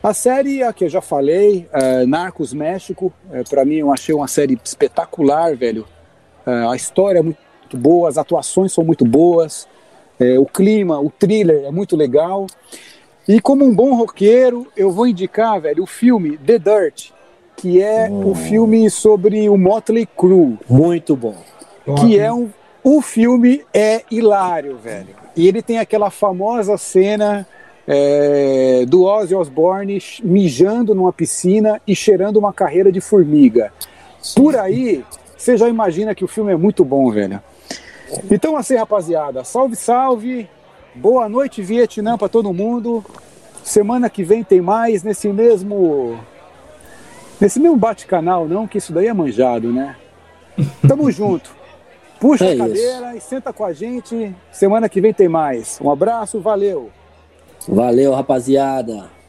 A 0.02 0.14
série, 0.14 0.62
a 0.62 0.72
que 0.72 0.84
eu 0.84 0.88
já 0.88 1.02
falei, 1.02 1.68
é, 1.70 2.06
Narcos 2.06 2.54
México, 2.54 3.12
é, 3.30 3.42
para 3.44 3.66
mim 3.66 3.76
eu 3.76 3.92
achei 3.92 4.14
uma 4.14 4.26
série 4.26 4.58
espetacular, 4.64 5.54
velho. 5.54 5.86
É, 6.46 6.66
a 6.70 6.74
história 6.74 7.18
é 7.18 7.22
muito 7.22 7.38
boa, 7.74 8.08
as 8.08 8.16
atuações 8.16 8.72
são 8.72 8.82
muito 8.82 9.04
boas, 9.04 9.68
é, 10.18 10.38
o 10.38 10.46
clima, 10.46 10.98
o 10.98 11.10
thriller 11.10 11.66
é 11.66 11.70
muito 11.70 11.96
legal. 11.96 12.46
E 13.28 13.42
como 13.42 13.62
um 13.62 13.74
bom 13.74 13.94
roqueiro, 13.94 14.66
eu 14.74 14.90
vou 14.90 15.06
indicar, 15.06 15.60
velho, 15.60 15.82
o 15.82 15.86
filme 15.86 16.38
The 16.38 16.58
Dirt, 16.58 17.10
que 17.54 17.82
é 17.82 18.08
hum. 18.10 18.30
o 18.30 18.34
filme 18.34 18.88
sobre 18.88 19.50
o 19.50 19.58
Motley 19.58 20.06
Crue. 20.06 20.58
Muito 20.66 21.14
bom. 21.14 21.36
Que 22.00 22.18
é 22.18 22.32
um. 22.32 22.48
O 22.82 23.02
filme 23.02 23.66
é 23.74 24.02
hilário, 24.10 24.78
velho. 24.78 25.14
E 25.36 25.46
ele 25.46 25.60
tem 25.60 25.78
aquela 25.78 26.10
famosa 26.10 26.78
cena 26.78 27.46
é, 27.92 28.84
do 28.86 29.02
Ozzy 29.02 29.34
Osbourne 29.34 30.00
mijando 30.22 30.94
numa 30.94 31.12
piscina 31.12 31.82
e 31.84 31.96
cheirando 31.96 32.36
uma 32.36 32.52
carreira 32.52 32.92
de 32.92 33.00
formiga. 33.00 33.72
Por 34.36 34.54
aí, 34.56 35.04
você 35.36 35.56
já 35.56 35.68
imagina 35.68 36.14
que 36.14 36.24
o 36.24 36.28
filme 36.28 36.52
é 36.52 36.56
muito 36.56 36.84
bom, 36.84 37.10
velho. 37.10 37.42
Então, 38.30 38.56
assim, 38.56 38.76
rapaziada, 38.76 39.42
salve, 39.42 39.74
salve. 39.74 40.48
Boa 40.94 41.28
noite, 41.28 41.62
Vietnã, 41.62 42.16
para 42.16 42.28
todo 42.28 42.52
mundo. 42.52 43.04
Semana 43.64 44.08
que 44.08 44.22
vem 44.22 44.44
tem 44.44 44.60
mais 44.60 45.02
nesse 45.02 45.28
mesmo. 45.28 46.16
Nesse 47.40 47.58
mesmo 47.58 47.76
bate-canal, 47.76 48.46
não, 48.46 48.68
que 48.68 48.78
isso 48.78 48.92
daí 48.92 49.08
é 49.08 49.12
manjado, 49.12 49.72
né? 49.72 49.96
Tamo 50.86 51.10
junto. 51.10 51.50
Puxa 52.20 52.44
é 52.44 52.52
a 52.52 52.56
cadeira 52.56 53.08
isso. 53.08 53.16
e 53.16 53.20
senta 53.20 53.52
com 53.52 53.64
a 53.64 53.72
gente. 53.72 54.32
Semana 54.52 54.88
que 54.88 55.00
vem 55.00 55.12
tem 55.12 55.28
mais. 55.28 55.80
Um 55.82 55.90
abraço, 55.90 56.40
valeu. 56.40 56.90
Valeu, 57.68 58.12
rapaziada. 58.12 59.19